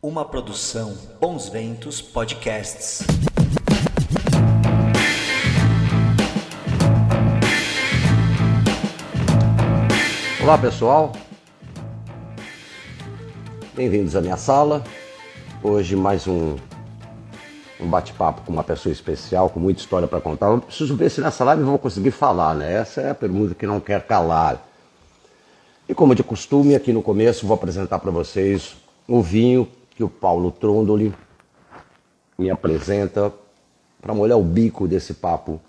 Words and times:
Uma 0.00 0.24
produção 0.24 0.96
Bons 1.20 1.48
Ventos 1.48 2.00
Podcasts. 2.00 3.00
Olá 10.40 10.56
pessoal, 10.56 11.10
bem-vindos 13.74 14.14
à 14.14 14.20
minha 14.20 14.36
sala. 14.36 14.84
Hoje 15.64 15.96
mais 15.96 16.28
um, 16.28 16.54
um 17.80 17.90
bate-papo 17.90 18.42
com 18.42 18.52
uma 18.52 18.62
pessoa 18.62 18.92
especial, 18.92 19.50
com 19.50 19.58
muita 19.58 19.80
história 19.80 20.06
para 20.06 20.20
contar. 20.20 20.46
Eu 20.46 20.60
preciso 20.60 20.94
ver 20.94 21.10
se 21.10 21.20
nessa 21.20 21.42
live 21.42 21.62
eu 21.62 21.66
vou 21.66 21.78
conseguir 21.78 22.12
falar, 22.12 22.54
né? 22.54 22.72
Essa 22.72 23.00
é 23.00 23.10
a 23.10 23.16
pergunta 23.16 23.52
que 23.52 23.66
não 23.66 23.80
quer 23.80 24.06
calar. 24.06 24.64
E 25.88 25.92
como 25.92 26.14
de 26.14 26.22
costume, 26.22 26.76
aqui 26.76 26.92
no 26.92 27.02
começo 27.02 27.44
vou 27.44 27.56
apresentar 27.56 27.98
para 27.98 28.12
vocês 28.12 28.76
o 29.08 29.20
vinho 29.20 29.66
que 29.98 30.04
o 30.04 30.08
Paulo 30.08 30.52
Trondoli 30.52 31.12
me 32.38 32.48
apresenta 32.48 33.34
para 34.00 34.14
molhar 34.14 34.38
o 34.38 34.44
bico 34.44 34.86
desse 34.86 35.12
papo 35.14 35.60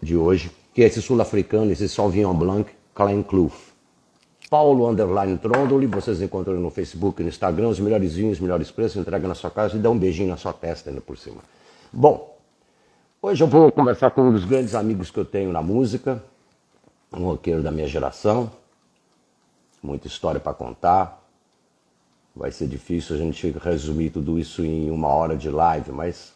de 0.00 0.16
hoje, 0.16 0.50
que 0.72 0.82
é 0.82 0.86
esse 0.86 1.02
sul-africano, 1.02 1.70
esse 1.70 1.86
Sauvignon 1.90 2.32
Blanc 2.32 2.72
Klein 2.94 3.22
Kloof. 3.22 3.70
Paulo 4.48 4.88
Underline 4.88 5.36
Trondoli, 5.36 5.86
vocês 5.86 6.22
encontram 6.22 6.54
no 6.54 6.70
Facebook 6.70 7.20
e 7.20 7.22
no 7.22 7.28
Instagram, 7.28 7.68
os 7.68 7.78
melhores 7.78 8.14
vinhos, 8.14 8.38
os 8.38 8.40
melhores 8.40 8.70
preços, 8.70 8.96
entrega 8.96 9.28
na 9.28 9.34
sua 9.34 9.50
casa 9.50 9.76
e 9.76 9.78
dá 9.78 9.90
um 9.90 9.98
beijinho 9.98 10.30
na 10.30 10.38
sua 10.38 10.54
testa 10.54 10.88
ainda 10.88 11.02
por 11.02 11.18
cima. 11.18 11.42
Bom, 11.92 12.34
hoje 13.20 13.44
eu 13.44 13.46
vou 13.46 13.70
conversar 13.70 14.10
com 14.12 14.22
um 14.22 14.32
dos 14.32 14.46
grandes 14.46 14.74
amigos 14.74 15.10
que 15.10 15.20
eu 15.20 15.24
tenho 15.26 15.52
na 15.52 15.60
música, 15.60 16.24
um 17.12 17.26
roqueiro 17.26 17.62
da 17.62 17.70
minha 17.70 17.86
geração, 17.86 18.50
muita 19.82 20.06
história 20.06 20.40
para 20.40 20.54
contar. 20.54 21.25
Vai 22.36 22.52
ser 22.52 22.66
difícil 22.68 23.16
a 23.16 23.18
gente 23.18 23.50
resumir 23.62 24.10
tudo 24.10 24.38
isso 24.38 24.62
em 24.62 24.90
uma 24.90 25.08
hora 25.08 25.34
de 25.34 25.48
live, 25.48 25.90
mas 25.90 26.34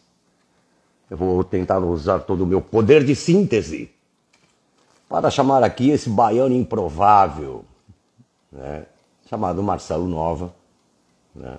eu 1.11 1.17
vou 1.17 1.45
tentar 1.45 1.79
usar 1.81 2.21
todo 2.21 2.43
o 2.43 2.47
meu 2.47 2.63
poder 2.63 3.05
de 3.05 3.15
síntese 3.15 3.91
para 5.07 5.31
chamar 5.31 5.63
aqui 5.63 5.91
esse 5.91 6.09
baiano 6.09 6.55
improvável, 6.55 7.67
né, 8.51 8.87
chamado 9.29 9.63
Marcelo 9.63 10.09
Nova, 10.09 10.55
né, 11.35 11.59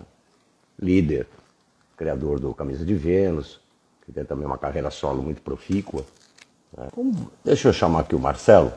líder, 0.82 1.28
criador 1.96 2.40
do 2.40 2.52
Camisa 2.52 2.84
de 2.84 2.96
Vênus, 2.96 3.60
que 4.04 4.12
tem 4.12 4.26
também 4.26 4.48
uma 4.48 4.58
carreira 4.58 4.90
solo 4.90 5.22
muito 5.22 5.44
profícua. 5.44 6.04
Né. 6.76 6.88
Deixa 7.44 7.68
eu 7.68 7.74
chamar 7.74 8.00
aqui 8.00 8.16
o 8.16 8.20
Marcelo. 8.20 8.74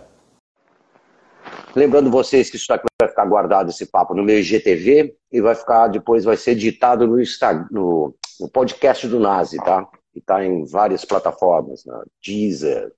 Lembrando 1.74 2.10
vocês 2.10 2.48
que 2.48 2.56
isso 2.56 2.72
aqui 2.72 2.86
vai 3.00 3.08
ficar 3.08 3.26
guardado 3.26 3.70
esse 3.70 3.86
papo 3.86 4.14
no 4.14 4.22
meu 4.22 4.38
IGTV 4.38 5.16
e 5.32 5.40
vai 5.40 5.54
ficar 5.54 5.88
depois 5.88 6.24
vai 6.24 6.36
ser 6.36 6.52
editado 6.52 7.06
no, 7.06 7.20
Instagram, 7.20 7.66
no, 7.70 8.14
no 8.40 8.48
podcast 8.48 9.08
do 9.08 9.18
Nazi, 9.18 9.56
tá? 9.58 9.84
Que 10.12 10.20
está 10.20 10.44
em 10.44 10.64
várias 10.64 11.04
plataformas, 11.04 11.84
na 11.84 12.04
Deezer 12.24 12.92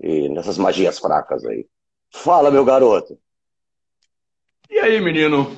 e 0.00 0.28
nessas 0.28 0.58
magias 0.58 0.98
fracas 0.98 1.44
aí. 1.46 1.66
Fala, 2.12 2.50
meu 2.50 2.64
garoto. 2.64 3.18
E 4.70 4.78
aí, 4.78 5.00
menino? 5.00 5.56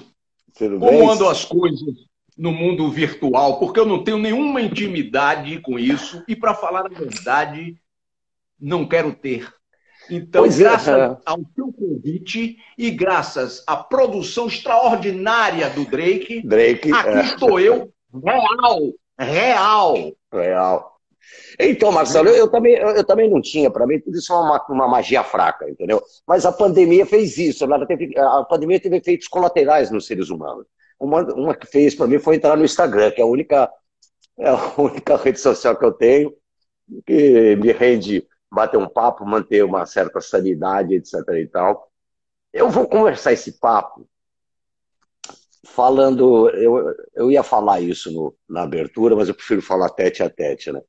Tudo 0.56 0.78
Como 0.78 0.90
bem? 0.90 1.10
andam 1.10 1.28
as 1.28 1.44
coisas 1.44 1.94
no 2.36 2.52
mundo 2.52 2.90
virtual? 2.90 3.58
Porque 3.58 3.80
eu 3.80 3.86
não 3.86 4.04
tenho 4.04 4.18
nenhuma 4.18 4.60
intimidade 4.60 5.60
com 5.60 5.78
isso 5.78 6.22
e, 6.28 6.36
para 6.36 6.54
falar 6.54 6.86
a 6.86 6.88
verdade, 6.88 7.80
não 8.60 8.86
quero 8.86 9.12
ter. 9.12 9.52
Então, 10.10 10.42
Pois 10.42 10.58
é, 10.58 10.62
graças 10.64 10.88
é. 10.88 11.16
ao 11.26 11.38
seu 11.54 11.72
convite 11.72 12.56
e 12.76 12.90
graças 12.90 13.62
à 13.66 13.76
produção 13.76 14.46
extraordinária 14.46 15.68
do 15.70 15.84
Drake, 15.84 16.42
Drake, 16.46 16.92
aqui 16.92 17.08
é, 17.18 17.20
estou 17.22 17.60
eu, 17.60 17.92
real, 18.24 18.80
real. 19.18 20.12
real. 20.32 20.94
Então, 21.60 21.92
Marcelo, 21.92 22.28
eu, 22.28 22.36
eu 22.36 22.48
também, 22.48 22.74
eu, 22.74 22.88
eu 22.88 23.04
também 23.04 23.28
não 23.28 23.40
tinha, 23.40 23.70
para 23.70 23.86
mim 23.86 24.00
tudo 24.00 24.16
isso 24.16 24.32
é 24.32 24.36
uma, 24.36 24.64
uma 24.70 24.88
magia 24.88 25.22
fraca, 25.22 25.68
entendeu? 25.68 26.02
Mas 26.26 26.46
a 26.46 26.52
pandemia 26.52 27.04
fez 27.04 27.36
isso, 27.36 27.64
ela 27.64 27.84
teve- 27.86 28.18
a 28.18 28.44
pandemia 28.44 28.80
teve 28.80 28.96
efeitos 28.96 29.28
colaterais 29.28 29.90
nos 29.90 30.06
seres 30.06 30.30
humanos. 30.30 30.64
Uma, 30.98 31.22
uma 31.34 31.54
que 31.54 31.66
fez 31.66 31.94
para 31.94 32.06
mim 32.06 32.18
foi 32.18 32.36
entrar 32.36 32.56
no 32.56 32.64
Instagram, 32.64 33.10
que 33.10 33.20
é 33.20 33.24
a 33.24 33.26
única, 33.26 33.70
é 34.38 34.48
a 34.48 34.72
única 34.80 35.16
rede 35.16 35.38
social 35.40 35.76
que 35.76 35.84
eu 35.84 35.92
tenho 35.92 36.32
que 37.06 37.54
me 37.56 37.70
rende 37.72 38.26
bater 38.50 38.78
um 38.78 38.88
papo, 38.88 39.24
manter 39.26 39.64
uma 39.64 39.86
certa 39.86 40.20
sanidade, 40.20 40.94
etc. 40.94 41.40
e 41.40 41.46
tal. 41.48 41.90
Eu 42.52 42.70
vou 42.70 42.88
conversar 42.88 43.32
esse 43.32 43.52
papo 43.60 44.08
falando. 45.66 46.48
Eu, 46.50 46.94
eu 47.14 47.30
ia 47.30 47.42
falar 47.42 47.80
isso 47.80 48.10
no- 48.12 48.34
na 48.48 48.62
abertura, 48.62 49.16
mas 49.16 49.28
eu 49.28 49.34
prefiro 49.34 49.62
falar 49.62 49.90
tete 49.90 50.22
a 50.22 50.30
tete, 50.30 50.72
né? 50.72 50.80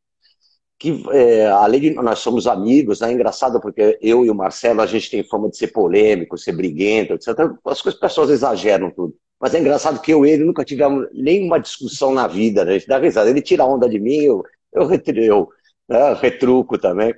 Que 0.80 1.03
é, 1.12 1.47
além 1.47 1.81
de 1.81 1.92
nós 1.96 2.20
somos 2.20 2.47
amigos, 2.47 3.02
né? 3.02 3.09
é 3.09 3.14
engraçado 3.14 3.62
porque 3.62 3.97
eu 4.02 4.26
e 4.26 4.31
o 4.31 4.36
Marcelo 4.36 4.81
a 4.81 4.88
gente 4.88 5.09
tem 5.12 5.24
fama 5.24 5.50
de 5.50 5.58
ser 5.58 5.70
polêmico, 5.70 6.38
ser 6.38 6.53
briguento, 6.53 7.14
etc. 7.14 7.53
As 7.66 7.81
coisas, 7.81 7.96
as 8.02 8.09
pessoas 8.09 8.30
exageram 8.31 8.91
tudo. 8.91 9.16
Mas 9.41 9.56
é 9.56 9.59
engraçado 9.59 10.02
que 10.02 10.14
eu 10.14 10.26
e 10.26 10.31
ele 10.31 10.46
nunca 10.46 10.66
tivemos 10.66 11.08
nenhuma 11.14 11.59
discussão 11.59 12.14
na 12.14 12.28
vida, 12.28 12.66
né? 12.66 12.72
A 12.74 12.80
gente 12.80 12.88
dá 12.88 13.00
risada. 13.00 13.30
Ele 13.30 13.41
tira 13.41 13.66
onda 13.66 13.90
de 13.90 14.00
mim, 14.00 14.18
eu, 14.22 14.44
eu, 14.74 14.88
retru- 14.88 15.20
eu 15.24 15.50
né? 15.90 16.14
retruco 16.16 16.78
também. 16.78 17.14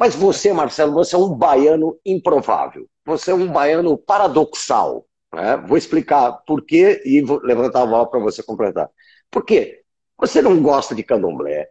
Mas 0.00 0.14
você, 0.14 0.50
Marcelo, 0.50 0.94
você 0.94 1.14
é 1.14 1.18
um 1.18 1.28
baiano 1.28 1.94
improvável. 2.06 2.88
Você 3.04 3.32
é 3.32 3.34
um 3.34 3.52
baiano 3.52 3.98
paradoxal. 3.98 5.04
né? 5.30 5.58
Vou 5.68 5.76
explicar 5.76 6.32
por 6.46 6.64
quê 6.64 7.02
e 7.04 7.20
vou 7.20 7.38
levantar 7.42 7.82
a 7.82 7.86
bola 7.86 8.08
para 8.08 8.18
você 8.18 8.42
completar. 8.42 8.88
Por 9.30 9.44
quê? 9.44 9.82
Você 10.16 10.40
não 10.40 10.62
gosta 10.62 10.94
de 10.94 11.02
candomblé, 11.02 11.68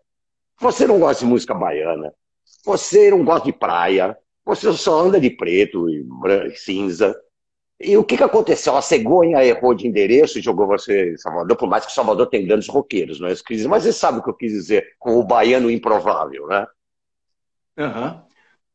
você 0.62 0.86
não 0.86 1.00
gosta 1.00 1.26
de 1.26 1.32
música 1.32 1.56
baiana, 1.56 2.14
você 2.64 3.10
não 3.10 3.26
gosta 3.26 3.46
de 3.46 3.54
praia, 3.54 4.16
você 4.46 4.72
só 4.74 5.00
anda 5.00 5.20
de 5.20 5.32
preto 5.32 5.90
e 5.90 6.06
cinza. 6.56 7.20
E 7.80 7.98
o 7.98 8.04
que, 8.04 8.16
que 8.16 8.24
aconteceu? 8.24 8.78
A 8.78 8.82
cegonha 8.84 9.44
errou 9.44 9.74
de 9.74 9.88
endereço 9.88 10.38
e 10.38 10.42
jogou 10.42 10.68
você 10.68 11.14
em 11.14 11.18
Salvador, 11.18 11.58
por 11.58 11.68
mais 11.68 11.84
que 11.84 11.92
Salvador 11.92 12.28
tem 12.28 12.46
grandes 12.46 12.68
roqueiros, 12.68 13.20
não 13.20 13.28
é 13.28 13.32
isso 13.32 13.44
que 13.44 13.68
mas 13.68 13.84
você 13.84 13.94
sabe 13.94 14.20
o 14.20 14.24
que 14.24 14.30
eu 14.30 14.36
quis 14.36 14.52
dizer 14.52 14.96
com 15.00 15.18
o 15.18 15.24
baiano 15.24 15.72
improvável, 15.72 16.46
né? 16.46 16.68
Aham. 17.80 18.26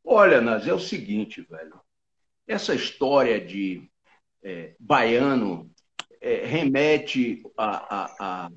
Olha, 0.02 0.40
Nas, 0.40 0.66
é 0.66 0.72
o 0.72 0.78
seguinte, 0.78 1.42
velho. 1.42 1.78
Essa 2.46 2.74
história 2.74 3.38
de 3.40 3.90
é, 4.42 4.74
baiano 4.80 5.70
é, 6.20 6.46
remete 6.46 7.42
a, 7.56 7.96
a, 7.96 8.16
a, 8.18 8.50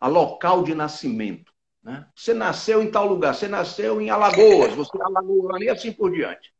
a 0.00 0.08
local 0.08 0.62
de 0.62 0.74
nascimento. 0.74 1.52
Né? 1.82 2.06
Você 2.14 2.34
nasceu 2.34 2.82
em 2.82 2.90
tal 2.90 3.06
lugar, 3.06 3.34
você 3.34 3.48
nasceu 3.48 4.00
em 4.00 4.10
Alagoas, 4.10 4.74
você 4.74 4.96
é 4.98 5.02
alagoano 5.02 5.62
e 5.64 5.70
assim 5.70 5.92
por 5.92 6.12
diante. 6.12 6.52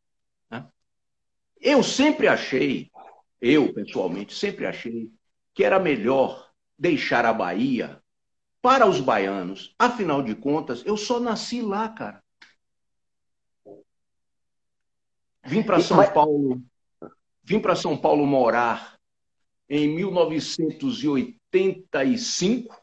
né? 0.50 0.66
Eu 1.60 1.82
sempre 1.82 2.26
achei, 2.28 2.90
eu 3.40 3.72
pessoalmente 3.74 4.34
sempre 4.34 4.66
achei, 4.66 5.10
que 5.54 5.64
era 5.64 5.78
melhor 5.78 6.50
deixar 6.78 7.24
a 7.26 7.32
Bahia 7.32 8.02
para 8.62 8.86
os 8.86 9.00
baianos. 9.00 9.74
Afinal 9.78 10.22
de 10.22 10.34
contas, 10.34 10.82
eu 10.86 10.96
só 10.96 11.20
nasci 11.20 11.60
lá, 11.60 11.88
cara. 11.90 12.23
Vim 15.44 15.62
para 15.62 15.78
São 15.80 15.98
Mas- 15.98 16.10
Paulo, 16.10 16.60
vim 17.42 17.60
para 17.60 17.76
São 17.76 17.96
Paulo 17.96 18.26
morar 18.26 18.98
em 19.68 19.88
1985. 19.94 22.82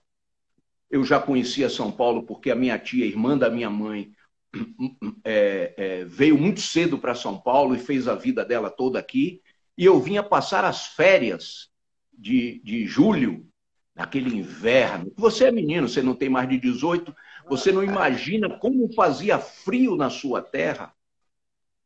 Eu 0.90 1.04
já 1.04 1.20
conhecia 1.20 1.70
São 1.70 1.92
Paulo 1.92 2.24
porque 2.24 2.50
a 2.52 2.56
minha 2.56 2.80
tia, 2.80 3.06
irmã 3.06 3.38
da 3.38 3.50
minha 3.50 3.70
mãe, 3.70 4.14
é, 5.24 5.74
é, 5.78 6.04
veio 6.06 6.38
muito 6.38 6.62
cedo 6.62 6.98
para 6.98 7.16
São 7.16 7.40
Paulo 7.40 7.74
e 7.76 7.80
fez 7.80 8.06
a 8.08 8.16
vida 8.16 8.44
dela 8.44 8.70
toda 8.70 9.00
aqui. 9.00 9.42
E 9.78 9.86
eu 9.86 9.98
vinha 10.00 10.22
passar 10.22 10.66
as 10.66 10.88
férias 10.88 11.70
de, 12.12 12.60
de 12.64 12.86
julho, 12.86 13.48
naquele 13.96 14.36
inverno. 14.36 15.14
Você 15.18 15.46
é 15.46 15.52
menino, 15.52 15.88
você 15.88 16.02
não 16.02 16.16
tem 16.16 16.28
mais 16.30 16.50
de 16.50 16.58
18, 16.58 17.16
você 17.48 17.72
não 17.72 17.84
imagina 17.84 18.58
como 18.58 18.92
fazia 18.94 19.40
frio 19.40 19.96
na 19.96 20.10
sua 20.10 20.42
terra 20.42 20.94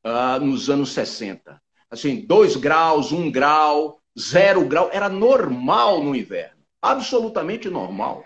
ah, 0.05 0.39
nos 0.39 0.69
anos 0.69 0.91
60. 0.91 1.59
Assim, 1.89 2.25
2 2.25 2.57
graus, 2.57 3.11
1 3.11 3.19
um 3.19 3.31
grau, 3.31 3.99
0 4.17 4.65
grau, 4.65 4.89
era 4.93 5.09
normal 5.09 6.03
no 6.03 6.15
inverno, 6.15 6.61
absolutamente 6.81 7.69
normal. 7.69 8.23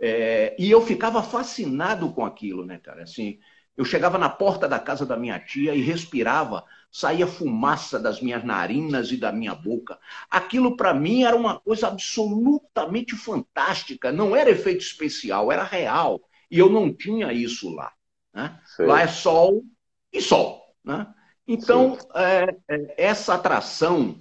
É, 0.00 0.54
e 0.58 0.70
eu 0.70 0.80
ficava 0.82 1.22
fascinado 1.22 2.12
com 2.12 2.24
aquilo, 2.24 2.64
né, 2.64 2.78
cara? 2.78 3.02
Assim, 3.02 3.38
eu 3.76 3.84
chegava 3.84 4.18
na 4.18 4.28
porta 4.28 4.68
da 4.68 4.78
casa 4.78 5.06
da 5.06 5.16
minha 5.16 5.38
tia 5.40 5.74
e 5.74 5.80
respirava, 5.80 6.64
saía 6.90 7.26
fumaça 7.26 7.98
das 7.98 8.20
minhas 8.20 8.44
narinas 8.44 9.10
e 9.10 9.16
da 9.16 9.32
minha 9.32 9.54
boca. 9.54 9.98
Aquilo 10.30 10.76
para 10.76 10.92
mim 10.92 11.22
era 11.22 11.34
uma 11.34 11.58
coisa 11.58 11.88
absolutamente 11.88 13.16
fantástica. 13.16 14.12
Não 14.12 14.36
era 14.36 14.50
efeito 14.50 14.82
especial, 14.82 15.50
era 15.50 15.64
real. 15.64 16.20
E 16.50 16.58
eu 16.58 16.68
não 16.68 16.92
tinha 16.92 17.32
isso 17.32 17.74
lá. 17.74 17.92
Né? 18.34 18.60
Lá 18.80 19.02
é 19.02 19.08
sol 19.08 19.64
e 20.12 20.20
sol. 20.20 20.67
Né? 20.88 21.06
Então, 21.46 21.98
é, 22.14 22.56
é, 22.66 22.94
essa 22.96 23.34
atração 23.34 24.18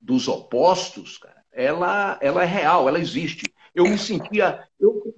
dos 0.00 0.28
opostos, 0.28 1.18
cara, 1.18 1.42
ela, 1.50 2.16
ela 2.22 2.44
é 2.44 2.46
real, 2.46 2.88
ela 2.88 3.00
existe. 3.00 3.52
Eu 3.74 3.84
me 3.88 3.98
sentia. 3.98 4.64
Eu, 4.78 5.12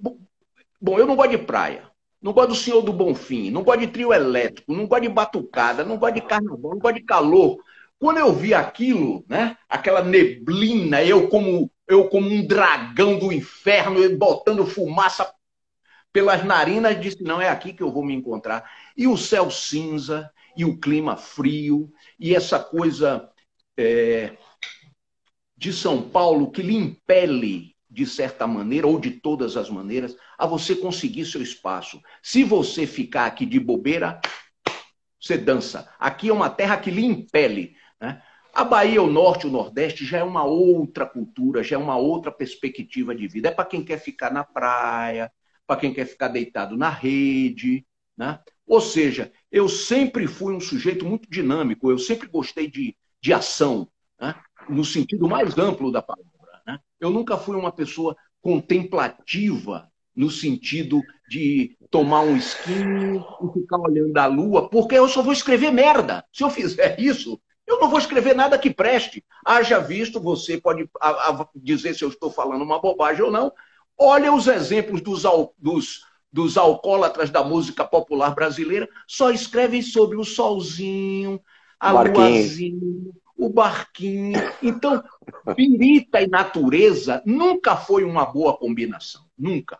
bom, 0.81 0.97
eu 0.97 1.05
não 1.05 1.15
gosto 1.15 1.29
de 1.29 1.37
praia. 1.37 1.87
Não 2.19 2.33
gosto 2.33 2.49
do 2.49 2.55
Senhor 2.55 2.81
do 2.81 2.91
Bonfim, 2.91 3.51
não 3.51 3.63
gosto 3.63 3.81
de 3.81 3.87
trio 3.87 4.13
elétrico, 4.13 4.73
não 4.73 4.87
gosto 4.87 5.03
de 5.03 5.09
batucada, 5.09 5.83
não 5.83 5.97
gosto 5.97 6.15
de 6.15 6.21
carnaval, 6.21 6.71
não 6.71 6.79
gosto 6.79 6.95
de 6.95 7.03
calor. 7.03 7.57
Quando 7.99 8.17
eu 8.17 8.33
vi 8.33 8.53
aquilo, 8.53 9.23
né, 9.27 9.57
aquela 9.69 10.01
neblina, 10.01 11.03
eu 11.03 11.27
como 11.29 11.69
eu 11.87 12.09
como 12.09 12.29
um 12.29 12.47
dragão 12.47 13.19
do 13.19 13.31
inferno, 13.31 14.17
botando 14.17 14.65
fumaça 14.65 15.31
pelas 16.13 16.43
narinas, 16.45 16.99
disse: 16.99 17.21
não 17.21 17.41
é 17.41 17.49
aqui 17.49 17.73
que 17.73 17.83
eu 17.83 17.91
vou 17.91 18.05
me 18.05 18.13
encontrar. 18.13 18.71
E 18.95 19.05
o 19.07 19.17
céu 19.17 19.51
cinza, 19.51 20.31
e 20.55 20.65
o 20.65 20.79
clima 20.79 21.17
frio, 21.17 21.91
e 22.19 22.35
essa 22.35 22.59
coisa 22.59 23.29
é, 23.77 24.37
de 25.57 25.71
São 25.73 26.09
Paulo 26.09 26.51
que 26.51 26.61
lhe 26.61 26.75
impele, 26.75 27.75
de 27.89 28.05
certa 28.05 28.45
maneira, 28.45 28.87
ou 28.87 28.99
de 28.99 29.11
todas 29.11 29.55
as 29.55 29.69
maneiras, 29.69 30.15
a 30.37 30.45
você 30.45 30.75
conseguir 30.75 31.25
seu 31.25 31.41
espaço. 31.41 32.01
Se 32.21 32.43
você 32.43 32.85
ficar 32.85 33.25
aqui 33.25 33.45
de 33.45 33.59
bobeira, 33.59 34.19
você 35.19 35.37
dança. 35.37 35.89
Aqui 35.99 36.29
é 36.29 36.33
uma 36.33 36.49
terra 36.49 36.77
que 36.77 36.91
lhe 36.91 37.05
impele. 37.05 37.75
Né? 38.01 38.21
A 38.53 38.63
Bahia, 38.63 39.01
o 39.01 39.09
Norte, 39.09 39.47
o 39.47 39.51
Nordeste 39.51 40.05
já 40.05 40.17
é 40.17 40.23
uma 40.23 40.43
outra 40.43 41.05
cultura, 41.05 41.63
já 41.63 41.75
é 41.75 41.79
uma 41.79 41.95
outra 41.95 42.31
perspectiva 42.31 43.15
de 43.15 43.27
vida. 43.27 43.47
É 43.47 43.51
para 43.51 43.65
quem 43.65 43.83
quer 43.85 43.99
ficar 43.99 44.31
na 44.31 44.43
praia, 44.43 45.31
para 45.65 45.79
quem 45.79 45.93
quer 45.93 46.05
ficar 46.05 46.27
deitado 46.27 46.75
na 46.75 46.89
rede. 46.89 47.85
Né? 48.17 48.37
Ou 48.67 48.81
seja, 48.81 49.31
eu 49.51 49.67
sempre 49.67 50.27
fui 50.27 50.53
um 50.53 50.59
sujeito 50.59 51.05
muito 51.05 51.29
dinâmico, 51.29 51.91
eu 51.91 51.97
sempre 51.97 52.27
gostei 52.27 52.69
de, 52.69 52.95
de 53.21 53.33
ação, 53.33 53.87
né? 54.19 54.35
no 54.69 54.85
sentido 54.85 55.27
mais 55.27 55.57
amplo 55.57 55.91
da 55.91 56.01
palavra. 56.01 56.31
Né? 56.65 56.79
Eu 56.99 57.09
nunca 57.09 57.37
fui 57.37 57.55
uma 57.55 57.71
pessoa 57.71 58.15
contemplativa 58.41 59.89
no 60.15 60.29
sentido 60.29 61.01
de 61.27 61.75
tomar 61.89 62.21
um 62.21 62.37
skin 62.37 63.15
e 63.15 63.53
ficar 63.53 63.79
olhando 63.79 64.15
a 64.17 64.25
lua, 64.27 64.69
porque 64.69 64.95
eu 64.95 65.07
só 65.07 65.21
vou 65.21 65.33
escrever 65.33 65.71
merda. 65.71 66.23
Se 66.31 66.43
eu 66.43 66.49
fizer 66.49 66.99
isso, 66.99 67.41
eu 67.65 67.79
não 67.79 67.89
vou 67.89 67.97
escrever 67.97 68.35
nada 68.35 68.59
que 68.59 68.69
preste. 68.69 69.23
Haja 69.45 69.79
visto, 69.79 70.19
você 70.19 70.59
pode 70.59 70.87
dizer 71.55 71.95
se 71.95 72.03
eu 72.03 72.09
estou 72.09 72.29
falando 72.29 72.61
uma 72.61 72.79
bobagem 72.79 73.23
ou 73.23 73.31
não. 73.31 73.51
Olha 73.97 74.33
os 74.33 74.47
exemplos 74.47 75.01
dos, 75.01 75.23
dos, 75.57 76.01
dos 76.33 76.57
alcoólatras 76.57 77.29
da 77.29 77.43
música 77.43 77.85
popular 77.85 78.33
brasileira, 78.33 78.89
só 79.07 79.29
escrevem 79.29 79.83
sobre 79.83 80.17
o 80.17 80.23
solzinho, 80.23 81.39
a 81.79 81.91
luazinha, 81.91 83.11
o 83.37 83.49
barquinho. 83.49 84.41
Então, 84.61 85.03
pirita 85.55 86.23
e 86.23 86.27
natureza 86.27 87.21
nunca 87.23 87.75
foi 87.75 88.03
uma 88.03 88.25
boa 88.25 88.57
combinação. 88.57 89.21
Nunca. 89.37 89.79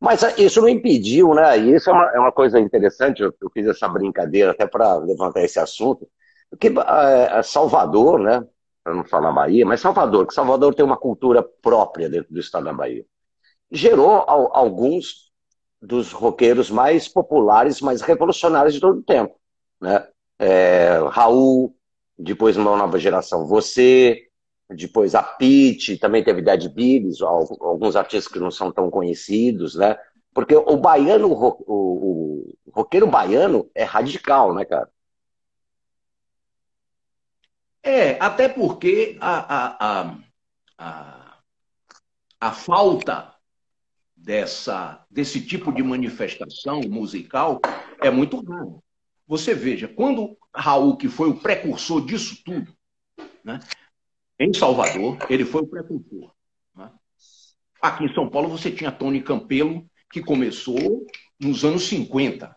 Mas 0.00 0.22
isso 0.38 0.60
não 0.60 0.68
impediu, 0.68 1.34
né? 1.34 1.58
E 1.58 1.74
isso 1.74 1.90
é 1.90 1.92
uma, 1.92 2.10
é 2.12 2.18
uma 2.20 2.32
coisa 2.32 2.60
interessante, 2.60 3.22
eu, 3.22 3.34
eu 3.40 3.50
fiz 3.50 3.66
essa 3.66 3.88
brincadeira 3.88 4.52
até 4.52 4.66
para 4.66 4.96
levantar 4.96 5.42
esse 5.42 5.58
assunto, 5.58 6.08
porque 6.48 6.68
uh, 6.68 7.42
Salvador, 7.42 8.20
né? 8.20 8.44
Para 8.84 8.94
não 8.94 9.04
falar 9.04 9.32
Bahia, 9.32 9.64
mas 9.64 9.80
Salvador, 9.80 10.26
que 10.26 10.34
Salvador 10.34 10.74
tem 10.74 10.84
uma 10.84 10.96
cultura 10.96 11.42
própria 11.42 12.08
dentro 12.08 12.32
do 12.32 12.40
estado 12.40 12.64
da 12.64 12.72
Bahia. 12.72 13.04
Gerou 13.70 14.24
alguns 14.26 15.31
dos 15.82 16.12
roqueiros 16.12 16.70
mais 16.70 17.08
populares, 17.08 17.80
mais 17.80 18.00
revolucionários 18.00 18.74
de 18.74 18.80
todo 18.80 19.00
o 19.00 19.02
tempo. 19.02 19.34
Né? 19.80 20.06
É, 20.38 20.98
Raul, 21.10 21.76
depois 22.16 22.56
uma 22.56 22.76
nova 22.76 22.98
geração, 23.00 23.46
você, 23.46 24.28
depois 24.70 25.16
a 25.16 25.22
Pete, 25.24 25.98
também 25.98 26.22
teve 26.22 26.40
Dead 26.40 26.68
Billies, 26.68 27.20
alguns 27.20 27.96
artistas 27.96 28.32
que 28.32 28.38
não 28.38 28.50
são 28.50 28.70
tão 28.70 28.88
conhecidos, 28.88 29.74
né? 29.74 29.98
Porque 30.32 30.54
o 30.54 30.76
baiano, 30.76 31.30
o, 31.30 31.48
o, 31.66 32.56
o 32.64 32.70
roqueiro 32.70 33.06
baiano 33.06 33.68
é 33.74 33.82
radical, 33.82 34.54
né, 34.54 34.64
cara? 34.64 34.88
É, 37.82 38.12
até 38.20 38.48
porque 38.48 39.18
a, 39.20 39.56
a, 39.56 39.76
a, 39.80 40.18
a, 40.78 41.38
a 42.40 42.52
falta 42.52 43.31
dessa, 44.22 45.04
desse 45.10 45.40
tipo 45.44 45.72
de 45.72 45.82
manifestação 45.82 46.80
musical 46.82 47.60
é 48.00 48.10
muito 48.10 48.40
rara. 48.40 48.76
Você 49.26 49.54
veja, 49.54 49.88
quando 49.88 50.36
Raul, 50.54 50.96
que 50.96 51.08
foi 51.08 51.28
o 51.28 51.40
precursor 51.40 52.04
disso 52.04 52.42
tudo, 52.44 52.72
né, 53.44 53.58
em 54.38 54.52
Salvador, 54.52 55.18
ele 55.28 55.44
foi 55.44 55.62
o 55.62 55.66
precursor. 55.66 56.32
Né? 56.74 56.90
Aqui 57.80 58.04
em 58.04 58.14
São 58.14 58.28
Paulo 58.28 58.48
você 58.48 58.70
tinha 58.70 58.92
Tony 58.92 59.20
Campelo, 59.20 59.84
que 60.10 60.22
começou 60.22 61.06
nos 61.40 61.64
anos 61.64 61.84
50. 61.84 62.54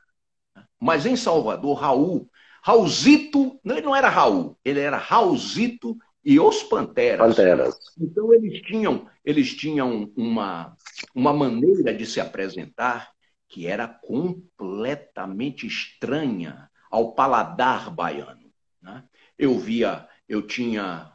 Né? 0.56 0.64
Mas 0.80 1.06
em 1.06 1.16
Salvador, 1.16 1.78
Raul, 1.78 2.30
Raulzito, 2.62 3.60
não, 3.64 3.78
ele 3.78 3.86
não 3.86 3.96
era 3.96 4.10
Raul, 4.10 4.58
ele 4.64 4.80
era 4.80 4.98
Raulzito 4.98 5.98
e 6.26 6.40
os 6.40 6.64
Panteras. 6.64 7.20
Panteras. 7.20 7.78
Então 8.00 8.34
eles 8.34 8.62
tinham, 8.64 9.08
eles 9.24 9.54
tinham 9.54 10.12
uma, 10.18 10.76
uma 11.14 11.32
maneira 11.32 11.94
de 11.94 12.06
se 12.06 12.20
apresentar 12.20 13.12
que 13.48 13.68
era 13.68 13.88
completamente 13.88 15.68
estranha 15.68 16.70
ao 16.90 17.14
paladar 17.14 17.94
baiano. 17.94 18.52
Né? 18.82 19.04
Eu 19.38 19.60
via, 19.60 20.08
eu 20.28 20.42
tinha 20.42 21.14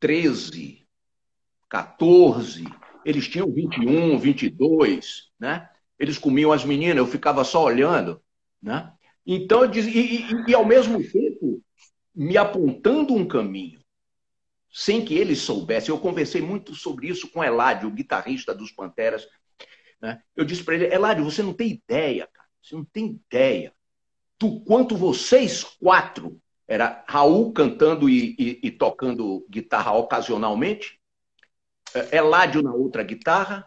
13, 0.00 0.86
14, 1.68 2.64
eles 3.04 3.28
tinham 3.28 3.52
21, 3.52 4.18
22, 4.18 5.30
né? 5.38 5.68
Eles 5.98 6.18
comiam 6.18 6.52
as 6.52 6.64
meninas, 6.64 6.96
eu 6.96 7.06
ficava 7.06 7.44
só 7.44 7.64
olhando, 7.64 8.20
né? 8.60 8.92
Então, 9.24 9.64
e, 9.72 9.78
e, 9.78 10.44
e 10.48 10.54
ao 10.54 10.64
mesmo 10.64 11.02
tempo, 11.02 11.62
me 12.14 12.36
apontando 12.36 13.14
um 13.14 13.26
caminho, 13.26 13.81
sem 14.72 15.04
que 15.04 15.14
eles 15.14 15.40
soubessem. 15.40 15.94
Eu 15.94 16.00
conversei 16.00 16.40
muito 16.40 16.74
sobre 16.74 17.08
isso 17.08 17.28
com 17.28 17.44
Eládio, 17.44 17.88
o 17.88 17.92
guitarrista 17.92 18.54
dos 18.54 18.72
Panteras. 18.72 19.28
Né? 20.00 20.22
Eu 20.34 20.44
disse 20.44 20.64
para 20.64 20.74
ele, 20.74 20.92
Eládio, 20.92 21.24
você 21.24 21.42
não 21.42 21.52
tem 21.52 21.70
ideia, 21.70 22.26
cara. 22.32 22.48
Você 22.62 22.74
não 22.74 22.84
tem 22.84 23.06
ideia 23.06 23.72
do 24.38 24.60
quanto 24.60 24.96
vocês 24.96 25.62
quatro 25.62 26.40
era 26.66 27.04
Raul 27.06 27.52
cantando 27.52 28.08
e, 28.08 28.34
e, 28.38 28.60
e 28.62 28.70
tocando 28.70 29.46
guitarra 29.50 29.92
ocasionalmente, 29.92 30.98
é, 31.94 32.16
Eládio 32.16 32.62
na 32.62 32.72
outra 32.72 33.02
guitarra, 33.02 33.66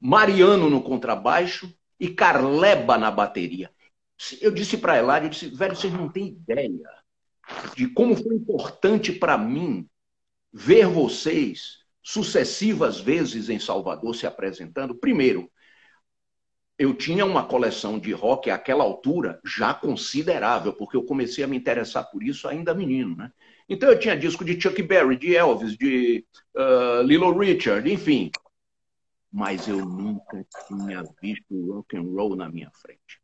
Mariano 0.00 0.68
no 0.68 0.82
contrabaixo 0.82 1.72
e 2.00 2.08
Carleba 2.08 2.98
na 2.98 3.10
bateria. 3.10 3.70
Eu 4.40 4.50
disse 4.50 4.76
para 4.76 4.98
Eládio, 4.98 5.26
eu 5.26 5.30
disse, 5.30 5.48
velho, 5.48 5.76
vocês 5.76 5.92
não 5.92 6.08
têm 6.08 6.28
ideia 6.28 6.70
de 7.76 7.86
como 7.88 8.16
foi 8.16 8.34
importante 8.34 9.12
para 9.12 9.38
mim 9.38 9.88
ver 10.52 10.86
vocês 10.86 11.78
sucessivas 12.02 13.00
vezes 13.00 13.48
em 13.48 13.58
Salvador 13.58 14.14
se 14.14 14.26
apresentando. 14.26 14.94
Primeiro, 14.94 15.50
eu 16.78 16.94
tinha 16.94 17.24
uma 17.24 17.44
coleção 17.44 17.98
de 17.98 18.12
rock 18.12 18.50
àquela 18.50 18.82
altura 18.82 19.40
já 19.44 19.72
considerável, 19.72 20.72
porque 20.72 20.96
eu 20.96 21.04
comecei 21.04 21.44
a 21.44 21.46
me 21.46 21.56
interessar 21.56 22.10
por 22.10 22.22
isso 22.22 22.48
ainda 22.48 22.74
menino, 22.74 23.16
né? 23.16 23.30
Então 23.68 23.88
eu 23.88 23.98
tinha 23.98 24.16
disco 24.16 24.44
de 24.44 24.60
Chuck 24.60 24.82
Berry, 24.82 25.16
de 25.16 25.36
Elvis, 25.36 25.76
de 25.76 26.26
uh, 26.56 27.02
Little 27.02 27.38
Richard, 27.38 27.90
enfim. 27.90 28.30
Mas 29.30 29.68
eu 29.68 29.78
nunca 29.78 30.44
tinha 30.66 31.04
visto 31.22 31.72
rock 31.72 31.96
and 31.96 32.02
roll 32.02 32.36
na 32.36 32.50
minha 32.50 32.70
frente. 32.82 33.20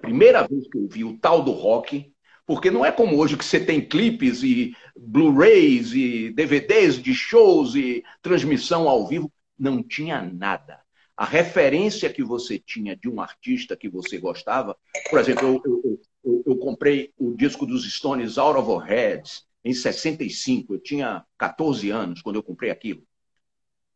Primeira 0.00 0.46
vez 0.46 0.68
que 0.68 0.78
eu 0.78 0.88
vi 0.88 1.04
o 1.04 1.16
tal 1.18 1.42
do 1.42 1.52
rock, 1.52 2.12
porque 2.48 2.70
não 2.70 2.82
é 2.82 2.90
como 2.90 3.18
hoje 3.18 3.36
que 3.36 3.44
você 3.44 3.60
tem 3.60 3.78
clipes 3.78 4.42
e 4.42 4.74
Blu-rays 4.96 5.92
e 5.92 6.30
DVDs 6.30 7.00
de 7.00 7.14
shows 7.14 7.74
e 7.74 8.02
transmissão 8.22 8.88
ao 8.88 9.06
vivo. 9.06 9.30
Não 9.58 9.82
tinha 9.82 10.22
nada 10.22 10.80
a 11.14 11.26
referência 11.26 12.10
que 12.10 12.24
você 12.24 12.58
tinha 12.58 12.96
de 12.96 13.06
um 13.06 13.20
artista 13.20 13.76
que 13.76 13.88
você 13.88 14.16
gostava. 14.18 14.74
Por 15.10 15.18
exemplo, 15.18 15.60
eu, 15.62 15.82
eu, 15.84 16.00
eu, 16.24 16.42
eu 16.46 16.56
comprei 16.56 17.12
o 17.18 17.34
disco 17.34 17.66
dos 17.66 17.84
Stones 17.92 18.38
Out 18.38 18.58
of 18.58 18.70
Our 18.70 18.82
Heads 18.82 19.44
em 19.62 19.74
65. 19.74 20.72
Eu 20.72 20.78
tinha 20.78 21.26
14 21.36 21.90
anos 21.90 22.22
quando 22.22 22.36
eu 22.36 22.42
comprei 22.42 22.70
aquilo. 22.70 23.02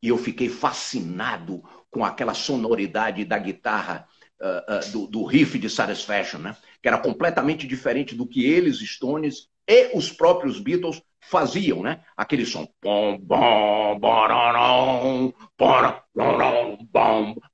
E 0.02 0.09
eu 0.09 0.18
fiquei 0.18 0.50
fascinado 0.50 1.62
com 1.90 2.04
aquela 2.04 2.35
sonoridade 2.35 3.25
da 3.25 3.38
guitarra, 3.38 4.06
uh, 4.42 4.88
uh, 4.88 4.92
do, 4.92 5.06
do, 5.06 5.25
riff 5.25 5.58
de 5.58 5.70
Satisfaction, 5.70 6.40
né? 6.40 6.56
que 6.82 6.88
era 6.88 6.99
completamente 6.99 7.66
diferente 7.66 8.14
do 8.14 8.26
que 8.26 8.44
eles, 8.44 8.78
Stones 8.78 9.49
e 9.66 9.96
os 9.96 10.11
próprios 10.11 10.58
Beatles 10.58 11.00
faziam, 11.20 11.82
né? 11.82 12.04
Aquele 12.16 12.44
som. 12.44 12.66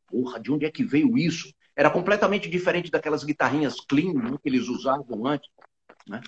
Porra, 0.09 0.40
de 0.40 0.50
onde 0.50 0.64
é 0.64 0.71
que 0.71 0.83
veio 0.83 1.18
isso? 1.18 1.52
Era 1.76 1.90
completamente 1.90 2.49
diferente 2.49 2.90
daquelas 2.90 3.23
guitarrinhas 3.23 3.78
clean 3.80 4.14
né, 4.14 4.37
que 4.42 4.49
eles 4.49 4.68
usavam 4.68 5.26
antes, 5.26 5.49
né? 6.09 6.23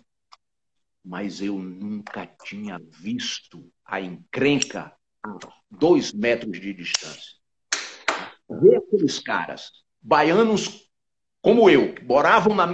Mas 1.03 1.41
eu 1.41 1.59
nunca 1.59 2.27
tinha 2.45 2.79
visto 2.79 3.73
a 3.87 4.01
encrenca 4.01 4.95
a 5.25 5.39
dois 5.71 6.13
metros 6.13 6.61
de 6.61 6.75
distância. 6.75 7.41
Ver 8.49 8.77
aqueles 8.77 9.19
caras, 9.19 9.73
baianos 10.01 10.91
como 11.43 11.71
eu, 11.71 11.95
que 11.95 12.05
moravam 12.05 12.55
na. 12.55 12.69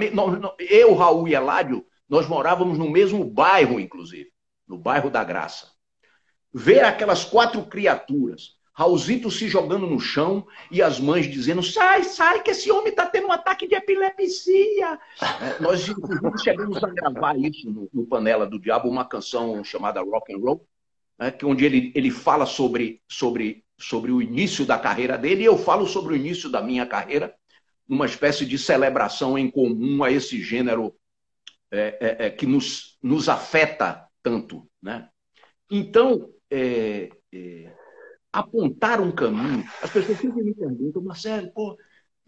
Eu, 0.59 0.95
Raul 0.95 1.29
e 1.29 1.35
Eládio, 1.35 1.87
nós 2.09 2.27
morávamos 2.27 2.79
no 2.79 2.91
mesmo 2.91 3.25
bairro, 3.25 3.79
inclusive, 3.79 4.31
no 4.67 4.77
bairro 4.77 5.11
da 5.11 5.23
Graça. 5.23 5.71
Ver 6.53 6.85
aquelas 6.85 7.25
quatro 7.25 7.65
criaturas, 7.67 8.57
Raulzito 8.73 9.31
se 9.31 9.49
jogando 9.49 9.87
no 9.87 9.99
chão 9.99 10.47
e 10.71 10.83
as 10.83 11.01
mães 11.01 11.27
dizendo: 11.27 11.63
sai, 11.63 12.05
sai, 12.05 12.43
que 12.43 12.51
esse 12.51 12.71
homem 12.71 12.91
está 12.91 13.07
tendo 13.07 13.29
um 13.29 13.33
ataque 13.33 13.67
de 13.67 13.75
epilepsia. 13.75 15.01
É, 15.41 15.63
nós, 15.63 15.87
chegamos 16.43 16.85
a 16.85 16.89
gravar 16.89 17.39
isso 17.39 17.71
no, 17.71 17.89
no, 17.93 18.07
Panela 18.07 18.47
do 18.47 18.59
Diabo, 18.59 18.89
uma 18.89 19.05
canção 19.05 19.65
chamada 19.65 20.03
Rock 20.03 20.35
and 20.35 20.39
Roll, 20.39 20.67
né, 21.19 21.31
que 21.31 21.47
onde 21.47 21.65
ele, 21.65 21.91
ele 21.95 22.11
fala 22.11 22.45
sobre, 22.45 23.01
sobre, 23.09 23.65
sobre 23.79 24.11
o 24.11 24.23
início 24.23 24.65
da 24.65 24.79
carreira 24.79 25.19
dele 25.19 25.43
e 25.43 25.47
eu 25.47 25.59
falo 25.59 25.87
sobre 25.87 26.15
o 26.15 26.17
início 26.17 26.49
da 26.51 26.63
minha 26.63 26.87
carreira, 26.87 27.35
numa 27.89 28.07
espécie 28.07 28.45
de 28.45 28.59
celebração 28.59 29.39
em 29.39 29.51
comum 29.51 30.03
a 30.03 30.11
esse 30.11 30.43
gênero 30.43 30.95
é, 31.71 31.99
é, 32.01 32.27
é 32.27 32.31
que 32.31 32.47
nos, 32.47 32.99
nos 33.03 33.29
afeta 33.29 34.09
tanto. 34.23 34.69
Né? 34.83 35.09
Então, 35.71 36.31
é, 36.51 37.11
é 37.33 37.73
apontar 38.33 39.01
um 39.01 39.13
caminho. 39.13 39.65
As 39.83 39.91
pessoas 39.91 40.19
sempre 40.19 40.43
me 40.43 40.55
perguntam, 40.55 41.03
Marcelo, 41.03 41.51
pô, 41.53 41.79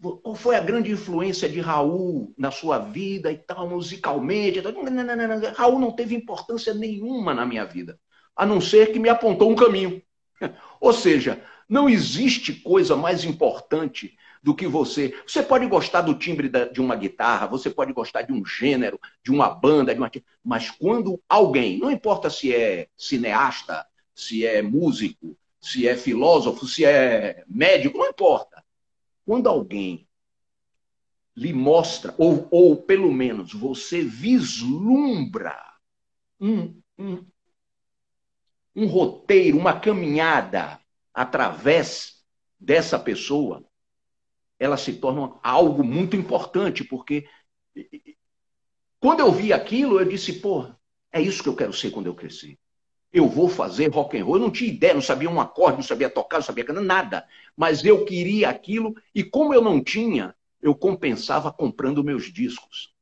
qual 0.01 0.35
foi 0.35 0.55
a 0.55 0.61
grande 0.61 0.91
influência 0.91 1.49
de 1.49 1.59
Raul 1.59 2.33
na 2.37 2.51
sua 2.51 2.79
vida 2.79 3.31
e 3.31 3.37
tal, 3.37 3.69
musicalmente? 3.69 4.61
Não, 4.61 4.71
não, 4.71 5.03
não, 5.03 5.15
não, 5.15 5.53
Raul 5.53 5.77
não 5.77 5.91
teve 5.91 6.15
importância 6.15 6.73
nenhuma 6.73 7.33
na 7.33 7.45
minha 7.45 7.65
vida, 7.65 7.99
a 8.35 8.45
não 8.45 8.61
ser 8.61 8.91
que 8.91 8.99
me 8.99 9.09
apontou 9.09 9.51
um 9.51 9.55
caminho. 9.55 10.01
Ou 10.79 10.93
seja, 10.93 11.41
não 11.67 11.89
existe 11.89 12.53
coisa 12.53 12.95
mais 12.95 13.23
importante 13.23 14.17
do 14.41 14.55
que 14.55 14.67
você. 14.67 15.13
Você 15.27 15.43
pode 15.43 15.65
gostar 15.67 16.01
do 16.01 16.13
timbre 16.13 16.49
de 16.71 16.81
uma 16.81 16.95
guitarra, 16.95 17.47
você 17.47 17.69
pode 17.69 17.93
gostar 17.93 18.23
de 18.23 18.33
um 18.33 18.45
gênero, 18.45 18.99
de 19.23 19.31
uma 19.31 19.49
banda, 19.49 19.93
de 19.93 19.99
uma... 19.99 20.11
mas 20.43 20.71
quando 20.71 21.21
alguém, 21.27 21.77
não 21.77 21.91
importa 21.91 22.29
se 22.29 22.53
é 22.53 22.87
cineasta, 22.97 23.85
se 24.15 24.45
é 24.45 24.61
músico, 24.61 25.37
se 25.61 25.87
é 25.87 25.95
filósofo, 25.95 26.65
se 26.65 26.85
é 26.85 27.43
médico, 27.47 27.97
não 27.97 28.07
importa. 28.07 28.63
Quando 29.25 29.47
alguém 29.47 30.07
lhe 31.35 31.53
mostra, 31.53 32.13
ou, 32.17 32.47
ou 32.51 32.75
pelo 32.75 33.11
menos 33.11 33.53
você 33.53 34.01
vislumbra 34.01 35.57
um, 36.39 36.81
um, 36.97 37.25
um 38.79 38.87
roteiro, 38.87 39.57
uma 39.57 39.79
caminhada 39.79 40.79
através 41.13 42.23
dessa 42.59 42.97
pessoa, 42.97 43.63
ela 44.57 44.77
se 44.77 44.93
torna 44.93 45.37
algo 45.43 45.83
muito 45.83 46.15
importante, 46.15 46.83
porque 46.83 47.27
quando 48.99 49.21
eu 49.21 49.31
vi 49.31 49.53
aquilo, 49.53 49.99
eu 49.99 50.05
disse, 50.05 50.33
pô, 50.33 50.67
é 51.11 51.21
isso 51.21 51.41
que 51.41 51.49
eu 51.49 51.55
quero 51.55 51.73
ser 51.73 51.91
quando 51.91 52.07
eu 52.07 52.15
crescer 52.15 52.57
eu 53.11 53.27
vou 53.27 53.49
fazer 53.49 53.89
rock 53.89 54.17
and 54.17 54.23
roll. 54.23 54.35
Eu 54.35 54.41
não 54.41 54.51
tinha 54.51 54.69
ideia, 54.69 54.93
não 54.93 55.01
sabia 55.01 55.29
um 55.29 55.41
acorde, 55.41 55.77
não 55.77 55.83
sabia 55.83 56.09
tocar, 56.09 56.37
não 56.37 56.43
sabia 56.43 56.65
nada. 56.73 57.27
Mas 57.55 57.83
eu 57.83 58.05
queria 58.05 58.49
aquilo 58.49 58.95
e 59.13 59.23
como 59.23 59.53
eu 59.53 59.61
não 59.61 59.83
tinha, 59.83 60.35
eu 60.61 60.75
compensava 60.75 61.51
comprando 61.51 62.03
meus 62.03 62.31
discos. 62.31 62.93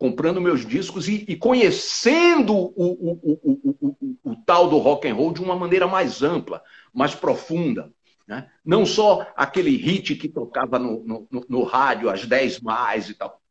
Comprando 0.00 0.40
meus 0.40 0.64
discos 0.64 1.08
e, 1.08 1.26
e 1.28 1.36
conhecendo 1.36 2.56
o, 2.56 2.72
o, 2.74 3.38
o, 3.82 4.16
o, 4.24 4.36
tal 4.46 4.66
do 4.70 4.78
rock 4.78 5.06
and 5.06 5.14
roll 5.14 5.30
de 5.30 5.42
uma 5.42 5.54
maneira 5.54 5.86
mais 5.86 6.22
ampla, 6.22 6.62
mais 6.90 7.14
profunda. 7.14 7.92
Né? 8.26 8.50
Não 8.64 8.86
só 8.86 9.30
aquele 9.36 9.76
hit 9.76 10.16
que 10.16 10.26
tocava 10.26 10.78
no, 10.78 11.28
no, 11.30 11.46
no 11.46 11.62
rádio, 11.64 12.08
às 12.08 12.24
10 12.24 12.60
mais 12.60 13.10
e 13.10 13.14
tal. 13.14 13.42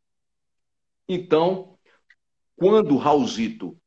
Então, 1.08 1.78
quando 2.56 2.96
o 2.96 2.98
Raulzito, 2.98 3.78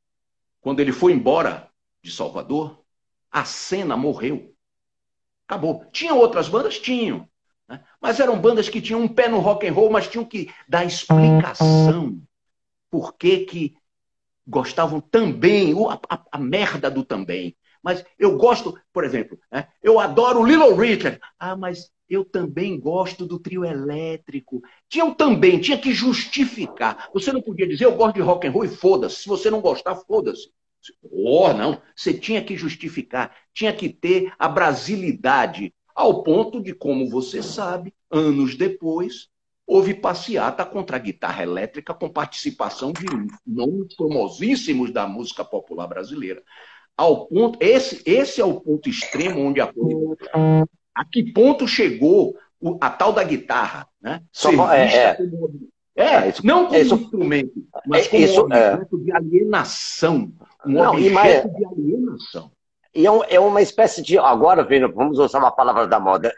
quando 0.60 0.78
ele 0.78 0.92
foi 0.92 1.12
embora 1.12 1.68
de 2.00 2.12
Salvador, 2.12 2.80
a 3.28 3.44
cena 3.44 3.96
morreu. 3.96 4.54
Acabou. 5.48 5.84
Tinham 5.90 6.16
outras 6.16 6.48
bandas? 6.48 6.78
Tinham. 6.78 7.28
Né? 7.68 7.82
Mas 8.00 8.20
eram 8.20 8.40
bandas 8.40 8.68
que 8.68 8.80
tinham 8.80 9.00
um 9.00 9.08
pé 9.08 9.26
no 9.28 9.40
rock 9.40 9.66
and 9.66 9.72
roll, 9.72 9.90
mas 9.90 10.06
tinham 10.06 10.24
que 10.24 10.48
dar 10.68 10.84
explicação 10.84 12.22
por 12.92 13.16
que, 13.16 13.38
que 13.46 13.74
gostavam 14.46 15.00
também, 15.00 15.72
a, 15.88 16.14
a, 16.14 16.24
a, 16.32 16.38
merda 16.38 16.90
do 16.90 17.02
também. 17.02 17.56
Mas 17.82 18.04
eu 18.18 18.36
gosto, 18.36 18.78
por 18.92 19.02
exemplo, 19.02 19.38
né? 19.50 19.66
eu 19.82 19.98
adoro 19.98 20.44
Little 20.44 20.76
Richard. 20.76 21.18
Ah, 21.38 21.56
mas 21.56 21.90
eu 22.06 22.22
também 22.22 22.78
gosto 22.78 23.24
do 23.24 23.38
trio 23.38 23.64
elétrico. 23.64 24.60
Tinha 24.90 25.10
também, 25.14 25.58
tinha 25.58 25.78
que 25.78 25.94
justificar. 25.94 27.08
Você 27.14 27.32
não 27.32 27.40
podia 27.40 27.66
dizer 27.66 27.86
eu 27.86 27.96
gosto 27.96 28.16
de 28.16 28.20
rock 28.20 28.46
and 28.46 28.50
roll 28.50 28.66
e 28.66 28.68
foda-se. 28.68 29.22
Se 29.22 29.28
você 29.28 29.50
não 29.50 29.62
gostar, 29.62 29.96
foda-se. 29.96 30.50
Oh, 31.10 31.50
não. 31.54 31.80
Você 31.96 32.12
tinha 32.12 32.44
que 32.44 32.56
justificar, 32.58 33.34
tinha 33.54 33.72
que 33.72 33.88
ter 33.88 34.34
a 34.38 34.48
brasilidade, 34.48 35.72
ao 35.94 36.22
ponto 36.22 36.62
de, 36.62 36.74
como 36.74 37.08
você 37.08 37.42
sabe, 37.42 37.94
anos 38.10 38.54
depois, 38.54 39.31
houve 39.66 39.94
passeata 39.94 40.64
contra 40.64 40.96
a 40.96 41.00
guitarra 41.00 41.42
elétrica 41.42 41.94
com 41.94 42.08
participação 42.08 42.92
de 42.92 43.06
nomes 43.46 43.94
famosíssimos 43.94 44.92
da 44.92 45.06
música 45.06 45.44
popular 45.44 45.86
brasileira. 45.86 46.42
Ao 46.96 47.26
ponto, 47.26 47.58
esse, 47.60 48.02
esse 48.04 48.40
é 48.40 48.44
o 48.44 48.60
ponto 48.60 48.88
extremo 48.88 49.40
onde 49.40 49.60
a 49.60 49.72
a 50.94 51.04
que 51.04 51.32
ponto 51.32 51.66
chegou 51.66 52.36
a 52.80 52.90
tal 52.90 53.12
da 53.12 53.24
guitarra, 53.24 53.88
né? 54.00 54.22
Só, 54.30 54.72
é, 54.72 54.94
é. 54.94 55.18
É, 55.94 56.04
é, 56.04 56.28
isso, 56.28 56.46
não 56.46 56.66
como 56.66 56.78
isso, 56.78 56.94
instrumento, 56.94 57.52
mas 57.86 58.08
como 58.08 58.22
isso, 58.22 58.40
objeto 58.40 58.96
é, 58.96 59.04
de 59.04 59.12
alienação. 59.12 60.32
Um 60.64 60.72
não, 60.72 60.92
objeto 60.92 61.12
mais, 61.12 61.42
de 61.42 61.66
alienação. 61.66 62.50
E 62.94 63.06
é, 63.06 63.10
um, 63.10 63.24
é, 63.24 63.38
uma 63.40 63.60
espécie 63.60 64.00
de. 64.00 64.18
Agora, 64.18 64.62
vendo, 64.64 64.90
vamos 64.92 65.18
usar 65.18 65.38
uma 65.38 65.50
palavra 65.50 65.86
da 65.86 66.00
moda. 66.00 66.32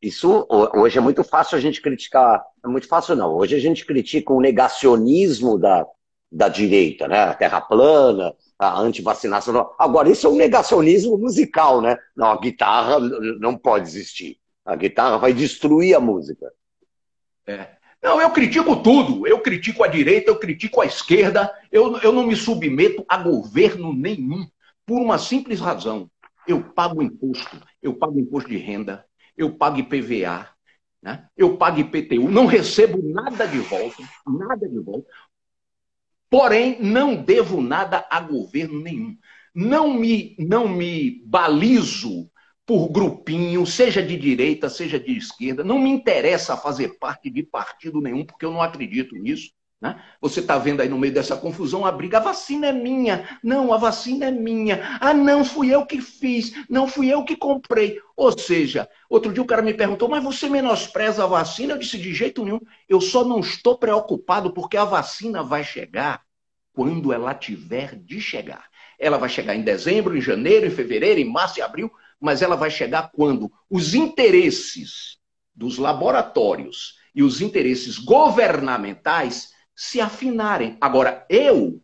Isso 0.00 0.46
hoje 0.50 0.98
é 0.98 1.00
muito 1.00 1.22
fácil 1.24 1.56
a 1.56 1.60
gente 1.60 1.80
criticar. 1.80 2.42
É 2.64 2.68
muito 2.68 2.88
fácil, 2.88 3.16
não. 3.16 3.34
Hoje 3.34 3.54
a 3.54 3.60
gente 3.60 3.84
critica 3.84 4.32
o 4.32 4.40
negacionismo 4.40 5.58
da, 5.58 5.86
da 6.30 6.48
direita, 6.48 7.06
né? 7.06 7.20
A 7.20 7.34
terra 7.34 7.60
plana, 7.60 8.34
a 8.58 8.80
antivacinação. 8.80 9.70
Agora, 9.78 10.08
isso 10.08 10.26
é 10.26 10.30
um 10.30 10.36
negacionismo 10.36 11.16
musical, 11.16 11.80
né? 11.80 11.96
Não, 12.16 12.28
a 12.28 12.40
guitarra 12.40 12.98
não 13.38 13.56
pode 13.56 13.88
existir. 13.88 14.38
A 14.64 14.74
guitarra 14.76 15.18
vai 15.18 15.32
destruir 15.32 15.94
a 15.94 16.00
música. 16.00 16.50
É. 17.46 17.68
Não, 18.02 18.20
eu 18.20 18.30
critico 18.30 18.82
tudo. 18.82 19.26
Eu 19.26 19.40
critico 19.40 19.84
a 19.84 19.88
direita, 19.88 20.30
eu 20.30 20.38
critico 20.38 20.80
a 20.80 20.86
esquerda. 20.86 21.52
Eu, 21.70 21.96
eu 21.98 22.12
não 22.12 22.26
me 22.26 22.36
submeto 22.36 23.04
a 23.08 23.16
governo 23.16 23.94
nenhum. 23.94 24.46
Por 24.84 25.00
uma 25.00 25.18
simples 25.18 25.60
razão. 25.60 26.10
Eu 26.46 26.62
pago 26.62 27.02
imposto. 27.02 27.60
Eu 27.82 27.94
pago 27.94 28.18
imposto 28.18 28.50
de 28.50 28.58
renda. 28.58 29.04
Eu 29.36 29.56
pago 29.56 29.78
IPVA. 29.78 30.48
Né? 31.02 31.28
Eu 31.36 31.56
pago 31.56 31.80
IPTU. 31.80 32.30
Não 32.30 32.46
recebo 32.46 33.00
nada 33.02 33.46
de 33.46 33.58
volta. 33.58 34.02
Nada 34.26 34.68
de 34.68 34.78
volta. 34.78 35.06
Porém, 36.30 36.80
não 36.80 37.14
devo 37.14 37.60
nada 37.60 38.06
a 38.10 38.20
governo 38.20 38.80
nenhum. 38.80 39.16
Não 39.54 39.94
me, 39.94 40.34
não 40.38 40.66
me 40.66 41.22
balizo 41.24 42.30
por 42.66 42.88
grupinho, 42.88 43.66
seja 43.66 44.02
de 44.02 44.16
direita, 44.16 44.68
seja 44.68 44.98
de 44.98 45.16
esquerda. 45.16 45.62
Não 45.62 45.78
me 45.78 45.90
interessa 45.90 46.56
fazer 46.56 46.98
parte 46.98 47.30
de 47.30 47.42
partido 47.42 48.00
nenhum, 48.00 48.24
porque 48.24 48.44
eu 48.44 48.50
não 48.50 48.62
acredito 48.62 49.14
nisso. 49.14 49.52
Né? 49.84 50.02
Você 50.18 50.40
está 50.40 50.56
vendo 50.56 50.80
aí 50.80 50.88
no 50.88 50.96
meio 50.96 51.12
dessa 51.12 51.36
confusão 51.36 51.84
a 51.84 51.92
briga, 51.92 52.16
a 52.16 52.22
vacina 52.22 52.68
é 52.68 52.72
minha, 52.72 53.38
não, 53.42 53.70
a 53.70 53.76
vacina 53.76 54.24
é 54.24 54.30
minha, 54.30 54.96
ah, 54.98 55.12
não, 55.12 55.44
fui 55.44 55.74
eu 55.74 55.84
que 55.84 56.00
fiz, 56.00 56.54
não 56.70 56.88
fui 56.88 57.12
eu 57.12 57.22
que 57.22 57.36
comprei. 57.36 58.00
Ou 58.16 58.32
seja, 58.32 58.88
outro 59.10 59.30
dia 59.30 59.42
o 59.42 59.46
cara 59.46 59.60
me 59.60 59.74
perguntou, 59.74 60.08
mas 60.08 60.24
você 60.24 60.48
menospreza 60.48 61.24
a 61.24 61.26
vacina? 61.26 61.74
Eu 61.74 61.78
disse, 61.78 61.98
de 61.98 62.14
jeito 62.14 62.42
nenhum, 62.42 62.60
eu 62.88 62.98
só 62.98 63.26
não 63.26 63.40
estou 63.40 63.76
preocupado 63.76 64.54
porque 64.54 64.78
a 64.78 64.86
vacina 64.86 65.42
vai 65.42 65.62
chegar 65.62 66.22
quando 66.72 67.12
ela 67.12 67.34
tiver 67.34 67.94
de 67.94 68.22
chegar. 68.22 68.70
Ela 68.98 69.18
vai 69.18 69.28
chegar 69.28 69.54
em 69.54 69.60
dezembro, 69.60 70.16
em 70.16 70.20
janeiro, 70.22 70.64
em 70.64 70.70
fevereiro, 70.70 71.20
em 71.20 71.30
março 71.30 71.58
e 71.58 71.62
abril, 71.62 71.92
mas 72.18 72.40
ela 72.40 72.56
vai 72.56 72.70
chegar 72.70 73.10
quando 73.12 73.52
os 73.68 73.92
interesses 73.92 75.18
dos 75.54 75.76
laboratórios 75.76 76.94
e 77.14 77.22
os 77.22 77.42
interesses 77.42 77.98
governamentais 77.98 79.52
se 79.74 80.00
afinarem. 80.00 80.76
Agora, 80.80 81.26
eu, 81.28 81.80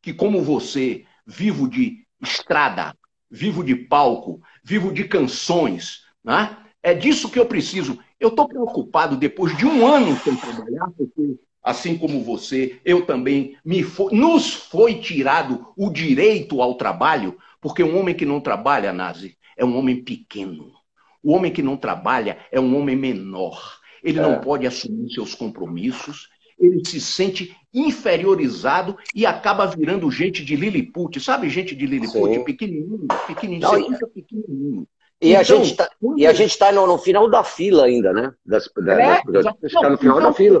que 0.00 0.12
como 0.12 0.42
você, 0.42 1.04
vivo 1.26 1.68
de 1.68 2.06
estrada, 2.20 2.96
vivo 3.30 3.62
de 3.62 3.74
palco, 3.74 4.40
vivo 4.62 4.92
de 4.92 5.04
canções, 5.04 6.02
né? 6.24 6.56
é 6.82 6.94
disso 6.94 7.28
que 7.28 7.38
eu 7.38 7.46
preciso. 7.46 7.98
Eu 8.18 8.28
estou 8.28 8.48
preocupado 8.48 9.16
depois 9.16 9.56
de 9.56 9.66
um 9.66 9.86
ano 9.86 10.16
sem 10.20 10.36
trabalhar, 10.36 10.88
porque 10.96 11.38
assim 11.62 11.98
como 11.98 12.22
você, 12.22 12.80
eu 12.84 13.04
também 13.04 13.56
me 13.64 13.82
foi, 13.82 14.14
nos 14.14 14.54
foi 14.54 15.00
tirado 15.00 15.72
o 15.76 15.90
direito 15.90 16.62
ao 16.62 16.76
trabalho 16.76 17.36
Porque 17.66 17.82
um 17.82 17.98
homem 17.98 18.14
que 18.14 18.24
não 18.24 18.40
trabalha, 18.40 18.92
Nazi, 18.92 19.36
é 19.56 19.64
um 19.64 19.76
homem 19.76 20.04
pequeno. 20.04 20.72
O 21.20 21.32
homem 21.32 21.52
que 21.52 21.62
não 21.62 21.76
trabalha 21.76 22.38
é 22.52 22.60
um 22.60 22.78
homem 22.78 22.94
menor. 22.94 23.80
Ele 24.04 24.20
é. 24.20 24.22
não 24.22 24.40
pode 24.40 24.64
assumir 24.68 25.10
seus 25.10 25.34
compromissos, 25.34 26.28
ele 26.58 26.82
se 26.86 27.00
sente 27.00 27.54
inferiorizado 27.72 28.96
e 29.14 29.26
acaba 29.26 29.66
virando 29.66 30.10
gente 30.10 30.44
de 30.44 30.56
Lilliput. 30.56 31.20
Sabe 31.20 31.50
gente 31.50 31.74
de 31.74 31.86
Lilliput? 31.86 32.34
Sim. 32.34 32.44
Pequenininho, 32.44 33.06
pequenininho. 33.26 33.60
Não, 33.60 33.80
você 33.80 33.92
fica 33.92 34.06
pequenininho. 34.06 34.88
E, 35.20 35.30
então, 35.30 35.40
a 35.40 35.42
gente 35.42 35.76
tá, 35.76 35.90
quando... 35.98 36.18
e 36.18 36.26
a 36.26 36.32
gente 36.32 36.50
está 36.50 36.70
no, 36.70 36.86
no, 36.86 36.98
final 36.98 37.28
da 37.30 37.42
fila 37.42 37.86
ainda, 37.86 38.12
né? 38.12 38.34
Das, 38.44 38.68
da, 38.76 39.00
é, 39.00 39.22
das, 39.24 39.46
está 39.62 39.88
no 39.88 39.96
final 39.96 40.18
então, 40.18 40.30
da 40.30 40.32
fila. 40.32 40.60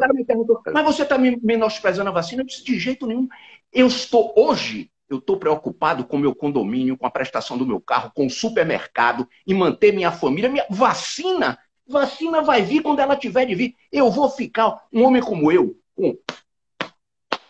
Mas 0.72 0.84
você 0.84 1.02
está 1.02 1.18
me 1.18 1.38
menosprezando 1.42 2.08
a 2.08 2.12
vacina? 2.12 2.42
Eu 2.42 2.46
disse, 2.46 2.64
de 2.64 2.78
jeito 2.78 3.06
nenhum. 3.06 3.28
Eu 3.70 3.86
estou, 3.86 4.32
hoje, 4.34 4.90
eu 5.10 5.18
estou 5.18 5.36
preocupado 5.36 6.04
com 6.04 6.16
o 6.16 6.20
meu 6.20 6.34
condomínio, 6.34 6.96
com 6.96 7.06
a 7.06 7.10
prestação 7.10 7.58
do 7.58 7.66
meu 7.66 7.80
carro, 7.80 8.10
com 8.14 8.26
o 8.26 8.30
supermercado, 8.30 9.28
em 9.46 9.52
manter 9.52 9.92
minha 9.92 10.10
família. 10.10 10.48
Minha 10.48 10.66
vacina, 10.70 11.58
vacina 11.86 12.40
vai 12.40 12.62
vir 12.62 12.82
quando 12.82 13.00
ela 13.00 13.14
tiver 13.14 13.44
de 13.44 13.54
vir. 13.54 13.74
Eu 13.92 14.10
vou 14.10 14.30
ficar, 14.30 14.86
um 14.90 15.04
homem 15.04 15.20
como 15.20 15.52
eu, 15.52 15.76
com 15.96 16.16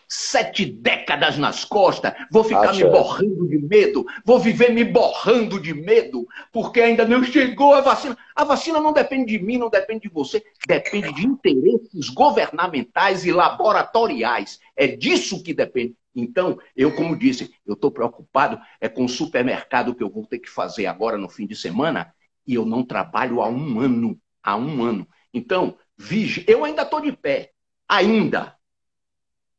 sete 0.07 0.65
décadas 0.65 1.37
nas 1.37 1.65
costas, 1.65 2.13
vou 2.31 2.43
ficar 2.43 2.69
Acho... 2.69 2.85
me 2.85 2.89
borrando 2.89 3.47
de 3.47 3.57
medo, 3.57 4.05
vou 4.23 4.39
viver 4.39 4.71
me 4.71 4.85
borrando 4.85 5.59
de 5.59 5.73
medo, 5.73 6.25
porque 6.51 6.79
ainda 6.79 7.05
não 7.05 7.23
chegou 7.23 7.73
a 7.73 7.81
vacina. 7.81 8.17
A 8.33 8.45
vacina 8.45 8.79
não 8.79 8.93
depende 8.93 9.37
de 9.37 9.43
mim, 9.43 9.57
não 9.57 9.69
depende 9.69 10.07
de 10.07 10.09
você, 10.09 10.43
depende 10.65 11.11
de 11.13 11.27
interesses 11.27 12.09
governamentais 12.09 13.25
e 13.25 13.31
laboratoriais. 13.31 14.59
É 14.75 14.87
disso 14.87 15.43
que 15.43 15.53
depende. 15.53 15.95
Então, 16.15 16.57
eu, 16.75 16.95
como 16.95 17.15
disse, 17.15 17.53
eu 17.65 17.73
estou 17.73 17.91
preocupado 17.91 18.59
é 18.81 18.89
com 18.89 19.05
o 19.05 19.09
supermercado 19.09 19.93
que 19.93 20.01
eu 20.01 20.09
vou 20.09 20.25
ter 20.25 20.39
que 20.39 20.49
fazer 20.49 20.87
agora 20.87 21.17
no 21.17 21.29
fim 21.29 21.45
de 21.45 21.55
semana, 21.55 22.11
e 22.45 22.55
eu 22.55 22.65
não 22.65 22.83
trabalho 22.83 23.41
há 23.41 23.49
um 23.49 23.79
ano. 23.79 24.17
Há 24.41 24.55
um 24.55 24.83
ano. 24.83 25.07
Então, 25.33 25.77
vige, 25.97 26.45
eu 26.47 26.63
ainda 26.63 26.83
estou 26.83 27.01
de 27.01 27.11
pé. 27.11 27.51
Ainda 27.87 28.55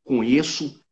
conheço 0.04 0.84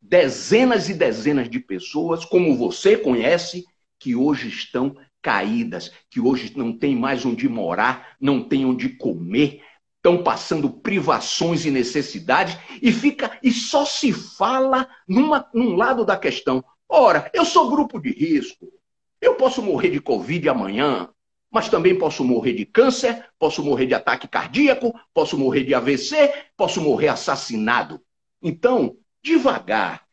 dezenas 0.00 0.88
e 0.88 0.94
dezenas 0.94 1.48
de 1.48 1.58
pessoas, 1.58 2.24
como 2.24 2.56
você 2.56 2.96
conhece, 2.96 3.64
que 3.98 4.14
hoje 4.14 4.48
estão 4.48 4.96
caídas, 5.20 5.90
que 6.10 6.20
hoje 6.20 6.52
não 6.56 6.76
tem 6.76 6.94
mais 6.94 7.24
onde 7.24 7.48
morar, 7.48 8.16
não 8.20 8.42
tem 8.42 8.64
onde 8.64 8.90
comer, 8.90 9.60
estão 9.96 10.22
passando 10.22 10.70
privações 10.70 11.64
e 11.64 11.70
necessidades 11.70 12.56
e 12.80 12.92
fica 12.92 13.36
e 13.42 13.50
só 13.50 13.84
se 13.84 14.12
fala 14.12 14.88
numa, 15.08 15.48
num 15.52 15.74
lado 15.74 16.04
da 16.04 16.16
questão. 16.16 16.64
Ora, 16.88 17.28
eu 17.34 17.44
sou 17.44 17.68
grupo 17.68 17.98
de 17.98 18.10
risco. 18.10 18.72
Eu 19.20 19.34
posso 19.34 19.60
morrer 19.60 19.90
de 19.90 20.00
Covid 20.00 20.48
amanhã, 20.48 21.08
mas 21.56 21.70
também 21.70 21.96
posso 21.96 22.22
morrer 22.22 22.52
de 22.52 22.66
câncer, 22.66 23.24
posso 23.38 23.64
morrer 23.64 23.86
de 23.86 23.94
ataque 23.94 24.28
cardíaco, 24.28 24.94
posso 25.14 25.38
morrer 25.38 25.64
de 25.64 25.72
AVC, 25.74 26.30
posso 26.54 26.82
morrer 26.82 27.08
assassinado. 27.08 27.98
Então, 28.42 28.98
devagar, 29.24 30.06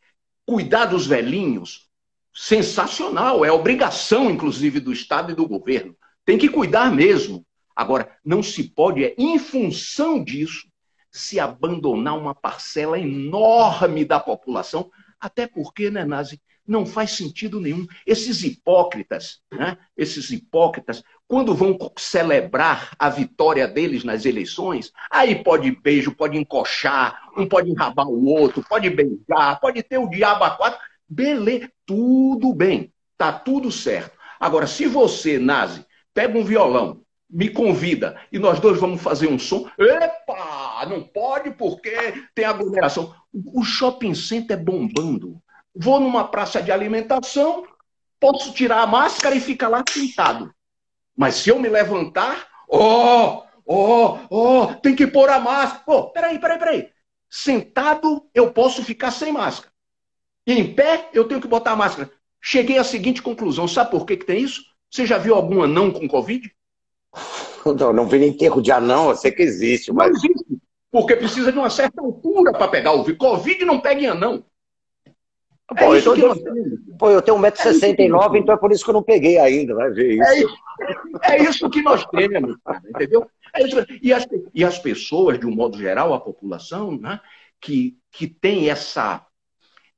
cuidar 0.46 0.86
dos 0.86 1.06
velhinhos, 1.06 1.86
sensacional, 2.32 3.44
é 3.44 3.52
obrigação, 3.52 4.30
inclusive, 4.30 4.80
do 4.80 4.90
Estado 4.90 5.32
e 5.32 5.34
do 5.34 5.46
governo. 5.46 5.94
Tem 6.24 6.38
que 6.38 6.48
cuidar 6.48 6.90
mesmo. 6.90 7.44
Agora, 7.76 8.10
não 8.24 8.42
se 8.42 8.64
pode, 8.64 9.04
é, 9.04 9.14
em 9.18 9.38
função 9.38 10.24
disso, 10.24 10.66
se 11.10 11.38
abandonar 11.38 12.18
uma 12.18 12.34
parcela 12.34 12.98
enorme 12.98 14.02
da 14.02 14.18
população, 14.18 14.90
até 15.20 15.46
porque, 15.46 15.90
né, 15.90 16.06
Nazi, 16.06 16.40
não 16.66 16.86
faz 16.86 17.12
sentido 17.12 17.60
nenhum. 17.60 17.86
Esses 18.06 18.42
hipócritas, 18.42 19.42
né, 19.52 19.76
esses 19.96 20.30
hipócritas, 20.30 21.02
quando 21.26 21.54
vão 21.54 21.76
celebrar 21.98 22.90
a 22.98 23.08
vitória 23.08 23.66
deles 23.66 24.04
nas 24.04 24.24
eleições, 24.24 24.92
aí 25.10 25.42
pode 25.42 25.70
beijo, 25.70 26.14
pode 26.14 26.36
encoxar, 26.36 27.30
um 27.36 27.48
pode 27.48 27.70
enrabar 27.70 28.06
o 28.06 28.26
outro, 28.26 28.64
pode 28.68 28.90
beijar, 28.90 29.58
pode 29.60 29.82
ter 29.82 29.98
o 29.98 30.08
diabo 30.08 30.44
a 30.44 30.50
quatro. 30.50 30.78
Beleza, 31.08 31.70
tudo 31.86 32.52
bem, 32.54 32.92
tá 33.16 33.32
tudo 33.32 33.70
certo. 33.70 34.16
Agora, 34.38 34.66
se 34.66 34.86
você, 34.86 35.38
Nazi, 35.38 35.84
pega 36.12 36.38
um 36.38 36.44
violão, 36.44 37.02
me 37.28 37.48
convida 37.48 38.20
e 38.30 38.38
nós 38.38 38.60
dois 38.60 38.78
vamos 38.78 39.02
fazer 39.02 39.26
um 39.26 39.38
som, 39.38 39.68
epa, 39.78 40.86
não 40.86 41.02
pode 41.02 41.50
porque 41.52 42.24
tem 42.34 42.44
aglomeração. 42.44 43.14
O 43.32 43.64
shopping 43.64 44.14
center 44.14 44.58
é 44.58 44.60
bombando. 44.60 45.40
Vou 45.74 45.98
numa 45.98 46.28
praça 46.28 46.62
de 46.62 46.70
alimentação, 46.70 47.66
posso 48.20 48.52
tirar 48.52 48.82
a 48.82 48.86
máscara 48.86 49.34
e 49.34 49.40
ficar 49.40 49.68
lá 49.68 49.82
sentado. 49.88 50.54
Mas 51.16 51.36
se 51.36 51.50
eu 51.50 51.58
me 51.58 51.68
levantar, 51.68 52.48
ó, 52.68 53.44
ó, 53.66 54.18
ó, 54.30 54.66
tem 54.74 54.94
que 54.94 55.06
pôr 55.06 55.28
a 55.28 55.38
máscara. 55.38 55.82
Pô, 55.84 56.10
peraí, 56.10 56.38
peraí, 56.38 56.58
peraí. 56.58 56.88
Sentado, 57.30 58.28
eu 58.34 58.52
posso 58.52 58.84
ficar 58.84 59.10
sem 59.10 59.32
máscara. 59.32 59.72
E 60.46 60.52
em 60.52 60.74
pé, 60.74 61.08
eu 61.12 61.26
tenho 61.26 61.40
que 61.40 61.48
botar 61.48 61.72
a 61.72 61.76
máscara. 61.76 62.10
Cheguei 62.40 62.78
à 62.78 62.84
seguinte 62.84 63.22
conclusão. 63.22 63.66
Sabe 63.66 63.90
por 63.90 64.04
que, 64.04 64.16
que 64.16 64.26
tem 64.26 64.42
isso? 64.42 64.62
Você 64.90 65.06
já 65.06 65.18
viu 65.18 65.34
algum 65.34 65.62
anão 65.62 65.90
com 65.90 66.06
Covid? 66.08 66.52
Não, 67.64 67.94
não 67.94 68.06
vi 68.06 68.22
enterro 68.22 68.60
de 68.60 68.70
anão, 68.70 69.08
eu 69.08 69.16
sei 69.16 69.32
que 69.32 69.42
existe. 69.42 69.90
Mas... 69.90 70.10
Não 70.10 70.16
existe. 70.16 70.58
Porque 70.90 71.16
precisa 71.16 71.50
de 71.50 71.58
uma 71.58 71.70
certa 71.70 72.02
altura 72.02 72.52
para 72.52 72.68
pegar 72.68 72.92
o 72.92 73.16
Covid. 73.16 73.64
não 73.64 73.80
pega 73.80 74.02
em 74.02 74.06
anão. 74.06 74.44
É 75.72 75.74
pô, 75.74 75.94
eu, 75.94 76.04
tô, 76.04 76.96
pô, 76.98 77.10
eu 77.10 77.22
tenho 77.22 77.38
1,69m, 77.38 78.34
é 78.34 78.38
então 78.38 78.54
é 78.54 78.58
por 78.58 78.70
isso 78.70 78.84
que 78.84 78.90
eu 78.90 78.94
não 78.94 79.02
peguei 79.02 79.38
ainda, 79.38 79.74
vai 79.74 79.90
ver 79.90 80.20
é 80.20 80.38
isso. 80.40 80.54
É, 81.22 81.42
isso 81.42 81.68
que 81.70 81.82
nós 81.82 82.04
temos, 82.06 82.56
entendeu? 82.88 83.30
É 83.54 83.62
e, 84.02 84.12
as, 84.12 84.26
e 84.52 84.64
as 84.64 84.78
pessoas, 84.78 85.38
de 85.38 85.46
um 85.46 85.54
modo 85.54 85.78
geral, 85.78 86.12
a 86.12 86.20
população, 86.20 86.98
né, 86.98 87.20
que, 87.60 87.96
que 88.10 88.26
tem 88.26 88.68
essa, 88.68 89.24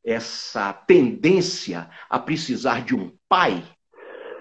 essa 0.05 0.73
tendência 0.73 1.89
a 2.09 2.19
precisar 2.19 2.85
de 2.85 2.95
um 2.95 3.12
pai, 3.29 3.65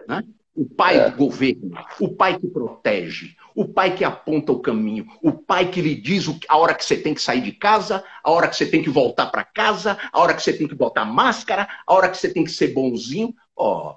né? 0.08 0.22
o 0.56 0.66
pai 0.66 0.98
é. 0.98 1.10
do 1.10 1.18
governo, 1.18 1.72
o 2.00 2.08
pai 2.16 2.40
que 2.40 2.48
protege, 2.48 3.36
o 3.54 3.68
pai 3.68 3.94
que 3.94 4.06
aponta 4.06 4.54
o 4.54 4.60
caminho, 4.60 5.06
o 5.22 5.34
pai 5.34 5.70
que 5.70 5.82
lhe 5.82 5.96
diz 5.96 6.26
a 6.48 6.58
hora 6.58 6.74
que 6.74 6.86
você 6.86 6.96
tem 6.96 7.14
que 7.14 7.22
sair 7.22 7.42
de 7.42 7.52
casa, 7.52 8.04
a 8.24 8.32
hora 8.32 8.48
que 8.48 8.56
você 8.56 8.66
tem 8.66 8.82
que 8.82 8.90
voltar 8.90 9.28
para 9.28 9.44
casa, 9.44 9.98
a 10.14 10.20
hora 10.20 10.34
que 10.34 10.42
você 10.42 10.54
tem 10.54 10.68
que 10.68 10.76
botar 10.76 11.04
máscara, 11.04 11.68
a 11.86 11.94
hora 11.94 12.10
que 12.10 12.18
você 12.18 12.32
tem 12.32 12.44
que 12.44 12.52
ser 12.52 12.74
bonzinho. 12.74 13.36
Oh, 13.56 13.96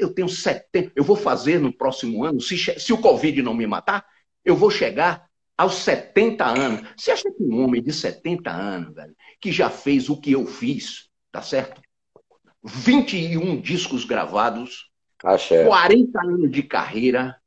eu 0.00 0.12
tenho 0.12 0.28
70, 0.28 0.92
eu 0.96 1.04
vou 1.04 1.16
fazer 1.16 1.58
no 1.58 1.72
próximo 1.72 2.24
ano, 2.24 2.40
se, 2.40 2.56
se 2.56 2.92
o 2.92 2.98
Covid 2.98 3.42
não 3.42 3.54
me 3.54 3.66
matar, 3.66 4.04
eu 4.44 4.56
vou 4.56 4.70
chegar 4.70 5.28
aos 5.56 5.74
70 5.74 6.44
anos. 6.44 6.88
Você 6.96 7.10
acha 7.10 7.30
que 7.30 7.42
um 7.42 7.62
homem 7.62 7.82
de 7.82 7.92
70 7.92 8.50
anos, 8.50 8.94
velho, 8.94 9.14
que 9.40 9.52
já 9.52 9.68
fez 9.68 10.08
o 10.08 10.20
que 10.20 10.32
eu 10.32 10.46
fiz, 10.46 11.08
tá 11.30 11.42
certo? 11.42 11.80
21 12.62 13.60
discos 13.60 14.04
gravados, 14.04 14.90
Achei. 15.22 15.64
40 15.64 16.20
anos 16.20 16.50
de 16.50 16.62
carreira, 16.62 17.40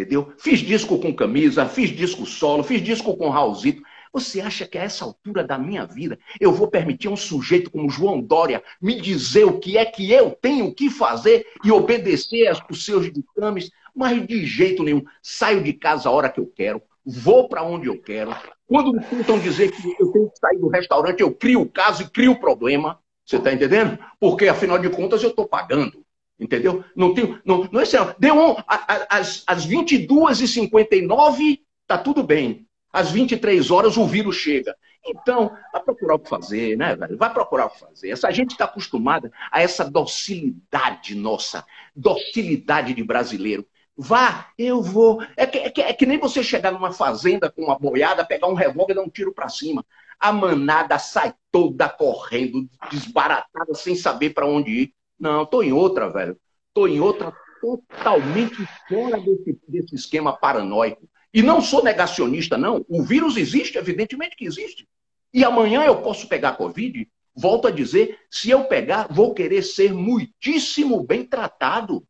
Entendeu? 0.00 0.32
Fiz 0.38 0.60
disco 0.60 0.98
com 0.98 1.14
camisa, 1.14 1.66
fiz 1.66 1.90
disco 1.90 2.24
solo, 2.24 2.62
fiz 2.62 2.82
disco 2.82 3.16
com 3.16 3.28
Raulzito. 3.28 3.82
Você 4.12 4.40
acha 4.40 4.66
que 4.66 4.76
a 4.76 4.82
essa 4.82 5.04
altura 5.04 5.44
da 5.44 5.56
minha 5.56 5.86
vida 5.86 6.18
eu 6.40 6.52
vou 6.52 6.68
permitir 6.68 7.08
um 7.08 7.16
sujeito 7.16 7.70
como 7.70 7.88
João 7.88 8.20
Dória 8.20 8.62
me 8.80 9.00
dizer 9.00 9.44
o 9.44 9.58
que 9.58 9.78
é 9.78 9.84
que 9.84 10.10
eu 10.12 10.32
tenho 10.32 10.74
que 10.74 10.90
fazer 10.90 11.46
e 11.64 11.70
obedecer 11.70 12.48
aos 12.48 12.84
seus 12.84 13.10
ditames? 13.12 13.70
Mas 13.94 14.26
de 14.26 14.44
jeito 14.44 14.82
nenhum. 14.82 15.04
Saio 15.22 15.62
de 15.62 15.72
casa 15.72 16.08
a 16.08 16.12
hora 16.12 16.28
que 16.28 16.40
eu 16.40 16.46
quero, 16.46 16.82
vou 17.04 17.48
para 17.48 17.62
onde 17.62 17.86
eu 17.86 18.00
quero. 18.00 18.34
Quando 18.66 18.92
me 18.92 19.04
tentam 19.04 19.38
dizer 19.38 19.70
que 19.70 19.94
eu 20.00 20.12
tenho 20.12 20.30
que 20.30 20.38
sair 20.38 20.58
do 20.58 20.68
restaurante, 20.68 21.20
eu 21.20 21.32
crio 21.34 21.62
o 21.62 21.68
caso 21.68 22.02
e 22.02 22.10
crio 22.10 22.32
o 22.32 22.40
problema. 22.40 22.98
Você 23.24 23.36
está 23.36 23.52
entendendo? 23.52 23.98
Porque, 24.18 24.48
afinal 24.48 24.78
de 24.78 24.88
contas, 24.90 25.22
eu 25.22 25.30
estou 25.30 25.46
pagando. 25.46 26.04
Entendeu? 26.38 26.82
Não 26.96 27.12
tem. 27.12 27.38
Não, 27.44 27.68
não 27.70 27.80
é 27.80 27.84
certo. 27.84 28.18
Deu 28.18 28.34
um, 28.34 28.56
às 28.66 29.68
22h59, 29.68 31.60
tá 31.86 31.98
tudo 31.98 32.22
bem. 32.22 32.66
Às 32.92 33.10
23 33.10 33.70
horas 33.70 33.96
o 33.96 34.06
vírus 34.06 34.36
chega. 34.36 34.76
Então, 35.06 35.56
vai 35.72 35.82
procurar 35.82 36.14
o 36.16 36.18
que 36.18 36.28
fazer, 36.28 36.76
né, 36.76 36.94
velho? 36.94 37.16
Vai 37.16 37.32
procurar 37.32 37.66
o 37.66 37.70
que 37.70 37.80
fazer. 37.80 38.10
Essa 38.10 38.30
gente 38.30 38.52
está 38.52 38.66
acostumada 38.66 39.32
a 39.50 39.62
essa 39.62 39.88
docilidade 39.88 41.14
nossa, 41.14 41.64
docilidade 41.94 42.92
de 42.92 43.02
brasileiro. 43.02 43.66
Vá, 43.96 44.48
eu 44.58 44.80
vou. 44.80 45.22
É 45.36 45.46
que, 45.46 45.58
é 45.58 45.70
que, 45.70 45.82
é 45.82 45.92
que 45.92 46.06
nem 46.06 46.18
você 46.18 46.42
chegar 46.42 46.72
numa 46.72 46.92
fazenda 46.92 47.50
com 47.50 47.64
uma 47.64 47.78
boiada, 47.78 48.24
pegar 48.24 48.46
um 48.46 48.54
revólver 48.54 48.92
e 48.92 48.96
dar 48.96 49.02
um 49.02 49.10
tiro 49.10 49.32
para 49.32 49.48
cima. 49.48 49.84
A 50.18 50.32
manada 50.32 50.98
sai 50.98 51.34
toda 51.50 51.88
correndo, 51.88 52.68
desbaratada, 52.90 53.74
sem 53.74 53.94
saber 53.94 54.30
para 54.30 54.46
onde 54.46 54.70
ir. 54.70 54.94
Não, 55.18 55.42
estou 55.42 55.62
em 55.62 55.72
outra, 55.72 56.08
velho. 56.10 56.36
Estou 56.68 56.88
em 56.88 57.00
outra 57.00 57.32
totalmente 57.60 58.66
fora 58.88 59.20
desse, 59.20 59.60
desse 59.68 59.94
esquema 59.94 60.34
paranoico. 60.34 61.06
E 61.32 61.42
não 61.42 61.60
sou 61.60 61.82
negacionista, 61.82 62.58
não. 62.58 62.84
O 62.88 63.02
vírus 63.02 63.36
existe, 63.36 63.78
evidentemente 63.78 64.36
que 64.36 64.44
existe. 64.44 64.88
E 65.32 65.44
amanhã 65.44 65.84
eu 65.84 66.02
posso 66.02 66.26
pegar 66.28 66.56
Covid, 66.56 67.08
volto 67.34 67.68
a 67.68 67.70
dizer, 67.70 68.18
se 68.30 68.50
eu 68.50 68.64
pegar, 68.64 69.06
vou 69.10 69.32
querer 69.32 69.62
ser 69.62 69.94
muitíssimo 69.94 71.04
bem 71.04 71.24
tratado. 71.24 72.04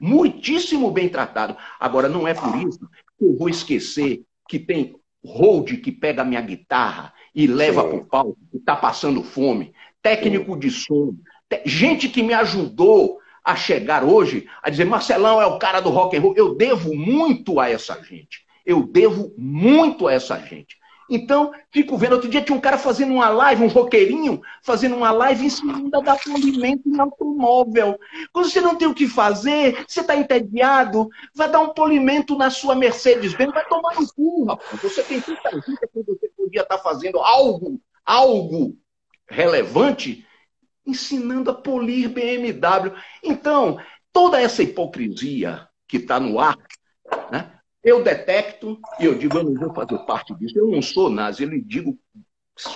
Muitíssimo 0.00 0.90
bem 0.90 1.08
tratado. 1.08 1.56
Agora, 1.78 2.08
não 2.08 2.28
é 2.28 2.34
por 2.34 2.56
isso 2.56 2.80
que 3.18 3.24
eu 3.24 3.36
vou 3.36 3.48
esquecer 3.48 4.22
que 4.48 4.58
tem 4.58 4.94
hold 5.24 5.70
que 5.80 5.92
pega 5.92 6.24
minha 6.24 6.40
guitarra 6.40 7.12
e 7.34 7.46
leva 7.46 7.84
para 7.84 7.96
o 7.96 8.04
palco, 8.04 8.38
que 8.50 8.56
está 8.56 8.74
passando 8.74 9.22
fome, 9.22 9.72
técnico 10.02 10.58
de 10.58 10.70
som, 10.70 11.14
gente 11.64 12.08
que 12.08 12.22
me 12.22 12.32
ajudou 12.32 13.18
a 13.44 13.56
chegar 13.56 14.04
hoje 14.04 14.46
a 14.62 14.70
dizer 14.70 14.84
Marcelão 14.84 15.40
é 15.40 15.46
o 15.46 15.58
cara 15.58 15.80
do 15.80 15.90
rock 15.90 16.16
and 16.16 16.20
roll. 16.20 16.34
Eu 16.36 16.54
devo 16.54 16.94
muito 16.94 17.58
a 17.58 17.68
essa 17.68 18.02
gente. 18.02 18.44
Eu 18.70 18.84
devo 18.84 19.34
muito 19.36 20.06
a 20.06 20.12
essa 20.12 20.38
gente. 20.38 20.78
Então, 21.10 21.52
fico 21.72 21.98
vendo. 21.98 22.12
Outro 22.12 22.28
dia 22.28 22.40
tinha 22.40 22.56
um 22.56 22.60
cara 22.60 22.78
fazendo 22.78 23.12
uma 23.12 23.28
live, 23.28 23.64
um 23.64 23.68
roqueirinho, 23.68 24.40
fazendo 24.62 24.94
uma 24.94 25.10
live 25.10 25.44
ensinando 25.44 25.90
a 25.96 26.00
dar 26.00 26.16
polimento 26.22 26.88
em 26.88 27.00
automóvel. 27.00 27.98
Quando 28.32 28.48
você 28.48 28.60
não 28.60 28.76
tem 28.76 28.86
o 28.86 28.94
que 28.94 29.08
fazer, 29.08 29.84
você 29.88 30.02
está 30.02 30.14
entediado, 30.14 31.08
vai 31.34 31.50
dar 31.50 31.60
um 31.60 31.74
polimento 31.74 32.38
na 32.38 32.48
sua 32.48 32.76
Mercedes-Benz, 32.76 33.52
vai 33.52 33.66
tomar 33.66 33.96
no 33.96 34.06
cu, 34.14 34.44
rapaz. 34.44 34.80
Você 34.80 35.02
tem 35.02 35.20
tanta 35.20 35.50
gente 35.50 35.80
que 35.80 36.02
você 36.06 36.28
podia 36.36 36.62
estar 36.62 36.76
tá 36.76 36.78
fazendo 36.78 37.18
algo, 37.18 37.80
algo 38.06 38.76
relevante, 39.28 40.24
ensinando 40.86 41.50
a 41.50 41.54
polir 41.54 42.08
BMW. 42.08 42.94
Então, 43.24 43.80
toda 44.12 44.40
essa 44.40 44.62
hipocrisia 44.62 45.66
que 45.88 45.96
está 45.96 46.20
no 46.20 46.38
ar? 46.38 46.56
Eu 47.82 48.02
detecto 48.02 48.78
e 48.98 49.04
eu 49.06 49.16
digo, 49.16 49.38
eu 49.38 49.44
não 49.44 49.54
vou 49.54 49.74
fazer 49.74 49.98
parte 50.00 50.34
disso. 50.34 50.58
Eu 50.58 50.68
não 50.68 50.82
sou 50.82 51.08
nazi, 51.08 51.42
eu 51.42 51.48
lhe 51.48 51.60
digo 51.60 51.98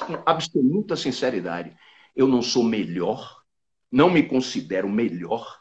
com 0.07 0.23
absoluta 0.25 0.97
sinceridade. 0.97 1.77
Eu 2.17 2.27
não 2.27 2.41
sou 2.41 2.65
melhor, 2.65 3.43
não 3.93 4.09
me 4.09 4.23
considero 4.23 4.89
melhor, 4.89 5.59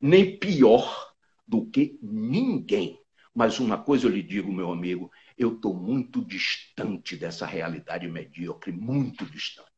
nem 0.00 0.38
pior 0.38 1.12
do 1.46 1.66
que 1.66 1.98
ninguém. 2.02 2.98
Mas 3.34 3.60
uma 3.60 3.76
coisa 3.76 4.06
eu 4.06 4.10
lhe 4.10 4.22
digo, 4.22 4.50
meu 4.50 4.72
amigo, 4.72 5.10
eu 5.36 5.54
estou 5.54 5.74
muito 5.74 6.24
distante 6.24 7.16
dessa 7.16 7.44
realidade 7.44 8.08
medíocre, 8.08 8.72
muito 8.72 9.26
distante. 9.26 9.75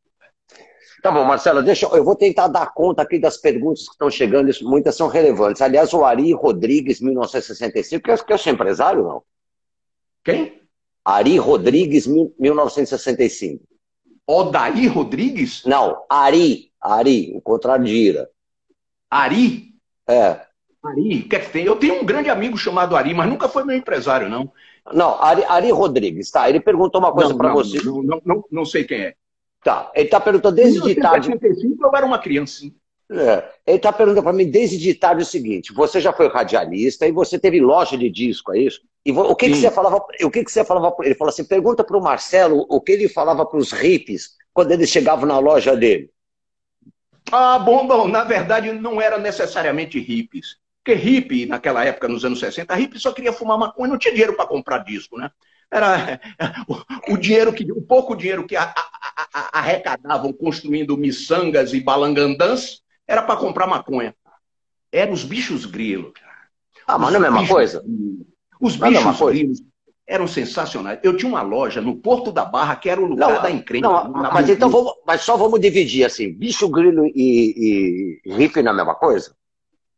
Tá 1.03 1.13
bom, 1.13 1.25
Marcelo, 1.25 1.63
deixa 1.63 1.87
eu 1.87 2.05
vou 2.05 2.17
tentar 2.17 2.49
dar 2.49 2.73
conta 2.75 3.03
aqui 3.03 3.19
das 3.19 3.37
perguntas 3.37 3.85
que 3.85 3.93
estão 3.93 4.11
chegando, 4.11 4.51
muitas 4.63 4.97
são 4.97 5.07
relevantes. 5.07 5.63
Aliás, 5.63 5.93
o 5.95 6.05
Ari 6.05 6.33
Rodrigues, 6.33 7.01
1965, 7.01 8.03
que 8.03 8.11
eu, 8.11 8.25
que 8.25 8.33
eu 8.33 8.39
sou 8.39 8.53
empresário, 8.53 9.05
não? 9.05 9.23
Quem? 10.25 10.61
Ari 11.05 11.39
Rodrigues, 11.39 12.07
1965. 12.07 13.65
Odaí 14.27 14.87
Rodrigues? 14.89 15.65
Não, 15.65 16.05
Ari, 16.11 16.71
Ari, 16.81 17.33
o 17.35 17.41
contrário 17.41 17.85
de 17.85 17.95
Ira. 17.95 18.29
Ari? 19.11 19.75
É. 20.07 20.41
Ari, 20.83 21.21
o 21.21 21.29
que 21.29 21.37
é 21.37 21.41
que 21.41 21.51
tem? 21.51 21.65
Eu 21.65 21.77
tenho 21.77 22.03
um 22.03 22.05
grande 22.05 22.29
amigo 22.29 22.59
chamado 22.59 22.95
Ari, 22.97 23.15
mas 23.15 23.29
nunca 23.29 23.49
foi 23.49 23.65
meu 23.65 23.77
empresário, 23.77 24.29
não. 24.29 24.53
Não, 24.93 25.23
Ari, 25.23 25.45
Ari 25.45 25.71
Rodrigues, 25.71 26.31
tá. 26.31 26.49
Ele 26.49 26.61
perguntou 26.61 27.01
uma 27.01 27.13
coisa 27.13 27.35
para 27.35 27.53
você. 27.53 27.83
Não, 27.83 28.21
não, 28.25 28.45
não 28.51 28.65
sei 28.65 28.85
quem 28.85 29.01
é. 29.01 29.15
Tá, 29.63 29.91
ele 29.95 30.05
está 30.05 30.21
perguntando 30.21 30.57
desde 30.57 30.81
de 30.81 30.95
tarde. 30.95 31.31
eu 31.31 31.97
era 31.97 32.07
uma 32.07 32.19
criança. 32.19 32.65
É, 33.11 33.49
ele 33.67 33.79
está 33.79 33.91
perguntando 33.91 34.23
para 34.23 34.35
mim 34.35 34.51
desde 34.51 34.77
de 34.77 34.95
tarde 34.95 35.23
o 35.23 35.27
seguinte: 35.27 35.73
você 35.73 36.01
já 36.01 36.13
foi 36.13 36.29
radialista 36.29 37.07
e 37.07 37.13
você 37.13 37.39
teve 37.39 37.61
loja 37.61 37.97
de 37.97 38.11
disco, 38.11 38.55
é 38.55 38.59
isso? 38.59 38.83
E 39.05 39.13
o 39.13 39.35
que, 39.35 39.49
que 39.49 39.57
você 39.57 39.71
falava? 39.71 40.05
O 40.23 40.31
que, 40.31 40.45
que 40.45 40.53
você 40.53 40.65
falava? 40.65 40.95
Ele 41.01 41.15
falou 41.15 41.31
assim: 41.31 41.45
pergunta 41.45 41.83
para 41.83 41.97
o 41.97 42.03
Marcelo 42.03 42.67
o 42.69 42.81
que 42.81 42.93
ele 42.93 43.09
falava 43.09 43.47
para 43.47 43.59
os 43.59 43.73
hippies 43.73 44.37
quando 44.53 44.73
eles 44.73 44.91
chegavam 44.91 45.27
na 45.27 45.39
loja 45.39 45.75
dele. 45.75 46.11
Ah, 47.33 47.59
bom, 47.59 47.87
bom, 47.87 48.09
na 48.09 48.25
verdade 48.25 48.73
não 48.73 49.01
era 49.01 49.19
necessariamente 49.19 49.99
hippies. 49.99 50.57
Porque 50.85 50.99
hippie, 50.99 51.47
naquela 51.47 51.85
época, 51.85 52.09
nos 52.09 52.25
anos 52.25 52.41
60, 52.41 52.75
hippie 52.75 52.99
só 52.99 53.13
queria 53.13 53.33
fumar 53.33 53.59
maconha, 53.59 53.91
não 53.91 53.99
tinha 53.99 54.13
dinheiro 54.13 54.35
para 54.35 54.47
comprar 54.47 54.79
disco, 54.79 55.19
né? 55.19 55.31
Era 55.71 56.19
o, 56.67 57.15
o 57.15 57.17
dinheiro 57.19 57.53
que, 57.53 57.71
o 57.71 57.83
pouco 57.83 58.17
dinheiro 58.17 58.47
que 58.47 58.57
a, 58.57 58.73
arrecadavam 59.53 60.33
construindo 60.33 60.97
miçangas 60.97 61.73
e 61.73 61.81
balangandãs 61.81 62.81
era 63.07 63.23
para 63.23 63.37
comprar 63.37 63.67
maconha. 63.67 64.15
Eram 64.93 65.13
os 65.13 65.25
bichos 65.25 65.65
grilos. 65.67 66.13
Ah, 66.87 66.99
mas 66.99 67.13
não 67.13 67.25
é 67.25 67.29
a 67.29 67.31
mesma 67.31 67.49
coisa? 67.49 67.85
Os 68.61 68.81
é 68.81 68.89
bichos 68.89 69.21
grilos 69.21 69.63
eram 70.07 70.27
sensacionais. 70.27 70.99
Eu 71.03 71.17
tinha 71.17 71.29
uma 71.29 71.43
loja 71.43 71.83
no 71.83 71.97
Porto 71.97 72.33
da 72.33 72.45
Barra 72.45 72.77
que 72.77 72.89
era 72.89 73.01
o 73.01 73.07
lugar 73.07 73.35
não, 73.35 73.43
da 73.43 73.51
encrenca. 73.51 73.87
Não, 73.87 74.11
mas 74.33 74.49
então 74.49 74.71
vamos, 74.71 74.95
mas 75.07 75.21
só 75.21 75.37
vamos 75.37 75.61
dividir 75.61 76.05
assim, 76.05 76.33
bicho 76.33 76.69
grilo 76.69 77.07
e, 77.07 78.21
e 78.25 78.35
hippie 78.35 78.63
não 78.63 78.71
é 78.71 78.75
a 78.75 78.77
mesma 78.77 78.95
coisa? 78.95 79.35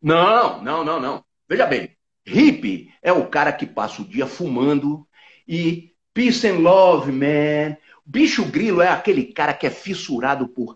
Não, 0.02 0.60
não, 0.62 0.84
não, 0.84 0.98
não. 0.98 1.24
Veja 1.48 1.66
bem, 1.66 1.90
hippie 2.26 2.90
é 3.00 3.12
o 3.12 3.28
cara 3.28 3.52
que 3.52 3.66
passa 3.66 4.02
o 4.02 4.04
dia 4.04 4.26
fumando 4.26 5.06
e 5.46 5.92
peace 6.12 6.46
and 6.46 6.58
love, 6.58 7.12
man. 7.12 7.76
Bicho 8.10 8.44
Grilo 8.44 8.82
é 8.82 8.88
aquele 8.88 9.22
cara 9.22 9.54
que 9.54 9.64
é 9.64 9.70
fissurado 9.70 10.48
por 10.48 10.74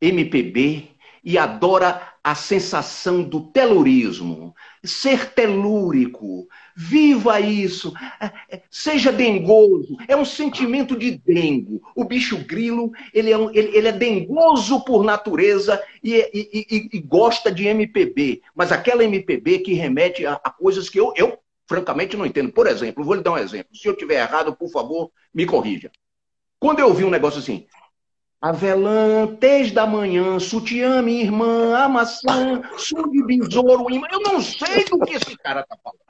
MPB 0.00 0.88
e 1.22 1.36
adora 1.36 2.14
a 2.24 2.34
sensação 2.34 3.22
do 3.22 3.52
telurismo. 3.52 4.54
Ser 4.82 5.34
telúrico, 5.34 6.48
viva 6.74 7.38
isso, 7.38 7.92
é, 8.18 8.56
é, 8.56 8.62
seja 8.70 9.12
dengoso. 9.12 9.98
É 10.08 10.16
um 10.16 10.24
sentimento 10.24 10.96
de 10.96 11.18
dengo. 11.18 11.82
O 11.94 12.02
bicho 12.02 12.38
grilo, 12.46 12.92
ele 13.12 13.30
é, 13.30 13.36
um, 13.36 13.50
ele, 13.50 13.76
ele 13.76 13.88
é 13.88 13.92
dengoso 13.92 14.82
por 14.86 15.04
natureza 15.04 15.82
e, 16.02 16.14
e, 16.14 16.66
e, 16.70 16.88
e, 16.94 16.98
gosta 16.98 17.52
de 17.52 17.66
MPB. 17.66 18.40
Mas 18.54 18.72
aquela 18.72 19.04
MPB 19.04 19.58
que 19.58 19.74
remete 19.74 20.24
a, 20.24 20.40
a 20.42 20.48
coisas 20.48 20.88
que 20.88 20.98
eu, 20.98 21.12
eu 21.14 21.38
francamente 21.68 22.16
não 22.16 22.24
entendo. 22.24 22.50
Por 22.50 22.66
exemplo, 22.66 23.04
vou 23.04 23.16
lhe 23.16 23.22
dar 23.22 23.32
um 23.32 23.38
exemplo. 23.38 23.76
Se 23.76 23.86
eu 23.86 23.94
tiver 23.94 24.22
errado, 24.22 24.56
por 24.56 24.70
favor, 24.70 25.10
me 25.34 25.44
corrija. 25.44 25.92
Quando 26.64 26.78
eu 26.78 26.94
vi 26.94 27.04
um 27.04 27.10
negócio 27.10 27.40
assim, 27.40 27.66
avelã, 28.40 29.26
tez 29.38 29.70
da 29.70 29.86
manhã, 29.86 30.40
sutiã, 30.40 31.02
minha 31.02 31.22
irmã, 31.22 31.76
a 31.76 31.86
maçã, 31.90 32.62
sumo 32.78 33.12
de 33.12 33.22
besouro, 33.22 33.90
imã. 33.90 34.06
Eu 34.10 34.20
não 34.20 34.40
sei 34.40 34.82
do 34.86 34.98
que 35.00 35.12
esse 35.12 35.36
cara 35.36 35.62
tá 35.68 35.76
falando. 35.84 36.00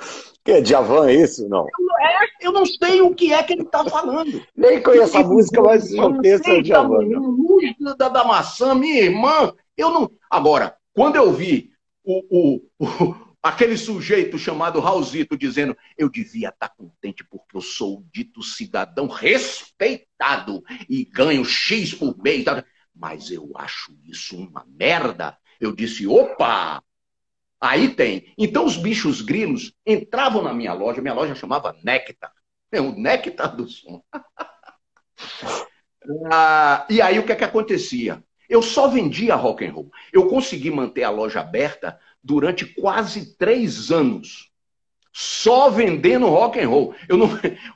Que 0.45 0.53
é 0.53 0.61
Djavan 0.61 1.11
isso? 1.11 1.49
Não. 1.49 1.67
Eu, 1.67 2.07
é, 2.07 2.29
eu 2.41 2.53
não 2.53 2.65
sei 2.65 3.01
o 3.01 3.13
que 3.13 3.33
é 3.33 3.43
que 3.43 3.55
ele 3.55 3.65
tá 3.65 3.85
falando. 3.85 4.41
Nem 4.55 4.81
conheço 4.81 5.19
a 5.19 5.25
música, 5.25 5.61
mas 5.61 5.93
o 5.93 6.21
texto 6.21 6.47
é 6.47 6.63
Djavan. 6.63 7.01
Luz 7.01 7.75
da, 7.99 8.09
da 8.09 8.23
maçã, 8.23 8.77
minha 8.77 9.03
irmã. 9.03 9.53
Eu 9.77 9.91
não. 9.91 10.09
Agora, 10.31 10.77
quando 10.93 11.17
eu 11.17 11.33
vi 11.33 11.73
o, 12.05 12.23
o, 12.31 12.87
o 12.87 13.25
Aquele 13.45 13.77
sujeito 13.77 14.39
chamado 14.39 14.81
Raulzito 14.81 15.37
dizendo: 15.37 15.77
Eu 15.99 16.09
devia 16.09 16.49
estar 16.49 16.71
contente 16.71 17.23
porque 17.23 17.55
eu 17.55 17.61
sou 17.61 17.99
o 17.99 18.05
dito 18.11 18.43
cidadão 18.43 19.07
respeitado 19.07 20.14
e 20.89 21.05
ganho 21.05 21.45
X 21.45 21.95
por 21.95 22.17
mês. 22.19 22.45
Mas 22.95 23.31
eu 23.31 23.53
acho 23.57 23.97
isso 24.05 24.37
uma 24.37 24.65
merda. 24.69 25.37
Eu 25.61 25.75
disse: 25.75 26.07
opa! 26.07 26.83
Aí 27.61 27.95
tem. 27.95 28.33
Então 28.37 28.67
os 28.67 28.77
bichos 28.77 29.23
grilos 29.23 29.73
entravam 29.87 30.43
na 30.43 30.53
minha 30.53 30.73
loja, 30.73 31.01
minha 31.01 31.15
loja 31.15 31.35
chamava 31.35 31.75
Nectar. 31.83 32.33
É 32.71 32.81
o 32.81 32.93
Nectar 32.93 33.57
do 33.57 33.69
som. 33.69 34.03
ah, 36.31 36.87
e 36.91 37.01
aí 37.01 37.19
o 37.19 37.25
que 37.25 37.33
é 37.33 37.37
que 37.37 37.45
acontecia? 37.45 38.23
Eu 38.49 38.61
só 38.61 38.89
vendia 38.89 39.35
rock 39.35 39.65
and 39.65 39.73
roll. 39.73 39.91
Eu 40.13 40.29
consegui 40.29 40.71
manter 40.71 41.05
a 41.05 41.11
loja 41.11 41.41
aberta 41.41 41.99
durante 42.23 42.67
quase 42.67 43.37
três 43.37 43.91
anos, 43.91 44.51
só 45.17 45.71
vendendo 45.71 46.27
rock 46.27 46.59
and 46.59 46.69
roll. 46.69 46.95
Eu 47.09 47.17
não, 47.17 47.29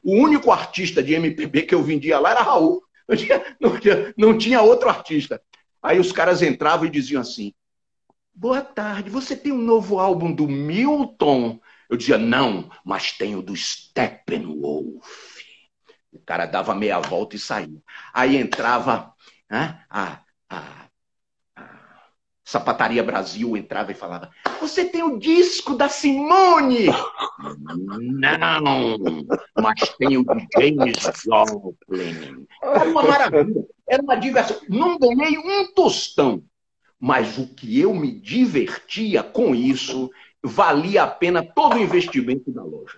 o 0.03 0.13
único 0.17 0.51
artista 0.51 1.01
de 1.01 1.15
MPB 1.15 1.63
que 1.63 1.75
eu 1.75 1.83
vendia 1.83 2.19
lá 2.19 2.33
era 2.33 2.43
Raul. 2.43 2.83
Não 3.09 3.17
tinha, 3.17 3.57
não 3.61 3.79
tinha, 3.79 4.15
não 4.19 4.37
tinha 4.37 4.61
outro 4.61 4.89
artista. 4.89 5.41
Aí 5.81 6.01
os 6.01 6.11
caras 6.11 6.43
entravam 6.43 6.87
e 6.87 6.91
diziam 6.91 7.23
assim: 7.23 7.55
Boa 8.35 8.61
tarde, 8.61 9.09
você 9.09 9.37
tem 9.37 9.53
um 9.53 9.63
novo 9.63 10.01
álbum 10.01 10.33
do 10.33 10.49
Milton? 10.49 11.61
Eu 11.89 11.97
dizia, 11.97 12.19
não, 12.19 12.69
mas 12.85 13.13
tenho 13.13 13.41
do 13.41 13.57
Steppenwolf. 13.57 15.07
O 16.13 16.19
cara 16.19 16.45
dava 16.45 16.75
meia 16.75 16.99
volta 16.99 17.37
e 17.37 17.39
saía. 17.39 17.81
Aí 18.13 18.37
entrava 18.37 19.15
né, 19.49 19.83
a, 19.89 20.21
a 20.51 20.88
Sapataria 22.49 23.03
Brasil 23.03 23.59
entrava 23.59 23.93
e 23.93 23.95
falava: 23.95 24.31
Você 24.59 24.87
tem 24.87 25.03
o 25.03 25.19
disco 25.19 25.75
da 25.75 25.87
Simone? 25.87 26.87
Não, 27.99 29.27
mas 29.61 29.95
tem 29.99 30.17
o 30.17 30.25
de 30.25 30.47
James 30.57 30.97
Joplin. 31.23 32.47
Era 32.63 32.85
uma 32.89 33.03
maravilha, 33.03 33.67
era 33.87 34.03
uma 34.03 34.17
diversão. 34.17 34.57
Não 34.67 34.99
ganhei 34.99 35.37
um 35.37 35.71
tostão, 35.75 36.43
mas 36.99 37.37
o 37.37 37.47
que 37.49 37.79
eu 37.79 37.93
me 37.93 38.19
divertia 38.19 39.23
com 39.23 39.55
isso 39.55 40.11
valia 40.43 41.03
a 41.03 41.07
pena 41.07 41.45
todo 41.45 41.77
o 41.77 41.83
investimento 41.83 42.51
da 42.51 42.65
loja. 42.65 42.97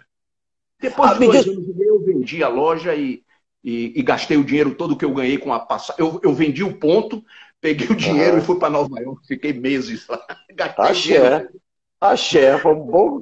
Depois 0.81 1.15
de 1.15 1.27
dois 1.27 1.49
anos 1.49 1.81
eu 1.81 2.05
vendi 2.05 2.45
a 2.45 2.49
loja 2.49 2.95
e, 2.95 3.25
e, 3.65 3.99
e, 3.99 4.03
gastei 4.05 4.37
o 4.37 4.45
dinheiro 4.45 4.77
todo 4.77 4.97
que 4.97 5.05
eu 5.05 5.13
ganhei 5.13 5.39
com 5.39 5.53
a 5.53 5.59
passagem. 5.59 6.05
Eu, 6.05 6.21
eu 6.23 6.33
vendi 6.33 6.63
o 6.63 6.79
ponto, 6.79 7.25
Peguei 7.61 7.89
o 7.89 7.97
dinheiro 7.97 8.37
uhum. 8.37 8.39
e 8.39 8.45
fui 8.45 8.59
para 8.59 8.71
Nova 8.71 8.99
York, 9.01 9.27
fiquei 9.27 9.53
meses 9.53 10.07
lá. 10.09 10.21
Axé. 10.79 11.49
Axé, 12.01 12.59
foi 12.59 12.75
um 12.75 12.87
bom. 12.87 13.21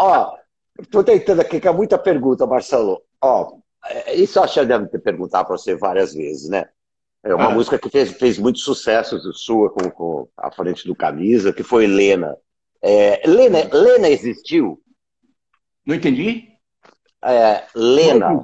Ó, 0.00 0.36
estou 0.80 1.04
tentando 1.04 1.40
aqui, 1.40 1.60
que 1.60 1.68
é 1.68 1.72
muita 1.72 1.98
pergunta, 1.98 2.46
Marcelo. 2.46 3.02
Ó, 3.20 3.58
é, 3.84 4.14
isso 4.14 4.40
acho 4.40 4.60
que 4.60 4.66
deve 4.66 4.86
ter 4.88 5.00
perguntado 5.00 5.46
para 5.46 5.58
você 5.58 5.74
várias 5.74 6.14
vezes, 6.14 6.48
né? 6.48 6.68
É 7.22 7.34
uma 7.34 7.48
ah. 7.48 7.50
música 7.50 7.78
que 7.78 7.90
fez, 7.90 8.12
fez 8.12 8.38
muito 8.38 8.60
sucesso 8.60 9.20
sua 9.34 9.70
com, 9.70 9.90
com 9.90 10.28
a 10.36 10.50
frente 10.50 10.86
do 10.86 10.94
camisa, 10.94 11.52
que 11.52 11.62
foi 11.62 11.86
Lena. 11.86 12.36
É, 12.80 13.28
Lena, 13.28 13.68
Lena 13.70 14.08
existiu? 14.08 14.80
Não 15.84 15.94
entendi? 15.94 16.48
É, 17.22 17.66
Lena. 17.74 18.40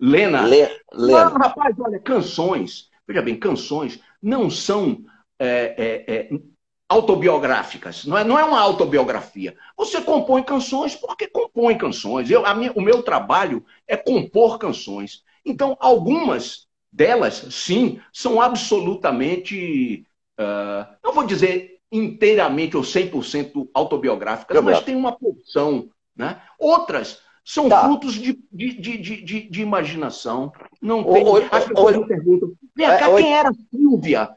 Lena. 0.00 0.42
Le, 0.46 0.68
Lena. 0.92 1.24
Não, 1.26 1.32
rapaz, 1.34 1.78
olha, 1.78 2.00
canções, 2.00 2.89
veja 3.10 3.22
bem, 3.22 3.36
canções 3.36 4.00
não 4.22 4.48
são 4.48 5.04
é, 5.38 6.04
é, 6.06 6.14
é, 6.14 6.40
autobiográficas, 6.88 8.04
não 8.04 8.16
é, 8.16 8.24
não 8.24 8.38
é 8.38 8.44
uma 8.44 8.60
autobiografia. 8.60 9.56
Você 9.76 10.00
compõe 10.00 10.42
canções 10.42 10.94
porque 10.94 11.26
compõe 11.26 11.76
canções. 11.76 12.30
Eu, 12.30 12.42
minha, 12.54 12.72
o 12.72 12.80
meu 12.80 13.02
trabalho 13.02 13.64
é 13.86 13.96
compor 13.96 14.58
canções. 14.58 15.24
Então, 15.44 15.76
algumas 15.80 16.68
delas, 16.92 17.46
sim, 17.50 18.00
são 18.12 18.40
absolutamente, 18.40 20.06
uh, 20.38 20.94
não 21.02 21.12
vou 21.12 21.24
dizer 21.24 21.80
inteiramente 21.90 22.76
ou 22.76 22.82
100% 22.82 23.68
autobiográficas, 23.74 24.62
mas 24.62 24.82
tem 24.82 24.94
uma 24.94 25.12
porção. 25.12 25.88
Né? 26.14 26.40
Outras 26.58 27.22
são 27.44 27.68
tá. 27.68 27.84
frutos 27.84 28.14
de, 28.14 28.38
de, 28.52 28.72
de, 28.74 28.98
de, 28.98 29.48
de 29.48 29.62
imaginação. 29.62 30.52
Não 30.80 31.02
tem. 31.02 31.24
O, 31.24 31.36
As 31.50 31.64
pessoas 31.64 31.96
me 31.96 32.06
perguntam: 32.06 32.52
vem 32.88 32.98
cá, 32.98 33.10
é, 33.10 33.16
quem 33.16 33.34
era 33.34 33.50
Silvia? 33.70 34.30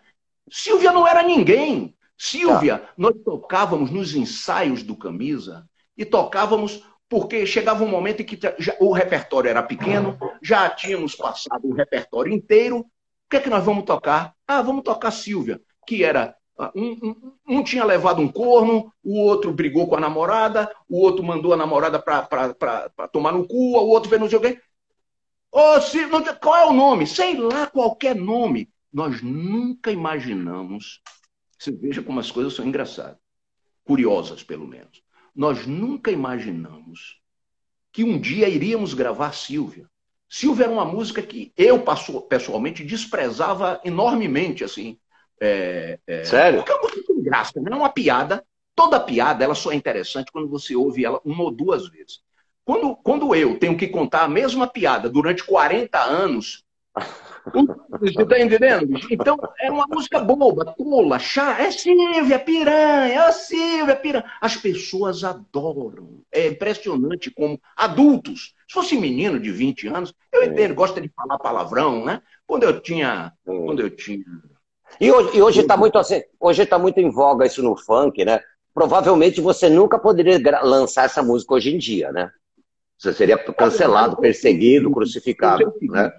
Silvia 0.49 0.91
não 0.91 1.07
era 1.07 1.23
ninguém. 1.23 1.95
Silvia, 2.17 2.79
tá. 2.79 2.89
nós 2.97 3.13
tocávamos 3.23 3.91
nos 3.91 4.15
ensaios 4.15 4.83
do 4.83 4.95
Camisa 4.95 5.67
e 5.97 6.05
tocávamos 6.05 6.83
porque 7.09 7.45
chegava 7.45 7.83
um 7.83 7.87
momento 7.87 8.21
em 8.21 8.25
que 8.25 8.39
já, 8.57 8.75
o 8.79 8.91
repertório 8.91 9.49
era 9.49 9.61
pequeno, 9.61 10.17
já 10.41 10.69
tínhamos 10.69 11.15
passado 11.15 11.67
o 11.67 11.73
repertório 11.73 12.33
inteiro. 12.33 12.79
O 12.79 12.85
que 13.29 13.37
é 13.37 13.39
que 13.39 13.49
nós 13.49 13.63
vamos 13.63 13.83
tocar? 13.83 14.33
Ah, 14.47 14.61
vamos 14.61 14.83
tocar 14.83 15.11
Silvia, 15.11 15.61
que 15.85 16.03
era 16.03 16.35
ah, 16.57 16.71
um, 16.75 16.91
um, 17.03 17.57
um, 17.57 17.63
tinha 17.63 17.83
levado 17.83 18.21
um 18.21 18.27
corno, 18.27 18.91
o 19.03 19.19
outro 19.19 19.51
brigou 19.51 19.87
com 19.87 19.95
a 19.95 19.99
namorada, 19.99 20.71
o 20.89 20.99
outro 20.99 21.23
mandou 21.23 21.53
a 21.53 21.57
namorada 21.57 21.99
para 21.99 23.07
tomar 23.11 23.31
no 23.31 23.47
cu, 23.47 23.77
o 23.77 23.89
outro 23.89 24.09
fez 24.09 24.19
não 24.19 24.29
sei 24.29 24.37
o 24.37 24.41
quê. 24.41 24.59
Oh, 25.55 25.79
se, 25.79 26.03
não, 26.07 26.23
qual 26.37 26.55
é 26.55 26.65
o 26.65 26.73
nome? 26.73 27.05
Sei 27.05 27.37
lá, 27.37 27.67
qualquer 27.67 28.15
nome. 28.15 28.67
Nós 28.91 29.21
nunca 29.21 29.91
imaginamos. 29.91 30.99
Você 31.59 31.71
veja 31.71 32.01
como 32.01 32.19
as 32.19 32.31
coisas 32.31 32.55
são 32.55 32.65
engraçadas. 32.65 33.19
Curiosas, 33.83 34.41
pelo 34.41 34.67
menos. 34.67 35.03
Nós 35.35 35.67
nunca 35.67 36.09
imaginamos 36.09 37.21
que 37.91 38.03
um 38.03 38.19
dia 38.19 38.49
iríamos 38.49 38.95
gravar 38.95 39.31
Silvia. 39.33 39.87
Silvia 40.27 40.63
era 40.63 40.73
uma 40.73 40.85
música 40.85 41.21
que 41.21 41.53
eu, 41.55 41.83
pessoalmente, 42.27 42.83
desprezava 42.83 43.79
enormemente, 43.85 44.63
assim. 44.63 44.97
É, 45.39 45.99
é, 46.07 46.23
Sério? 46.23 46.59
Porque 46.59 46.71
é 46.71 46.75
uma 46.75 46.81
música 46.81 47.03
sem 47.05 47.21
graça, 47.21 47.61
não 47.61 47.73
é 47.73 47.75
uma 47.75 47.89
piada. 47.89 48.43
Toda 48.75 48.99
piada, 48.99 49.43
ela 49.43 49.53
só 49.53 49.71
é 49.71 49.75
interessante 49.75 50.31
quando 50.31 50.49
você 50.49 50.75
ouve 50.75 51.05
ela 51.05 51.21
uma 51.23 51.43
ou 51.43 51.51
duas 51.51 51.87
vezes. 51.89 52.23
Quando, 52.65 52.95
quando 52.95 53.35
eu 53.35 53.59
tenho 53.59 53.77
que 53.77 53.87
contar 53.87 54.23
a 54.23 54.27
mesma 54.27 54.67
piada 54.67 55.09
durante 55.09 55.43
40 55.43 55.99
anos, 55.99 56.63
você 57.99 58.21
está 58.21 58.39
entendendo? 58.39 58.97
Então, 59.09 59.37
é 59.59 59.69
uma 59.69 59.85
música 59.87 60.19
boba, 60.19 60.65
tola, 60.77 61.19
chá. 61.19 61.59
É 61.59 61.71
Silvia 61.71 62.39
Piranha, 62.39 63.25
é 63.27 63.31
Silvia 63.31 63.95
Piranha. 63.95 64.31
As 64.39 64.55
pessoas 64.55 65.23
adoram. 65.23 66.21
É 66.31 66.47
impressionante 66.47 67.29
como 67.31 67.59
adultos. 67.75 68.53
Se 68.67 68.73
fosse 68.73 68.97
menino 68.97 69.39
de 69.39 69.51
20 69.51 69.87
anos, 69.87 70.13
eu 70.31 70.43
entendo, 70.43 70.73
gosta 70.73 71.01
de 71.01 71.09
falar 71.09 71.37
palavrão, 71.37 72.05
né? 72.05 72.21
Quando 72.47 72.63
eu 72.63 72.79
tinha. 72.79 73.33
Quando 73.43 73.81
eu 73.81 73.89
tinha 73.89 74.23
e 74.99 75.11
hoje 75.41 75.61
está 75.61 75.75
muito 75.75 75.97
assim, 75.97 76.21
hoje 76.39 76.63
está 76.63 76.77
muito 76.77 76.99
em 76.99 77.09
voga 77.09 77.45
isso 77.45 77.63
no 77.63 77.75
funk, 77.75 78.23
né? 78.23 78.39
Provavelmente 78.73 79.41
você 79.41 79.69
nunca 79.69 79.99
poderia 79.99 80.39
lançar 80.61 81.05
essa 81.05 81.21
música 81.21 81.53
hoje 81.53 81.73
em 81.73 81.77
dia, 81.77 82.11
né? 82.11 82.31
Você 83.03 83.11
seria 83.11 83.37
cancelado, 83.37 84.15
perseguido, 84.15 84.89
crucificado, 84.89 85.73
né? 85.81 86.09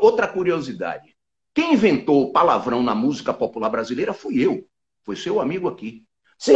Outra 0.00 0.26
curiosidade. 0.26 1.14
Quem 1.52 1.74
inventou 1.74 2.32
palavrão 2.32 2.82
na 2.82 2.94
música 2.94 3.34
popular 3.34 3.68
brasileira 3.68 4.14
fui 4.14 4.42
eu. 4.42 4.66
Foi 5.04 5.16
seu 5.16 5.38
amigo 5.38 5.68
aqui. 5.68 6.02
Sim, 6.38 6.54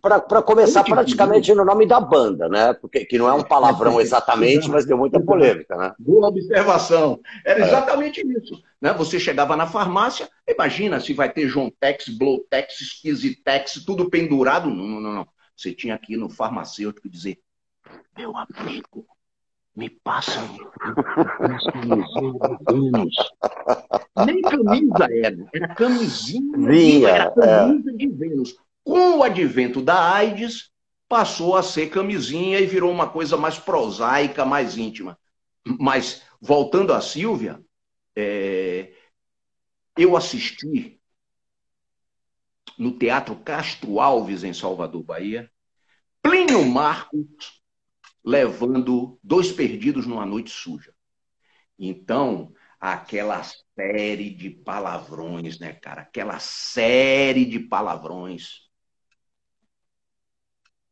para 0.00 0.20
come, 0.20 0.42
começar 0.44 0.82
praticamente 0.82 1.54
no 1.54 1.64
nome 1.64 1.86
da 1.86 2.00
banda, 2.00 2.48
né? 2.48 2.72
Porque 2.72 3.04
que 3.04 3.16
não 3.16 3.28
é 3.28 3.32
um 3.32 3.44
palavrão 3.44 4.00
exatamente, 4.00 4.68
mas 4.68 4.84
deu 4.84 4.98
muita 4.98 5.20
polêmica, 5.20 5.76
né? 5.76 5.94
Boa 5.96 6.26
observação. 6.26 7.20
Era 7.46 7.60
é. 7.60 7.68
exatamente 7.68 8.20
é. 8.20 8.24
isso. 8.24 8.60
Né? 8.80 8.92
Você 8.94 9.20
chegava 9.20 9.54
na 9.56 9.68
farmácia, 9.68 10.28
imagina 10.48 10.98
se 10.98 11.14
vai 11.14 11.32
ter 11.32 11.46
Jontex, 11.46 12.08
Blowtex, 12.08 12.80
Skizitex, 12.80 13.84
tudo 13.86 14.10
pendurado. 14.10 14.68
Não, 14.68 14.88
não, 14.88 15.00
não, 15.00 15.12
não. 15.12 15.28
Você 15.56 15.72
tinha 15.72 15.94
aqui 15.94 16.16
no 16.16 16.28
farmacêutico 16.28 17.08
dizer, 17.08 17.38
meu 18.16 18.32
amigo, 18.36 19.06
me 19.74 19.88
passa 19.88 20.40
umas 20.40 21.64
camisinhas 21.72 23.14
Nem 24.26 24.42
camisa 24.42 25.08
era, 25.10 25.48
era 25.52 25.74
camisinha, 25.74 26.58
Vinha, 26.58 27.08
era 27.08 27.30
camisa 27.32 27.90
é. 27.90 27.94
de 27.94 28.08
Vênus. 28.08 28.56
Com 28.84 29.18
o 29.18 29.22
advento 29.22 29.80
da 29.80 30.12
AIDS, 30.12 30.70
passou 31.08 31.56
a 31.56 31.62
ser 31.62 31.88
camisinha 31.88 32.58
e 32.58 32.66
virou 32.66 32.90
uma 32.90 33.08
coisa 33.08 33.36
mais 33.36 33.58
prosaica, 33.58 34.44
mais 34.44 34.76
íntima. 34.76 35.18
Mas, 35.64 36.22
voltando 36.40 36.92
a 36.92 37.00
Silvia, 37.00 37.60
é... 38.16 38.92
eu 39.96 40.16
assisti 40.16 41.00
no 42.76 42.92
Teatro 42.98 43.36
Castro 43.36 44.00
Alves, 44.00 44.42
em 44.42 44.52
Salvador, 44.52 45.02
Bahia, 45.02 45.50
Plínio 46.20 46.64
Marcos 46.64 47.61
levando 48.24 49.18
dois 49.22 49.50
perdidos 49.50 50.06
numa 50.06 50.24
noite 50.24 50.50
suja. 50.50 50.94
Então, 51.78 52.52
aquela 52.78 53.42
série 53.42 54.30
de 54.30 54.50
palavrões, 54.50 55.58
né, 55.58 55.72
cara? 55.72 56.02
Aquela 56.02 56.38
série 56.38 57.44
de 57.44 57.58
palavrões. 57.60 58.68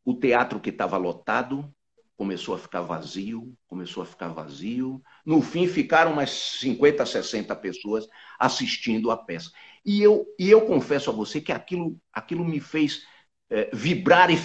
O 0.03 0.13
teatro 0.13 0.59
que 0.59 0.69
estava 0.69 0.97
lotado 0.97 1.73
começou 2.21 2.53
a 2.53 2.59
ficar 2.59 2.81
vazio, 2.81 3.57
começou 3.67 4.03
a 4.03 4.05
ficar 4.05 4.27
vazio. 4.27 5.01
No 5.25 5.41
fim, 5.41 5.67
ficaram 5.67 6.13
umas 6.13 6.29
50, 6.59 7.05
60 7.05 7.55
pessoas 7.55 8.07
assistindo 8.37 9.09
a 9.09 9.17
peça. 9.17 9.51
E 9.83 10.01
eu, 10.01 10.25
e 10.37 10.49
eu 10.49 10.65
confesso 10.65 11.09
a 11.09 11.13
você 11.13 11.41
que 11.41 11.51
aquilo, 11.51 11.99
aquilo 12.13 12.45
me 12.45 12.59
fez 12.59 13.05
é, 13.49 13.69
vibrar 13.73 14.29
e 14.29 14.37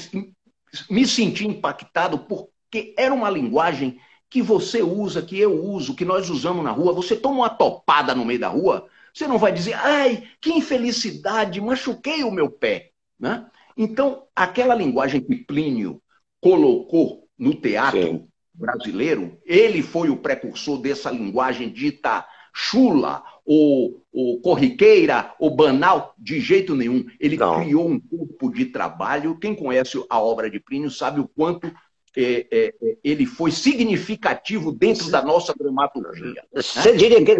me 0.91 1.07
sentir 1.07 1.45
impactado 1.47 2.19
por 2.21 2.51
porque 2.71 2.95
era 2.97 3.15
uma 3.15 3.31
linguagem 3.31 3.99
que 4.29 4.43
você 4.43 4.83
usa, 4.83 5.23
que 5.23 5.39
eu 5.39 5.65
uso, 5.65 5.95
que 5.95 6.05
nós 6.05 6.29
usamos 6.29 6.65
na 6.65 6.71
rua. 6.71 6.93
Você 6.93 7.17
toma 7.17 7.37
uma 7.37 7.51
topada 7.51 8.15
no 8.15 8.25
meio 8.25 8.41
da 8.41 8.49
rua, 8.49 8.87
você 9.15 9.27
não 9.27 9.39
vai 9.39 9.53
dizer, 9.53 9.75
ai, 9.75 10.25
que 10.41 10.53
infelicidade, 10.53 11.61
machuquei 11.61 12.23
o 12.25 12.31
meu 12.31 12.51
pé. 12.51 12.91
Né? 13.19 13.47
Então, 13.77 14.25
aquela 14.35 14.75
linguagem 14.75 15.21
que 15.21 15.37
Plínio 15.37 16.03
colocou 16.41 17.27
no 17.39 17.55
teatro 17.55 18.03
Sim. 18.03 18.29
brasileiro, 18.53 19.39
ele 19.45 19.83
foi 19.83 20.11
o 20.11 20.17
precursor 20.17 20.79
dessa 20.79 21.11
linguagem 21.11 21.71
dita 21.71 22.27
chula, 22.53 23.23
ou, 23.45 24.03
ou 24.13 24.41
corriqueira, 24.41 25.35
ou 25.39 25.55
banal, 25.55 26.15
de 26.19 26.41
jeito 26.41 26.75
nenhum. 26.75 27.05
Ele 27.21 27.37
não. 27.37 27.61
criou 27.61 27.89
um 27.89 28.01
corpo 28.01 28.51
de 28.51 28.67
trabalho. 28.67 29.39
Quem 29.39 29.55
conhece 29.55 30.03
a 30.09 30.19
obra 30.19 30.51
de 30.51 30.59
Plínio 30.59 30.91
sabe 30.91 31.21
o 31.21 31.29
quanto 31.29 31.71
é, 32.17 32.47
é, 32.51 32.75
é, 32.83 32.97
ele 33.05 33.27
foi 33.27 33.51
significativo 33.51 34.73
dentro 34.73 35.11
da 35.11 35.21
nossa 35.21 35.53
dramaturgia. 35.55 36.43
Você 36.55 36.93
né? 36.93 36.97
diria 36.97 37.23
que 37.23 37.37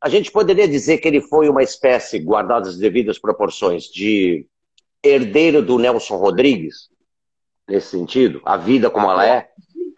a 0.00 0.08
gente 0.10 0.30
poderia 0.30 0.68
dizer 0.68 0.98
que 0.98 1.08
ele 1.08 1.22
foi 1.22 1.48
uma 1.48 1.62
espécie, 1.62 2.18
guardadas 2.18 2.74
as 2.74 2.78
devidas 2.78 3.18
proporções, 3.18 3.84
de 3.84 4.46
herdeiro 5.02 5.62
do 5.62 5.78
Nelson 5.78 6.16
Rodrigues, 6.16 6.90
nesse 7.66 7.88
sentido? 7.88 8.42
A 8.44 8.58
vida 8.58 8.90
como 8.90 9.10
ela 9.10 9.26
é? 9.26 9.48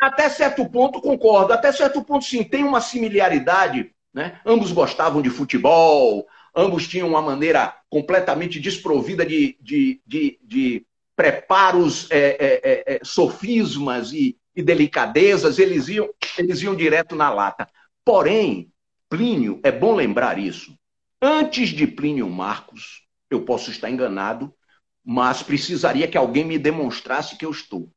Até 0.01 0.29
certo 0.29 0.65
ponto, 0.69 1.01
concordo. 1.01 1.53
Até 1.53 1.73
certo 1.73 2.05
ponto, 2.05 2.25
sim. 2.25 2.45
Tem 2.45 2.63
uma 2.63 2.81
similaridade. 2.81 3.91
Né? 4.13 4.39
Ambos 4.47 4.71
gostavam 4.71 5.21
de 5.21 5.29
futebol, 5.29 6.25
ambos 6.55 6.87
tinham 6.87 7.09
uma 7.09 7.21
maneira 7.21 7.75
completamente 7.91 8.61
desprovida 8.61 9.27
de, 9.27 9.59
de, 9.61 10.01
de, 10.07 10.39
de 10.41 10.87
preparos, 11.17 12.11
é, 12.11 12.19
é, 12.19 12.61
é, 12.63 12.97
é, 12.97 13.01
sofismas 13.05 14.13
e, 14.13 14.37
e, 14.55 14.63
delicadezas, 14.63 15.59
eles 15.59 15.89
iam, 15.89 16.09
eles 16.37 16.61
iam 16.63 16.75
direto 16.75 17.15
na 17.15 17.31
lata. 17.31 17.69
Porém, 18.05 18.71
Plínio, 19.09 19.61
é 19.63 19.71
bom 19.71 19.95
lembrar 19.95 20.39
isso, 20.39 20.77
Antes 21.27 21.71
de 21.71 21.87
Plínio 21.87 22.29
Marcos, 22.29 23.07
eu 23.31 23.47
posso 23.47 23.71
estar 23.71 23.89
enganado, 23.89 24.55
mas 25.03 25.43
precisaria 25.43 26.07
que 26.07 26.19
alguém 26.19 26.45
me 26.45 26.59
demonstrasse 26.59 27.39
que 27.39 27.47
eu 27.47 27.51
estou. 27.51 27.91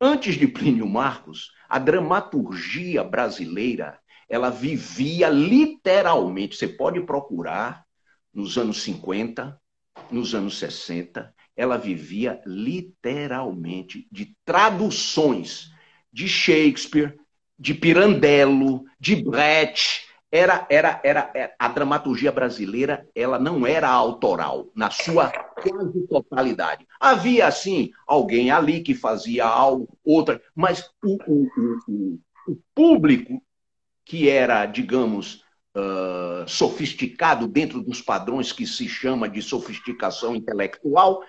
Antes 0.00 0.34
de 0.34 0.48
Plínio 0.48 0.84
Marcos, 0.84 1.52
a 1.68 1.78
dramaturgia 1.78 3.04
brasileira, 3.04 4.00
ela 4.28 4.50
vivia 4.50 5.28
literalmente, 5.28 6.56
você 6.56 6.66
pode 6.66 7.00
procurar 7.02 7.84
nos 8.34 8.58
anos 8.58 8.82
50, 8.82 9.56
nos 10.10 10.34
anos 10.34 10.58
60, 10.58 11.32
ela 11.56 11.78
vivia 11.78 12.40
literalmente 12.44 14.06
de 14.12 14.36
traduções 14.44 15.70
de 16.12 16.28
Shakespeare, 16.28 17.18
de 17.58 17.72
Pirandello, 17.74 18.84
de 19.00 19.16
Brecht, 19.16 20.06
era, 20.30 20.66
era, 20.68 21.00
era, 21.02 21.30
era, 21.34 21.54
a 21.58 21.68
dramaturgia 21.68 22.32
brasileira 22.32 23.08
ela 23.14 23.38
não 23.38 23.66
era 23.66 23.88
autoral 23.88 24.70
na 24.74 24.90
sua 24.90 25.30
quase 25.30 26.06
totalidade. 26.08 26.86
Havia 27.00 27.46
assim 27.46 27.90
alguém 28.06 28.50
ali 28.50 28.82
que 28.82 28.94
fazia 28.94 29.44
algo, 29.46 29.88
outra, 30.04 30.42
mas 30.54 30.90
o, 31.02 31.16
o, 31.26 31.48
o, 31.88 32.18
o 32.48 32.58
público 32.74 33.40
que 34.04 34.28
era, 34.28 34.66
digamos, 34.66 35.42
uh, 35.76 36.46
sofisticado 36.46 37.46
dentro 37.46 37.82
dos 37.82 38.00
padrões 38.00 38.52
que 38.52 38.66
se 38.66 38.88
chama 38.88 39.28
de 39.28 39.42
sofisticação 39.42 40.34
intelectual, 40.34 41.22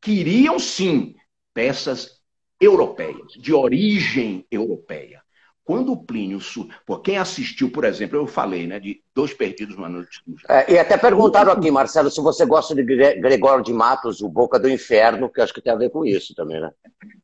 queriam 0.00 0.58
sim 0.58 1.14
peças 1.54 2.20
europeias, 2.60 3.32
de 3.38 3.52
origem 3.52 4.46
europeia. 4.50 5.22
Quando 5.64 5.92
o 5.92 6.04
Plínio. 6.04 6.40
Por 6.84 7.00
quem 7.00 7.16
assistiu, 7.16 7.70
por 7.70 7.84
exemplo, 7.84 8.18
eu 8.18 8.26
falei, 8.26 8.66
né, 8.66 8.80
de 8.80 9.00
Dois 9.14 9.32
Perdidos 9.32 9.76
uma 9.76 9.88
Noite 9.88 10.20
É, 10.48 10.72
e 10.72 10.78
até 10.78 10.96
perguntaram 10.96 11.52
aqui, 11.52 11.70
Marcelo, 11.70 12.10
se 12.10 12.20
você 12.20 12.44
gosta 12.44 12.74
de 12.74 12.82
Gregório 12.82 13.62
de 13.62 13.72
Matos, 13.72 14.20
o 14.20 14.28
Boca 14.28 14.58
do 14.58 14.68
Inferno, 14.68 15.30
que 15.30 15.40
acho 15.40 15.54
que 15.54 15.60
tem 15.62 15.72
a 15.72 15.76
ver 15.76 15.90
com 15.90 16.04
isso 16.04 16.34
também, 16.34 16.60
né? 16.60 16.70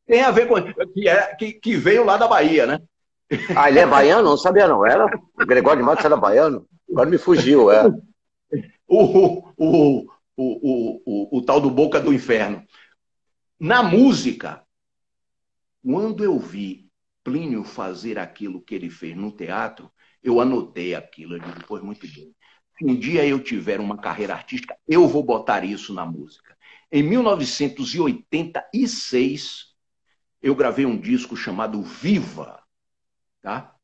Tem 0.07 0.21
a 0.21 0.31
ver 0.31 0.47
com. 0.47 0.63
que, 0.93 1.09
é, 1.09 1.35
que, 1.35 1.55
que 1.55 1.75
veio 1.75 2.05
lá 2.05 2.17
da 2.17 2.29
Bahia, 2.29 2.67
né? 2.67 2.81
Ah, 3.57 3.69
ele 3.69 3.81
é 3.81 3.87
baiano? 3.87 4.29
Não 4.29 4.37
sabia, 4.37 4.69
não. 4.69 4.87
Era? 4.87 5.07
O 5.07 5.45
Gregório 5.45 5.81
de 5.81 5.87
Matos 5.87 6.05
era 6.05 6.17
baiano? 6.17 6.65
Agora 6.89 7.11
me 7.11 7.19
fugiu, 7.19 7.71
é. 7.71 7.83
O, 8.89 9.43
o, 9.57 10.07
o, 10.07 10.07
o, 10.37 11.03
o, 11.05 11.39
o 11.39 11.43
tal 11.43 11.61
do 11.61 11.69
Boca 11.69 11.99
do 11.99 12.13
Inferno. 12.13 12.63
Na 13.59 13.83
música, 13.83 14.63
quando 15.83 16.23
eu 16.23 16.39
vi 16.39 16.91
Plínio 17.25 17.65
fazer 17.65 18.19
aquilo 18.19 18.61
que 18.61 18.75
ele 18.75 18.91
fez 18.91 19.17
no 19.17 19.33
teatro, 19.33 19.91
eu 20.23 20.39
anotei 20.41 20.95
aquilo. 20.95 21.35
Eu 21.35 21.41
digo, 21.41 21.65
pois 21.67 21.83
muito 21.83 22.07
bem. 22.07 22.35
Se 22.79 22.85
um 22.85 22.95
dia 22.95 23.27
eu 23.27 23.43
tiver 23.43 23.81
uma 23.81 23.97
carreira 23.97 24.35
artística, 24.35 24.77
eu 24.87 25.09
vou 25.09 25.23
botar 25.23 25.65
isso 25.65 25.95
na 25.95 26.05
música. 26.05 26.55
Em 26.93 27.03
1986, 27.03 29.75
eu 30.43 30.55
gravei 30.55 30.85
um 30.85 31.01
disco 31.01 31.35
chamado 31.37 31.83
Viva, 31.83 32.63
tá? 33.41 33.75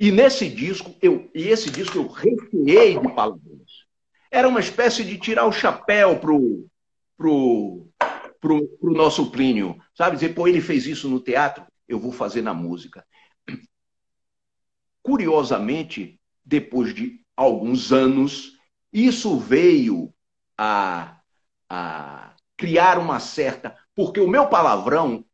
E 0.00 0.10
nesse 0.10 0.48
disco, 0.48 0.96
eu, 1.02 1.30
e 1.34 1.48
esse 1.48 1.70
disco 1.70 1.98
eu 1.98 2.08
recheei 2.08 2.98
de 2.98 3.14
palavrões. 3.14 3.86
Era 4.30 4.48
uma 4.48 4.60
espécie 4.60 5.04
de 5.04 5.18
tirar 5.18 5.44
o 5.46 5.52
chapéu 5.52 6.18
pro, 6.18 6.66
pro, 7.16 7.87
pro, 8.40 8.66
pro 8.78 8.92
nosso 8.92 9.30
Plínio, 9.30 9.76
sabe? 9.94 10.16
Dizer, 10.16 10.34
pô, 10.34 10.46
ele 10.46 10.60
fez 10.60 10.86
isso 10.86 11.08
no 11.08 11.20
teatro, 11.20 11.66
eu 11.86 11.98
vou 11.98 12.12
fazer 12.12 12.42
na 12.42 12.54
música. 12.54 13.04
Curiosamente, 15.02 16.20
depois 16.44 16.94
de 16.94 17.20
alguns 17.36 17.92
anos, 17.92 18.52
isso 18.92 19.38
veio 19.38 20.12
a, 20.56 21.20
a 21.68 22.34
criar 22.56 22.98
uma 22.98 23.20
certa. 23.20 23.76
Porque 23.94 24.20
o 24.20 24.28
meu 24.28 24.48
palavrão, 24.48 25.24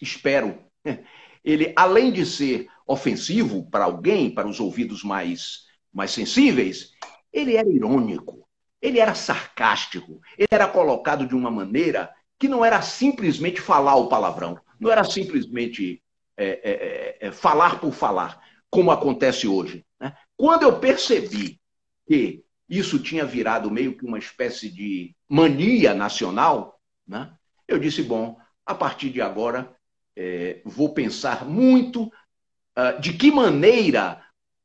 espero, 0.00 0.58
ele, 1.44 1.72
além 1.76 2.12
de 2.12 2.26
ser 2.26 2.68
ofensivo 2.86 3.68
para 3.70 3.84
alguém, 3.84 4.34
para 4.34 4.48
os 4.48 4.60
ouvidos 4.60 5.02
mais, 5.02 5.66
mais 5.92 6.10
sensíveis, 6.10 6.92
ele 7.32 7.56
era 7.56 7.68
irônico, 7.68 8.41
ele 8.82 8.98
era 8.98 9.14
sarcástico, 9.14 10.20
ele 10.36 10.48
era 10.50 10.66
colocado 10.66 11.24
de 11.24 11.34
uma 11.34 11.50
maneira 11.50 12.12
que 12.38 12.48
não 12.48 12.64
era 12.64 12.82
simplesmente 12.82 13.60
falar 13.60 13.94
o 13.94 14.08
palavrão, 14.08 14.58
não 14.78 14.90
era 14.90 15.04
simplesmente 15.04 16.02
é, 16.36 16.44
é, 16.44 16.70
é, 16.70 17.28
é, 17.28 17.32
falar 17.32 17.80
por 17.80 17.92
falar, 17.92 18.42
como 18.68 18.90
acontece 18.90 19.46
hoje. 19.46 19.86
Né? 20.00 20.12
Quando 20.36 20.64
eu 20.64 20.80
percebi 20.80 21.60
que 22.08 22.44
isso 22.68 22.98
tinha 22.98 23.24
virado 23.24 23.70
meio 23.70 23.96
que 23.96 24.04
uma 24.04 24.18
espécie 24.18 24.68
de 24.68 25.14
mania 25.28 25.94
nacional, 25.94 26.80
né? 27.06 27.32
eu 27.68 27.78
disse: 27.78 28.02
bom, 28.02 28.36
a 28.66 28.74
partir 28.74 29.10
de 29.10 29.20
agora 29.20 29.72
é, 30.16 30.60
vou 30.64 30.92
pensar 30.92 31.44
muito 31.44 32.04
uh, 32.04 33.00
de 33.00 33.12
que 33.12 33.30
maneira 33.30 34.22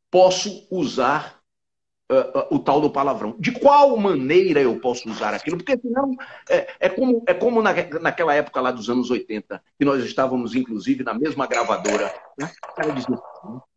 posso 0.09 0.67
usar 0.71 1.36
uh, 2.11 2.39
uh, 2.39 2.55
o 2.55 2.59
tal 2.59 2.81
do 2.81 2.89
palavrão. 2.89 3.35
De 3.39 3.51
qual 3.51 3.95
maneira 3.97 4.61
eu 4.61 4.79
posso 4.79 5.09
usar 5.09 5.33
aquilo? 5.33 5.57
Porque 5.57 5.77
senão 5.77 6.15
é, 6.49 6.67
é 6.79 6.89
como, 6.89 7.23
é 7.27 7.33
como 7.33 7.61
na, 7.61 7.73
naquela 8.01 8.33
época 8.33 8.61
lá 8.61 8.71
dos 8.71 8.89
anos 8.89 9.09
80, 9.09 9.61
que 9.77 9.85
nós 9.85 10.03
estávamos, 10.03 10.55
inclusive, 10.55 11.03
na 11.03 11.13
mesma 11.13 11.47
gravadora. 11.47 12.13
Né? 12.37 12.49
O 12.71 12.75
cara 12.75 12.91
dizia, 12.91 13.19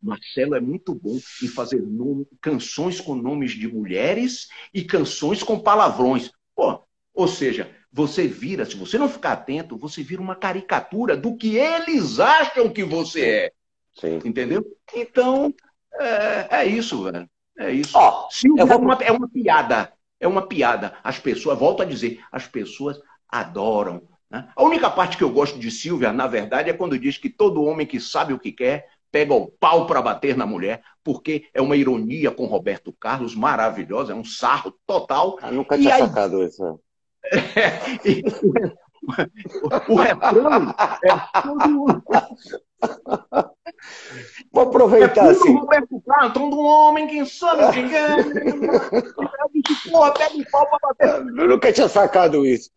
Marcelo 0.02 0.54
é 0.54 0.60
muito 0.60 0.94
bom 0.94 1.18
em 1.42 1.48
fazer 1.48 1.82
nome, 1.82 2.26
canções 2.40 3.00
com 3.00 3.14
nomes 3.14 3.52
de 3.52 3.68
mulheres 3.68 4.48
e 4.72 4.84
canções 4.84 5.42
com 5.42 5.58
palavrões. 5.58 6.30
Pô, 6.54 6.82
ou 7.14 7.28
seja, 7.28 7.70
você 7.92 8.26
vira, 8.26 8.64
se 8.64 8.76
você 8.76 8.96
não 8.96 9.08
ficar 9.08 9.32
atento, 9.32 9.76
você 9.76 10.02
vira 10.02 10.22
uma 10.22 10.36
caricatura 10.36 11.16
do 11.16 11.36
que 11.36 11.56
eles 11.56 12.20
acham 12.20 12.68
que 12.68 12.84
você 12.84 13.20
é. 13.22 13.52
Sim. 13.98 14.20
Entendeu? 14.24 14.64
Então, 14.94 15.52
é, 15.94 16.60
é 16.60 16.66
isso, 16.66 17.02
velho. 17.02 17.28
É 17.60 17.70
isso. 17.70 17.96
Oh, 17.96 18.26
Silvia 18.30 18.64
vou... 18.64 18.74
é, 18.74 18.78
uma, 18.78 18.94
é 18.94 19.12
uma 19.12 19.28
piada. 19.28 19.92
É 20.18 20.26
uma 20.26 20.46
piada. 20.46 20.94
As 21.04 21.18
pessoas, 21.18 21.58
volto 21.58 21.82
a 21.82 21.84
dizer, 21.84 22.20
as 22.32 22.48
pessoas 22.48 22.98
adoram. 23.28 24.02
Né? 24.30 24.48
A 24.56 24.64
única 24.64 24.88
parte 24.88 25.18
que 25.18 25.22
eu 25.22 25.30
gosto 25.30 25.58
de 25.58 25.70
Silvia, 25.70 26.10
na 26.10 26.26
verdade, 26.26 26.70
é 26.70 26.72
quando 26.72 26.98
diz 26.98 27.18
que 27.18 27.28
todo 27.28 27.62
homem 27.62 27.86
que 27.86 28.00
sabe 28.00 28.32
o 28.32 28.38
que 28.38 28.50
quer 28.50 28.88
pega 29.12 29.34
o 29.34 29.50
pau 29.50 29.86
para 29.86 30.00
bater 30.00 30.36
na 30.36 30.46
mulher, 30.46 30.82
porque 31.04 31.48
é 31.52 31.60
uma 31.60 31.76
ironia 31.76 32.30
com 32.30 32.46
Roberto 32.46 32.92
Carlos 32.92 33.34
maravilhosa, 33.34 34.12
é 34.12 34.16
um 34.16 34.24
sarro 34.24 34.72
total. 34.86 35.36
Ah, 35.42 35.50
nunca 35.50 35.76
tinha 35.76 35.96
aí... 35.96 36.00
sacado 36.00 36.42
isso. 36.42 36.80
É, 37.24 37.40
e, 38.08 38.22
o, 39.62 39.92
o 39.92 39.96
refrão 39.96 40.74
é 41.04 41.42
todo... 41.42 42.02
Vou 44.52 44.64
aproveitar 44.64 45.26
é 45.26 45.30
assim. 45.30 45.54
Roberto 45.54 46.02
Carlos, 46.06 46.36
um 46.36 46.58
homem 46.58 47.06
que 47.06 47.24
sabe 47.26 47.64
o 47.64 47.72
que 47.72 47.94
é. 47.94 48.16
Porra, 49.90 50.12
pega 50.12 50.36
um 50.36 50.44
pau 50.44 50.66
pra 50.68 50.78
bater. 50.82 51.26
Eu 51.38 51.48
nunca 51.48 51.72
tinha 51.72 51.88
sacado 51.88 52.44
isso. 52.44 52.70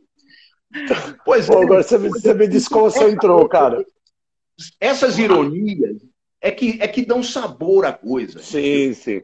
Pois 1.25 1.47
Pô, 1.47 1.59
é. 1.59 1.63
Agora 1.63 1.83
você, 1.83 1.97
você 1.97 2.33
me 2.33 2.47
desconcentrou, 2.47 3.47
cara. 3.47 3.85
Essas 4.79 5.17
ironias 5.17 5.97
é 6.41 6.51
que, 6.51 6.77
é 6.81 6.87
que 6.87 7.05
dão 7.05 7.23
sabor 7.23 7.85
à 7.85 7.93
coisa. 7.93 8.39
Sim, 8.39 8.93
sim. 8.93 9.21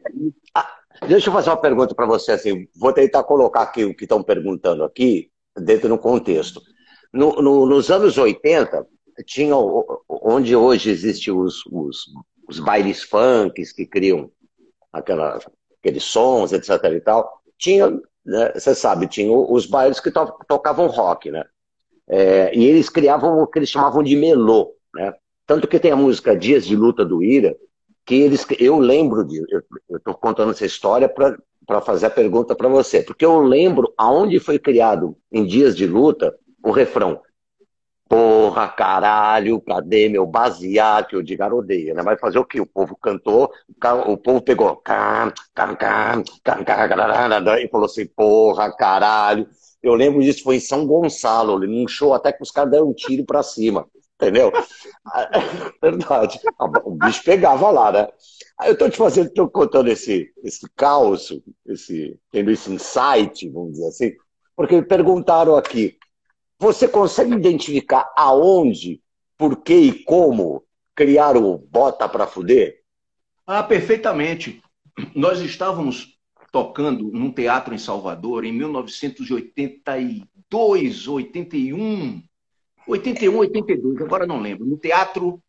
Ah, 0.54 0.68
deixa 1.06 1.28
eu 1.28 1.32
fazer 1.32 1.50
uma 1.50 1.60
pergunta 1.60 1.94
para 1.94 2.06
você. 2.06 2.32
Assim, 2.32 2.68
vou 2.74 2.92
tentar 2.92 3.22
colocar 3.24 3.62
aqui 3.62 3.84
o 3.84 3.94
que 3.94 4.04
estão 4.04 4.22
perguntando 4.22 4.84
aqui 4.84 5.30
dentro 5.56 5.88
do 5.88 5.98
contexto. 5.98 6.60
No, 7.12 7.42
no, 7.42 7.66
nos 7.66 7.90
anos 7.90 8.16
80, 8.16 8.86
tinha 9.24 9.54
onde 10.08 10.54
hoje 10.54 10.90
existem 10.90 11.32
os, 11.32 11.64
os, 11.66 12.06
os 12.48 12.58
bailes 12.58 13.02
funks 13.02 13.72
que 13.72 13.86
criam 13.86 14.30
aquela, 14.92 15.38
aqueles 15.78 16.04
sons, 16.04 16.52
etc. 16.52 16.70
e 16.94 17.00
tal. 17.00 17.40
Tinha, 17.58 17.90
né, 18.24 18.52
você 18.54 18.74
sabe, 18.74 19.06
tinha 19.06 19.32
os 19.32 19.66
bailes 19.66 20.00
que 20.00 20.10
to, 20.10 20.32
tocavam 20.48 20.86
rock, 20.86 21.30
né? 21.30 21.44
É, 22.08 22.54
e 22.56 22.64
eles 22.64 22.88
criavam 22.88 23.40
o 23.40 23.46
que 23.46 23.58
eles 23.58 23.68
chamavam 23.68 24.02
de 24.02 24.16
melô, 24.16 24.74
né? 24.94 25.14
Tanto 25.46 25.68
que 25.68 25.78
tem 25.78 25.92
a 25.92 25.96
música 25.96 26.36
Dias 26.36 26.64
de 26.64 26.76
Luta 26.76 27.04
do 27.04 27.22
Ira, 27.22 27.56
que 28.04 28.14
eles, 28.14 28.46
eu 28.58 28.78
lembro 28.78 29.24
de, 29.24 29.40
eu 29.88 29.96
estou 29.96 30.14
contando 30.14 30.50
essa 30.50 30.66
história 30.66 31.08
para 31.08 31.80
fazer 31.80 32.06
a 32.06 32.10
pergunta 32.10 32.54
para 32.54 32.68
você, 32.68 33.02
porque 33.02 33.24
eu 33.24 33.40
lembro 33.40 33.92
aonde 33.96 34.40
foi 34.40 34.58
criado 34.58 35.16
em 35.30 35.44
Dias 35.44 35.76
de 35.76 35.86
Luta 35.86 36.34
o 36.62 36.70
refrão 36.70 37.20
Porra, 38.10 38.66
caralho, 38.66 39.60
cadê 39.60 40.08
meu 40.08 40.26
baseado? 40.26 41.06
Que 41.06 41.14
eu 41.14 41.22
digo, 41.22 41.44
odeia, 41.44 41.94
né? 41.94 42.02
Vai 42.02 42.18
fazer 42.18 42.40
o 42.40 42.44
quê? 42.44 42.60
O 42.60 42.66
povo 42.66 42.96
cantou, 42.96 43.48
o 44.04 44.16
povo 44.16 44.42
pegou, 44.42 44.74
cam, 44.78 45.32
cam, 45.54 45.76
cam, 45.76 46.24
cam, 46.42 46.64
cam, 46.64 47.60
e 47.60 47.68
falou 47.68 47.86
assim, 47.86 48.06
porra, 48.08 48.74
caralho. 48.74 49.48
Eu 49.80 49.94
lembro 49.94 50.20
disso, 50.20 50.42
foi 50.42 50.56
em 50.56 50.60
São 50.60 50.84
Gonçalo, 50.84 51.56
num 51.60 51.86
show 51.86 52.12
até 52.12 52.32
que 52.32 52.42
os 52.42 52.50
caras 52.50 52.72
deram 52.72 52.88
um 52.88 52.92
tiro 52.92 53.24
pra 53.24 53.44
cima. 53.44 53.86
Entendeu? 54.16 54.50
Verdade. 55.80 56.40
O 56.84 56.90
bicho 56.90 57.22
pegava 57.22 57.70
lá, 57.70 57.92
né? 57.92 58.08
Aí 58.58 58.70
eu 58.70 58.72
estou 58.72 58.90
te 58.90 58.96
fazendo, 58.96 59.28
estou 59.28 59.48
contando 59.48 59.86
esse, 59.88 60.32
esse 60.42 60.68
caos, 60.74 61.32
esse, 61.64 62.18
tendo 62.32 62.50
esse 62.50 62.72
insight, 62.72 63.48
vamos 63.50 63.74
dizer 63.74 63.86
assim, 63.86 64.12
porque 64.56 64.74
me 64.74 64.82
perguntaram 64.84 65.54
aqui, 65.56 65.96
você 66.60 66.86
consegue 66.86 67.34
identificar 67.34 68.12
aonde, 68.14 69.00
por 69.38 69.62
que 69.62 69.74
e 69.74 70.04
como 70.04 70.62
criar 70.94 71.34
o 71.34 71.56
Bota 71.56 72.06
para 72.06 72.26
Fuder? 72.26 72.82
Ah, 73.46 73.62
perfeitamente. 73.62 74.62
Nós 75.14 75.40
estávamos 75.40 76.18
tocando 76.52 77.10
num 77.10 77.32
teatro 77.32 77.74
em 77.74 77.78
Salvador 77.78 78.44
em 78.44 78.52
1982, 78.52 81.08
81, 81.08 82.22
81, 82.86 83.38
82, 83.38 84.02
agora 84.02 84.26
não 84.26 84.38
lembro, 84.38 84.66
no 84.66 84.76
Teatro 84.76 85.42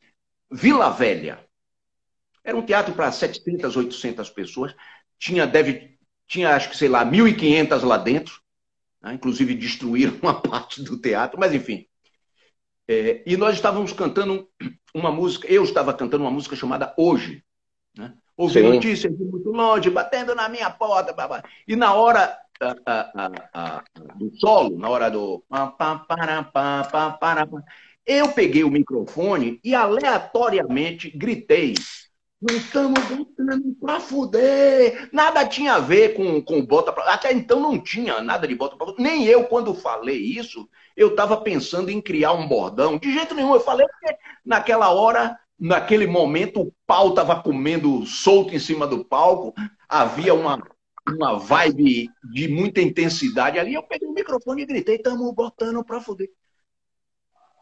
Vila 0.49 0.89
Velha. 0.89 1.45
Era 2.41 2.55
um 2.55 2.66
teatro 2.66 2.93
para 2.93 3.12
700, 3.12 3.76
800 3.76 4.30
pessoas. 4.30 4.74
Tinha, 5.20 5.45
deve, 5.45 5.97
tinha 6.26 6.55
acho 6.55 6.70
que, 6.70 6.78
sei 6.78 6.88
lá, 6.88 7.05
1.500 7.05 7.84
lá 7.84 7.97
dentro. 7.97 8.41
Né? 9.02 9.14
Inclusive 9.14 9.56
destruíram 9.56 10.18
uma 10.22 10.41
parte 10.41 10.84
do 10.84 10.99
teatro, 10.99 11.39
mas 11.39 11.54
enfim. 11.54 11.86
É, 12.88 13.24
e 13.26 13.38
nós 13.38 13.56
estávamos 13.56 13.93
cantando 13.93 14.47
uma 14.93 15.12
música, 15.12 15.47
eu 15.47 15.64
estava 15.64 15.93
cantando 15.93 16.24
uma 16.24 16.32
música 16.32 16.56
chamada 16.56 16.93
Hoje. 16.97 17.43
Né? 17.97 18.14
Ouvi 18.36 18.62
Sim. 18.62 18.74
notícias 18.74 19.16
de 19.16 19.24
muito 19.24 19.49
longe, 19.49 19.89
batendo 19.89 20.34
na 20.34 20.49
minha 20.49 20.70
porta. 20.70 21.14
Blá, 21.14 21.43
E 21.68 21.76
na 21.76 21.93
hora 21.93 22.38
do 24.16 24.36
solo, 24.38 24.78
na 24.78 24.89
hora 24.89 25.10
do. 25.10 25.43
Eu 28.06 28.32
peguei 28.34 28.64
o 28.64 28.72
microfone 28.72 29.60
e 29.64 29.76
aleatoriamente 29.76 31.10
gritei. 31.10 31.76
Não 32.42 32.56
estamos 32.56 33.00
botando 33.06 33.76
pra 33.80 34.00
fuder. 34.00 35.10
Nada 35.14 35.46
tinha 35.46 35.76
a 35.76 35.80
ver 35.80 36.16
com, 36.16 36.42
com 36.42 36.66
bota 36.66 36.92
pra... 36.92 37.04
Até 37.14 37.32
então 37.32 37.60
não 37.60 37.80
tinha 37.80 38.22
nada 38.22 38.48
de 38.48 38.56
bota 38.56 38.76
pra 38.76 38.88
fuder. 38.88 39.04
Nem 39.04 39.26
eu, 39.26 39.44
quando 39.44 39.76
falei 39.76 40.18
isso, 40.18 40.68
eu 40.98 41.10
estava 41.10 41.38
pensando 41.38 41.89
em 41.89 42.02
criar 42.02 42.34
um 42.34 42.48
bordão. 42.48 42.98
De 42.98 43.14
jeito 43.14 43.36
nenhum. 43.36 43.54
Eu 43.54 43.60
falei 43.60 43.86
porque 43.88 44.18
naquela 44.44 44.89
hora, 44.92 45.38
naquele 45.60 46.08
momento, 46.08 46.62
o 46.62 46.74
pau 46.88 47.10
estava 47.10 47.42
comendo 47.42 48.06
solto 48.08 48.56
em 48.56 48.60
cima 48.60 48.88
do 48.88 49.06
palco. 49.06 49.54
Havia 49.88 50.34
uma 50.34 50.60
uma 51.08 51.38
vibe 51.38 52.10
de 52.24 52.48
muita 52.48 52.82
intensidade 52.82 53.60
ali. 53.60 53.74
Eu 53.74 53.84
peguei 53.84 54.08
o 54.08 54.14
microfone 54.14 54.64
e 54.64 54.66
gritei: 54.66 54.96
estamos 54.96 55.34
botando 55.34 55.84
para 55.84 56.02
fuder. 56.02 56.30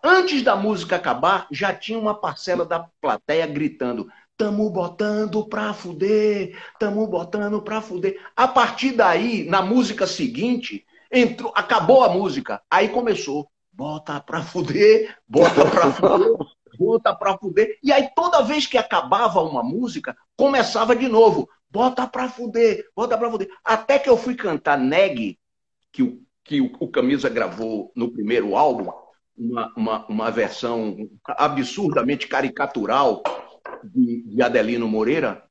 Antes 0.03 0.41
da 0.41 0.55
música 0.55 0.95
acabar, 0.95 1.47
já 1.51 1.73
tinha 1.73 1.99
uma 1.99 2.15
parcela 2.15 2.65
da 2.65 2.87
plateia 3.01 3.45
gritando: 3.47 4.09
Tamo 4.39 4.69
botando 4.69 5.45
pra 5.49 5.73
fuder, 5.73 6.57
tamo 6.79 7.05
botando 7.05 7.61
pra 7.61 7.81
fuder. 7.81 8.17
A 8.33 8.47
partir 8.47 8.93
daí, 8.93 9.43
na 9.43 9.61
música 9.61 10.07
seguinte, 10.07 10.85
entrou, 11.11 11.51
acabou 11.53 12.05
a 12.05 12.09
música. 12.09 12.61
Aí 12.71 12.87
começou: 12.87 13.51
bota 13.69 14.17
pra 14.21 14.41
fuder, 14.41 15.13
bota 15.27 15.65
pra 15.69 15.91
fuder, 15.91 16.37
bota 16.79 17.13
pra 17.13 17.37
fuder. 17.37 17.77
E 17.83 17.91
aí, 17.91 18.07
toda 18.15 18.41
vez 18.41 18.65
que 18.65 18.77
acabava 18.77 19.41
uma 19.41 19.61
música, 19.61 20.15
começava 20.37 20.95
de 20.95 21.09
novo 21.09 21.49
bota 21.69 22.07
pra 22.07 22.29
fuder, 22.29 22.85
bota 22.95 23.17
pra 23.17 23.29
fuder. 23.29 23.49
Até 23.61 23.99
que 23.99 24.09
eu 24.09 24.17
fui 24.17 24.35
cantar 24.35 24.77
Neg, 24.77 25.37
que 25.91 26.01
o, 26.01 26.21
que 26.45 26.61
o, 26.61 26.71
o 26.79 26.87
Camisa 26.87 27.27
gravou 27.27 27.91
no 27.93 28.09
primeiro 28.09 28.55
álbum, 28.55 28.89
uma, 29.37 29.73
uma, 29.75 30.05
uma 30.07 30.31
versão 30.31 30.95
absurdamente 31.25 32.25
caricatural 32.25 33.21
de, 33.83 34.23
de 34.23 34.41
Adelino 34.41 34.87
Moreira. 34.87 35.43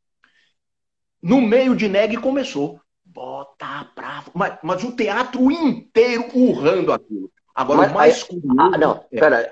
No 1.22 1.40
meio 1.40 1.74
de 1.74 1.88
Neg 1.88 2.16
começou. 2.18 2.80
Bota 3.04 3.90
pra. 3.94 4.24
Mas, 4.34 4.58
mas 4.62 4.84
o 4.84 4.92
teatro 4.92 5.50
inteiro 5.50 6.26
urrando 6.34 6.92
aquilo. 6.92 7.30
Agora, 7.54 7.80
mas, 7.80 7.90
o 7.90 7.94
mais 7.94 8.22
curioso. 8.22 8.60
Ah, 8.60 8.78
não, 8.78 9.04
é... 9.10 9.18
pera, 9.18 9.48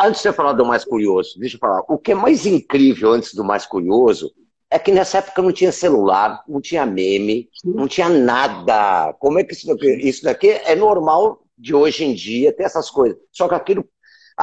antes 0.00 0.22
de 0.22 0.28
você 0.28 0.32
falar 0.32 0.54
do 0.54 0.64
mais 0.64 0.82
curioso, 0.82 1.38
deixa 1.38 1.56
eu 1.56 1.60
falar. 1.60 1.82
O 1.88 1.98
que 1.98 2.12
é 2.12 2.14
mais 2.14 2.46
incrível 2.46 3.12
antes 3.12 3.34
do 3.34 3.44
mais 3.44 3.66
curioso 3.66 4.32
é 4.70 4.78
que 4.78 4.90
nessa 4.90 5.18
época 5.18 5.42
não 5.42 5.52
tinha 5.52 5.72
celular, 5.72 6.42
não 6.48 6.60
tinha 6.60 6.86
meme, 6.86 7.50
não 7.62 7.86
tinha 7.86 8.08
nada. 8.08 9.12
Como 9.14 9.38
é 9.38 9.44
que 9.44 9.52
isso 9.52 9.66
daqui, 9.66 9.90
isso 10.08 10.22
daqui 10.22 10.48
é 10.48 10.74
normal 10.74 11.42
de 11.58 11.74
hoje 11.74 12.04
em 12.04 12.14
dia 12.14 12.52
ter 12.52 12.62
essas 12.62 12.88
coisas? 12.88 13.18
Só 13.30 13.46
que 13.46 13.54
aquilo, 13.54 13.84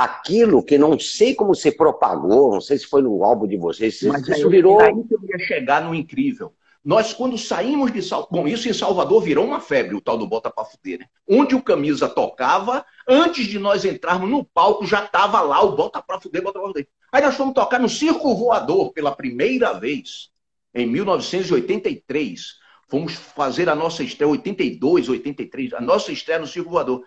aquilo 0.03 0.63
que 0.63 0.77
não 0.77 0.99
sei 0.99 1.33
como 1.33 1.55
se 1.55 1.71
propagou, 1.71 2.51
não 2.51 2.61
sei 2.61 2.77
se 2.77 2.85
foi 2.85 3.01
no 3.01 3.23
álbum 3.23 3.47
de 3.47 3.57
vocês, 3.57 4.01
Mas 4.03 4.27
isso 4.27 4.49
virou. 4.49 4.79
Aí 4.79 4.93
que 5.03 5.15
eu 5.15 5.19
ia 5.23 5.39
chegar 5.39 5.81
no 5.83 5.95
incrível. 5.95 6.53
Nós, 6.85 7.13
quando 7.13 7.37
saímos 7.37 7.91
de 7.91 8.01
Salvador, 8.01 8.43
bom, 8.43 8.47
isso 8.47 8.69
em 8.69 8.73
Salvador 8.73 9.21
virou 9.21 9.45
uma 9.45 9.59
febre, 9.59 9.95
o 9.95 9.99
tal 9.99 10.17
do 10.17 10.27
Bota 10.27 10.49
Pra 10.49 10.63
Fuder, 10.63 10.99
né? 10.99 11.05
Onde 11.27 11.53
o 11.53 11.61
Camisa 11.61 12.07
tocava, 12.07 12.85
antes 13.05 13.45
de 13.45 13.59
nós 13.59 13.83
entrarmos 13.83 14.29
no 14.29 14.45
palco, 14.45 14.85
já 14.85 15.01
tava 15.01 15.41
lá 15.41 15.61
o 15.61 15.75
Bota 15.75 16.01
Pra 16.01 16.21
Fuder, 16.21 16.41
Bota 16.41 16.59
Pra 16.59 16.67
Fuder. 16.69 16.87
Aí 17.11 17.21
nós 17.21 17.35
fomos 17.35 17.53
tocar 17.53 17.79
no 17.79 17.89
Circo 17.89 18.35
Voador 18.35 18.93
pela 18.93 19.13
primeira 19.13 19.73
vez, 19.73 20.29
em 20.73 20.85
1983. 20.85 22.55
Fomos 22.87 23.15
fazer 23.15 23.67
a 23.67 23.75
nossa 23.75 24.01
estreia, 24.01 24.31
82, 24.31 25.09
83, 25.09 25.73
a 25.73 25.81
nossa 25.81 26.11
estreia 26.11 26.39
no 26.39 26.47
Circo 26.47 26.69
Voador. 26.69 27.03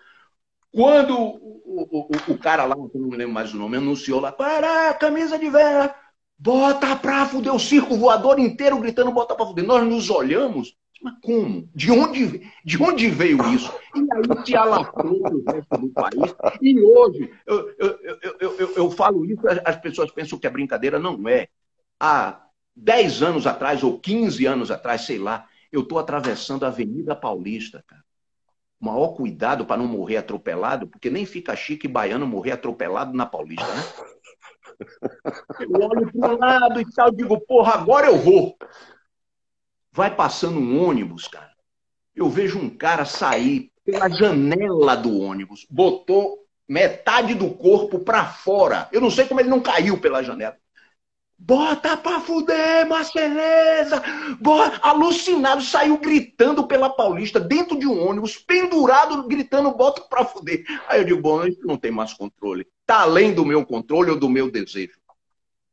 Quando 0.73 1.17
o, 1.17 2.09
o, 2.09 2.31
o, 2.33 2.37
cara 2.37 2.63
lá, 2.65 2.75
não 2.75 2.89
me 2.93 3.17
lembro 3.17 3.33
mais 3.33 3.53
o 3.53 3.57
nome, 3.57 3.77
anunciou 3.77 4.19
lá, 4.19 4.31
para, 4.31 4.93
camisa 4.93 5.37
de 5.37 5.49
vera, 5.49 5.93
bota 6.37 6.95
pra 6.95 7.25
fuder, 7.25 7.53
o 7.53 7.59
circo 7.59 7.95
voador 7.97 8.39
inteiro 8.39 8.79
gritando 8.79 9.11
bota 9.11 9.35
pra 9.35 9.45
fuder. 9.45 9.65
Nós 9.65 9.85
nos 9.85 10.09
olhamos, 10.09 10.75
mas 11.01 11.15
como? 11.21 11.67
De 11.75 11.91
onde, 11.91 12.49
de 12.63 12.81
onde 12.81 13.09
veio 13.09 13.45
isso? 13.53 13.73
E 13.95 13.99
aí 13.99 14.45
se 14.45 14.55
alastrou 14.55 15.19
no 15.19 15.43
resto 15.51 15.77
do 15.77 15.89
país. 15.89 16.35
E 16.61 16.79
hoje, 16.79 17.31
eu, 17.45 17.69
eu, 17.77 17.99
eu, 18.39 18.57
eu, 18.57 18.75
eu 18.75 18.91
falo 18.91 19.25
isso, 19.25 19.41
as 19.65 19.75
pessoas 19.77 20.11
pensam 20.11 20.39
que 20.39 20.47
é 20.47 20.49
brincadeira. 20.49 20.99
Não 20.99 21.27
é. 21.27 21.47
Há 21.99 22.41
10 22.75 23.23
anos 23.23 23.47
atrás, 23.47 23.83
ou 23.83 23.99
15 23.99 24.45
anos 24.45 24.71
atrás, 24.71 25.01
sei 25.01 25.17
lá, 25.17 25.47
eu 25.71 25.81
estou 25.81 25.99
atravessando 25.99 26.63
a 26.63 26.67
Avenida 26.67 27.15
Paulista, 27.15 27.83
cara. 27.87 28.03
Maior 28.81 29.09
cuidado 29.09 29.63
para 29.63 29.77
não 29.77 29.87
morrer 29.87 30.17
atropelado, 30.17 30.87
porque 30.87 31.09
nem 31.09 31.23
fica 31.23 31.55
chique 31.55 31.87
baiano 31.87 32.25
morrer 32.25 32.53
atropelado 32.53 33.15
na 33.15 33.27
Paulista, 33.27 33.67
né? 33.67 33.83
Eu 35.59 35.71
olho 35.71 36.11
para 36.11 36.33
um 36.33 36.37
lado 36.39 36.81
e 36.81 36.91
tal, 36.91 37.11
digo, 37.11 37.39
porra, 37.41 37.75
agora 37.75 38.07
eu 38.07 38.17
vou. 38.17 38.57
Vai 39.91 40.15
passando 40.15 40.59
um 40.59 40.83
ônibus, 40.83 41.27
cara. 41.27 41.51
Eu 42.15 42.27
vejo 42.27 42.57
um 42.57 42.69
cara 42.69 43.05
sair 43.05 43.71
pela 43.85 44.09
janela 44.09 44.95
do 44.95 45.19
ônibus, 45.19 45.67
botou 45.69 46.39
metade 46.67 47.35
do 47.35 47.51
corpo 47.51 47.99
para 47.99 48.25
fora. 48.25 48.89
Eu 48.91 49.01
não 49.01 49.11
sei 49.11 49.27
como 49.27 49.39
ele 49.39 49.49
não 49.49 49.59
caiu 49.59 49.99
pela 49.99 50.23
janela. 50.23 50.57
Bota 51.43 51.97
pra 51.97 52.19
fuder, 52.19 52.87
Marceleza! 52.87 53.99
Bota! 54.39 54.77
Alucinado, 54.87 55.63
saiu 55.63 55.97
gritando 55.97 56.67
pela 56.67 56.87
Paulista, 56.87 57.39
dentro 57.39 57.79
de 57.79 57.87
um 57.87 58.07
ônibus, 58.07 58.37
pendurado, 58.37 59.27
gritando, 59.27 59.71
bota 59.71 60.01
pra 60.01 60.23
fuder. 60.23 60.63
Aí 60.87 61.01
eu 61.01 61.03
digo, 61.03 61.19
bom, 61.19 61.43
isso 61.43 61.65
não 61.65 61.77
tem 61.77 61.89
mais 61.89 62.13
controle. 62.13 62.67
Tá 62.85 63.01
além 63.01 63.33
do 63.33 63.43
meu 63.43 63.65
controle 63.65 64.11
ou 64.11 64.19
do 64.19 64.29
meu 64.29 64.51
desejo. 64.51 64.99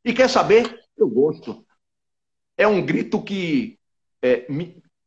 E 0.03 0.11
quer 0.11 0.27
saber? 0.27 0.81
Eu 0.97 1.07
gosto. 1.07 1.63
É 2.57 2.67
um 2.67 2.83
grito 2.83 3.21
que 3.21 3.77
é, 4.23 4.47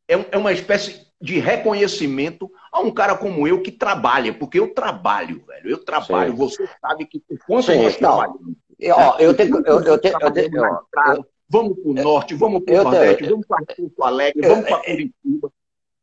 é, 0.07 0.27
é 0.31 0.39
uma 0.39 0.53
espécie 0.53 1.09
de 1.21 1.41
reconhecimento 1.41 2.51
a 2.71 2.81
um 2.81 2.91
cara 2.93 3.17
como 3.17 3.49
eu 3.49 3.63
que 3.63 3.73
trabalha, 3.73 4.33
porque 4.33 4.61
eu 4.61 4.73
trabalho, 4.73 5.45
velho. 5.45 5.71
Eu 5.71 5.85
trabalho. 5.85 6.33
Sim. 6.33 6.37
Você 6.37 6.69
sabe 6.81 7.07
que 7.07 7.21
quanto 7.47 7.67
Sim, 7.67 7.83
nós 7.83 7.97
trabalhamos. 7.97 8.55
Eu, 8.83 8.97
ó, 8.97 9.17
eu 9.21 9.33
tenho, 9.33 9.63
eu, 9.65 9.81
eu 9.81 9.99
tenho, 9.99 10.17
eu 10.21 10.31
tenho, 10.33 10.57
eu, 10.57 11.27
vamos 11.49 11.79
para 11.79 11.89
o 11.89 11.95
norte, 11.95 12.35
vamos 12.35 12.65
para 12.65 12.81
o 12.81 12.85
Nordeste, 12.85 13.29
vamos 13.29 13.47
para 13.47 13.65
Porto 13.65 14.03
Alegre, 14.03 14.49
vamos 14.49 14.65
para 14.65 14.79
Curitiba. 14.79 15.53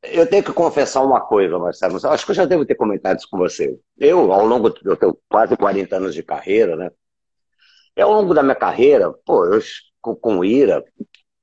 Eu 0.01 0.25
tenho 0.25 0.41
que 0.41 0.53
confessar 0.53 1.03
uma 1.03 1.19
coisa, 1.19 1.59
Marcelo. 1.59 1.99
Acho 2.07 2.25
que 2.25 2.32
eu 2.32 2.36
já 2.36 2.45
devo 2.45 2.65
ter 2.65 2.75
comentado 2.75 3.17
isso 3.17 3.27
com 3.30 3.38
você. 3.38 3.77
Eu, 3.97 4.32
ao 4.32 4.45
longo 4.45 4.73
eu 4.86 4.95
tenho 4.95 5.17
quase 5.27 5.57
40 5.57 5.97
anos 5.97 6.15
de 6.15 6.23
carreira, 6.23 6.77
né? 6.77 6.89
E 7.97 8.01
ao 8.01 8.13
longo 8.13 8.34
da 8.34 8.41
minha 8.41 8.55
carreira, 8.55 9.13
pô, 9.25 9.45
eu, 9.45 9.59
com, 9.99 10.15
com 10.15 10.45
Ira, 10.45 10.82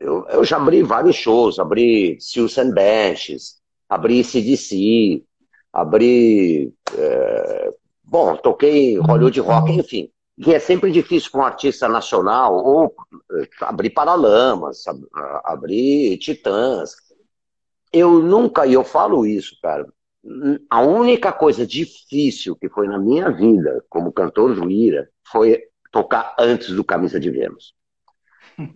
eu, 0.00 0.26
eu 0.28 0.42
já 0.42 0.56
abri 0.56 0.82
vários 0.82 1.16
shows, 1.16 1.58
abri 1.58 2.16
Seals 2.18 2.56
and 2.56 2.70
Benches, 2.70 3.56
abri 3.86 4.24
CDC, 4.24 5.22
abri. 5.70 6.72
É, 6.96 7.74
bom, 8.02 8.34
toquei 8.36 8.96
Hollywood 8.96 9.38
Rock, 9.40 9.72
enfim. 9.72 10.10
Que 10.42 10.54
é 10.54 10.58
sempre 10.58 10.90
difícil 10.90 11.30
para 11.30 11.40
um 11.40 11.44
artista 11.44 11.88
nacional, 11.88 12.54
ou 12.54 12.94
eh, 13.32 13.48
abrir 13.60 13.90
Paralamas, 13.90 14.84
abrir 15.44 16.18
Titãs. 16.18 16.94
Eu 17.92 18.20
nunca, 18.20 18.66
e 18.66 18.74
eu 18.74 18.84
falo 18.84 19.26
isso, 19.26 19.56
cara, 19.62 19.86
a 20.68 20.80
única 20.80 21.32
coisa 21.32 21.66
difícil 21.66 22.56
que 22.56 22.68
foi 22.68 22.88
na 22.88 22.98
minha 22.98 23.30
vida 23.30 23.84
como 23.88 24.12
cantor 24.12 24.70
Ira 24.70 25.08
foi 25.30 25.62
tocar 25.90 26.34
antes 26.38 26.70
do 26.70 26.84
Camisa 26.84 27.18
de 27.20 27.30
Vênus. 27.30 27.74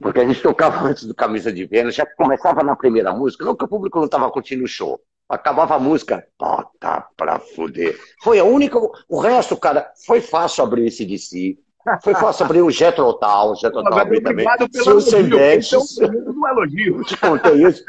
Porque 0.01 0.21
a 0.21 0.27
gente 0.27 0.43
tocava 0.43 0.87
antes 0.87 1.05
do 1.05 1.15
Camisa 1.15 1.53
de 1.53 1.65
Vênus, 1.65 1.95
já 1.95 2.07
começava 2.07 2.63
na 2.63 2.77
primeira 2.77 3.13
música, 3.13 3.45
não 3.45 3.57
que 3.57 3.65
o 3.65 3.69
público 3.69 3.99
não 3.99 4.05
estava 4.05 4.31
curtindo 4.31 4.65
o 4.65 4.69
show. 4.69 5.01
Acabava 5.31 5.77
a 5.77 5.79
música, 5.79 6.27
bota 6.37 7.07
pra 7.17 7.39
fuder. 7.39 7.97
Foi 8.21 8.41
a 8.41 8.45
única. 8.45 8.79
O 9.09 9.21
resto, 9.21 9.57
cara, 9.57 9.89
foi 10.05 10.21
fácil 10.21 10.65
abrir 10.65 10.87
esse 10.87 11.07
de 11.07 11.19
si. 11.19 11.57
Foi 12.03 12.15
fácil 12.15 12.45
abrir 12.45 12.63
o 12.63 12.71
Jetro 12.71 13.13
Tal, 13.15 13.53
o 13.53 13.55
Jetro 13.55 13.83
Tal 13.85 13.93
também. 13.93 14.19
Obrigado 14.19 14.69
pelo 14.69 14.91
elogio. 14.91 15.39
um 16.03 16.49
elogio. 16.49 17.05
Te 17.05 17.17
contei 17.17 17.65
isso. 17.65 17.83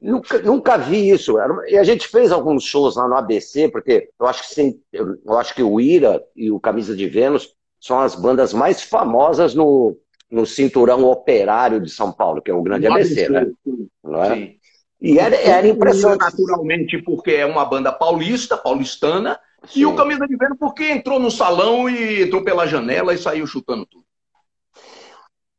nunca, 0.00 0.38
nunca 0.42 0.76
vi 0.78 1.10
isso. 1.10 1.36
E 1.66 1.76
a 1.76 1.82
gente 1.82 2.06
fez 2.06 2.30
alguns 2.30 2.62
shows 2.62 2.94
lá 2.94 3.08
no 3.08 3.16
ABC, 3.16 3.68
porque 3.68 4.08
eu 4.18 4.26
acho 4.26 4.48
que, 4.48 4.80
eu 4.92 5.38
acho 5.38 5.54
que 5.54 5.62
o 5.64 5.80
Ira 5.80 6.22
e 6.36 6.52
o 6.52 6.60
Camisa 6.60 6.94
de 6.94 7.08
Vênus 7.08 7.52
são 7.80 8.00
as 8.00 8.14
bandas 8.14 8.54
mais 8.54 8.80
famosas 8.82 9.54
no, 9.54 9.96
no 10.30 10.46
cinturão 10.46 11.04
operário 11.04 11.80
de 11.80 11.90
São 11.90 12.12
Paulo, 12.12 12.40
que 12.40 12.50
é 12.50 12.54
o 12.54 12.62
grande 12.62 12.86
ABC, 12.86 13.26
ABC, 13.26 13.28
né? 13.28 13.52
Não 14.02 14.22
é? 14.22 14.34
Sim. 14.34 14.56
E 15.00 15.18
era, 15.18 15.36
era 15.36 15.68
impressionante. 15.68 16.20
Naturalmente, 16.20 16.98
porque 16.98 17.32
é 17.32 17.46
uma 17.46 17.64
banda 17.64 17.92
paulista, 17.92 18.56
paulistana, 18.56 19.38
Sim. 19.66 19.80
e 19.80 19.86
o 19.86 19.94
Camisa 19.94 20.26
de 20.26 20.36
Vênus 20.36 20.58
porque 20.58 20.84
entrou 20.90 21.18
no 21.18 21.30
salão 21.30 21.88
e 21.88 22.22
entrou 22.22 22.42
pela 22.42 22.66
janela 22.66 23.12
e 23.12 23.18
saiu 23.18 23.46
chutando 23.46 23.86
tudo. 23.86 24.04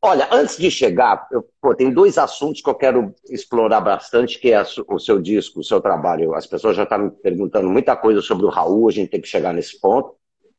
Olha, 0.02 0.28
antes 0.32 0.58
de 0.58 0.70
chegar, 0.70 1.28
eu, 1.32 1.44
pô, 1.60 1.76
tem 1.76 1.92
dois 1.92 2.18
assuntos 2.18 2.62
que 2.62 2.70
eu 2.70 2.76
quero 2.76 3.14
explorar 3.30 3.82
bastante, 3.82 4.40
que 4.40 4.52
é 4.52 4.64
o 4.88 5.00
seu 5.00 5.20
disco, 5.20 5.60
o 5.60 5.64
seu 5.64 5.82
trabalho. 5.82 6.36
As 6.36 6.46
pessoas 6.46 6.78
já 6.78 6.84
estão 6.84 7.00
me 7.00 7.12
perguntando 7.12 7.68
muita 7.68 7.96
coisa 7.96 8.22
sobre 8.22 8.46
o 8.46 8.50
Raul, 8.50 8.88
a 8.88 8.92
gente 8.92 9.10
tem 9.10 9.20
que 9.20 9.28
chegar 9.28 9.54
nesse 9.54 9.80
ponto. 9.80 10.16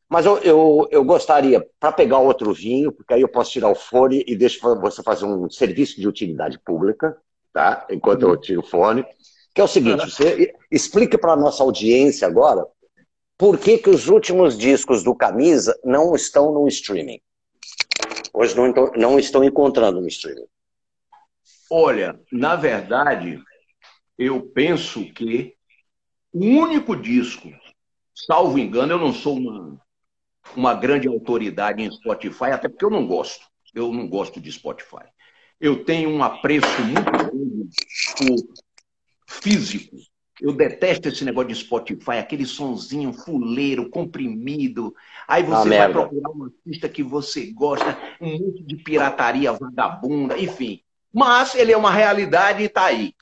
Mas 0.09 0.27
eu, 0.27 0.39
eu, 0.39 0.89
eu 0.91 1.05
gostaria, 1.05 1.65
para 1.79 1.93
pegar 1.93 2.19
outro 2.19 2.53
vinho, 2.53 2.91
porque 2.91 3.15
aí 3.15 3.21
eu 3.21 3.29
posso 3.29 3.53
tirar 3.53 3.69
o 3.69 3.75
fone 3.75 4.25
e 4.27 4.35
deixo 4.35 4.61
você 4.81 5.03
fazer 5.03 5.25
um 5.25 5.49
serviço 5.49 6.01
de 6.01 6.09
utilidade 6.09 6.59
pública, 6.59 7.17
tá? 7.59 7.85
Enquanto 7.91 8.23
eu 8.23 8.37
tiro 8.37 8.61
o 8.61 8.65
fone. 8.65 9.05
Que 9.53 9.61
é 9.61 9.65
o 9.65 9.69
seguinte, 9.69 10.09
você 10.09 10.55
explique 10.71 11.19
para 11.19 11.33
a 11.33 11.37
nossa 11.37 11.65
audiência 11.65 12.29
agora 12.29 12.65
por 13.37 13.59
que, 13.59 13.79
que 13.79 13.91
os 13.91 14.07
últimos 14.07 14.57
discos 14.57 15.03
do 15.03 15.13
Camisa 15.13 15.77
não 15.85 16.15
estão 16.15 16.53
no 16.53 16.69
streaming. 16.69 17.21
Hoje 18.33 18.57
não, 18.57 18.73
não 18.97 19.19
estão 19.19 19.43
encontrando 19.43 20.01
no 20.01 20.07
streaming. 20.07 20.47
Olha, 21.69 22.21
na 22.31 22.55
verdade, 22.55 23.43
eu 24.17 24.41
penso 24.41 25.05
que 25.13 25.55
o 26.33 26.45
único 26.45 26.95
disco, 26.95 27.51
salvo 28.15 28.57
engano, 28.57 28.93
eu 28.93 28.99
não 28.99 29.13
sou 29.13 29.37
uma, 29.37 29.81
uma 30.55 30.75
grande 30.75 31.09
autoridade 31.09 31.83
em 31.83 31.91
Spotify, 31.91 32.53
até 32.53 32.69
porque 32.69 32.85
eu 32.85 32.91
não 32.91 33.05
gosto. 33.05 33.45
Eu 33.75 33.93
não 33.93 34.09
gosto 34.09 34.41
de 34.41 34.51
Spotify. 34.53 35.05
Eu 35.61 35.85
tenho 35.85 36.11
um 36.11 36.23
apreço 36.23 36.67
muito 36.83 37.11
grande 37.11 37.69
por 38.17 38.37
físico. 39.27 39.97
Eu 40.41 40.53
detesto 40.53 41.09
esse 41.09 41.25
negócio 41.25 41.49
de 41.49 41.57
Spotify, 41.57 42.13
aquele 42.13 42.47
sonzinho 42.47 43.13
fuleiro, 43.13 43.91
comprimido. 43.91 44.95
Aí 45.27 45.43
você 45.43 45.53
ah, 45.53 45.59
vai 45.59 45.69
merda. 45.69 45.93
procurar 45.95 46.31
uma 46.31 46.47
artista 46.47 46.89
que 46.89 47.03
você 47.03 47.51
gosta, 47.51 47.99
um 48.21 48.39
monte 48.39 48.63
de 48.63 48.77
pirataria 48.77 49.53
vagabunda, 49.53 50.39
enfim. 50.39 50.81
Mas 51.13 51.55
ele 51.57 51.73
é 51.73 51.77
uma 51.77 51.91
realidade 51.91 52.63
e 52.63 52.67
está 52.67 52.85
aí. 52.85 53.13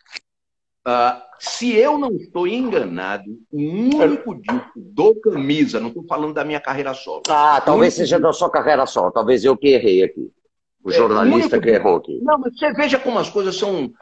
Uh, 0.87 1.27
se 1.39 1.75
eu 1.75 1.99
não 1.99 2.13
estou 2.13 2.47
enganado, 2.47 3.25
o 3.51 3.59
único 3.59 4.35
disco 4.35 4.73
do 4.77 5.15
Camisa, 5.17 5.81
não 5.81 5.89
estou 5.89 6.05
falando 6.05 6.35
da 6.35 6.45
minha 6.45 6.61
carreira 6.61 6.95
solo. 6.95 7.23
Ah, 7.29 7.61
talvez 7.65 7.95
seja 7.95 8.21
da 8.21 8.33
sua 8.33 8.51
carreira 8.51 8.87
solo, 8.87 9.11
talvez 9.11 9.45
eu 9.45 9.57
que 9.57 9.69
errei 9.69 10.05
aqui. 10.05 10.31
O 10.87 10.91
é, 10.91 10.93
jornalista 10.93 11.57
é, 11.57 11.61
que 11.61 11.71
errou 11.71 11.97
aqui. 11.97 12.21
Não, 12.23 12.39
mas 12.39 12.57
você 12.57 12.73
veja 12.73 12.97
como 12.97 13.19
as 13.19 13.29
coisas 13.29 13.57
são 13.57 13.93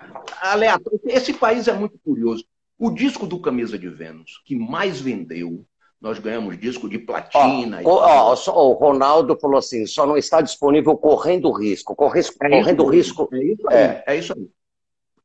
aleatórias. 0.43 1.01
Esse 1.07 1.33
país 1.33 1.67
é 1.67 1.73
muito 1.73 1.99
curioso. 2.05 2.45
O 2.79 2.91
disco 2.91 3.27
do 3.27 3.41
Camisa 3.41 3.79
de 3.79 3.89
Vênus, 3.89 4.43
que 4.45 4.55
mais 4.55 5.01
vendeu, 5.01 5.65
nós 5.99 6.19
ganhamos 6.19 6.59
disco 6.59 6.87
de 6.87 6.99
platina. 6.99 7.81
Ó, 7.85 8.35
ó, 8.35 8.37
ó, 8.49 8.69
o 8.69 8.73
Ronaldo 8.75 9.35
falou 9.41 9.57
assim: 9.57 9.87
só 9.87 10.05
não 10.05 10.19
está 10.19 10.43
disponível 10.43 10.95
correndo 10.95 11.51
risco. 11.53 11.97
Corre, 11.97 12.21
é 12.21 12.49
correndo 12.51 12.85
risco. 12.85 13.31
É 13.33 13.43
isso 13.43 13.69
aí. 13.71 13.77
É, 13.77 14.05
é 14.07 14.19
isso 14.19 14.35
aí. 14.35 14.47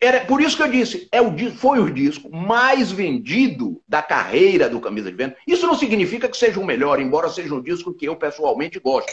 Era, 0.01 0.22
por 0.22 0.39
isso 0.39 0.55
que 0.55 0.64
eu 0.64 0.72
disse, 0.72 1.10
é 1.12 1.22
o, 1.22 1.36
foi 1.57 1.80
o 1.80 1.93
disco 1.93 2.34
mais 2.34 2.89
vendido 2.89 3.82
da 3.86 4.01
carreira 4.01 4.70
do 4.70 4.80
Camisa 4.80 5.12
de 5.12 5.18
Vênus. 5.18 5.36
Isso 5.45 5.68
não 5.68 5.76
significa 5.76 6.30
que 6.30 6.38
seja 6.38 6.57
o 6.57 6.66
melhor, 6.66 7.01
embora 7.01 7.28
seja 7.28 7.53
um 7.53 7.62
disco 7.62 7.93
que 7.93 8.05
eu 8.05 8.16
pessoalmente 8.16 8.80
gosto. 8.80 9.12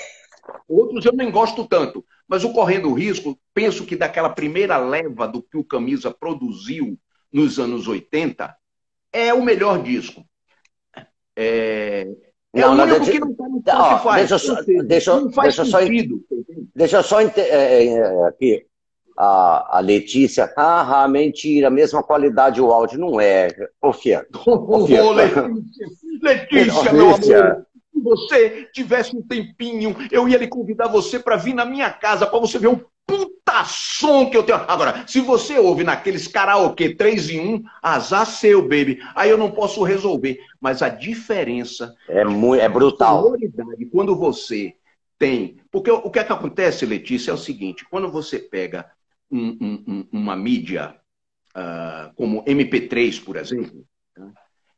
Outros 0.68 1.04
eu 1.04 1.12
nem 1.12 1.30
gosto 1.30 1.66
tanto, 1.66 2.04
mas 2.26 2.44
o 2.44 2.52
Correndo 2.52 2.92
Risco, 2.92 3.38
penso 3.54 3.84
que 3.84 3.96
daquela 3.96 4.30
primeira 4.30 4.76
leva 4.76 5.26
do 5.26 5.42
que 5.42 5.56
o 5.56 5.64
Camisa 5.64 6.10
produziu 6.10 6.98
nos 7.32 7.58
anos 7.58 7.86
80, 7.86 8.54
é 9.12 9.32
o 9.32 9.42
melhor 9.42 9.82
disco. 9.82 10.24
É, 11.34 12.08
é 12.52 12.60
não, 12.60 12.70
o 12.70 12.82
único 12.82 12.98
deixa, 12.98 13.12
que 13.12 13.20
não 13.20 13.30
está 13.30 13.48
no 13.48 13.60
Spotify. 13.60 14.14
Deixa, 14.16 14.38
só, 14.38 14.54
deixa, 14.54 14.82
deixa, 14.84 15.64
só, 15.64 15.78
deixa 16.74 17.02
só 17.02 17.20
é, 17.20 17.86
é, 17.86 18.26
aqui 18.26 18.66
a, 19.16 19.78
a 19.78 19.80
Letícia, 19.80 20.52
ah, 20.56 21.08
mentira, 21.08 21.70
mesma 21.70 22.02
qualidade 22.02 22.60
o 22.60 22.70
áudio. 22.70 22.98
Não 22.98 23.20
é. 23.20 23.48
Ô, 23.80 23.92
Fia. 23.92 24.26
Ô, 24.46 25.12
Letícia, 25.12 25.50
Letícia, 26.22 26.92
meu 26.92 27.14
amor. 27.14 27.66
Se 27.96 28.02
você 28.02 28.68
tivesse 28.74 29.16
um 29.16 29.22
tempinho, 29.22 29.96
eu 30.10 30.28
ia 30.28 30.36
lhe 30.36 30.46
convidar 30.46 30.86
você 30.86 31.18
para 31.18 31.36
vir 31.36 31.54
na 31.54 31.64
minha 31.64 31.90
casa 31.90 32.26
para 32.26 32.38
você 32.38 32.58
ver 32.58 32.66
o 32.66 32.86
puta 33.06 33.64
som 33.64 34.28
que 34.28 34.36
eu 34.36 34.42
tenho. 34.42 34.58
Agora, 34.68 35.06
se 35.06 35.18
você 35.20 35.58
ouve 35.58 35.82
naqueles 35.82 36.28
karaokê 36.28 36.94
3 36.94 37.30
em 37.30 37.54
1, 37.54 37.64
azar 37.82 38.26
seu, 38.26 38.60
baby. 38.60 39.00
Aí 39.14 39.30
eu 39.30 39.38
não 39.38 39.50
posso 39.50 39.82
resolver. 39.82 40.38
Mas 40.60 40.82
a 40.82 40.90
diferença. 40.90 41.94
É, 42.06 42.22
muito, 42.22 42.60
é 42.60 42.68
brutal. 42.68 43.32
Quando 43.90 44.14
você 44.14 44.74
tem. 45.18 45.56
Porque 45.70 45.90
o 45.90 46.10
que, 46.10 46.18
é 46.18 46.24
que 46.24 46.32
acontece, 46.32 46.84
Letícia, 46.84 47.30
é 47.30 47.34
o 47.34 47.38
seguinte: 47.38 47.86
quando 47.88 48.10
você 48.10 48.38
pega 48.38 48.90
um, 49.30 49.56
um, 49.86 50.06
uma 50.12 50.36
mídia 50.36 50.94
uh, 51.56 52.12
como 52.14 52.44
MP3, 52.44 53.24
por 53.24 53.38
exemplo? 53.38 53.86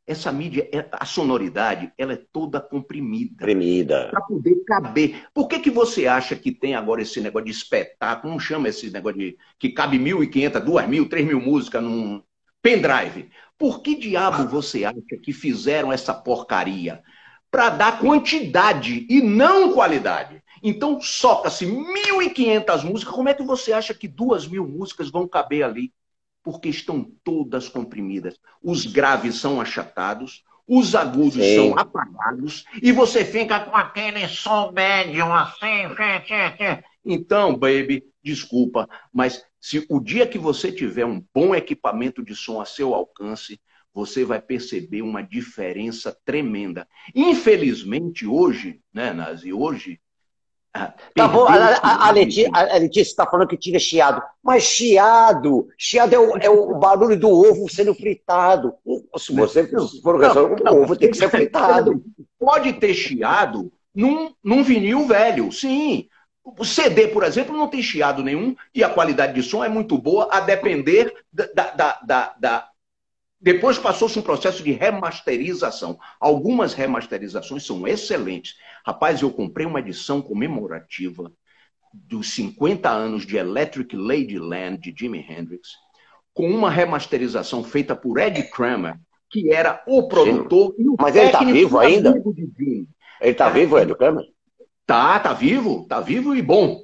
Essa 0.09 0.33
mídia, 0.33 0.67
é, 0.73 0.89
a 0.91 1.05
sonoridade, 1.05 1.93
ela 1.99 2.15
é 2.15 2.23
toda 2.33 2.59
comprimida. 2.59 3.37
Comprimida. 3.41 4.09
Para 4.11 4.23
poder 4.23 4.57
caber. 4.67 5.27
Por 5.35 5.47
que, 5.47 5.59
que 5.59 5.71
você 5.71 6.07
acha 6.07 6.35
que 6.35 6.51
tem 6.51 6.75
agora 6.75 7.03
esse 7.03 7.21
negócio 7.21 7.45
de 7.45 7.53
espetáculo? 7.53 8.33
Como 8.33 8.41
chama 8.41 8.71
esse 8.71 8.91
negócio 8.91 9.19
de 9.19 9.37
que 9.59 9.69
cabe 9.69 9.99
1.500, 9.99 10.65
2.000, 10.65 11.09
3.000 11.09 11.41
músicas 11.41 11.83
num 11.83 12.23
pendrive? 12.63 13.29
Por 13.59 13.83
que 13.83 13.97
diabo 13.97 14.49
você 14.49 14.87
acha 14.87 14.99
que 15.23 15.33
fizeram 15.33 15.93
essa 15.93 16.15
porcaria? 16.15 17.03
Para 17.51 17.69
dar 17.69 17.99
quantidade 18.01 19.07
e 19.11 19.21
não 19.21 19.73
qualidade. 19.75 20.43
Então, 20.63 21.01
soca-se 21.03 21.67
1.500 21.67 22.83
músicas. 22.83 23.15
Como 23.15 23.29
é 23.29 23.35
que 23.35 23.43
você 23.43 23.75
acha 23.75 23.93
que 23.93 24.09
2.000 24.09 24.67
músicas 24.67 25.11
vão 25.11 25.29
caber 25.29 25.65
ali? 25.65 25.93
Porque 26.43 26.69
estão 26.69 27.11
todas 27.25 27.69
comprimidas. 27.69 28.39
Os 28.63 28.87
graves 28.87 29.37
são 29.37 29.61
achatados, 29.61 30.45
os 30.67 30.95
agudos 30.95 31.35
Sim. 31.35 31.55
são 31.55 31.79
apagados, 31.79 32.65
e 32.83 32.93
você 32.93 33.25
fica 33.25 33.61
com 33.61 33.75
aquele 33.75 34.29
som 34.29 34.71
médium 34.71 35.33
assim. 35.33 35.89
Então, 37.05 37.57
baby, 37.57 38.05
desculpa, 38.23 38.87
mas 39.11 39.43
se 39.59 39.87
o 39.89 39.99
dia 39.99 40.27
que 40.27 40.39
você 40.39 40.71
tiver 40.71 41.07
um 41.07 41.25
bom 41.35 41.55
equipamento 41.55 42.23
de 42.23 42.37
som 42.37 42.61
a 42.61 42.67
seu 42.67 42.95
alcance, 42.95 43.59
você 43.95 44.25
vai 44.25 44.41
perceber 44.41 45.03
uma 45.03 45.23
diferença 45.23 46.17
tremenda. 46.25 46.87
Infelizmente, 47.15 48.27
hoje, 48.27 48.81
né, 48.93 49.13
Nazi, 49.13 49.53
hoje 49.53 49.99
tá 51.15 51.29
bom, 51.29 51.47
a, 51.47 52.09
a, 52.09 52.11
Letícia, 52.11 52.51
está 52.97 53.27
falando 53.27 53.49
que 53.49 53.57
tira 53.57 53.79
chiado. 53.79 54.23
Mas 54.43 54.63
chiado, 54.63 55.69
chiado 55.77 56.15
é 56.15 56.19
o, 56.19 56.37
é 56.39 56.51
o 56.51 56.79
barulho 56.79 57.19
do 57.19 57.29
ovo 57.29 57.69
sendo 57.71 57.95
fritado. 57.95 58.75
Se 59.17 59.35
você 59.35 59.67
for 60.03 60.19
não, 60.63 60.75
o 60.75 60.83
ovo 60.83 60.97
tem 60.97 61.11
que 61.11 61.17
ser 61.17 61.31
fritado. 61.31 62.03
Pode 62.39 62.73
ter 62.75 62.95
chiado 62.95 63.73
num, 63.95 64.33
num 64.43 64.63
vinil 64.63 65.07
velho, 65.07 65.51
sim. 65.51 66.09
O 66.45 66.65
CD, 66.65 67.09
por 67.09 67.25
exemplo, 67.25 67.57
não 67.57 67.69
tem 67.69 67.83
chiado 67.83 68.23
nenhum 68.23 68.57
e 68.75 68.83
a 68.83 68.89
qualidade 68.89 69.35
de 69.35 69.43
som 69.43 69.63
é 69.63 69.69
muito 69.69 69.99
boa, 69.99 70.29
a 70.31 70.41
depender 70.41 71.13
da, 71.33 71.47
da, 71.71 72.01
da, 72.03 72.35
da 72.39 72.69
depois 73.41 73.79
passou-se 73.79 74.19
um 74.19 74.23
processo 74.23 74.65
de 74.65 74.73
remasterização. 74.73 75.99
Algumas 76.19 76.75
remasterizações 76.75 77.65
são 77.65 77.87
excelentes. 77.87 78.57
Rapaz, 78.89 79.21
eu 79.21 79.31
comprei 79.31 79.67
uma 79.67 79.81
edição 79.81 80.23
comemorativa 80.23 81.31
dos 81.93 82.33
50 82.33 82.89
anos 82.89 83.27
de 83.27 83.37
Electric 83.37 83.95
Ladyland 83.95 84.79
de 84.79 84.99
Jimi 84.99 85.19
Hendrix, 85.19 85.69
com 86.33 86.49
uma 86.49 86.71
remasterização 86.71 87.63
feita 87.63 87.95
por 87.95 88.19
Ed 88.19 88.43
Kramer, 88.45 88.99
que 89.29 89.53
era 89.53 89.85
o 89.87 90.09
produtor 90.09 90.75
Sim. 90.75 90.85
e 90.85 90.89
o 90.89 90.97
Mas 90.99 91.15
ele 91.15 91.27
está 91.27 91.45
vivo 91.45 91.79
ainda? 91.79 92.15
Ele 92.17 92.87
está 93.21 93.51
vivo, 93.51 93.79
Ed 93.79 93.95
Kramer? 93.95 94.25
Tá, 94.87 95.21
tá 95.21 95.35
vivo, 95.35 95.87
tá 95.87 96.01
vivo 96.01 96.35
e 96.35 96.41
bom. 96.41 96.83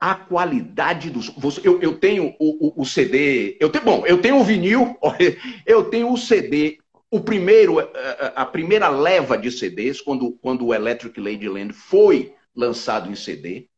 A 0.00 0.16
qualidade 0.16 1.10
dos. 1.10 1.32
Eu, 1.62 1.80
eu 1.80 1.96
tenho 1.96 2.34
o, 2.40 2.80
o, 2.80 2.82
o 2.82 2.84
CD. 2.84 3.56
Eu 3.60 3.70
tenho, 3.70 3.84
bom, 3.84 4.04
eu 4.04 4.20
tenho 4.20 4.40
o 4.40 4.42
vinil, 4.42 4.98
eu 5.64 5.84
tenho 5.84 6.12
o 6.12 6.18
CD. 6.18 6.78
O 7.14 7.20
primeiro, 7.20 7.78
eh, 7.78 7.88
eh, 7.94 8.32
a 8.34 8.44
primeira 8.44 8.88
leva 8.88 9.38
de 9.38 9.48
CDs, 9.48 10.00
quando, 10.00 10.32
quando 10.32 10.66
o 10.66 10.74
Electric 10.74 11.20
Ladyland 11.20 11.72
foi 11.72 12.34
lançado 12.52 13.08
em 13.08 13.14
CD, 13.14 13.68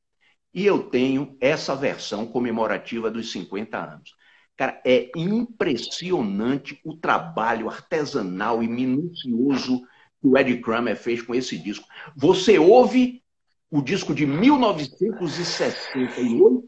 e 0.54 0.64
eu 0.64 0.84
tenho 0.84 1.36
essa 1.38 1.76
versão 1.76 2.26
comemorativa 2.26 3.10
dos 3.10 3.30
50 3.30 3.76
anos. 3.76 4.14
Cara, 4.56 4.80
é 4.86 5.10
impressionante 5.14 6.80
o 6.82 6.96
trabalho 6.96 7.68
artesanal 7.68 8.62
e 8.62 8.68
minucioso 8.68 9.82
que 10.18 10.28
o 10.28 10.38
Ed 10.38 10.58
Kramer 10.62 10.96
fez 10.96 11.20
com 11.20 11.34
esse 11.34 11.58
disco. 11.58 11.86
Você 12.16 12.58
ouve 12.58 13.22
o 13.70 13.82
disco 13.82 14.14
de 14.14 14.24
1968 14.24 16.64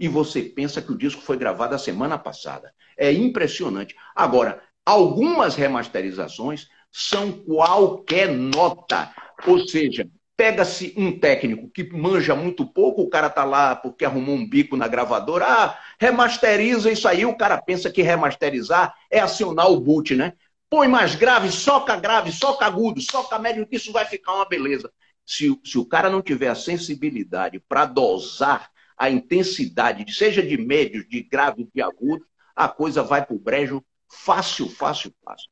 e 0.00 0.08
você 0.08 0.42
pensa 0.42 0.82
que 0.82 0.90
o 0.90 0.98
disco 0.98 1.22
foi 1.22 1.36
gravado 1.36 1.76
a 1.76 1.78
semana 1.78 2.18
passada. 2.18 2.74
É 2.96 3.12
impressionante. 3.12 3.94
Agora, 4.16 4.60
algumas 4.84 5.54
remasterizações 5.54 6.68
são 6.90 7.32
qualquer 7.32 8.28
nota. 8.28 9.14
Ou 9.46 9.58
seja, 9.66 10.08
Pega-se 10.42 10.94
um 10.96 11.16
técnico 11.18 11.68
que 11.70 11.84
manja 11.92 12.34
muito 12.34 12.66
pouco, 12.66 13.02
o 13.02 13.08
cara 13.08 13.28
tá 13.28 13.44
lá 13.44 13.76
porque 13.76 14.04
arrumou 14.04 14.34
um 14.34 14.48
bico 14.48 14.76
na 14.76 14.88
gravadora, 14.88 15.46
ah, 15.46 15.78
remasteriza 16.00 16.90
isso 16.90 17.06
aí, 17.06 17.24
o 17.24 17.36
cara 17.36 17.60
pensa 17.60 17.90
que 17.90 18.02
remasterizar 18.02 18.94
é 19.10 19.20
acionar 19.20 19.70
o 19.70 19.78
boot, 19.78 20.16
né? 20.16 20.32
Põe 20.70 20.88
mais 20.88 21.14
grave, 21.14 21.52
soca 21.52 21.94
grave, 21.96 22.32
soca 22.32 22.64
agudo, 22.64 23.00
soca 23.00 23.38
médio, 23.38 23.66
que 23.66 23.76
isso 23.76 23.92
vai 23.92 24.06
ficar 24.06 24.34
uma 24.34 24.48
beleza. 24.48 24.90
Se, 25.24 25.54
se 25.62 25.78
o 25.78 25.84
cara 25.84 26.08
não 26.08 26.22
tiver 26.22 26.48
a 26.48 26.54
sensibilidade 26.54 27.60
para 27.60 27.84
dosar 27.84 28.70
a 28.96 29.10
intensidade, 29.10 30.12
seja 30.12 30.42
de 30.42 30.56
médio, 30.56 31.06
de 31.06 31.22
grave, 31.22 31.68
de 31.72 31.82
agudo, 31.82 32.26
a 32.56 32.68
coisa 32.68 33.02
vai 33.02 33.24
pro 33.24 33.38
brejo 33.38 33.84
fácil, 34.12 34.68
fácil, 34.68 35.12
fácil. 35.24 35.48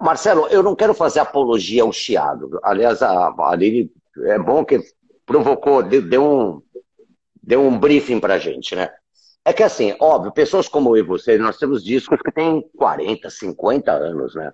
Marcelo, 0.00 0.46
eu 0.48 0.62
não 0.62 0.74
quero 0.74 0.94
fazer 0.94 1.20
apologia 1.20 1.82
ao 1.82 1.92
chiado. 1.92 2.58
Aliás, 2.62 3.02
a 3.02 3.34
Aline 3.38 3.90
é 4.24 4.38
bom 4.38 4.64
que 4.64 4.80
provocou, 5.24 5.82
deu 5.82 6.24
um, 6.24 6.62
deu 7.42 7.60
um 7.62 7.78
briefing 7.78 8.20
pra 8.20 8.38
gente, 8.38 8.74
né? 8.74 8.90
É 9.44 9.52
que 9.52 9.62
assim, 9.62 9.94
óbvio, 10.00 10.32
pessoas 10.32 10.68
como 10.68 10.96
eu 10.96 11.04
e 11.04 11.06
você, 11.06 11.36
nós 11.36 11.56
temos 11.58 11.84
discos 11.84 12.20
que 12.24 12.32
têm 12.32 12.62
40, 12.76 13.28
50 13.28 13.92
anos, 13.92 14.34
né? 14.34 14.52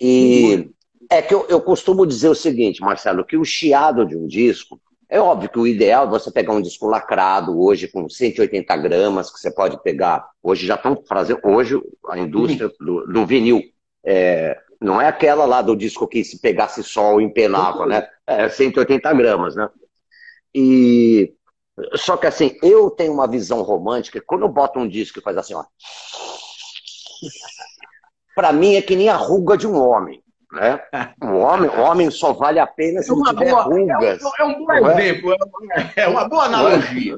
E 0.00 0.70
é 1.10 1.20
que 1.20 1.34
eu, 1.34 1.46
eu 1.48 1.60
costumo 1.60 2.06
dizer 2.06 2.28
o 2.28 2.34
seguinte, 2.34 2.80
Marcelo, 2.80 3.24
que 3.24 3.36
o 3.36 3.44
chiado 3.44 4.06
de 4.06 4.16
um 4.16 4.26
disco, 4.26 4.80
é 5.10 5.20
óbvio 5.20 5.50
que 5.50 5.58
o 5.58 5.66
ideal 5.66 6.06
é 6.06 6.08
você 6.10 6.30
pegar 6.30 6.52
um 6.52 6.62
disco 6.62 6.86
lacrado 6.86 7.60
hoje 7.60 7.88
com 7.88 8.08
180 8.08 8.76
gramas, 8.76 9.28
que 9.30 9.40
você 9.40 9.50
pode 9.50 9.82
pegar. 9.82 10.30
Hoje 10.40 10.64
já 10.66 10.76
estão 10.76 11.02
fazendo. 11.06 11.40
Hoje 11.42 11.82
a 12.08 12.16
indústria 12.16 12.70
do, 12.78 13.04
do 13.06 13.26
vinil 13.26 13.60
é, 14.04 14.56
não 14.80 15.00
é 15.00 15.08
aquela 15.08 15.44
lá 15.44 15.60
do 15.60 15.74
disco 15.74 16.06
que 16.06 16.22
se 16.22 16.40
pegasse 16.40 16.84
sol 16.84 17.20
empelava, 17.20 17.86
né? 17.86 18.08
É 18.24 18.48
180 18.48 19.12
gramas, 19.14 19.56
né? 19.56 19.68
E 20.54 21.34
só 21.96 22.16
que 22.16 22.28
assim, 22.28 22.56
eu 22.62 22.88
tenho 22.90 23.12
uma 23.12 23.26
visão 23.26 23.62
romântica, 23.62 24.22
quando 24.24 24.42
eu 24.42 24.48
boto 24.48 24.78
um 24.78 24.88
disco 24.88 25.18
e 25.18 25.22
faz 25.22 25.36
assim, 25.36 25.54
ó. 25.54 25.64
Pra 28.34 28.52
mim 28.52 28.76
é 28.76 28.82
que 28.82 28.94
nem 28.94 29.08
a 29.08 29.16
ruga 29.16 29.56
de 29.56 29.66
um 29.66 29.76
homem. 29.76 30.19
Né? 30.52 30.80
O 31.22 31.36
homem, 31.38 31.70
o 31.70 31.80
homem 31.80 32.10
só 32.10 32.32
vale 32.32 32.58
a 32.58 32.66
pena 32.66 33.02
se 33.02 33.12
é 33.12 33.14
tiver 33.14 33.50
boa, 33.50 33.62
rugas. 33.62 34.20
É 34.38 34.44
um, 34.44 34.52
é 34.52 34.56
um 34.56 34.64
bom 34.64 34.72
é? 34.72 35.08
exemplo, 35.08 35.32
é? 35.32 36.02
é 36.02 36.08
uma 36.08 36.28
boa 36.28 36.44
analogia. 36.44 37.16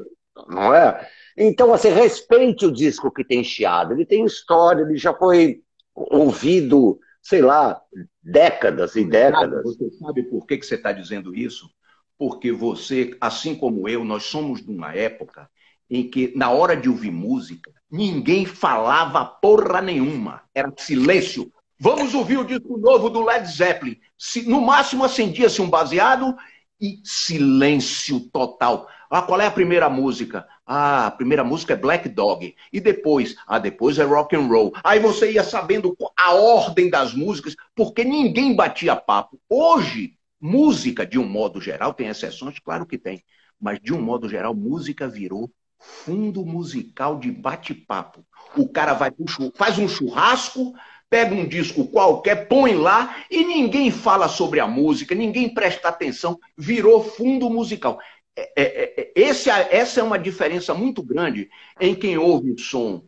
Não 0.49 0.75
é? 0.75 1.09
Então, 1.37 1.73
assim, 1.73 1.89
respeite 1.89 2.67
o 2.67 2.73
disco 2.73 3.11
que 3.11 3.25
tem 3.25 3.43
chiado. 3.43 3.93
Ele 3.93 4.05
tem 4.05 4.25
história, 4.25 4.83
ele 4.83 4.97
já 4.97 5.15
foi 5.15 5.63
ouvido, 5.95 6.99
sei 7.23 7.41
lá, 7.41 7.81
décadas 8.23 8.97
e 8.97 9.05
décadas. 9.05 9.63
Você 9.63 9.91
sabe 9.93 10.23
por 10.25 10.47
que, 10.47 10.59
que 10.59 10.67
você 10.67 10.75
está 10.75 10.93
dizendo 10.93 11.35
isso? 11.35 11.71
Porque 12.19 12.53
você, 12.53 13.17
assim 13.21 13.55
como 13.55 13.89
eu, 13.89 14.05
nós 14.05 14.25
somos 14.25 14.63
de 14.63 14.71
uma 14.71 14.95
época 14.95 15.49
em 15.91 16.09
que, 16.09 16.33
na 16.37 16.51
hora 16.51 16.77
de 16.77 16.89
ouvir 16.89 17.11
música, 17.11 17.71
ninguém 17.91 18.47
falava 18.47 19.25
porra 19.25 19.81
nenhuma. 19.81 20.43
Era 20.55 20.73
silêncio. 20.77 21.53
Vamos 21.85 22.15
ouvir 22.15 22.39
o 22.39 22.45
disco 22.45 22.79
novo 22.79 23.11
do 23.11 23.25
Led 23.25 23.45
Zeppelin. 23.45 23.99
no 24.47 24.61
máximo 24.61 25.03
acendia-se 25.03 25.61
um 25.61 25.69
baseado 25.69 26.33
e 26.81 27.01
silêncio 27.03 28.21
total. 28.33 28.87
Ah, 29.11 29.21
qual 29.21 29.41
é 29.41 29.49
a 29.49 29.51
primeira 29.51 29.91
música? 29.91 30.47
Ah, 30.65 31.09
a 31.09 31.11
primeira 31.11 31.43
música 31.43 31.73
é 31.73 31.77
Black 31.77 32.09
Dog. 32.09 32.55
E 32.73 32.79
depois? 32.79 33.35
Ah, 33.49 33.59
depois 33.59 33.99
é 33.99 34.05
rock 34.05 34.37
and 34.37 34.47
roll. 34.47 34.73
Aí 34.85 35.01
você 35.01 35.33
ia 35.33 35.43
sabendo 35.43 35.97
a 36.17 36.33
ordem 36.35 36.89
das 36.89 37.15
músicas, 37.15 37.57
porque 37.75 38.05
ninguém 38.05 38.55
batia 38.55 38.95
papo. 38.95 39.41
Hoje, 39.51 40.17
música, 40.41 41.05
de 41.05 41.19
um 41.19 41.29
modo 41.29 41.61
geral, 41.61 41.93
tem 41.93 42.07
exceções, 42.07 42.61
claro 42.61 42.87
que 42.87 42.97
tem, 42.97 43.25
mas 43.61 43.81
de 43.83 43.93
um 43.93 44.01
modo 44.01 44.29
geral, 44.29 44.55
música 44.55 45.09
virou 45.09 45.51
fundo 45.81 46.47
musical 46.47 47.19
de 47.19 47.33
bate-papo. 47.33 48.25
O 48.57 48.69
cara 48.69 48.95
vai 48.95 49.11
faz 49.57 49.79
um 49.79 49.89
churrasco, 49.89 50.75
pega 51.13 51.35
um 51.35 51.47
disco 51.47 51.87
qualquer, 51.89 52.49
põe 52.49 52.75
lá 52.75 53.23
e 53.31 53.45
ninguém 53.45 53.91
fala 53.91 54.29
sobre 54.29 54.61
a 54.61 54.67
música, 54.67 55.15
ninguém 55.15 55.53
presta 55.53 55.91
atenção, 55.91 56.41
virou 56.57 57.05
fundo 57.05 57.51
musical. 57.51 57.99
É, 58.35 58.51
é, 58.57 59.01
é, 59.03 59.13
esse, 59.15 59.51
essa 59.51 60.01
é 60.01 60.03
uma 60.03 60.19
diferença 60.19 60.73
muito 60.73 61.03
grande 61.03 61.51
em 61.79 61.95
quem 61.95 62.17
ouve 62.17 62.53
o 62.53 62.59
som, 62.59 63.05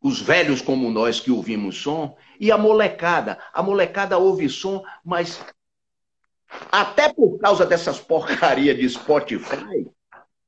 os 0.00 0.22
velhos 0.22 0.62
como 0.62 0.90
nós 0.90 1.20
que 1.20 1.30
ouvimos 1.30 1.76
som, 1.76 2.16
e 2.40 2.50
a 2.50 2.56
molecada. 2.56 3.38
A 3.52 3.62
molecada 3.62 4.16
ouve 4.16 4.48
som, 4.48 4.82
mas 5.04 5.38
até 6.72 7.12
por 7.12 7.38
causa 7.38 7.66
dessas 7.66 8.00
porcarias 8.00 8.78
de 8.78 8.88
Spotify, 8.88 9.86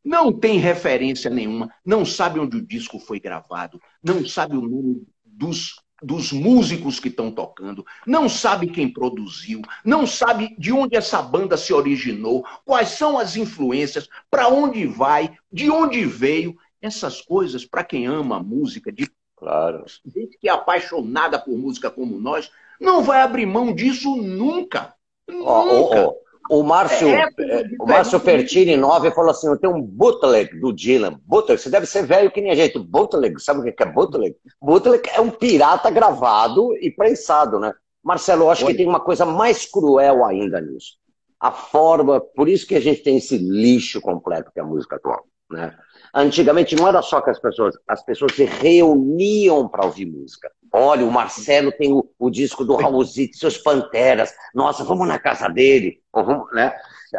não 0.02 0.32
tem 0.32 0.58
referência 0.58 1.28
nenhuma, 1.28 1.70
não 1.84 2.06
sabe 2.06 2.40
onde 2.40 2.56
o 2.56 2.66
disco 2.66 2.98
foi 2.98 3.20
gravado, 3.20 3.78
não 4.02 4.26
sabe 4.26 4.56
o 4.56 4.62
nome 4.62 5.06
dos 5.22 5.84
dos 6.02 6.32
músicos 6.32 7.00
que 7.00 7.08
estão 7.08 7.30
tocando, 7.30 7.84
não 8.06 8.28
sabe 8.28 8.68
quem 8.68 8.92
produziu, 8.92 9.62
não 9.84 10.06
sabe 10.06 10.54
de 10.58 10.72
onde 10.72 10.96
essa 10.96 11.22
banda 11.22 11.56
se 11.56 11.72
originou, 11.72 12.44
quais 12.64 12.90
são 12.90 13.18
as 13.18 13.36
influências, 13.36 14.08
para 14.30 14.48
onde 14.48 14.86
vai, 14.86 15.36
de 15.50 15.70
onde 15.70 16.04
veio. 16.04 16.56
Essas 16.80 17.22
coisas, 17.22 17.64
para 17.64 17.82
quem 17.82 18.06
ama 18.06 18.36
a 18.36 18.42
música, 18.42 18.92
de 18.92 19.10
claro. 19.34 19.84
gente 20.04 20.38
que 20.38 20.48
é 20.48 20.52
apaixonada 20.52 21.38
por 21.38 21.56
música 21.56 21.90
como 21.90 22.20
nós, 22.20 22.50
não 22.78 23.02
vai 23.02 23.22
abrir 23.22 23.46
mão 23.46 23.74
disso 23.74 24.14
nunca. 24.14 24.94
Nunca. 25.26 25.50
Oh, 25.50 25.70
oh, 25.70 26.08
oh. 26.10 26.25
O 26.50 26.62
Márcio, 26.62 27.08
é, 27.08 27.28
é, 27.38 27.64
o 27.80 27.86
Márcio 27.86 28.20
Pertini 28.20 28.76
9 28.76 29.10
falou 29.10 29.30
assim: 29.30 29.48
eu 29.48 29.56
tenho 29.56 29.74
um 29.74 29.82
bootleg 29.82 30.58
do 30.60 30.72
Dylan. 30.72 31.18
Bootleg, 31.24 31.60
você 31.60 31.70
deve 31.70 31.86
ser 31.86 32.06
velho 32.06 32.30
que 32.30 32.40
nem 32.40 32.50
a 32.50 32.54
gente. 32.54 32.78
Bootleg, 32.78 33.40
sabe 33.40 33.60
o 33.60 33.74
que 33.74 33.82
é 33.82 33.86
bootleg? 33.86 34.36
Bootleg 34.60 35.08
é 35.14 35.20
um 35.20 35.30
pirata 35.30 35.90
gravado 35.90 36.76
e 36.80 36.90
prensado, 36.90 37.58
né? 37.58 37.72
Marcelo, 38.02 38.44
eu 38.44 38.50
acho 38.50 38.64
Oi. 38.64 38.72
que 38.72 38.78
tem 38.78 38.86
uma 38.86 39.00
coisa 39.00 39.24
mais 39.24 39.66
cruel 39.66 40.24
ainda 40.24 40.60
nisso. 40.60 40.96
A 41.40 41.50
forma, 41.50 42.20
por 42.20 42.48
isso 42.48 42.66
que 42.66 42.74
a 42.74 42.80
gente 42.80 43.02
tem 43.02 43.16
esse 43.16 43.36
lixo 43.36 44.00
completo 44.00 44.50
que 44.52 44.60
é 44.60 44.62
a 44.62 44.66
música 44.66 44.96
atual, 44.96 45.24
né? 45.50 45.76
Antigamente 46.14 46.74
não 46.74 46.88
era 46.88 47.02
só 47.02 47.20
que 47.20 47.30
as 47.30 47.38
pessoas, 47.38 47.74
as 47.86 48.04
pessoas 48.04 48.34
se 48.34 48.44
reuniam 48.44 49.68
para 49.68 49.84
ouvir 49.84 50.06
música. 50.06 50.50
Olha, 50.72 51.04
o 51.04 51.10
Marcelo 51.10 51.72
tem 51.72 51.92
o, 51.92 52.08
o 52.18 52.30
disco 52.30 52.64
do 52.64 52.76
Raulzito, 52.76 53.36
seus 53.36 53.56
Panteras. 53.56 54.32
Nossa, 54.54 54.84
vamos 54.84 55.06
na 55.08 55.18
casa 55.18 55.48
dele. 55.48 56.02
Vamos, 56.12 56.52
né? 56.52 56.74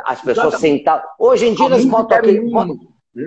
As 0.05 0.21
pessoas 0.21 0.59
sentavam. 0.59 1.05
Hoje 1.19 1.47
em 1.47 1.53
dia 1.53 1.65
elas 1.65 1.85
botam 1.85 2.17
aqui. 2.17 2.39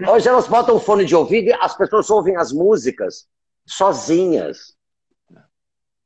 Hoje 0.08 0.28
elas 0.28 0.46
botam 0.46 0.76
o 0.76 0.80
fone 0.80 1.04
de 1.04 1.16
ouvido 1.16 1.48
e 1.48 1.52
as 1.52 1.76
pessoas 1.76 2.10
ouvem 2.10 2.36
as 2.36 2.52
músicas 2.52 3.26
sozinhas. 3.66 4.76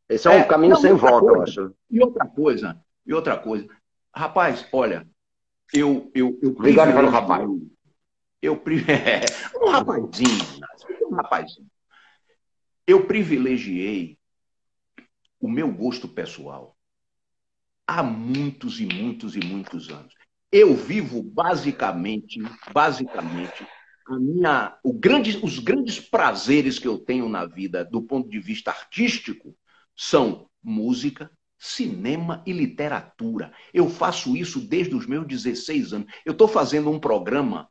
Esse 0.09 0.29
é, 0.29 0.31
um 0.31 0.35
é, 0.35 0.45
caminho 0.45 0.75
não, 0.75 0.81
sem 0.81 0.93
volta, 0.95 1.27
coisa, 1.27 1.37
eu 1.37 1.43
acho. 1.43 1.75
E 1.91 2.01
outra 2.01 2.27
coisa, 2.27 2.81
e 3.07 3.15
outra 3.15 3.37
coisa. 3.37 3.67
Rapaz, 4.15 4.67
olha, 4.73 5.07
eu. 5.73 6.11
eu, 6.15 6.39
eu 6.43 6.51
Obrigado 6.51 6.95
pelo 6.95 7.09
rapaz. 7.09 7.43
Eu, 7.43 7.61
é, 8.89 9.59
um 9.65 9.71
rapazinho, 9.71 10.45
um 11.11 11.15
rapazinho. 11.15 11.71
Eu 12.87 13.07
privilegiei 13.07 14.19
o 15.41 15.49
meu 15.49 15.73
gosto 15.73 16.09
pessoal 16.09 16.77
há 17.87 18.03
muitos 18.03 18.81
e 18.81 18.87
muitos 18.87 19.37
e 19.37 19.41
muitos 19.41 19.89
anos. 19.91 20.15
Eu 20.51 20.75
vivo 20.75 21.23
basicamente, 21.23 22.41
basicamente, 22.73 23.67
a 24.07 24.19
minha, 24.19 24.79
o 24.83 24.93
grande, 24.93 25.39
os 25.43 25.59
grandes 25.59 25.99
prazeres 25.99 26.79
que 26.79 26.87
eu 26.87 26.99
tenho 26.99 27.29
na 27.29 27.47
vida 27.47 27.85
do 27.85 28.03
ponto 28.03 28.29
de 28.29 28.39
vista 28.39 28.71
artístico 28.71 29.57
são 29.97 30.49
música, 30.63 31.31
cinema 31.59 32.43
e 32.47 32.53
literatura. 32.53 33.53
Eu 33.73 33.89
faço 33.89 34.37
isso 34.37 34.61
desde 34.61 34.95
os 34.95 35.07
meus 35.07 35.27
16 35.27 35.93
anos. 35.93 36.13
Eu 36.25 36.33
estou 36.33 36.47
fazendo 36.47 36.91
um 36.91 37.01
programa, 37.01 37.69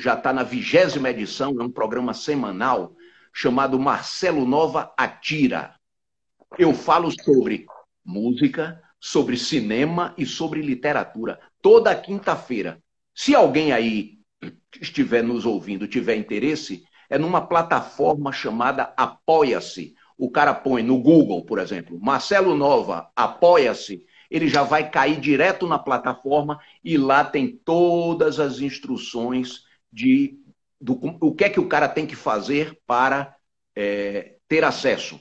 já 0.00 0.14
está 0.14 0.32
na 0.32 0.42
vigésima 0.42 1.10
edição, 1.10 1.56
é 1.60 1.62
um 1.62 1.70
programa 1.70 2.14
semanal, 2.14 2.96
chamado 3.32 3.78
Marcelo 3.78 4.46
Nova 4.46 4.92
Atira. 4.96 5.74
Eu 6.58 6.74
falo 6.74 7.10
sobre 7.10 7.66
música, 8.04 8.82
sobre 8.98 9.36
cinema 9.36 10.14
e 10.16 10.24
sobre 10.24 10.62
literatura, 10.62 11.38
toda 11.62 11.94
quinta-feira. 11.94 12.82
Se 13.14 13.34
alguém 13.34 13.72
aí 13.72 14.18
estiver 14.80 15.22
nos 15.22 15.44
ouvindo, 15.44 15.86
tiver 15.86 16.16
interesse, 16.16 16.82
é 17.08 17.18
numa 17.18 17.46
plataforma 17.46 18.32
chamada 18.32 18.92
Apoia-se. 18.96 19.94
O 20.16 20.30
cara 20.30 20.54
põe 20.54 20.82
no 20.82 20.98
Google, 20.98 21.44
por 21.44 21.58
exemplo, 21.58 21.98
Marcelo 22.00 22.54
Nova, 22.54 23.10
Apoia-se, 23.14 24.04
ele 24.30 24.48
já 24.48 24.62
vai 24.62 24.88
cair 24.90 25.20
direto 25.20 25.66
na 25.66 25.78
plataforma 25.78 26.60
e 26.84 26.96
lá 26.96 27.24
tem 27.24 27.48
todas 27.48 28.38
as 28.38 28.60
instruções 28.60 29.64
de 29.92 30.38
do, 30.80 30.98
o 31.20 31.34
que 31.34 31.44
é 31.44 31.50
que 31.50 31.60
o 31.60 31.68
cara 31.68 31.88
tem 31.88 32.06
que 32.06 32.16
fazer 32.16 32.78
para 32.86 33.36
é, 33.76 34.36
ter 34.48 34.64
acesso. 34.64 35.20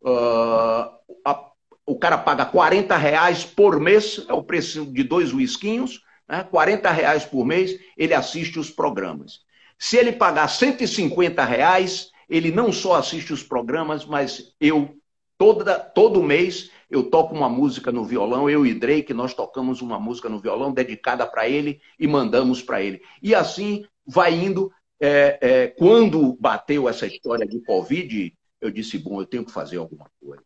Uh, 0.00 0.88
a, 1.24 1.50
o 1.84 1.98
cara 1.98 2.16
paga 2.16 2.46
40 2.46 2.96
reais 2.96 3.44
por 3.44 3.80
mês, 3.80 4.24
é 4.28 4.32
o 4.32 4.42
preço 4.42 4.86
de 4.86 5.02
dois 5.02 5.32
whiskinhos, 5.32 6.00
né? 6.28 6.44
40 6.44 6.90
reais 6.90 7.24
por 7.24 7.44
mês, 7.44 7.78
ele 7.96 8.14
assiste 8.14 8.58
os 8.58 8.70
programas. 8.70 9.40
Se 9.76 9.96
ele 9.96 10.12
pagar 10.12 10.46
150 10.48 11.44
reais, 11.44 12.10
ele 12.28 12.52
não 12.52 12.72
só 12.72 12.94
assiste 12.94 13.32
os 13.32 13.42
programas, 13.42 14.06
mas 14.06 14.54
eu, 14.60 14.96
toda, 15.36 15.80
todo 15.80 16.22
mês, 16.22 16.70
eu 16.90 17.04
toco 17.04 17.34
uma 17.34 17.48
música 17.48 17.92
no 17.92 18.04
violão, 18.04 18.50
eu 18.50 18.66
e 18.66 18.74
Drake, 18.74 19.14
nós 19.14 19.32
tocamos 19.32 19.80
uma 19.80 19.98
música 20.00 20.28
no 20.28 20.40
violão 20.40 20.72
dedicada 20.72 21.24
para 21.24 21.48
ele 21.48 21.80
e 21.98 22.06
mandamos 22.06 22.60
para 22.60 22.82
ele. 22.82 23.00
E 23.22 23.34
assim 23.34 23.86
vai 24.04 24.34
indo. 24.34 24.72
É, 25.02 25.38
é, 25.40 25.66
quando 25.68 26.36
bateu 26.38 26.88
essa 26.88 27.06
história 27.06 27.46
de 27.46 27.60
Covid, 27.60 28.34
eu 28.60 28.70
disse, 28.70 28.98
bom, 28.98 29.20
eu 29.20 29.26
tenho 29.26 29.44
que 29.44 29.52
fazer 29.52 29.78
alguma 29.78 30.10
coisa. 30.20 30.42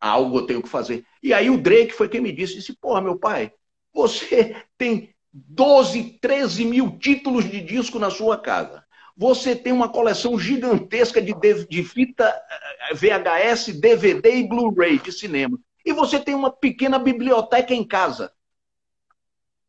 Algo 0.00 0.38
eu 0.38 0.46
tenho 0.46 0.62
que 0.62 0.68
fazer. 0.68 1.04
E 1.22 1.32
aí 1.32 1.48
o 1.48 1.60
Drake 1.60 1.92
foi 1.92 2.08
quem 2.08 2.20
me 2.20 2.32
disse, 2.32 2.56
disse, 2.56 2.74
porra, 2.74 3.00
meu 3.00 3.16
pai, 3.16 3.52
você 3.94 4.56
tem 4.76 5.14
12, 5.32 6.18
13 6.20 6.64
mil 6.64 6.98
títulos 6.98 7.48
de 7.48 7.60
disco 7.60 7.98
na 7.98 8.10
sua 8.10 8.36
casa. 8.36 8.84
Você 9.20 9.54
tem 9.54 9.70
uma 9.70 9.90
coleção 9.90 10.38
gigantesca 10.38 11.20
de, 11.20 11.34
de 11.68 11.84
fita 11.84 12.24
eh, 12.24 12.94
VHS, 12.94 13.78
DVD 13.78 14.36
e 14.36 14.48
Blu-ray 14.48 14.98
de 14.98 15.12
cinema. 15.12 15.58
E 15.84 15.92
você 15.92 16.18
tem 16.18 16.34
uma 16.34 16.50
pequena 16.50 16.98
biblioteca 16.98 17.74
em 17.74 17.86
casa. 17.86 18.32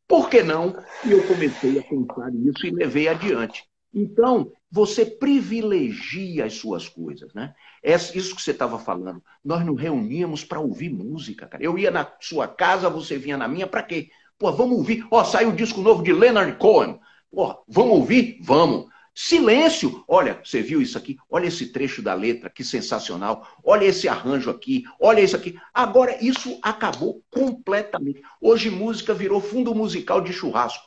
Por 0.07 0.29
que 0.29 0.41
não? 0.41 0.73
E 1.05 1.11
eu 1.11 1.27
comecei 1.27 1.77
a 1.77 1.83
pensar 1.83 2.31
nisso 2.31 2.65
e 2.65 2.71
levei 2.71 3.09
adiante. 3.09 3.65
Então, 3.93 4.53
você 4.71 5.05
privilegia 5.05 6.45
as 6.45 6.53
suas 6.53 6.87
coisas, 6.87 7.33
né? 7.33 7.53
Isso 7.83 8.33
que 8.33 8.41
você 8.41 8.51
estava 8.51 8.79
falando. 8.79 9.21
Nós 9.43 9.65
nos 9.65 9.77
reuníamos 9.77 10.45
para 10.45 10.61
ouvir 10.61 10.89
música, 10.89 11.45
cara. 11.45 11.61
Eu 11.61 11.77
ia 11.77 11.91
na 11.91 12.09
sua 12.21 12.47
casa, 12.47 12.89
você 12.89 13.17
vinha 13.17 13.35
na 13.35 13.49
minha, 13.49 13.67
para 13.67 13.83
quê? 13.83 14.11
Pô, 14.39 14.49
vamos 14.53 14.77
ouvir. 14.77 15.05
Ó, 15.11 15.25
saiu 15.25 15.49
um 15.49 15.55
disco 15.55 15.81
novo 15.81 16.01
de 16.03 16.13
Leonard 16.13 16.57
Cohen. 16.57 17.01
Pô, 17.29 17.61
vamos 17.67 17.95
ouvir? 17.95 18.39
Vamos. 18.41 18.89
Silêncio. 19.13 20.03
Olha, 20.07 20.39
você 20.43 20.61
viu 20.61 20.81
isso 20.81 20.97
aqui? 20.97 21.17
Olha 21.29 21.47
esse 21.47 21.67
trecho 21.67 22.01
da 22.01 22.13
letra, 22.13 22.49
que 22.49 22.63
sensacional. 22.63 23.47
Olha 23.63 23.85
esse 23.85 24.07
arranjo 24.07 24.49
aqui. 24.49 24.83
Olha 24.99 25.21
isso 25.21 25.35
aqui. 25.35 25.57
Agora, 25.73 26.17
isso 26.23 26.57
acabou 26.61 27.21
completamente. 27.29 28.21
Hoje, 28.39 28.69
música 28.69 29.13
virou 29.13 29.41
fundo 29.41 29.75
musical 29.75 30.21
de 30.21 30.31
churrasco. 30.31 30.85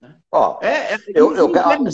Né? 0.00 0.16
Ó, 0.30 0.58
é, 0.62 0.94
é, 0.94 0.98
eu, 1.14 1.34
eu 1.34 1.50
quero. 1.50 1.84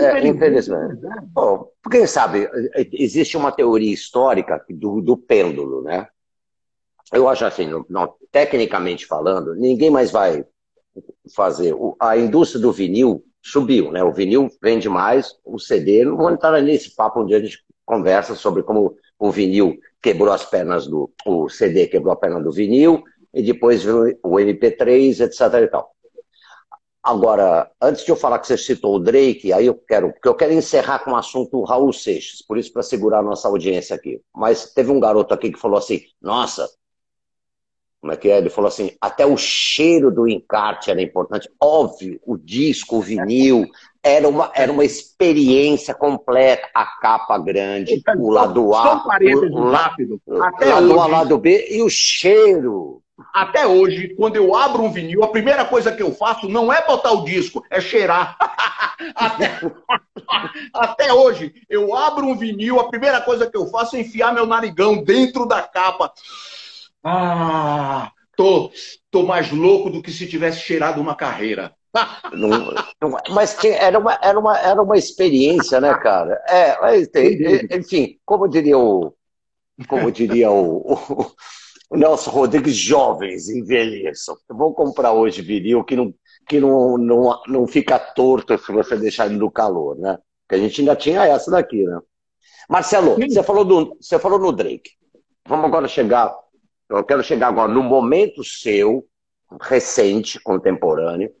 É, 0.00 0.26
infelizmente. 0.26 1.00
Oh, 1.36 1.66
porque, 1.82 2.06
sabe, 2.06 2.48
existe 2.92 3.36
uma 3.36 3.52
teoria 3.52 3.92
histórica 3.92 4.64
do, 4.70 5.00
do 5.00 5.16
pêndulo, 5.16 5.82
né? 5.82 6.08
eu 7.12 7.28
acho 7.28 7.44
assim, 7.44 7.68
não, 7.88 8.14
tecnicamente 8.30 9.06
falando, 9.06 9.54
ninguém 9.54 9.90
mais 9.90 10.10
vai 10.10 10.44
fazer. 11.34 11.74
A 12.00 12.16
indústria 12.16 12.60
do 12.60 12.72
vinil 12.72 13.22
subiu, 13.42 13.90
né? 13.90 14.02
O 14.02 14.12
vinil 14.12 14.48
vende 14.62 14.88
mais, 14.88 15.36
o 15.44 15.58
CD, 15.58 16.04
não 16.04 16.16
vou 16.16 16.30
entrar 16.30 16.60
nesse 16.62 16.94
papo 16.94 17.20
onde 17.20 17.34
a 17.34 17.40
gente 17.40 17.64
conversa 17.84 18.34
sobre 18.34 18.62
como 18.62 18.96
o 19.18 19.30
vinil 19.30 19.76
quebrou 20.00 20.32
as 20.32 20.44
pernas 20.44 20.86
do. 20.86 21.12
O 21.26 21.48
CD 21.48 21.86
quebrou 21.86 22.12
a 22.12 22.16
perna 22.16 22.40
do 22.40 22.52
vinil, 22.52 23.02
e 23.34 23.42
depois 23.42 23.84
o 23.86 24.38
MP3, 24.38 25.20
etc. 25.20 25.40
e 25.62 25.68
tal. 25.68 25.92
Agora, 27.02 27.68
antes 27.80 28.04
de 28.04 28.12
eu 28.12 28.16
falar 28.16 28.38
que 28.38 28.46
você 28.46 28.56
citou 28.56 28.94
o 28.94 29.00
Drake, 29.00 29.52
aí 29.52 29.66
eu 29.66 29.74
quero, 29.74 30.12
porque 30.12 30.28
eu 30.28 30.36
quero 30.36 30.52
encerrar 30.52 31.00
com 31.00 31.10
o 31.10 31.16
assunto 31.16 31.62
Raul 31.64 31.92
Seixas, 31.92 32.40
por 32.42 32.56
isso 32.56 32.72
para 32.72 32.82
segurar 32.82 33.18
a 33.18 33.22
nossa 33.22 33.48
audiência 33.48 33.96
aqui. 33.96 34.20
Mas 34.32 34.72
teve 34.72 34.92
um 34.92 35.00
garoto 35.00 35.34
aqui 35.34 35.50
que 35.50 35.58
falou 35.58 35.78
assim: 35.78 36.02
"Nossa, 36.20 36.68
como 38.02 38.12
é 38.12 38.16
que 38.16 38.28
é? 38.28 38.38
Ele 38.38 38.50
falou 38.50 38.66
assim: 38.66 38.90
até 39.00 39.24
o 39.24 39.36
cheiro 39.36 40.10
do 40.10 40.26
encarte 40.26 40.90
era 40.90 41.00
importante. 41.00 41.48
Óbvio, 41.62 42.20
o 42.26 42.36
disco, 42.36 42.96
o 42.96 43.00
vinil, 43.00 43.64
era 44.02 44.28
uma, 44.28 44.50
era 44.56 44.72
uma 44.72 44.84
experiência 44.84 45.94
completa. 45.94 46.68
A 46.74 46.84
capa 46.84 47.38
grande, 47.38 47.94
então, 47.94 48.16
o 48.18 48.28
lado 48.28 48.74
A, 48.74 49.04
o, 49.06 49.06
o, 49.52 49.70
rápido. 49.70 50.20
Até 50.42 50.74
lado 50.74 50.90
hoje, 50.90 50.98
A, 50.98 51.06
lado 51.06 51.38
B 51.38 51.68
e 51.70 51.80
o 51.80 51.88
cheiro. 51.88 53.00
Até 53.32 53.68
hoje, 53.68 54.16
quando 54.16 54.34
eu 54.34 54.52
abro 54.56 54.82
um 54.82 54.90
vinil, 54.90 55.22
a 55.22 55.28
primeira 55.28 55.64
coisa 55.64 55.92
que 55.92 56.02
eu 56.02 56.12
faço 56.12 56.48
não 56.48 56.72
é 56.72 56.84
botar 56.84 57.12
o 57.12 57.24
disco, 57.24 57.62
é 57.70 57.80
cheirar. 57.80 58.36
até, 59.14 59.60
até 60.74 61.12
hoje, 61.12 61.54
eu 61.70 61.94
abro 61.94 62.26
um 62.26 62.36
vinil, 62.36 62.80
a 62.80 62.88
primeira 62.88 63.20
coisa 63.20 63.48
que 63.48 63.56
eu 63.56 63.66
faço 63.66 63.94
é 63.94 64.00
enfiar 64.00 64.34
meu 64.34 64.44
narigão 64.44 65.04
dentro 65.04 65.46
da 65.46 65.62
capa. 65.62 66.12
Ah, 67.04 68.12
tô, 68.36 68.70
tô 69.10 69.22
mais 69.24 69.50
louco 69.50 69.90
do 69.90 70.02
que 70.02 70.10
se 70.10 70.28
tivesse 70.28 70.60
cheirado 70.60 71.00
uma 71.00 71.14
carreira. 71.14 71.74
Não, 72.32 72.48
não, 73.02 73.18
mas 73.28 73.62
era 73.62 73.98
uma, 73.98 74.18
era, 74.22 74.40
uma, 74.40 74.58
era 74.58 74.82
uma 74.82 74.96
experiência, 74.96 75.78
né, 75.78 75.92
cara? 75.92 76.42
É, 76.48 76.74
enfim, 77.76 78.18
como 78.24 78.48
diria 78.48 78.78
o, 78.78 79.14
como 79.86 80.10
diria 80.10 80.50
o, 80.50 80.78
o, 80.78 81.26
o 81.90 81.96
Nelson 81.98 82.30
Rodrigues, 82.30 82.76
jovens 82.76 83.50
envelheçam. 83.50 84.34
Vou 84.48 84.72
comprar 84.72 85.12
hoje 85.12 85.42
vinil 85.42 85.84
que 85.84 85.94
não, 85.94 86.14
que 86.48 86.58
não, 86.58 86.96
não, 86.96 87.42
não 87.46 87.66
fica 87.66 87.98
torto 87.98 88.56
se 88.56 88.72
você 88.72 88.96
deixar 88.96 89.26
ele 89.26 89.36
no 89.36 89.50
calor, 89.50 89.98
né? 89.98 90.18
Porque 90.42 90.54
a 90.54 90.66
gente 90.66 90.80
ainda 90.80 90.96
tinha 90.96 91.26
essa 91.26 91.50
daqui, 91.50 91.84
né? 91.84 92.00
Marcelo, 92.70 93.16
você 93.16 93.42
falou, 93.42 93.64
do, 93.66 93.96
você 94.00 94.18
falou 94.18 94.38
no 94.38 94.52
Drake. 94.52 94.92
Vamos 95.46 95.66
agora 95.66 95.86
chegar 95.86 96.34
eu 96.98 97.04
quero 97.04 97.22
chegar 97.22 97.48
agora 97.48 97.72
no 97.72 97.82
momento 97.82 98.44
seu, 98.44 99.06
recente, 99.60 100.40
contemporâneo. 100.40 101.32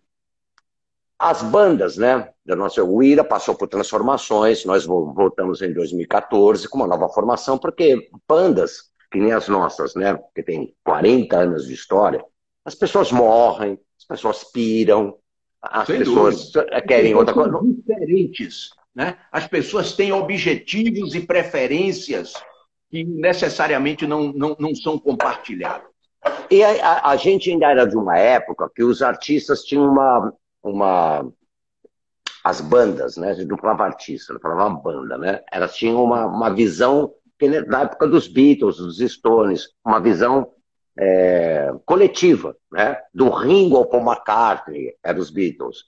As 1.18 1.42
bandas, 1.42 1.96
né? 1.96 2.30
Da 2.44 2.56
nossa 2.56 2.82
o 2.82 3.02
Ira 3.02 3.22
passou 3.22 3.54
por 3.54 3.68
transformações. 3.68 4.64
Nós 4.64 4.84
voltamos 4.84 5.62
em 5.62 5.72
2014 5.72 6.68
com 6.68 6.78
uma 6.78 6.86
nova 6.86 7.08
formação, 7.08 7.56
porque 7.56 8.10
bandas 8.26 8.90
que 9.10 9.20
nem 9.20 9.32
as 9.32 9.46
nossas, 9.46 9.94
né? 9.94 10.18
Que 10.34 10.42
tem 10.42 10.74
40 10.82 11.36
anos 11.36 11.66
de 11.66 11.74
história, 11.74 12.24
as 12.64 12.74
pessoas 12.74 13.12
morrem, 13.12 13.78
as 13.98 14.04
pessoas 14.04 14.42
piram, 14.44 15.16
as 15.60 15.86
Sem 15.86 15.98
pessoas 15.98 16.50
dúvida. 16.50 16.82
querem 16.82 17.14
outra 17.14 17.34
coisa. 17.34 17.60
Diferentes, 17.62 18.70
né? 18.94 19.18
As 19.30 19.46
pessoas 19.46 19.92
têm 19.92 20.12
objetivos 20.12 21.14
e 21.14 21.20
preferências 21.20 22.32
que 22.92 23.04
necessariamente 23.04 24.06
não, 24.06 24.34
não, 24.34 24.54
não 24.60 24.74
são 24.74 24.98
compartilhados. 24.98 25.88
E 26.50 26.62
a, 26.62 27.08
a, 27.08 27.16
gente 27.16 27.50
ainda 27.50 27.66
era 27.66 27.86
de 27.86 27.96
uma 27.96 28.18
época 28.18 28.70
que 28.72 28.84
os 28.84 29.00
artistas 29.00 29.64
tinham 29.64 29.90
uma. 29.90 30.32
uma 30.62 31.32
as 32.44 32.60
bandas, 32.60 33.16
né? 33.16 33.30
A 33.30 33.34
gente 33.34 33.48
não 33.48 33.56
falava 33.56 33.84
artista, 33.84 34.34
não 34.34 34.40
falava 34.40 34.68
banda, 34.74 35.16
né? 35.16 35.42
Elas 35.50 35.74
tinham 35.74 36.02
uma, 36.04 36.26
uma 36.26 36.50
visão, 36.50 37.14
na 37.66 37.82
época 37.82 38.06
dos 38.08 38.28
Beatles, 38.28 38.76
dos 38.76 38.98
Stones, 38.98 39.68
uma 39.84 40.00
visão 40.00 40.52
é, 40.98 41.72
coletiva, 41.86 42.54
né? 42.70 43.00
Do 43.14 43.30
Ringo 43.30 43.76
ao 43.76 43.86
Paul 43.86 44.04
McCartney, 44.04 44.94
eram 45.02 45.20
os 45.20 45.30
Beatles. 45.30 45.84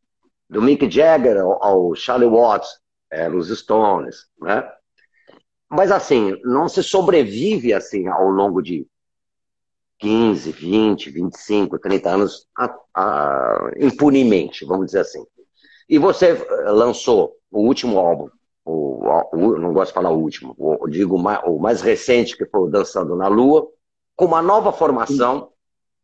Do 0.48 0.62
Mick 0.62 0.88
Jagger 0.90 1.38
ao, 1.38 1.62
ao 1.62 1.94
Charlie 1.94 2.28
Watts, 2.28 2.78
eram 3.10 3.36
os 3.36 3.48
Stones, 3.48 4.26
né? 4.40 4.66
Mas 5.74 5.90
assim, 5.90 6.38
não 6.44 6.68
se 6.68 6.84
sobrevive 6.84 7.72
assim 7.72 8.06
ao 8.06 8.28
longo 8.30 8.62
de 8.62 8.86
15, 9.98 10.52
20, 10.52 11.10
25, 11.10 11.78
30 11.80 12.10
anos 12.10 12.46
a, 12.56 12.74
a, 12.94 13.70
impunemente, 13.78 14.64
vamos 14.64 14.86
dizer 14.86 15.00
assim. 15.00 15.24
E 15.88 15.98
você 15.98 16.26
eh, 16.28 16.70
lançou 16.70 17.36
o 17.50 17.60
último 17.60 17.98
álbum, 17.98 18.28
o, 18.64 19.04
o 19.32 19.58
não 19.58 19.72
gosto 19.72 19.90
de 19.90 19.94
falar 19.94 20.10
o 20.10 20.18
último, 20.18 20.54
o, 20.56 20.86
digo 20.86 21.18
mais, 21.18 21.40
o 21.44 21.58
mais 21.58 21.80
recente, 21.82 22.36
que 22.36 22.46
foi 22.46 22.60
o 22.60 22.70
Dançando 22.70 23.16
na 23.16 23.26
Lua, 23.26 23.68
com 24.14 24.26
uma 24.26 24.40
nova 24.40 24.72
formação, 24.72 25.50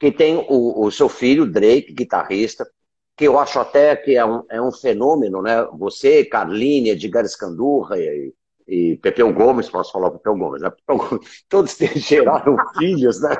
que 0.00 0.10
tem 0.10 0.46
o, 0.48 0.84
o 0.84 0.90
seu 0.90 1.08
filho, 1.08 1.46
Drake, 1.46 1.92
guitarrista, 1.92 2.68
que 3.16 3.24
eu 3.24 3.38
acho 3.38 3.60
até 3.60 3.94
que 3.94 4.16
é 4.16 4.24
um, 4.24 4.42
é 4.50 4.60
um 4.60 4.72
fenômeno, 4.72 5.42
né? 5.42 5.64
Você, 5.78 6.24
Carline, 6.24 6.90
Edgar 6.90 7.24
Escandurra 7.24 7.98
e, 7.98 8.34
e 8.70 8.96
Pepeu 8.98 9.32
Gomes, 9.32 9.68
posso 9.68 9.90
falar 9.90 10.12
Pepeu 10.12 10.36
Gomes, 10.36 10.62
né? 10.62 10.70
Todos 11.48 11.76
geraram 11.96 12.56
filhos, 12.78 13.20
né? 13.20 13.36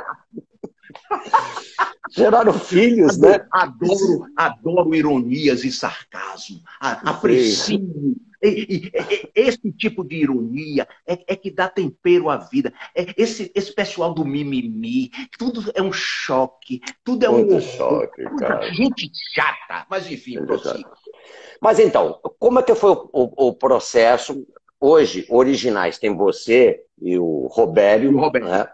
geraram 2.11 2.53
filhos, 2.53 3.17
né? 3.17 3.47
Adoro, 3.53 4.27
adoro 4.37 4.93
ironias 4.93 5.63
e 5.65 5.71
sarcasmo. 5.71 6.61
Aprecio. 6.81 8.17
Esse 8.43 9.71
tipo 9.73 10.03
de 10.03 10.17
ironia 10.17 10.89
é, 11.07 11.13
é, 11.29 11.37
que 11.37 11.51
dá 11.51 11.69
tempero 11.69 12.29
à 12.31 12.39
vida. 12.39 12.73
É 12.95 13.15
esse, 13.17 13.53
esse 13.55 13.73
pessoal 13.73 14.15
do 14.15 14.25
mimimi, 14.25 15.11
tudo 15.39 15.71
é 15.75 15.83
um 15.83 15.93
choque, 15.93 16.81
tudo 17.05 17.27
é 17.27 17.29
Muito 17.29 17.55
um 17.55 17.61
choque, 17.61 18.25
cara. 18.39 18.63
gente 18.73 19.11
chata. 19.35 19.87
Mas 19.91 20.11
enfim, 20.11 20.39
é. 20.39 20.41
Mas 21.61 21.79
então, 21.79 22.19
como 22.39 22.59
é 22.59 22.63
que 22.63 22.75
foi 22.75 22.91
o, 22.93 23.11
o, 23.13 23.49
o, 23.49 23.55
processo? 23.55 24.47
Hoje, 24.81 25.27
originais 25.29 25.99
tem 25.99 26.17
você 26.17 26.83
e 27.01 27.19
o 27.19 27.47
Robério, 27.49 28.17
o 28.17 28.19
Robério. 28.19 28.49
Né? 28.49 28.67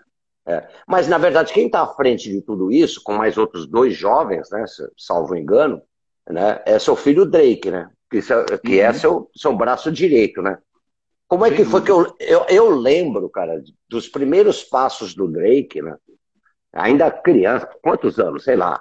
É. 0.46 0.68
Mas, 0.86 1.08
na 1.08 1.18
verdade, 1.18 1.52
quem 1.52 1.66
está 1.66 1.82
à 1.82 1.94
frente 1.94 2.30
de 2.30 2.40
tudo 2.40 2.70
isso, 2.70 3.02
com 3.02 3.12
mais 3.12 3.36
outros 3.36 3.66
dois 3.66 3.94
jovens, 3.96 4.48
né, 4.50 4.64
salvo 4.96 5.34
engano, 5.34 5.82
né, 6.28 6.62
é 6.64 6.78
seu 6.78 6.94
filho 6.94 7.26
Drake, 7.26 7.70
né? 7.70 7.90
Que, 8.08 8.20
que 8.64 8.78
é 8.78 8.88
uhum. 8.88 8.94
seu, 8.94 9.30
seu 9.34 9.56
braço 9.56 9.90
direito, 9.90 10.40
né? 10.40 10.58
Como 11.26 11.44
é 11.44 11.50
que 11.50 11.64
foi 11.64 11.82
que 11.82 11.90
eu, 11.90 12.14
eu, 12.20 12.46
eu 12.48 12.70
lembro, 12.70 13.28
cara, 13.28 13.60
dos 13.88 14.06
primeiros 14.08 14.62
passos 14.62 15.12
do 15.12 15.26
Drake, 15.26 15.82
né? 15.82 15.96
Ainda 16.72 17.10
criança, 17.10 17.68
quantos 17.82 18.20
anos? 18.20 18.44
Sei 18.44 18.54
lá, 18.54 18.80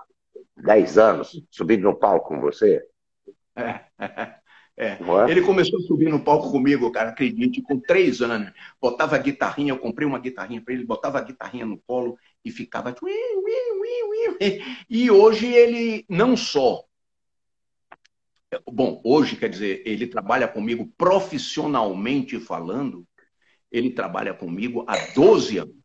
10 0.57 0.97
anos, 0.99 1.43
subindo 1.49 1.84
no 1.84 1.95
palco 1.95 2.30
com 2.30 2.39
você? 2.39 2.86
É. 4.78 4.88
É. 4.88 4.97
Ele 5.30 5.41
começou 5.41 5.80
a 5.80 5.84
subir 5.84 6.09
no 6.09 6.19
palco 6.19 6.51
comigo, 6.51 6.91
cara, 6.91 7.09
acredite, 7.09 7.61
com 7.61 7.80
três 7.80 8.21
anos. 8.21 8.51
Botava 8.82 9.15
a 9.15 9.19
guitarrinha, 9.19 9.71
eu 9.71 9.80
comprei 9.80 10.07
uma 10.07 10.19
guitarrinha 10.19 10.61
para 10.61 10.73
ele, 10.73 10.84
botava 10.84 11.17
a 11.17 11.21
guitarrinha 11.21 11.65
no 11.65 11.78
colo 11.78 12.17
e 12.43 12.51
ficava. 12.51 12.93
E 14.89 15.09
hoje 15.09 15.47
ele 15.47 16.05
não 16.09 16.36
só. 16.36 16.84
Bom, 18.71 19.01
hoje, 19.03 19.38
quer 19.38 19.49
dizer, 19.49 19.82
ele 19.86 20.07
trabalha 20.07 20.47
comigo 20.47 20.91
profissionalmente 20.97 22.39
falando, 22.39 23.05
ele 23.71 23.89
trabalha 23.89 24.34
comigo 24.34 24.84
há 24.88 24.97
12 25.13 25.57
anos. 25.57 25.76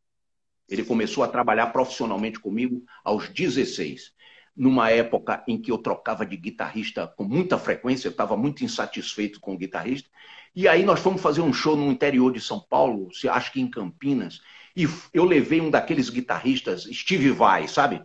Ele 0.69 0.85
começou 0.85 1.25
a 1.25 1.29
trabalhar 1.29 1.67
profissionalmente 1.69 2.39
comigo 2.39 2.85
aos 3.05 3.29
16 3.29 4.13
numa 4.57 4.91
época 4.91 5.43
em 5.47 5.61
que 5.61 5.71
eu 5.71 5.79
trocava 5.79 6.27
de 6.27 6.37
guitarrista 6.37 7.07
com 7.07 7.25
muita 7.25 7.59
frequência, 7.59 8.09
eu 8.09 8.13
estava 8.13 8.37
muito 8.37 8.65
insatisfeito 8.65 9.41
com 9.41 9.55
o 9.55 9.59
guitarrista. 9.59 10.09
E 10.55 10.67
aí 10.67 10.85
nós 10.85 11.01
fomos 11.01 11.23
fazer 11.23 11.41
um 11.41 11.53
show 11.53 11.77
no 11.77 11.91
interior 11.91 12.33
de 12.33 12.41
São 12.41 12.61
Paulo, 12.61 13.09
acho 13.31 13.53
que 13.53 13.61
em 13.61 13.71
Campinas, 13.71 14.41
e 14.77 14.87
eu 15.13 15.25
levei 15.25 15.61
um 15.61 15.71
daqueles 15.71 16.09
guitarristas, 16.09 16.85
Steve 16.85 17.31
Vai, 17.31 17.67
sabe? 17.69 18.03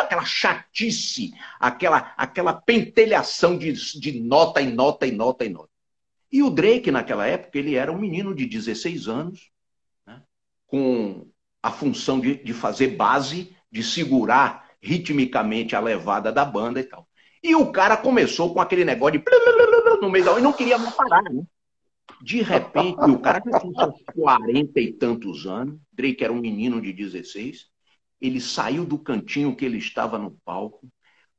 Aquela 0.00 0.24
chatice, 0.24 1.32
aquela, 1.58 2.12
aquela 2.16 2.52
pentelhação 2.52 3.56
de, 3.56 3.72
de 3.72 4.20
nota 4.20 4.60
em 4.60 4.72
nota 4.72 5.06
e 5.06 5.12
nota 5.12 5.44
e 5.44 5.48
nota. 5.48 5.70
E 6.30 6.42
o 6.42 6.50
Drake, 6.50 6.90
naquela 6.90 7.26
época, 7.26 7.58
ele 7.58 7.74
era 7.74 7.90
um 7.90 7.98
menino 7.98 8.34
de 8.34 8.46
16 8.46 9.08
anos, 9.08 9.50
né? 10.06 10.22
com 10.66 11.26
a 11.62 11.72
função 11.72 12.20
de, 12.20 12.36
de 12.36 12.52
fazer 12.52 12.88
base, 12.96 13.56
de 13.70 13.82
segurar 13.82 14.69
ritmicamente 14.80 15.76
a 15.76 15.80
levada 15.80 16.32
da 16.32 16.44
banda 16.44 16.80
e 16.80 16.84
tal. 16.84 17.06
E 17.42 17.54
o 17.54 17.72
cara 17.72 17.96
começou 17.96 18.52
com 18.52 18.60
aquele 18.60 18.84
negócio 18.84 19.18
de 19.18 19.24
no 20.00 20.10
meio 20.10 20.24
da 20.24 20.38
e 20.38 20.42
não 20.42 20.52
queria 20.52 20.78
mais 20.78 20.94
parar, 20.94 21.22
né? 21.22 21.42
De 22.22 22.42
repente, 22.42 23.00
o 23.00 23.18
cara 23.18 23.42
já 23.44 23.60
tinha 23.60 23.72
seus 23.74 24.02
40 24.14 24.80
e 24.80 24.92
tantos 24.92 25.46
anos, 25.46 25.78
Drake 25.92 26.22
era 26.22 26.32
um 26.32 26.40
menino 26.40 26.80
de 26.80 26.92
16, 26.92 27.66
ele 28.20 28.40
saiu 28.40 28.84
do 28.84 28.98
cantinho 28.98 29.56
que 29.56 29.64
ele 29.64 29.78
estava 29.78 30.18
no 30.18 30.32
palco, 30.44 30.86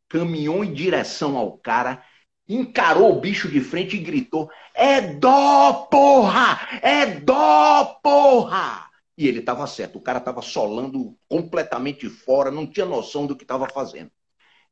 caminhou 0.09 0.63
em 0.63 0.73
direção 0.73 1.37
ao 1.37 1.57
cara, 1.57 2.03
encarou 2.47 3.15
o 3.15 3.21
bicho 3.21 3.47
de 3.47 3.61
frente 3.61 3.95
e 3.95 3.99
gritou: 3.99 4.49
É 4.73 5.01
dó, 5.01 5.87
porra! 5.91 6.59
É 6.81 7.05
dó, 7.05 7.99
porra! 8.01 8.90
E 9.21 9.27
ele 9.27 9.37
estava 9.37 9.67
certo, 9.67 9.99
o 9.99 10.01
cara 10.01 10.17
estava 10.17 10.41
solando 10.41 11.15
completamente 11.29 12.09
fora, 12.09 12.49
não 12.49 12.65
tinha 12.65 12.87
noção 12.87 13.27
do 13.27 13.35
que 13.35 13.43
estava 13.43 13.69
fazendo. 13.69 14.09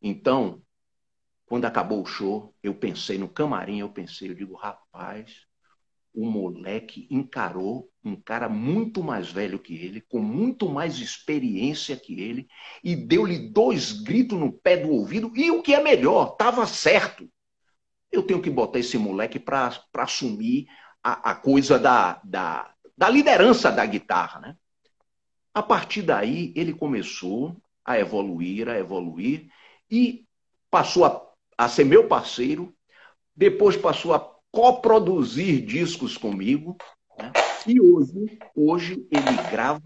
Então, 0.01 0.63
quando 1.45 1.65
acabou 1.65 2.01
o 2.01 2.05
show, 2.07 2.55
eu 2.63 2.73
pensei 2.73 3.19
no 3.19 3.29
camarim, 3.29 3.81
eu 3.81 3.91
pensei, 3.91 4.27
eu 4.27 4.33
digo, 4.33 4.55
rapaz, 4.55 5.45
o 6.11 6.25
moleque 6.25 7.07
encarou 7.11 7.91
um 8.03 8.15
cara 8.15 8.49
muito 8.49 9.03
mais 9.03 9.31
velho 9.31 9.59
que 9.59 9.75
ele, 9.75 10.01
com 10.01 10.17
muito 10.17 10.67
mais 10.67 10.97
experiência 10.97 11.95
que 11.95 12.19
ele, 12.19 12.47
e 12.83 12.95
deu-lhe 12.95 13.51
dois 13.51 13.91
gritos 14.01 14.39
no 14.39 14.51
pé 14.51 14.77
do 14.77 14.89
ouvido, 14.89 15.31
e 15.35 15.51
o 15.51 15.61
que 15.61 15.75
é 15.75 15.83
melhor, 15.83 16.31
estava 16.31 16.65
certo. 16.65 17.29
Eu 18.11 18.23
tenho 18.23 18.41
que 18.41 18.49
botar 18.49 18.79
esse 18.79 18.97
moleque 18.97 19.39
para 19.39 19.79
assumir 19.93 20.65
a, 21.03 21.33
a 21.33 21.35
coisa 21.35 21.77
da, 21.77 22.19
da, 22.23 22.73
da 22.99 23.07
liderança 23.07 23.71
da 23.71 23.85
guitarra, 23.85 24.41
né? 24.41 24.57
A 25.53 25.63
partir 25.63 26.01
daí, 26.01 26.51
ele 26.53 26.73
começou 26.73 27.55
a 27.85 27.97
evoluir, 27.97 28.67
a 28.67 28.77
evoluir, 28.77 29.49
e 29.89 30.25
passou 30.69 31.05
a, 31.05 31.25
a 31.57 31.69
ser 31.69 31.85
meu 31.85 32.09
parceiro, 32.09 32.75
depois 33.33 33.77
passou 33.77 34.13
a 34.13 34.19
coproduzir 34.51 35.65
discos 35.65 36.17
comigo, 36.17 36.75
né? 37.17 37.31
e 37.65 37.79
hoje, 37.79 38.37
hoje 38.53 39.07
ele 39.09 39.49
grava, 39.49 39.81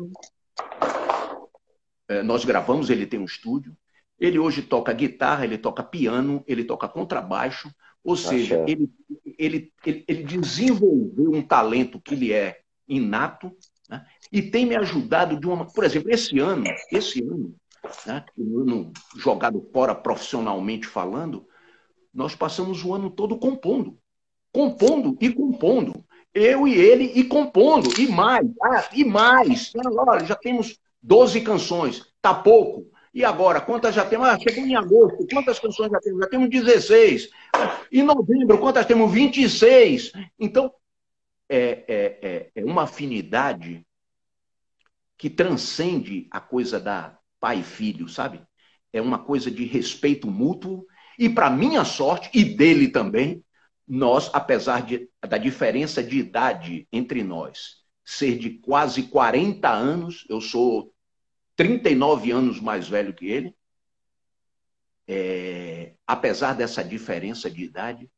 é, 2.07 2.23
nós 2.23 2.43
gravamos, 2.43 2.89
ele 2.89 3.05
tem 3.05 3.19
um 3.19 3.25
estúdio, 3.25 3.77
ele 4.19 4.39
hoje 4.39 4.63
toca 4.63 4.91
guitarra, 4.91 5.45
ele 5.45 5.59
toca 5.59 5.83
piano, 5.83 6.43
ele 6.47 6.63
toca 6.63 6.89
contrabaixo, 6.89 7.71
ou 8.03 8.17
seja, 8.17 8.65
ele, 8.67 8.91
ele, 9.37 9.71
ele, 9.85 10.03
ele 10.07 10.23
desenvolveu 10.23 11.31
um 11.31 11.43
talento 11.43 12.01
que 12.01 12.15
lhe 12.15 12.33
é 12.33 12.62
inato, 12.87 13.51
né? 13.89 14.05
e 14.31 14.41
tem 14.41 14.65
me 14.65 14.75
ajudado 14.75 15.39
de 15.39 15.47
uma. 15.47 15.65
Por 15.65 15.83
exemplo, 15.83 16.11
esse 16.11 16.39
ano, 16.39 16.63
esse 16.91 17.21
ano, 17.23 17.55
né? 18.05 18.25
um 18.37 18.59
ano 18.59 18.93
jogado 19.17 19.67
fora 19.71 19.93
profissionalmente 19.95 20.87
falando, 20.87 21.47
nós 22.13 22.35
passamos 22.35 22.83
o 22.83 22.93
ano 22.93 23.09
todo 23.09 23.37
compondo. 23.37 23.97
Compondo 24.51 25.17
e 25.19 25.31
compondo. 25.31 26.05
Eu 26.33 26.67
e 26.67 26.73
ele 26.73 27.05
e 27.15 27.23
compondo. 27.23 27.89
E 27.99 28.07
mais, 28.07 28.47
ah, 28.61 28.87
e 28.93 29.03
mais. 29.03 29.71
Olha, 29.75 30.25
já 30.25 30.35
temos 30.35 30.79
12 31.01 31.41
canções, 31.41 32.05
tá 32.21 32.33
pouco. 32.33 32.91
E 33.13 33.23
agora, 33.23 33.61
quantas 33.61 33.93
já 33.93 34.03
temos? 34.03 34.27
Ah, 34.27 34.39
chegou 34.39 34.65
em 34.65 34.75
agosto, 34.75 35.27
quantas 35.31 35.59
canções 35.59 35.91
já 35.91 35.99
temos? 35.99 36.19
Já 36.21 36.27
temos 36.27 36.49
16. 36.49 37.29
Em 37.91 38.01
novembro, 38.01 38.57
quantas 38.57 38.85
temos? 38.87 39.11
26. 39.11 40.13
Então, 40.39 40.73
é, 41.49 41.85
é, 41.87 42.19
é, 42.21 42.51
é 42.55 42.65
uma 42.65 42.83
afinidade 42.83 43.85
que 45.17 45.29
transcende 45.29 46.27
a 46.31 46.39
coisa 46.39 46.79
da 46.79 47.17
pai 47.39 47.59
e 47.59 47.63
filho, 47.63 48.07
sabe? 48.07 48.41
É 48.91 49.01
uma 49.01 49.19
coisa 49.19 49.49
de 49.49 49.63
respeito 49.65 50.29
mútuo. 50.29 50.85
E, 51.17 51.29
para 51.29 51.49
minha 51.49 51.85
sorte, 51.85 52.29
e 52.33 52.43
dele 52.43 52.89
também, 52.89 53.43
nós, 53.87 54.29
apesar 54.33 54.81
de, 54.81 55.09
da 55.21 55.37
diferença 55.37 56.03
de 56.03 56.17
idade 56.17 56.87
entre 56.91 57.23
nós 57.23 57.83
ser 58.05 58.37
de 58.37 58.51
quase 58.59 59.03
40 59.03 59.69
anos, 59.69 60.25
eu 60.29 60.41
sou 60.41 60.93
39 61.55 62.31
anos 62.31 62.59
mais 62.59 62.87
velho 62.87 63.13
que 63.13 63.27
ele, 63.27 63.55
é, 65.07 65.93
apesar 66.05 66.53
dessa 66.53 66.83
diferença 66.83 67.49
de 67.49 67.63
idade, 67.63 68.09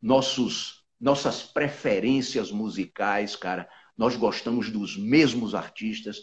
nossos 0.00 0.81
nossas 1.02 1.42
preferências 1.42 2.52
musicais, 2.52 3.34
cara. 3.34 3.68
Nós 3.98 4.14
gostamos 4.14 4.70
dos 4.70 4.96
mesmos 4.96 5.52
artistas, 5.52 6.22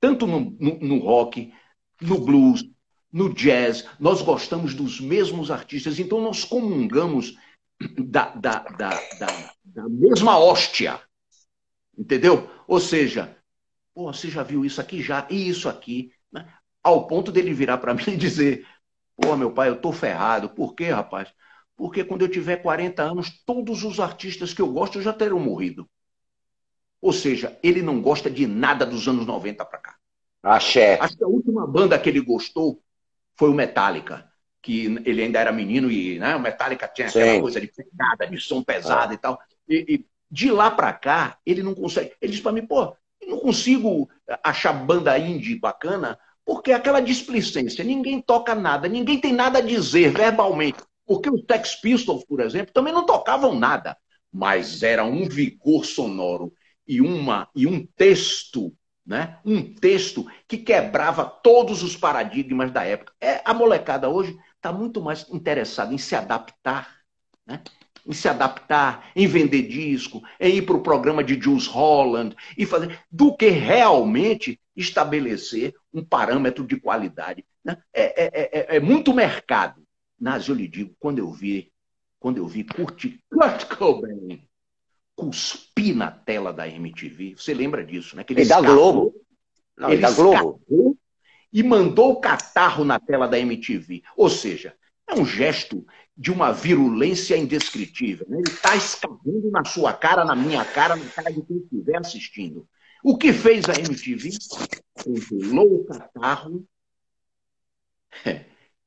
tanto 0.00 0.26
no, 0.26 0.56
no, 0.58 0.78
no 0.80 0.98
rock, 0.98 1.52
no 2.00 2.18
blues, 2.18 2.64
no 3.12 3.32
jazz. 3.32 3.86
Nós 4.00 4.22
gostamos 4.22 4.74
dos 4.74 4.98
mesmos 4.98 5.50
artistas, 5.50 5.98
então 5.98 6.22
nós 6.22 6.42
comungamos 6.42 7.36
da, 7.98 8.30
da, 8.30 8.60
da, 8.60 8.90
da, 9.18 9.54
da 9.62 9.88
mesma 9.90 10.38
hóstia. 10.38 11.00
Entendeu? 11.96 12.50
Ou 12.66 12.80
seja, 12.80 13.36
pô, 13.94 14.10
você 14.12 14.30
já 14.30 14.42
viu 14.42 14.64
isso 14.64 14.80
aqui 14.80 15.02
já, 15.02 15.28
e 15.30 15.48
isso 15.48 15.68
aqui, 15.68 16.10
né? 16.32 16.50
ao 16.82 17.06
ponto 17.06 17.30
dele 17.30 17.52
virar 17.52 17.76
para 17.76 17.92
mim 17.94 18.04
e 18.08 18.16
dizer: 18.16 18.66
pô, 19.16 19.36
meu 19.36 19.52
pai, 19.52 19.68
eu 19.68 19.80
tô 19.80 19.92
ferrado. 19.92 20.48
Por 20.48 20.74
quê, 20.74 20.90
rapaz? 20.90 21.30
Porque 21.76 22.04
quando 22.04 22.22
eu 22.22 22.28
tiver 22.28 22.56
40 22.56 23.02
anos, 23.02 23.42
todos 23.44 23.84
os 23.84 23.98
artistas 24.00 24.52
que 24.54 24.62
eu 24.62 24.72
gosto 24.72 25.02
já 25.02 25.12
terão 25.12 25.40
morrido. 25.40 25.88
Ou 27.00 27.12
seja, 27.12 27.58
ele 27.62 27.82
não 27.82 28.00
gosta 28.00 28.30
de 28.30 28.46
nada 28.46 28.86
dos 28.86 29.06
anos 29.06 29.26
90 29.26 29.64
para 29.64 29.78
cá. 29.78 29.96
Axé. 30.42 30.98
Acho 31.00 31.16
que 31.16 31.24
a 31.24 31.28
última 31.28 31.66
banda 31.66 31.98
que 31.98 32.08
ele 32.08 32.20
gostou 32.20 32.80
foi 33.36 33.50
o 33.50 33.54
Metallica, 33.54 34.30
que 34.62 34.86
ele 35.04 35.22
ainda 35.22 35.40
era 35.40 35.52
menino 35.52 35.90
e 35.90 36.18
né, 36.18 36.36
o 36.36 36.40
Metallica 36.40 36.88
tinha 36.88 37.08
aquela 37.08 37.34
Sim. 37.34 37.40
coisa 37.40 37.60
de 37.60 37.66
pegada, 37.66 38.26
de 38.26 38.38
som 38.38 38.62
pesado 38.62 39.12
é. 39.12 39.14
e 39.16 39.18
tal. 39.18 39.38
E, 39.68 39.94
e 39.94 40.06
de 40.30 40.50
lá 40.50 40.70
para 40.70 40.92
cá, 40.92 41.38
ele 41.44 41.62
não 41.62 41.74
consegue. 41.74 42.12
Ele 42.20 42.32
diz 42.32 42.40
para 42.40 42.52
mim, 42.52 42.66
pô, 42.66 42.96
não 43.26 43.38
consigo 43.38 44.08
achar 44.42 44.72
banda 44.72 45.18
indie 45.18 45.58
bacana, 45.58 46.18
porque 46.44 46.72
é 46.72 46.74
aquela 46.74 47.00
displicência, 47.00 47.84
ninguém 47.84 48.20
toca 48.20 48.54
nada, 48.54 48.88
ninguém 48.88 49.18
tem 49.18 49.32
nada 49.32 49.58
a 49.58 49.62
dizer 49.62 50.12
verbalmente. 50.12 50.78
Porque 51.06 51.30
os 51.30 51.42
Sex 51.50 51.76
Pistols, 51.76 52.24
por 52.24 52.40
exemplo, 52.40 52.72
também 52.72 52.92
não 52.92 53.04
tocavam 53.04 53.58
nada, 53.58 53.96
mas 54.32 54.82
era 54.82 55.04
um 55.04 55.28
vigor 55.28 55.84
sonoro 55.84 56.52
e, 56.86 57.00
uma, 57.00 57.48
e 57.54 57.66
um 57.66 57.86
texto, 57.96 58.74
né? 59.06 59.38
um 59.44 59.74
texto 59.74 60.26
que 60.48 60.58
quebrava 60.58 61.24
todos 61.24 61.82
os 61.82 61.96
paradigmas 61.96 62.70
da 62.70 62.84
época. 62.84 63.12
É, 63.20 63.40
a 63.44 63.54
molecada 63.54 64.08
hoje 64.08 64.36
está 64.56 64.72
muito 64.72 65.00
mais 65.00 65.28
interessada 65.30 65.92
em 65.92 65.98
se 65.98 66.14
adaptar, 66.14 66.96
né? 67.46 67.62
em 68.06 68.12
se 68.12 68.28
adaptar, 68.28 69.10
em 69.16 69.26
vender 69.26 69.62
disco, 69.62 70.22
em 70.38 70.56
ir 70.56 70.62
para 70.62 70.76
o 70.76 70.82
programa 70.82 71.24
de 71.24 71.40
Jules 71.40 71.66
Holland, 71.66 72.36
e 72.56 72.66
fazer, 72.66 72.98
do 73.10 73.34
que 73.34 73.48
realmente 73.48 74.60
estabelecer 74.76 75.74
um 75.92 76.04
parâmetro 76.04 76.66
de 76.66 76.78
qualidade. 76.78 77.44
Né? 77.64 77.76
É, 77.92 78.24
é, 78.24 78.50
é, 78.74 78.76
é 78.76 78.80
muito 78.80 79.14
mercado. 79.14 79.83
Mas 80.24 80.48
eu 80.48 80.54
lhe 80.54 80.66
digo, 80.66 80.96
quando 80.98 81.18
eu 81.18 81.30
vi, 81.30 81.70
quando 82.18 82.38
eu 82.38 82.46
vi 82.46 82.64
Kurt, 82.64 83.08
Kurt 83.30 83.66
Cobain 83.76 84.48
cuspir 85.14 85.94
na 85.94 86.10
tela 86.10 86.50
da 86.50 86.66
MTV, 86.66 87.34
você 87.36 87.52
lembra 87.52 87.84
disso, 87.84 88.16
né? 88.16 88.24
Que 88.24 88.32
ele 88.32 88.40
e 88.40 88.48
da 88.48 88.58
Globo. 88.58 89.14
Não, 89.76 89.90
ele 89.90 90.00
da 90.00 90.10
Globo. 90.10 90.98
E 91.52 91.62
mandou 91.62 92.12
o 92.12 92.20
catarro 92.22 92.86
na 92.86 92.98
tela 92.98 93.28
da 93.28 93.38
MTV. 93.38 94.02
Ou 94.16 94.30
seja, 94.30 94.74
é 95.06 95.12
um 95.12 95.26
gesto 95.26 95.84
de 96.16 96.32
uma 96.32 96.52
virulência 96.52 97.36
indescritível. 97.36 98.26
Né? 98.26 98.38
Ele 98.38 98.50
está 98.50 98.74
escavando 98.74 99.50
na 99.50 99.62
sua 99.66 99.92
cara, 99.92 100.24
na 100.24 100.34
minha 100.34 100.64
cara, 100.64 100.96
na 100.96 101.04
cara 101.04 101.30
de 101.30 101.42
quem 101.42 101.58
estiver 101.58 101.98
assistindo. 101.98 102.66
O 103.04 103.18
que 103.18 103.30
fez 103.30 103.66
a 103.68 103.74
MTV? 103.78 104.30
Congelou 105.04 105.74
o 105.74 105.84
catarro 105.84 106.66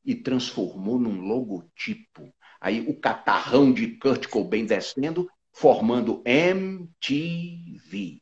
e 0.08 0.16
transformou 0.16 0.97
num 0.97 1.20
logotipo. 1.20 2.34
Aí 2.62 2.80
o 2.88 2.97
catarrão 2.97 3.74
de 3.74 3.88
Kurt 3.97 4.28
Cobain 4.28 4.66
descendo, 4.66 5.30
formando 5.51 6.24
MTV. 6.26 8.22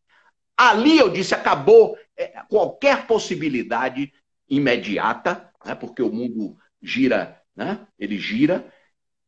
Ali 0.58 0.98
eu 0.98 1.10
disse, 1.10 1.36
acabou 1.36 1.96
é, 2.18 2.42
qualquer 2.50 3.06
possibilidade 3.06 4.12
imediata, 4.50 5.52
né, 5.64 5.76
porque 5.76 6.02
o 6.02 6.12
mundo 6.12 6.58
gira, 6.82 7.40
né, 7.56 7.86
ele 8.00 8.18
gira, 8.18 8.74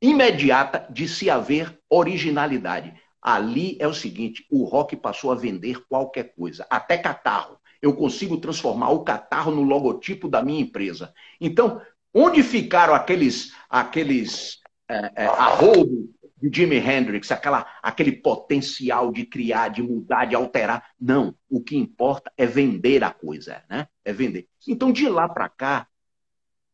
imediata 0.01 0.87
de 0.91 1.07
se 1.07 1.29
haver 1.29 1.77
originalidade. 1.87 2.93
Ali 3.21 3.77
é 3.79 3.87
o 3.87 3.93
seguinte, 3.93 4.45
o 4.49 4.63
rock 4.63 4.95
passou 4.95 5.31
a 5.31 5.35
vender 5.35 5.85
qualquer 5.87 6.33
coisa, 6.35 6.65
até 6.69 6.97
catarro. 6.97 7.59
Eu 7.81 7.93
consigo 7.95 8.37
transformar 8.37 8.89
o 8.89 9.03
catarro 9.03 9.51
no 9.51 9.61
logotipo 9.61 10.27
da 10.27 10.41
minha 10.41 10.61
empresa. 10.61 11.13
Então, 11.39 11.81
Onde 12.19 12.41
ficaram 12.41 12.95
aqueles, 12.95 13.53
aqueles 13.69 14.59
é, 14.89 15.11
é, 15.15 15.27
de 16.41 16.49
Jimi 16.51 16.77
Hendrix, 16.77 17.31
aquela, 17.31 17.67
aquele 17.79 18.11
potencial 18.11 19.11
de 19.11 19.23
criar, 19.23 19.67
de 19.67 19.83
mudar, 19.83 20.25
de 20.25 20.35
alterar? 20.35 20.89
Não. 20.99 21.35
O 21.47 21.61
que 21.61 21.77
importa 21.77 22.33
é 22.35 22.47
vender 22.47 23.03
a 23.03 23.11
coisa, 23.11 23.63
né? 23.69 23.87
É 24.03 24.11
vender. 24.11 24.47
Então, 24.67 24.91
de 24.91 25.07
lá 25.07 25.29
para 25.29 25.47
cá, 25.47 25.87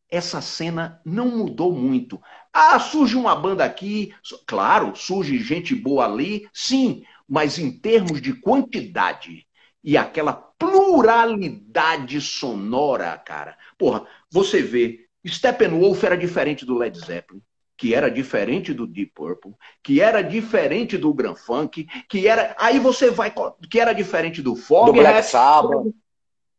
essa 0.08 0.40
cena 0.40 0.98
não 1.04 1.28
mudou 1.28 1.74
muito. 1.74 2.18
Ah, 2.50 2.80
surge 2.80 3.14
uma 3.14 3.36
banda 3.36 3.66
aqui, 3.66 4.14
claro, 4.46 4.96
surge 4.96 5.38
gente 5.40 5.74
boa 5.74 6.06
ali, 6.06 6.48
sim, 6.54 7.04
mas 7.28 7.58
em 7.58 7.70
termos 7.70 8.22
de 8.22 8.32
quantidade 8.32 9.46
e 9.84 9.98
aquela 9.98 10.32
pluralidade 10.32 12.18
sonora, 12.18 13.18
cara. 13.18 13.58
Porra, 13.76 14.06
você 14.30 14.62
vê 14.62 15.03
Steppenwolf 15.26 16.02
era 16.04 16.16
diferente 16.16 16.66
do 16.66 16.76
Led 16.76 16.98
Zeppelin, 16.98 17.42
que 17.76 17.94
era 17.94 18.10
diferente 18.10 18.72
do 18.72 18.86
Deep 18.86 19.12
Purple, 19.14 19.54
que 19.82 20.00
era 20.00 20.22
diferente 20.22 20.96
do 20.96 21.12
Grand 21.12 21.36
Funk, 21.36 21.86
que 22.08 22.28
era. 22.28 22.54
Aí 22.58 22.78
você 22.78 23.10
vai. 23.10 23.32
que 23.70 23.80
era 23.80 23.92
diferente 23.92 24.42
do 24.42 24.54
Fog. 24.54 24.86
Do 24.86 24.92
Black 24.92 25.22
Sabbath. 25.24 25.92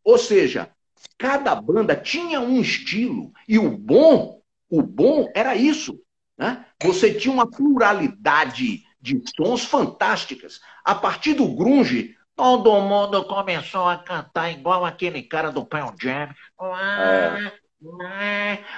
Ou 0.04 0.18
seja, 0.18 0.70
cada 1.18 1.56
banda 1.56 1.96
tinha 1.96 2.40
um 2.40 2.60
estilo. 2.60 3.32
E 3.48 3.58
o 3.58 3.76
bom, 3.78 4.42
o 4.70 4.82
bom 4.82 5.32
era 5.34 5.56
isso. 5.56 6.00
Né? 6.38 6.66
Você 6.84 7.14
tinha 7.14 7.34
uma 7.34 7.50
pluralidade 7.50 8.84
de 9.00 9.22
sons 9.36 9.64
fantásticas. 9.64 10.60
A 10.84 10.94
partir 10.94 11.34
do 11.34 11.48
grunge, 11.56 12.16
todo 12.36 12.82
mundo 12.82 13.24
começou 13.26 13.88
a 13.88 13.98
cantar 13.98 14.52
igual 14.52 14.84
aquele 14.84 15.24
cara 15.24 15.52
do 15.52 15.66
Pearl 15.66 15.94
Jam. 16.00 16.30
É. 16.60 17.65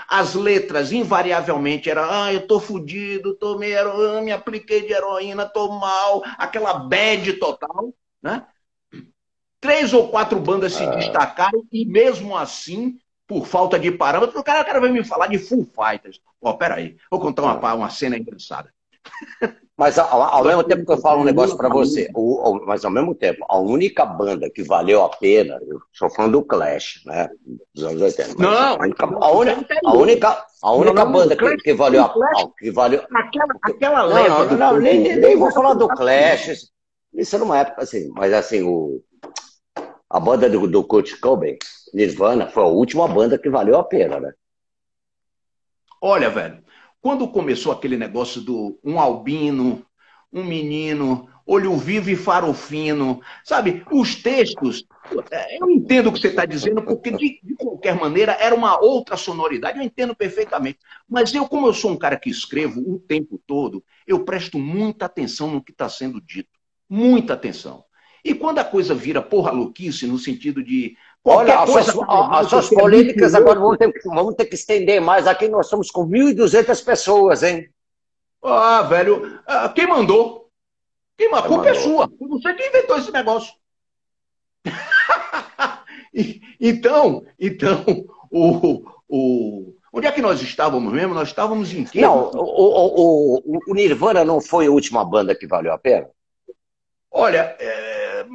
As 0.08 0.34
letras, 0.34 0.92
invariavelmente, 0.92 1.90
eram, 1.90 2.04
ah, 2.10 2.34
eu 2.34 2.48
tô 2.48 2.60
fudido, 2.60 3.36
tomei 3.36 3.74
heroína, 3.74 4.22
me 4.22 4.32
apliquei 4.32 4.86
de 4.86 4.94
heroína, 4.94 5.46
tô 5.46 5.70
mal, 5.80 6.24
aquela 6.38 6.74
bad 6.74 7.34
total, 7.34 7.94
né? 8.22 8.46
Três 9.60 9.94
ou 9.94 10.10
quatro 10.10 10.40
bandas 10.40 10.74
se 10.74 10.84
ah. 10.84 10.96
destacaram 10.96 11.64
e 11.72 11.86
mesmo 11.86 12.38
assim, 12.38 13.00
por 13.26 13.46
falta 13.46 13.78
de 13.78 13.92
parâmetro, 13.92 14.40
o 14.40 14.44
cara, 14.44 14.62
o 14.62 14.66
cara 14.66 14.80
vai 14.80 14.92
me 14.92 15.04
falar 15.04 15.28
de 15.28 15.38
Full 15.38 15.66
Fighters. 15.66 16.22
Ó, 16.42 16.52
oh, 16.52 16.58
peraí, 16.58 16.96
vou 17.10 17.20
contar 17.20 17.44
uma, 17.44 17.74
uma 17.74 17.90
cena 17.90 18.18
engraçada. 18.18 18.74
Mas 19.78 20.00
ao, 20.00 20.24
ao 20.24 20.44
mesmo 20.44 20.64
tempo 20.64 20.84
que 20.84 20.92
eu 20.92 20.98
falo 20.98 21.22
um 21.22 21.24
negócio 21.24 21.56
para 21.56 21.70
você, 21.70 22.10
o, 22.16 22.50
o, 22.50 22.66
mas 22.66 22.84
ao 22.84 22.90
mesmo 22.90 23.14
tempo, 23.14 23.46
a 23.48 23.60
única 23.60 24.04
banda 24.04 24.50
que 24.50 24.64
valeu 24.64 25.04
a 25.04 25.10
pena, 25.10 25.60
eu 25.68 25.80
sou 25.94 26.10
fã 26.10 26.28
do 26.28 26.44
Clash, 26.44 27.04
né? 27.06 27.30
Dos 27.76 27.84
anos 27.84 28.02
80. 28.02 28.42
Não, 28.42 28.50
a 28.50 28.78
única, 28.80 29.06
a 29.06 29.32
única, 29.32 29.80
a 29.86 29.94
única, 29.94 30.46
a 30.64 30.74
única 30.74 31.06
não, 31.06 31.12
banda 31.12 31.36
que, 31.36 31.58
que 31.58 31.74
valeu 31.76 32.04
a 32.04 32.10
pena. 32.10 32.52
Que 32.58 32.72
valeu, 32.72 33.04
aquela, 33.14 33.54
aquela 33.62 34.04
leva. 34.04 34.46
Não, 34.46 34.58
não, 34.58 34.80
nem, 34.80 35.16
nem 35.16 35.38
vou 35.38 35.52
falar 35.52 35.76
do 35.76 35.88
Clash. 35.90 36.72
Isso 37.14 37.36
é 37.36 37.40
numa 37.40 37.60
época 37.60 37.84
assim, 37.84 38.10
mas 38.16 38.34
assim, 38.34 38.64
o, 38.64 39.04
a 40.10 40.20
banda 40.20 40.50
do, 40.50 40.68
do 40.68 40.84
Kurt 40.84 41.20
Cobain, 41.20 41.56
Nirvana, 41.94 42.48
foi 42.48 42.64
a 42.64 42.68
última 42.68 43.08
banda 43.08 43.38
que 43.38 43.50
valeu 43.50 43.78
a 43.78 43.84
pena, 43.84 44.20
né? 44.20 44.34
Olha, 46.02 46.30
velho, 46.30 46.64
quando 47.08 47.26
começou 47.26 47.72
aquele 47.72 47.96
negócio 47.96 48.42
do 48.42 48.78
um 48.84 49.00
albino, 49.00 49.82
um 50.30 50.44
menino, 50.44 51.30
olho 51.46 51.74
vivo 51.78 52.10
e 52.10 52.18
faro 52.18 52.54
fino, 52.54 53.22
sabe? 53.46 53.82
Os 53.90 54.16
textos, 54.16 54.86
eu 55.58 55.72
entendo 55.72 56.10
o 56.10 56.12
que 56.12 56.20
você 56.20 56.28
está 56.28 56.44
dizendo, 56.44 56.82
porque 56.82 57.12
de, 57.12 57.40
de, 57.42 57.56
qualquer 57.56 57.96
maneira 57.96 58.34
era 58.34 58.54
uma 58.54 58.78
outra 58.78 59.16
sonoridade, 59.16 59.80
eu 59.80 59.86
entendo 59.86 60.14
perfeitamente. 60.14 60.80
Mas 61.08 61.34
eu, 61.34 61.48
como 61.48 61.68
eu 61.68 61.74
sou 61.74 61.92
um 61.92 61.98
cara 61.98 62.20
que 62.20 62.30
escrevo 62.30 62.82
o 62.82 63.00
tempo 63.00 63.42
todo, 63.48 63.82
eu 64.06 64.26
presto 64.26 64.60
muita 64.60 65.06
atenção 65.06 65.50
no 65.50 65.64
que 65.64 65.72
está 65.72 65.88
sendo 65.88 66.20
dito. 66.20 66.50
Muita 66.90 67.36
atenção. 67.36 67.86
E 68.22 68.34
quando 68.34 68.60
a 68.60 68.66
coisa 68.66 68.94
vira 68.94 69.22
porra 69.22 69.52
louquice, 69.52 70.06
no 70.06 70.20
sentido 70.20 70.62
de 70.62 70.98
Olha, 71.30 71.60
as 71.60 71.70
suas, 71.70 71.90
as 72.08 72.48
suas 72.48 72.70
políticas 72.70 73.36
agora 73.36 73.60
vamos 73.60 73.78
ter, 73.78 73.92
vamos 74.06 74.36
ter 74.36 74.46
que 74.46 74.56
estender 74.56 75.02
mais. 75.02 75.28
Aqui 75.28 75.50
nós 75.50 75.66
estamos 75.66 75.92
com 75.92 76.08
1.200 76.08 76.86
pessoas, 76.86 77.44
hein? 77.44 77.70
Ah, 78.42 78.82
velho, 78.84 79.40
ah, 79.46 79.68
quem 79.70 79.88
mandou? 79.88 80.50
Quem, 81.18 81.34
a 81.34 81.42
culpa 81.42 81.70
é 81.70 81.74
sua. 81.74 82.10
Você 82.20 82.54
que 82.54 82.68
inventou 82.68 82.98
esse 82.98 83.12
negócio. 83.12 83.54
então, 86.62 87.26
então, 87.38 87.84
o, 88.32 88.86
o, 89.10 89.76
onde 89.92 90.08
é 90.08 90.12
que 90.12 90.22
nós 90.22 90.42
estávamos 90.42 90.94
mesmo? 90.94 91.14
Nós 91.14 91.28
estávamos 91.28 91.74
em 91.74 91.84
quê? 91.84 92.02
Não, 92.02 92.32
o, 92.32 92.38
o, 92.38 93.42
o, 93.44 93.62
o 93.68 93.74
Nirvana 93.74 94.24
não 94.24 94.40
foi 94.40 94.68
a 94.68 94.72
última 94.72 95.04
banda 95.04 95.36
que 95.36 95.48
valeu 95.48 95.74
a 95.74 95.78
pena? 95.78 96.10
Olha, 97.12 97.56
é, 97.60 98.26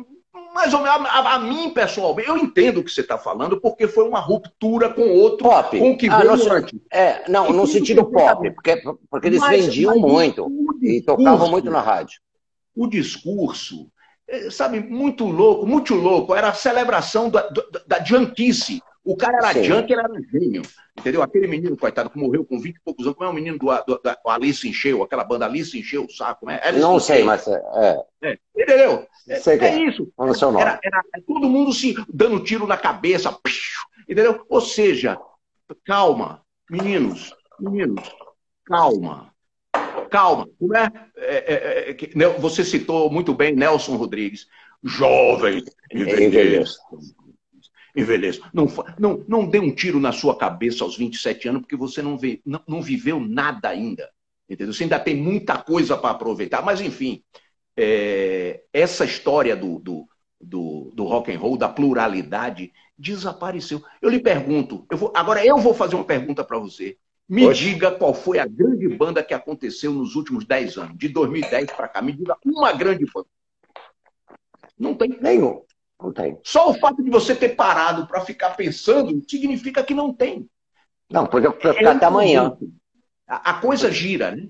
mais 0.53 0.74
ou 0.74 0.80
menos, 0.80 1.07
a, 1.09 1.34
a, 1.34 1.38
mim, 1.38 1.70
pessoal, 1.70 2.18
eu 2.20 2.36
entendo 2.36 2.78
o 2.78 2.84
que 2.84 2.90
você 2.90 3.00
está 3.00 3.16
falando, 3.16 3.61
porque 3.61 3.88
foi 3.88 4.07
uma 4.07 4.20
ruptura 4.20 4.88
com 4.88 5.03
outro, 5.09 5.48
pop. 5.48 5.78
com 5.78 5.92
o 5.92 5.96
que 5.96 6.09
ah, 6.09 6.18
veio 6.18 6.36
no, 6.36 6.53
antes. 6.53 6.80
É, 6.90 7.28
não, 7.30 7.53
no 7.53 7.66
sentido 7.66 8.05
pop, 8.05 8.50
porque, 8.50 8.82
porque 9.11 9.26
eles 9.28 9.40
mas, 9.40 9.66
vendiam 9.66 9.98
mas 9.98 10.12
muito 10.12 10.48
discurso, 10.48 10.84
e 10.84 11.03
tocavam 11.03 11.50
muito 11.50 11.70
na 11.70 11.80
rádio. 11.80 12.20
O 12.74 12.86
discurso, 12.86 13.90
é, 14.28 14.50
sabe, 14.50 14.80
muito 14.80 15.24
louco, 15.24 15.66
muito 15.66 15.94
louco, 15.94 16.34
era 16.34 16.48
a 16.48 16.55
celebração 16.55 17.30
da, 17.30 17.48
da, 17.48 17.98
da. 17.98 17.98
O 19.05 19.16
cara 19.16 19.38
era 19.38 19.53
Sim. 19.53 19.64
junk, 19.64 19.92
ele 19.92 20.00
era 20.00 20.22
gênio. 20.30 20.62
Entendeu? 20.98 21.22
Aquele 21.22 21.48
menino, 21.48 21.76
coitado, 21.76 22.09
que 22.09 22.18
morreu 22.18 22.44
com 22.44 22.61
20 22.61 22.76
e 22.76 22.80
poucos 22.80 23.05
anos, 23.05 23.16
como 23.16 23.28
é 23.28 23.32
o 23.32 23.34
menino 23.34 23.59
do, 23.59 23.66
do, 23.84 23.98
do 23.98 24.30
Alice 24.30 24.68
Encheu, 24.68 25.03
aquela 25.03 25.24
banda 25.24 25.44
Alice 25.44 25.76
Encheu 25.76 26.05
o 26.05 26.11
saco, 26.11 26.46
né? 26.46 26.61
Alice 26.62 26.80
não 26.80 27.00
sei, 27.00 27.24
mas. 27.24 27.46
É. 27.48 28.05
é. 28.22 28.38
Entendeu? 28.57 29.07
É, 29.28 29.36
sei 29.40 29.59
é, 29.59 29.64
é 29.64 29.88
isso. 29.88 30.12
Era, 30.59 30.78
era, 30.82 31.03
todo 31.26 31.48
mundo 31.48 31.72
se 31.72 31.94
dando 32.12 32.44
tiro 32.44 32.66
na 32.66 32.76
cabeça. 32.76 33.36
Entendeu? 34.09 34.44
Ou 34.48 34.61
seja, 34.61 35.18
calma, 35.84 36.42
meninos, 36.70 37.34
meninos, 37.59 38.09
calma. 38.64 39.32
Calma. 40.11 40.46
Como 40.59 40.76
é? 40.76 40.92
é, 41.16 41.55
é, 41.55 41.90
é 41.90 42.28
você 42.38 42.62
citou 42.62 43.11
muito 43.11 43.34
bem 43.34 43.55
Nelson 43.55 43.96
Rodrigues. 43.96 44.46
Jovem, 44.84 45.64
envelheça 45.92 46.76
envelheça. 47.95 48.40
Não, 48.53 48.66
não, 48.99 49.24
não 49.28 49.47
dê 49.47 49.59
um 49.59 49.74
tiro 49.74 50.01
na 50.01 50.12
sua 50.12 50.36
cabeça 50.36 50.84
aos 50.84 50.97
27 50.97 51.49
anos, 51.49 51.62
porque 51.62 51.76
você 51.76 52.01
não, 52.01 52.16
vê, 52.16 52.40
não, 52.45 52.61
não 52.66 52.82
viveu 52.82 53.20
nada 53.20 53.68
ainda. 53.68 54.09
Entendeu? 54.49 54.72
Você 54.72 54.84
ainda 54.84 54.99
tem 54.99 55.16
muita 55.16 55.59
coisa 55.59 55.97
para 55.97 56.11
aproveitar. 56.11 56.62
Mas, 56.62 56.80
enfim, 56.80 57.22
é, 57.76 58.62
essa 58.72 59.05
história 59.05 59.57
do, 59.57 59.78
do, 59.78 60.09
do, 60.40 60.90
do, 60.95 61.05
rock 61.05 61.32
and 61.32 61.38
roll, 61.38 61.57
da 61.57 61.68
pluralidade, 61.68 62.72
desapareceu. 62.99 63.82
Eu 64.01 64.11
lhe 64.11 64.20
pergunto, 64.20 64.86
eu 64.90 64.97
vou, 64.97 65.12
agora 65.14 65.45
eu 65.45 65.59
vou 65.59 65.74
fazer 65.74 65.95
uma 65.95 66.05
pergunta 66.05 66.45
para 66.45 66.59
você. 66.59 66.97
Me 67.28 67.51
diga 67.55 67.90
qual 67.90 68.12
foi 68.12 68.38
a 68.38 68.47
grande 68.47 68.86
banda 68.88 69.22
que 69.22 69.32
aconteceu 69.32 69.90
nos 69.93 70.16
últimos 70.16 70.45
10 70.45 70.76
anos, 70.76 70.99
de 70.99 71.09
2010 71.09 71.72
para 71.72 71.88
cá. 71.88 72.03
Me 72.03 72.12
diga 72.12 72.36
uma 72.45 72.72
grande 72.72 73.07
banda. 73.07 73.28
Não 74.78 74.95
tem. 74.95 75.16
Nenhum. 75.20 75.62
Não 76.03 76.12
tem. 76.12 76.38
Só 76.42 76.70
o 76.70 76.74
fato 76.74 77.03
de 77.03 77.11
você 77.11 77.34
ter 77.34 77.50
parado 77.50 78.07
para 78.07 78.22
ficar 78.22 78.50
pensando 78.50 79.22
significa 79.28 79.84
que 79.84 79.94
não 79.94 80.12
tem. 80.12 80.48
Não, 81.09 81.26
pode 81.26 81.50
ficar 81.53 81.74
é 81.74 81.86
até 81.86 82.07
amanhã. 82.07 82.57
A, 83.28 83.50
a, 83.50 83.55
coisa 83.55 83.90
gira, 83.90 84.34
né? 84.34 84.48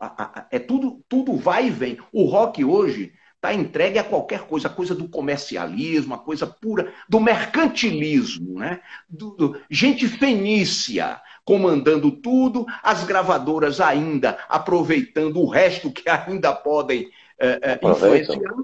A, 0.00 0.22
a, 0.22 0.46
é 0.50 0.58
tudo, 0.58 1.04
tudo 1.08 1.36
vai 1.36 1.66
e 1.66 1.70
vem. 1.70 1.98
O 2.12 2.24
rock 2.24 2.64
hoje 2.64 3.12
está 3.34 3.52
entregue 3.52 3.98
a 3.98 4.04
qualquer 4.04 4.46
coisa, 4.46 4.68
a 4.68 4.70
coisa 4.70 4.94
do 4.94 5.08
comercialismo, 5.08 6.14
a 6.14 6.18
coisa 6.18 6.46
pura, 6.46 6.92
do 7.06 7.20
mercantilismo, 7.20 8.58
né? 8.58 8.80
Do, 9.06 9.30
do, 9.32 9.60
gente 9.68 10.08
fenícia 10.08 11.20
comandando 11.44 12.10
tudo, 12.10 12.64
as 12.82 13.04
gravadoras 13.04 13.78
ainda 13.78 14.38
aproveitando 14.48 15.38
o 15.38 15.46
resto 15.46 15.90
que 15.90 16.08
ainda 16.08 16.54
podem 16.54 17.10
é, 17.38 17.78
é, 17.82 17.90
influenciar 17.90 18.54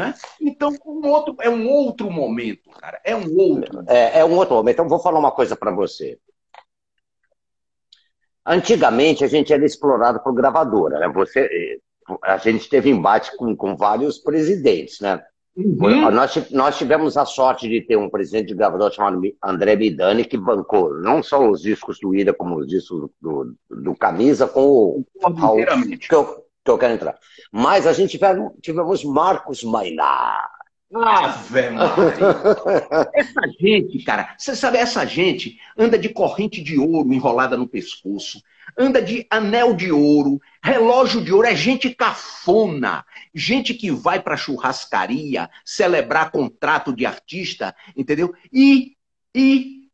né? 0.00 0.14
Então, 0.40 0.74
um 0.86 1.06
outro, 1.08 1.36
é 1.40 1.50
um 1.50 1.68
outro 1.68 2.10
momento, 2.10 2.70
cara. 2.70 2.98
É 3.04 3.14
um 3.14 3.36
outro. 3.36 3.84
É, 3.86 4.20
é 4.20 4.24
um 4.24 4.34
outro 4.34 4.54
momento. 4.54 4.74
Então, 4.74 4.88
vou 4.88 4.98
falar 4.98 5.18
uma 5.18 5.30
coisa 5.30 5.54
para 5.54 5.70
você. 5.70 6.18
Antigamente, 8.46 9.22
a 9.22 9.28
gente 9.28 9.52
era 9.52 9.64
explorado 9.64 10.20
por 10.20 10.32
gravadora. 10.32 10.98
Né? 10.98 11.08
Você, 11.08 11.78
a 12.22 12.38
gente 12.38 12.68
teve 12.70 12.88
embate 12.88 13.36
com, 13.36 13.54
com 13.54 13.76
vários 13.76 14.18
presidentes, 14.18 15.00
né? 15.00 15.22
Uhum. 15.54 16.10
Nós, 16.12 16.50
nós 16.50 16.78
tivemos 16.78 17.16
a 17.16 17.26
sorte 17.26 17.68
de 17.68 17.82
ter 17.82 17.96
um 17.96 18.08
presidente 18.08 18.48
de 18.48 18.54
gravador 18.54 18.90
chamado 18.92 19.20
André 19.44 19.76
Midani, 19.76 20.24
que 20.24 20.38
bancou 20.38 20.94
não 20.94 21.22
só 21.22 21.46
os 21.46 21.60
discos 21.60 21.98
do 22.00 22.14
Ida, 22.14 22.32
como 22.32 22.56
os 22.56 22.66
discos 22.66 23.10
do, 23.20 23.54
do, 23.68 23.82
do 23.82 23.94
Camisa, 23.94 24.46
com 24.46 24.62
o. 24.62 25.04
Que 26.08 26.14
eu, 26.14 26.46
que 26.64 26.70
eu 26.70 26.78
quero 26.78 26.94
entrar. 26.94 27.18
Mas 27.52 27.86
a 27.86 27.92
gente 27.92 28.18
tivemos, 28.60 29.04
Marcos 29.04 29.62
Mainá. 29.62 30.48
Ave 30.92 31.70
Maria. 31.70 33.10
Essa 33.14 33.40
gente, 33.60 34.02
cara, 34.02 34.34
você 34.36 34.56
sabe, 34.56 34.78
essa 34.78 35.04
gente 35.06 35.56
anda 35.78 35.96
de 35.96 36.08
corrente 36.08 36.60
de 36.60 36.78
ouro 36.78 37.12
enrolada 37.12 37.56
no 37.56 37.68
pescoço, 37.68 38.42
anda 38.76 39.00
de 39.00 39.24
anel 39.30 39.72
de 39.74 39.92
ouro, 39.92 40.40
relógio 40.62 41.22
de 41.22 41.32
ouro, 41.32 41.46
é 41.46 41.54
gente 41.54 41.94
cafona, 41.94 43.04
gente 43.32 43.72
que 43.72 43.90
vai 43.90 44.20
pra 44.20 44.36
churrascaria 44.36 45.48
celebrar 45.64 46.32
contrato 46.32 46.92
de 46.92 47.06
artista, 47.06 47.74
entendeu? 47.96 48.34
E, 48.52 48.96
e 49.32 49.88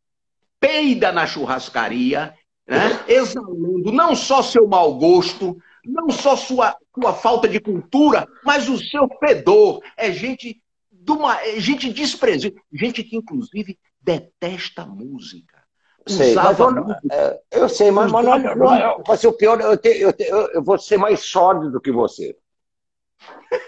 peida 0.59 1.13
na 1.13 1.27
churrascaria, 1.27 2.35
né? 2.67 3.05
exalando 3.07 3.93
não 3.93 4.17
só 4.17 4.43
seu 4.43 4.67
mau 4.67 4.95
gosto, 4.95 5.59
não 5.87 6.11
só 6.11 6.37
sua, 6.37 6.77
sua 6.95 7.15
falta 7.15 7.49
de 7.49 7.61
cultura, 7.61 8.27
mas 8.45 8.69
o 8.69 8.79
seu 8.79 9.09
fedor. 9.21 9.83
É 9.97 10.11
gente, 10.11 10.63
de 10.91 11.13
uma, 11.13 11.41
é 11.41 11.61
gente 11.61 11.93
desprezível, 11.93 12.61
gente 12.73 13.03
que 13.03 13.17
inclusive 13.17 13.79
detesta 14.01 14.85
música. 14.87 15.57
Sei, 16.09 16.35
mas 16.35 16.59
eu, 16.59 16.69
é, 17.11 17.41
eu, 17.51 17.69
sei, 17.69 17.91
mas, 17.91 18.13
mas 18.13 18.25
não, 18.25 18.39
não, 18.39 19.03
mas 19.07 19.25
o 19.25 19.33
pior, 19.33 19.61
eu, 19.61 19.77
te, 19.77 19.89
eu, 19.89 20.13
te, 20.13 20.23
eu, 20.23 20.63
vou 20.63 20.79
ser 20.79 20.97
mais 20.97 21.21
sólido 21.21 21.73
do 21.73 21.81
que 21.81 21.91
você. 21.91 22.37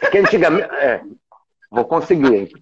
Porque 0.01 0.19
antigamente. 0.19 0.69
É, 0.71 1.03
vou 1.69 1.85
conseguir. 1.85 2.53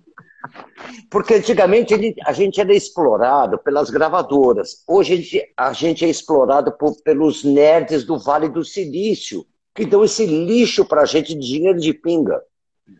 Porque 1.11 1.35
antigamente 1.35 1.95
a 2.25 2.33
gente 2.33 2.61
era 2.61 2.75
explorado 2.75 3.59
pelas 3.59 3.91
gravadoras. 3.91 4.83
Hoje 4.87 5.13
a 5.13 5.17
gente, 5.17 5.53
a 5.57 5.73
gente 5.73 6.05
é 6.05 6.09
explorado 6.09 6.73
por, 6.73 7.01
pelos 7.03 7.45
nerds 7.45 8.05
do 8.05 8.19
Vale 8.19 8.49
do 8.49 8.65
Silício, 8.65 9.47
que 9.75 9.85
dão 9.85 10.05
esse 10.05 10.27
lixo 10.27 10.85
para 10.85 11.03
a 11.03 11.07
gente 11.07 11.35
de 11.35 11.47
dinheiro 11.47 11.79
de 11.79 11.93
pinga. 11.93 12.43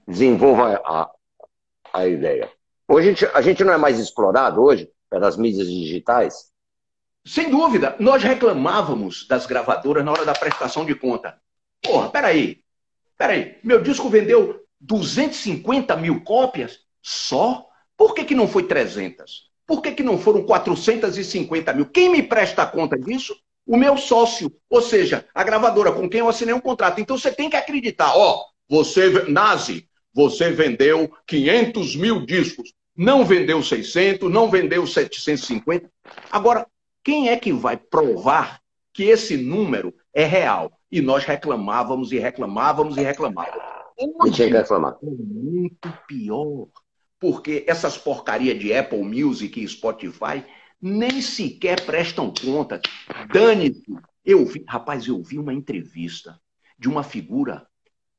Desenvolva 0.07 0.81
a, 0.85 1.11
a 1.93 2.07
ideia. 2.07 2.51
Hoje 2.89 3.09
a 3.09 3.13
gente, 3.13 3.27
a 3.35 3.41
gente 3.41 3.65
não 3.65 3.73
é 3.73 3.77
mais 3.77 3.99
explorado 3.99 4.63
hoje 4.63 4.89
pelas 5.11 5.37
mídias 5.37 5.67
digitais? 5.67 6.51
Sem 7.25 7.51
dúvida. 7.51 7.97
Nós 7.99 8.23
reclamávamos 8.23 9.27
das 9.27 9.47
gravadoras 9.47 10.05
na 10.05 10.13
hora 10.13 10.25
da 10.25 10.33
prestação 10.33 10.85
de 10.85 10.95
conta. 10.95 11.37
Porra, 11.83 12.09
peraí. 12.09 12.63
Peraí. 13.19 13.57
Meu 13.65 13.83
disco 13.83 14.09
vendeu 14.09 14.65
250 14.81 15.97
mil 15.97 16.23
cópias? 16.23 16.86
Só? 17.07 17.65
Por 17.97 18.15
que, 18.15 18.25
que 18.25 18.35
não 18.35 18.49
foi 18.49 18.65
300? 18.65 19.49
Por 19.65 19.81
que, 19.81 19.93
que 19.93 20.03
não 20.03 20.19
foram 20.19 20.43
450 20.43 21.73
mil? 21.73 21.87
Quem 21.87 22.11
me 22.11 22.21
presta 22.21 22.67
conta 22.67 22.99
disso? 22.99 23.33
O 23.65 23.77
meu 23.77 23.97
sócio, 23.97 24.53
ou 24.69 24.83
seja, 24.83 25.25
a 25.33 25.45
gravadora 25.45 25.93
com 25.93 26.11
quem 26.11 26.19
eu 26.19 26.29
assinei 26.29 26.53
um 26.53 26.61
contrato. 26.61 27.01
Então 27.01 27.17
você 27.17 27.31
tem 27.31 27.49
que 27.49 27.55
acreditar, 27.55 28.13
ó, 28.17 28.43
você, 28.69 29.25
Nazi, 29.29 29.89
você 30.13 30.51
vendeu 30.51 31.09
500 31.29 31.95
mil 31.95 32.27
discos, 32.27 32.75
não 32.97 33.25
vendeu 33.25 33.63
600, 33.63 34.29
não 34.29 34.51
vendeu 34.51 34.85
750. 34.85 35.89
Agora, 36.29 36.67
quem 37.05 37.29
é 37.29 37.37
que 37.37 37.53
vai 37.53 37.77
provar 37.77 38.61
que 38.93 39.05
esse 39.05 39.37
número 39.37 39.95
é 40.13 40.25
real? 40.25 40.73
E 40.91 41.01
nós 41.01 41.25
reclamávamos 41.25 42.11
e 42.11 42.19
reclamávamos 42.19 42.97
e 42.97 43.01
reclamávamos. 43.03 43.77
Hoje, 43.97 44.45
reclamar. 44.47 44.99
é 45.03 45.07
muito 45.07 45.93
pior 46.09 46.67
porque 47.19 47.65
essas 47.67 47.97
porcarias 47.97 48.59
de 48.59 48.73
Apple 48.75 49.03
Music 49.03 49.61
e 49.61 49.69
Spotify 49.69 50.45
nem 50.81 51.21
sequer 51.21 51.85
prestam 51.85 52.33
conta. 52.33 52.81
Dane-se. 53.33 53.83
Eu 54.25 54.45
vi, 54.45 54.65
rapaz, 54.69 55.07
eu 55.07 55.23
vi 55.23 55.39
uma 55.39 55.55
entrevista 55.55 56.41
de 56.79 56.89
uma 56.89 57.03
figura, 57.03 57.67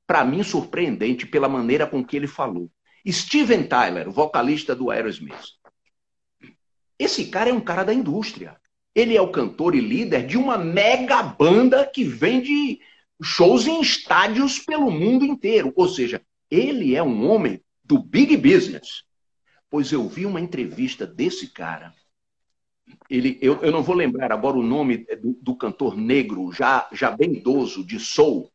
para 0.06 0.24
mim, 0.24 0.42
surpreendente 0.42 1.28
pela 1.28 1.50
maneira 1.50 1.86
com 1.86 2.04
que 2.04 2.16
ele 2.16 2.28
falou. 2.28 2.72
Steven 3.08 3.68
Tyler, 3.68 4.10
vocalista 4.10 4.76
do 4.76 4.90
Aerosmith. 4.90 5.58
Esse 6.98 7.28
cara 7.28 7.50
é 7.50 7.54
um 7.54 7.62
cara 7.62 7.84
da 7.84 7.94
indústria. 7.94 8.58
Ele 8.96 9.16
é 9.16 9.22
o 9.22 9.32
cantor 9.32 9.76
e 9.76 9.80
líder 9.80 10.26
de 10.26 10.38
uma 10.38 10.58
mega 10.58 11.22
banda 11.22 11.86
que 11.86 12.04
vende 12.04 12.80
shows 13.22 13.68
em 13.68 13.80
estádios 13.82 14.60
pelo 14.60 14.90
mundo 14.90 15.26
inteiro. 15.26 15.72
Ou 15.76 15.88
seja, 15.88 16.22
ele 16.50 16.96
é 16.96 17.04
um 17.04 17.30
homem 17.30 17.62
do 17.88 17.98
big 17.98 18.36
business. 18.36 19.04
Pois 19.70 19.92
eu 19.92 20.08
vi 20.08 20.26
uma 20.26 20.42
entrevista 20.42 21.08
desse 21.08 21.48
cara. 21.48 21.94
Ele, 23.10 23.38
eu, 23.42 23.62
eu 23.64 23.72
não 23.72 23.84
vou 23.84 23.96
lembrar 23.96 24.32
agora 24.32 24.58
o 24.58 24.64
nome 24.64 25.06
do, 25.22 25.34
do 25.42 25.56
cantor 25.56 25.96
negro, 25.96 26.52
já, 26.52 26.88
já 26.92 27.12
bem 27.12 27.34
idoso, 27.34 27.86
de 27.86 28.00
soul. 28.00 28.52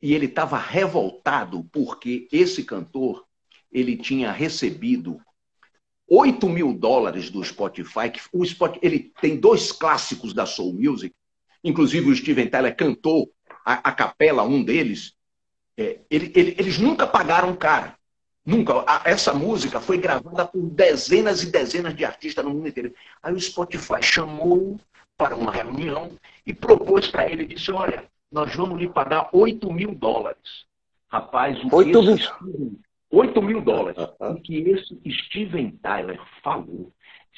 E 0.00 0.14
ele 0.14 0.26
estava 0.26 0.58
revoltado 0.58 1.64
porque 1.72 2.28
esse 2.30 2.64
cantor 2.64 3.26
ele 3.72 3.96
tinha 3.96 4.30
recebido 4.30 5.20
8 6.08 6.48
mil 6.48 6.72
dólares 6.72 7.30
do 7.30 7.42
Spotify. 7.42 8.10
Que 8.10 8.20
o 8.32 8.44
Spotify 8.44 8.80
ele 8.86 9.12
tem 9.20 9.38
dois 9.38 9.72
clássicos 9.72 10.32
da 10.32 10.46
Soul 10.46 10.74
Music. 10.74 11.14
Inclusive 11.64 12.08
o 12.08 12.16
Steven 12.16 12.48
Tyler 12.48 12.76
cantou 12.76 13.30
a, 13.64 13.90
a 13.90 13.92
capela, 13.92 14.42
um 14.44 14.62
deles. 14.62 15.14
É, 15.76 16.00
ele, 16.10 16.32
ele, 16.34 16.54
eles 16.58 16.78
nunca 16.78 17.06
pagaram 17.06 17.54
cara. 17.54 17.97
Nunca. 18.48 18.82
Essa 19.04 19.34
música 19.34 19.78
foi 19.78 19.98
gravada 19.98 20.46
por 20.46 20.62
dezenas 20.70 21.42
e 21.42 21.52
dezenas 21.52 21.94
de 21.94 22.02
artistas 22.02 22.42
no 22.42 22.50
mundo 22.50 22.66
inteiro. 22.66 22.94
Aí 23.22 23.34
o 23.34 23.38
Spotify 23.38 24.02
chamou 24.02 24.80
para 25.18 25.36
uma 25.36 25.52
reunião 25.52 26.12
e 26.46 26.54
propôs 26.54 27.08
para 27.08 27.30
ele, 27.30 27.44
disse, 27.44 27.70
olha, 27.70 28.04
nós 28.32 28.56
vamos 28.56 28.78
lhe 28.78 28.88
pagar 28.88 29.28
8 29.34 29.70
mil 29.70 29.94
dólares. 29.94 30.64
Rapaz, 31.08 31.62
o 31.62 31.76
8 31.76 32.02
mil. 32.02 32.16
Steven, 32.16 32.78
8 33.10 33.42
mil 33.42 33.60
dólares. 33.60 33.98
O 34.18 34.36
que 34.36 34.56
esse 34.60 34.98
Steven 35.26 35.72
Tyler 35.82 36.18
falou, 36.42 36.90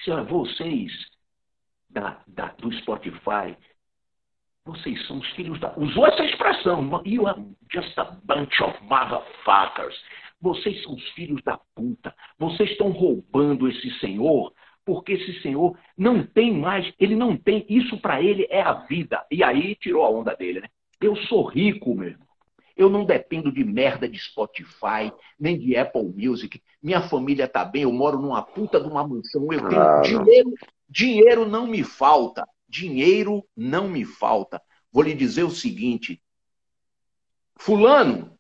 Se 0.05 0.13
vocês 0.29 0.93
da, 1.89 2.21
da, 2.29 2.55
do 2.59 2.73
Spotify, 2.75 3.57
vocês 4.65 5.05
são 5.09 5.19
os 5.19 5.29
filhos 5.31 5.59
da. 5.59 5.77
Usou 5.77 6.07
essa 6.07 6.23
expressão. 6.25 7.03
You 7.05 7.27
are 7.27 7.43
just 7.73 7.99
a 7.99 8.05
bunch 8.25 8.63
of 8.63 8.79
motherfuckers. 8.85 9.97
Vocês 10.41 10.83
são 10.83 10.95
os 10.95 11.09
filhos 11.11 11.43
da 11.43 11.59
puta. 11.75 12.15
Vocês 12.39 12.71
estão 12.71 12.91
roubando 12.91 13.69
esse 13.69 13.91
senhor 13.99 14.53
porque 14.85 15.13
esse 15.13 15.41
senhor 15.43 15.79
não 15.97 16.27
tem 16.27 16.53
mais, 16.53 16.93
ele 16.99 17.15
não 17.15 17.37
tem, 17.37 17.65
isso 17.69 18.01
para 18.01 18.21
ele 18.21 18.47
é 18.51 18.61
a 18.61 18.73
vida. 18.73 19.25
E 19.31 19.43
aí 19.43 19.77
tirou 19.77 20.05
a 20.05 20.11
onda 20.11 20.35
dele, 20.35 20.61
né? 20.61 20.69
Eu 21.01 21.15
sou 21.15 21.45
rico, 21.45 21.95
meu 21.95 22.09
irmão. 22.09 22.27
Eu 22.77 22.89
não 22.89 23.05
dependo 23.05 23.53
de 23.53 23.63
merda 23.63 24.09
de 24.09 24.19
Spotify, 24.19 25.13
nem 25.39 25.59
de 25.59 25.77
Apple 25.77 26.13
Music. 26.17 26.63
Minha 26.83 27.03
família 27.03 27.47
tá 27.47 27.65
bem, 27.65 27.83
eu 27.83 27.93
moro 27.93 28.19
numa 28.19 28.43
puta 28.43 28.81
de 28.81 28.89
uma 28.89 29.07
mansão, 29.07 29.53
eu 29.53 29.69
tenho 29.69 29.81
ah, 29.81 30.01
dinheiro, 30.01 30.55
dinheiro 30.89 31.49
não 31.49 31.67
me 31.67 31.85
falta. 31.85 32.49
Dinheiro 32.69 33.45
não 33.57 33.89
me 33.89 34.05
falta. 34.05 34.63
Vou 34.93 35.03
lhe 35.03 35.15
dizer 35.15 35.43
o 35.43 35.51
seguinte: 35.51 36.23
Fulano, 37.59 38.39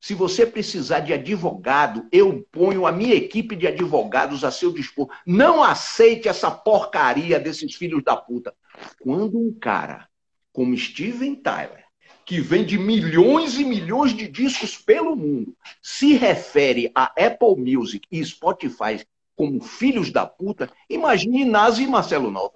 se 0.00 0.14
você 0.14 0.46
precisar 0.46 1.00
de 1.00 1.12
advogado, 1.12 2.08
eu 2.10 2.42
ponho 2.50 2.86
a 2.86 2.92
minha 2.92 3.14
equipe 3.14 3.54
de 3.54 3.66
advogados 3.66 4.42
a 4.44 4.50
seu 4.50 4.72
dispor. 4.72 5.10
Não 5.26 5.62
aceite 5.62 6.26
essa 6.26 6.50
porcaria 6.50 7.38
desses 7.38 7.74
filhos 7.74 8.02
da 8.02 8.16
puta. 8.16 8.54
Quando 9.02 9.38
um 9.38 9.52
cara 9.52 10.08
como 10.52 10.76
Steven 10.76 11.34
Tyler, 11.36 11.84
que 12.24 12.40
vende 12.40 12.78
milhões 12.78 13.58
e 13.58 13.64
milhões 13.64 14.16
de 14.16 14.26
discos 14.26 14.78
pelo 14.78 15.14
mundo, 15.14 15.54
se 15.82 16.14
refere 16.14 16.90
a 16.94 17.04
Apple 17.04 17.56
Music 17.58 18.06
e 18.10 18.24
Spotify 18.24 19.04
como 19.36 19.60
filhos 19.60 20.10
da 20.10 20.26
puta, 20.26 20.70
imagine 20.88 21.44
Nazi 21.44 21.82
e 21.82 21.86
Marcelo 21.86 22.30
Nova. 22.30 22.54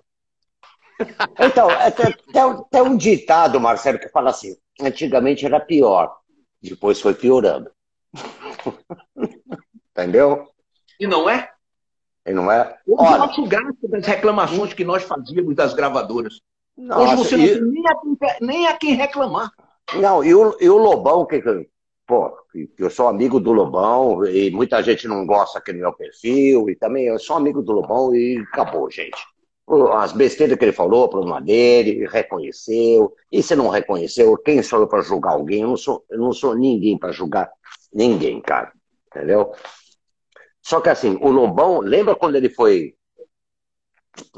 Então, 1.39 1.69
tem, 2.33 2.65
tem 2.71 2.83
um 2.83 2.97
ditado, 2.97 3.61
Marcelo, 3.61 3.99
que 3.99 4.09
fala 4.09 4.31
assim: 4.31 4.57
antigamente 4.81 5.45
era 5.45 5.61
pior 5.61 6.24
depois 6.71 7.01
foi 7.01 7.15
piorando. 7.15 7.71
Entendeu? 9.91 10.49
E 10.99 11.07
não 11.07 11.29
é? 11.29 11.51
E 12.27 12.33
não 12.33 12.51
é? 12.51 12.79
Hoje 12.87 13.09
Olha, 13.09 13.19
nosso 13.19 13.47
gasto 13.47 13.89
das 13.89 14.07
reclamações 14.07 14.73
que 14.73 14.85
nós 14.85 15.03
fazíamos 15.03 15.55
das 15.55 15.75
gravadoras. 15.75 16.41
Nossa, 16.77 17.03
Hoje 17.03 17.17
você 17.17 17.37
não 17.37 17.45
e... 17.45 17.53
tem 17.53 17.63
nem 17.63 17.85
a, 17.87 18.37
nem 18.41 18.67
a 18.67 18.77
quem 18.77 18.95
reclamar. 18.95 19.51
Não, 19.95 20.25
e 20.25 20.35
o, 20.35 20.57
e 20.61 20.69
o 20.69 20.79
Lobão, 20.79 21.27
que, 21.27 21.43
pô, 22.07 22.35
eu 22.79 22.89
sou 22.89 23.09
amigo 23.09 23.39
do 23.39 23.53
Lobão, 23.53 24.25
e 24.27 24.51
muita 24.51 24.83
gente 24.83 25.07
não 25.07 25.27
gosta 25.27 25.59
aqui 25.59 25.73
no 25.73 25.81
meu 25.81 25.93
perfil, 25.93 26.71
e 26.71 26.75
também 26.75 27.05
eu 27.05 27.19
sou 27.19 27.37
amigo 27.37 27.63
do 27.63 27.73
Lobão 27.73 28.15
e 28.15 28.39
acabou, 28.39 28.91
gente 28.91 29.34
as 29.93 30.13
besteiras 30.13 30.59
que 30.59 30.65
ele 30.65 30.73
falou, 30.73 31.09
problema 31.09 31.41
dele, 31.41 32.07
reconheceu. 32.07 33.15
E 33.33 33.43
se 33.43 33.57
não 33.57 33.69
reconheceu, 33.69 34.37
quem 34.37 34.63
sou 34.63 34.81
eu 34.81 34.89
para 34.89 35.01
julgar 35.01 35.33
alguém? 35.33 35.63
Eu 35.63 35.69
não 35.69 35.77
sou, 35.77 36.05
eu 36.11 36.19
não 36.19 36.33
sou 36.33 36.55
ninguém 36.55 36.99
para 36.99 37.13
julgar 37.13 37.51
ninguém, 37.93 38.41
cara. 38.41 38.73
Entendeu? 39.09 39.53
Só 40.61 40.81
que 40.81 40.89
assim, 40.89 41.19
o 41.21 41.31
Lobão, 41.31 41.81
lembra 41.81 42.15
quando 42.15 42.37
ele 42.37 42.49
foi 42.49 42.95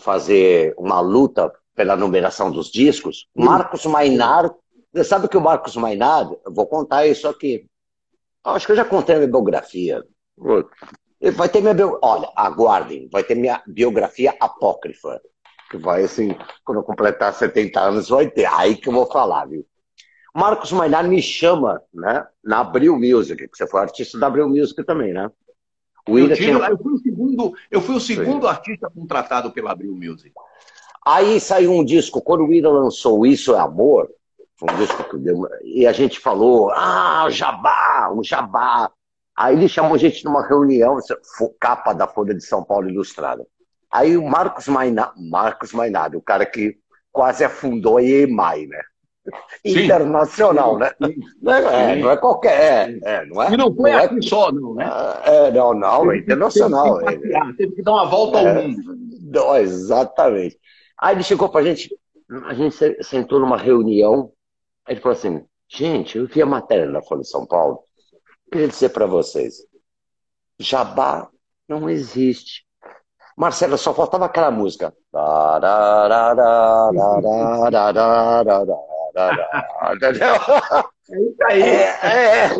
fazer 0.01 0.75
uma 0.79 1.01
luta 1.01 1.53
pela 1.75 1.97
numeração 1.97 2.51
dos 2.51 2.71
discos? 2.71 3.29
Marcos 3.35 3.85
Mainar, 3.85 4.53
você 4.93 5.05
sabe 5.05 5.29
que 5.29 5.37
o 5.37 5.41
Marcos 5.41 5.77
Mainar, 5.77 6.31
eu 6.45 6.53
vou 6.53 6.67
contar 6.67 7.07
isso 7.07 7.29
aqui. 7.29 7.67
Acho 8.45 8.67
que 8.67 8.73
eu 8.73 8.77
já 8.77 8.85
contei 8.85 9.17
a 9.17 9.27
biografia. 9.27 10.05
Vai 11.35 11.49
ter 11.49 11.61
minha 11.61 11.75
bio... 11.75 11.99
Olha, 12.03 12.31
aguardem, 12.37 13.09
vai 13.11 13.25
ter 13.25 13.35
minha 13.35 13.63
biografia 13.67 14.35
apócrifa. 14.41 15.21
Que 15.71 15.77
vai 15.77 16.05
assim, 16.05 16.37
quando 16.65 16.79
eu 16.79 16.85
completar 16.85 17.33
70 17.33 17.81
anos, 17.81 18.09
vai 18.09 18.31
ter. 18.31 18.47
Aí 18.47 18.77
que 18.77 18.89
eu 18.89 18.93
vou 18.93 19.07
falar, 19.07 19.47
viu? 19.47 19.67
Marcos 20.35 20.71
Mainar 20.71 21.09
me 21.09 21.21
chama, 21.23 21.83
né? 21.93 22.27
Na 22.45 22.61
Abril 22.61 22.99
Music, 22.99 23.49
que 23.49 23.57
você 23.57 23.67
foi 23.67 23.81
artista 23.81 24.19
da 24.19 24.27
Abril 24.27 24.49
Music 24.49 24.85
também, 24.85 25.13
né? 25.13 25.31
O 26.09 26.19
eu, 26.19 26.35
tinha... 26.35 26.53
eu 26.53 26.79
fui 26.79 26.93
o 26.93 26.99
segundo, 26.99 27.55
eu 27.71 27.81
fui 27.81 27.97
o 27.97 28.01
segundo 28.01 28.47
artista 28.47 28.89
contratado 28.95 29.51
pela 29.51 29.73
Abril 29.73 29.93
Music. 29.97 30.33
Aí 31.05 31.41
saiu 31.41 31.73
um 31.73 31.85
disco, 31.85 32.21
quando 32.21 32.45
o 32.45 32.53
Ira 32.53 32.69
lançou 32.69 33.25
Isso 33.25 33.55
é 33.55 33.59
Amor, 33.59 34.09
foi 34.57 34.73
um 34.73 34.77
disco 34.77 35.05
que 35.05 35.19
deu, 35.19 35.49
e 35.65 35.87
a 35.87 35.93
gente 35.93 36.21
falou, 36.21 36.71
ah, 36.73 37.25
o 37.27 37.31
Jabá, 37.31 38.11
o 38.15 38.23
Jabá. 38.23 38.91
Aí 39.37 39.55
ele 39.55 39.69
chamou 39.69 39.95
a 39.95 39.99
gente 39.99 40.25
numa 40.25 40.47
reunião, 40.47 40.99
capa 41.61 41.93
da 41.93 42.07
Folha 42.07 42.35
de 42.35 42.45
São 42.45 42.65
Paulo 42.65 42.89
Ilustrada. 42.89 43.47
Aí 43.91 44.17
o 44.17 44.27
Marcos 44.27 44.67
Mainado, 44.67 45.13
Marcos 45.31 45.73
Mainado, 45.73 46.19
o 46.19 46.23
cara 46.23 46.47
que 46.47 46.77
quase 47.13 47.45
afundou 47.45 47.99
a 47.99 48.03
EMAI, 48.03 48.67
né? 48.67 48.81
Sim. 49.67 49.85
Internacional, 49.85 50.79
né? 50.79 50.91
Não 51.43 51.53
é, 51.53 51.97
não 51.97 52.11
é 52.11 52.17
qualquer. 52.17 52.51
É, 52.51 52.99
é, 53.03 53.27
não 53.27 53.43
é, 53.43 53.53
e 53.53 53.57
não 53.57 53.75
foi 53.75 53.91
não 53.91 53.99
aqui 53.99 54.19
é, 54.19 54.23
só, 54.23 54.53
não, 54.53 54.75
né? 54.75 54.91
É, 55.25 55.51
não, 55.51 55.75
não, 55.75 56.13
é 56.13 56.19
internacional. 56.19 56.99
Teve 56.99 57.17
que, 57.17 57.29
passear, 57.29 57.57
teve 57.57 57.75
que 57.75 57.83
dar 57.83 57.93
uma 57.93 58.07
volta 58.07 58.39
ao 58.39 58.47
é, 58.47 58.63
mundo. 58.63 58.97
Não, 59.23 59.57
exatamente. 59.57 60.59
Aí 60.99 61.15
ele 61.15 61.23
chegou 61.23 61.49
pra 61.49 61.63
gente, 61.63 61.95
a 62.45 62.55
gente 62.55 63.03
sentou 63.03 63.41
numa 63.41 63.59
reunião, 63.59 64.33
aí 64.87 64.95
ele 64.95 65.01
falou 65.01 65.17
assim, 65.17 65.45
gente, 65.69 66.19
eu 66.19 66.27
vi 66.27 66.41
a 66.41 66.47
matéria 66.47 66.91
da 66.91 67.03
Folha 67.03 67.23
de 67.23 67.29
São 67.29 67.45
Paulo, 67.45 67.81
queria 68.51 68.69
dizer 68.69 68.91
para 68.91 69.07
vocês: 69.07 69.67
jabá 70.59 71.29
não 71.69 71.89
existe. 71.89 72.65
Marcelo, 73.37 73.77
só 73.77 73.93
faltava 73.93 74.25
aquela 74.25 74.51
música. 74.51 74.95
É 81.09 81.21
isso 81.21 81.37
aí. 81.45 81.63
É, 81.63 82.47
é. 82.47 82.51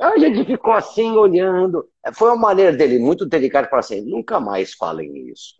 A 0.00 0.18
gente 0.18 0.44
ficou 0.44 0.72
assim 0.72 1.10
olhando. 1.12 1.86
Foi 2.14 2.28
uma 2.28 2.36
maneira 2.36 2.72
dele 2.72 2.98
muito 2.98 3.26
delicada 3.26 3.68
para 3.68 3.80
assim: 3.80 4.00
nunca 4.00 4.40
mais 4.40 4.72
falem 4.74 5.28
isso. 5.28 5.56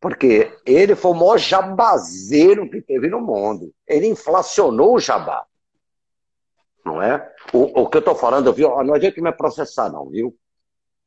Porque 0.00 0.52
ele 0.66 0.94
foi 0.94 1.12
o 1.12 1.14
maior 1.14 1.38
jabazeiro 1.38 2.70
que 2.70 2.82
teve 2.82 3.08
no 3.08 3.20
mundo. 3.20 3.72
Ele 3.88 4.06
inflacionou 4.06 4.94
o 4.94 5.00
jabá 5.00 5.44
não 6.84 7.00
é? 7.00 7.32
O, 7.52 7.82
o 7.82 7.88
que 7.88 7.96
eu 7.96 8.00
estou 8.00 8.14
falando, 8.14 8.52
viu? 8.52 8.70
Não 8.84 8.94
adianta 8.94 9.20
me 9.20 9.32
processar, 9.32 9.90
não, 9.90 10.08
viu? 10.08 10.36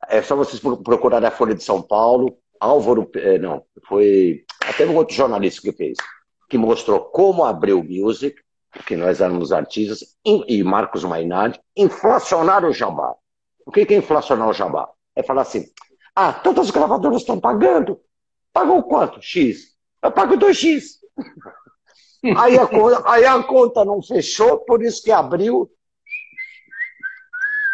É 0.08 0.22
só 0.22 0.36
vocês 0.36 0.60
procurarem 0.60 1.28
a 1.28 1.32
Folha 1.32 1.56
de 1.56 1.64
São 1.64 1.82
Paulo, 1.82 2.38
Álvaro, 2.60 3.10
é, 3.16 3.38
não, 3.38 3.64
foi 3.88 4.46
até 4.62 4.86
um 4.86 4.96
outro 4.96 5.16
jornalista 5.16 5.62
que 5.62 5.72
fez, 5.72 5.98
que 6.50 6.58
mostrou 6.58 7.00
como 7.02 7.44
abriu 7.44 7.80
o 7.80 7.84
Music, 7.84 8.36
que 8.86 8.96
nós 8.96 9.22
éramos 9.22 9.52
artistas, 9.52 10.16
e 10.26 10.64
Marcos 10.64 11.04
Mainardi, 11.04 11.60
inflacionaram 11.76 12.70
o 12.70 12.74
jabá. 12.74 13.16
O 13.66 13.72
que 13.72 13.82
é 13.94 13.98
inflacionar 13.98 14.48
o 14.50 14.54
jabá? 14.54 14.90
É 15.16 15.24
falar 15.24 15.42
assim, 15.42 15.66
ah, 16.16 16.34
todas 16.34 16.68
as 16.68 16.72
gravadoras 16.72 17.22
estão 17.22 17.40
pagando. 17.40 18.00
Pagou 18.54 18.84
quanto? 18.84 19.22
X. 19.22 19.76
Eu 20.02 20.12
pago 20.12 20.36
2X. 20.36 20.98
Aí 22.38 22.58
a, 22.58 22.68
conta, 22.68 23.10
aí 23.10 23.26
a 23.26 23.44
conta 23.44 23.86
não 23.86 24.02
fechou, 24.02 24.60
por 24.60 24.82
isso 24.82 25.04
que 25.04 25.12
abriu. 25.12 25.70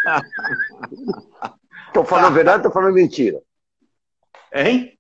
Estou 1.88 2.04
falando 2.04 2.34
verdade 2.34 2.58
ou 2.58 2.70
estou 2.70 2.72
falando 2.72 2.96
mentira? 2.96 3.40
Hein? 4.52 4.98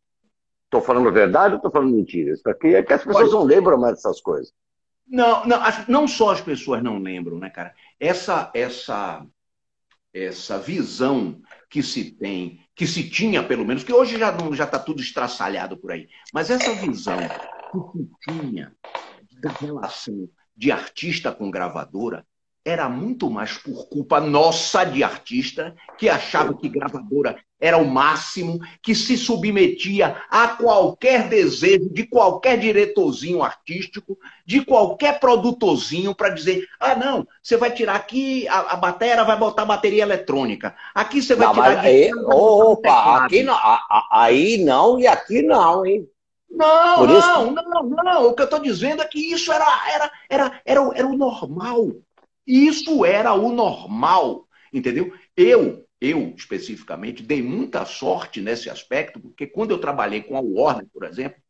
Estou 0.66 0.80
falando 0.80 1.12
verdade 1.12 1.56
ou 1.56 1.58
estou 1.58 1.72
falando 1.72 1.96
mentira? 1.96 2.34
Isso 2.34 2.48
aqui 2.48 2.76
é 2.76 2.84
que 2.84 2.94
as 2.94 3.04
pessoas 3.04 3.32
não 3.32 3.44
lembram 3.44 3.80
mais 3.80 3.96
dessas 3.96 4.22
coisas. 4.22 4.54
Não, 5.08 5.44
não, 5.44 5.60
não 5.88 6.08
só 6.08 6.32
as 6.32 6.42
pessoas 6.42 6.84
não 6.84 7.00
lembram, 7.00 7.40
né, 7.40 7.50
cara? 7.50 7.74
Essa, 8.00 8.52
essa, 8.54 9.26
essa 10.14 10.60
visão 10.60 11.42
que 11.68 11.82
se 11.82 12.12
tem, 12.12 12.60
que 12.76 12.86
se 12.86 13.10
tinha 13.10 13.42
pelo 13.42 13.66
menos, 13.66 13.84
que 13.84 13.92
hoje 13.92 14.20
já 14.20 14.32
não 14.32 14.54
já 14.54 14.66
está 14.66 14.78
tudo 14.78 15.02
estraçalhado 15.02 15.76
por 15.76 15.92
aí, 15.92 16.08
mas 16.32 16.52
essa 16.52 16.74
visão 16.74 17.18
que 17.18 17.98
se 17.98 18.10
tinha 18.22 18.72
da 19.44 19.52
relação 19.52 20.30
de 20.56 20.72
artista 20.72 21.32
com 21.32 21.52
gravadora 21.52 22.26
era 22.66 22.88
muito 22.88 23.30
mais 23.30 23.58
por 23.58 23.90
culpa 23.90 24.22
nossa 24.22 24.86
de 24.86 25.04
artista, 25.04 25.76
que 25.98 26.08
achava 26.08 26.54
que 26.54 26.70
gravadora 26.70 27.36
era 27.60 27.78
o 27.78 27.86
máximo, 27.86 28.60
que 28.82 28.96
se 28.96 29.18
submetia 29.18 30.16
a 30.30 30.48
qualquer 30.50 31.28
desejo 31.28 31.90
de 31.90 32.06
qualquer 32.06 32.58
diretorzinho 32.58 33.44
artístico, 33.44 34.18
de 34.46 34.64
qualquer 34.64 35.20
produtorzinho 35.20 36.16
para 36.16 36.30
dizer: 36.30 36.66
ah, 36.80 36.96
não, 36.96 37.28
você 37.42 37.58
vai 37.58 37.72
tirar 37.72 37.96
aqui 37.96 38.48
a, 38.48 38.74
a 38.74 38.76
bateria, 38.78 39.24
vai 39.26 39.38
botar 39.38 39.66
bateria 39.66 40.04
eletrônica. 40.04 40.74
Aqui 40.96 41.22
você 41.22 41.36
vai 41.36 41.48
não, 41.48 41.54
tirar. 41.54 41.80
Aí, 41.80 42.12
opa, 42.14 43.26
aqui 43.26 43.44
não, 43.44 43.58
aí 44.10 44.64
não 44.64 45.00
e 45.00 45.08
aqui 45.08 45.42
não, 45.42 45.86
hein? 45.86 46.08
Não, 46.54 47.08
não, 47.08 47.52
não, 47.52 48.04
não. 48.04 48.28
O 48.28 48.36
que 48.36 48.42
eu 48.42 48.46
estou 48.46 48.60
dizendo 48.60 49.02
é 49.02 49.08
que 49.08 49.20
isso 49.34 49.52
era, 49.52 49.66
era, 49.92 50.12
era, 50.30 50.62
era, 50.64 50.92
era 50.94 51.08
o 51.08 51.18
normal. 51.18 51.92
Isso 52.46 53.04
era 53.04 53.34
o 53.34 53.52
normal, 53.52 54.48
entendeu? 54.72 55.12
Eu, 55.36 55.86
eu 56.00 56.34
especificamente, 56.38 57.24
dei 57.24 57.42
muita 57.42 57.86
sorte 57.86 58.40
nesse 58.40 58.70
aspecto, 58.70 59.20
porque 59.20 59.48
quando 59.48 59.72
eu 59.72 59.80
trabalhei 59.80 60.22
com 60.22 60.38
a 60.38 60.42
Warner, 60.42 60.88
por 60.94 61.06
exemplo, 61.06 61.42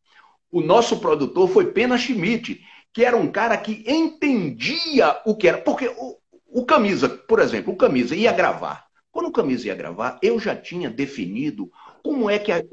o 0.50 0.62
nosso 0.62 1.00
produtor 1.00 1.50
foi 1.50 1.72
Pena 1.72 1.98
Schmidt, 1.98 2.64
que 2.94 3.04
era 3.04 3.18
um 3.18 3.30
cara 3.30 3.58
que 3.58 3.84
entendia 3.88 5.20
o 5.26 5.36
que 5.36 5.48
era. 5.48 5.58
Porque 5.58 5.88
o, 5.88 6.18
o 6.48 6.66
Camisa, 6.66 7.10
por 7.10 7.40
exemplo, 7.40 7.74
o 7.74 7.78
Camisa 7.78 8.16
ia 8.16 8.32
gravar. 8.32 8.86
Quando 9.12 9.28
o 9.28 9.32
Camisa 9.32 9.68
ia 9.68 9.76
gravar, 9.76 10.20
eu 10.22 10.40
já 10.40 10.56
tinha 10.56 10.90
definido 10.90 11.70
como 12.04 12.30
é 12.30 12.38
que 12.38 12.52
a, 12.52 12.64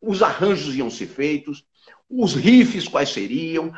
os 0.00 0.22
arranjos 0.22 0.74
iam 0.74 0.90
ser 0.90 1.06
feitos, 1.06 1.64
os 2.08 2.34
riffs 2.34 2.88
quais 2.88 3.10
seriam. 3.10 3.72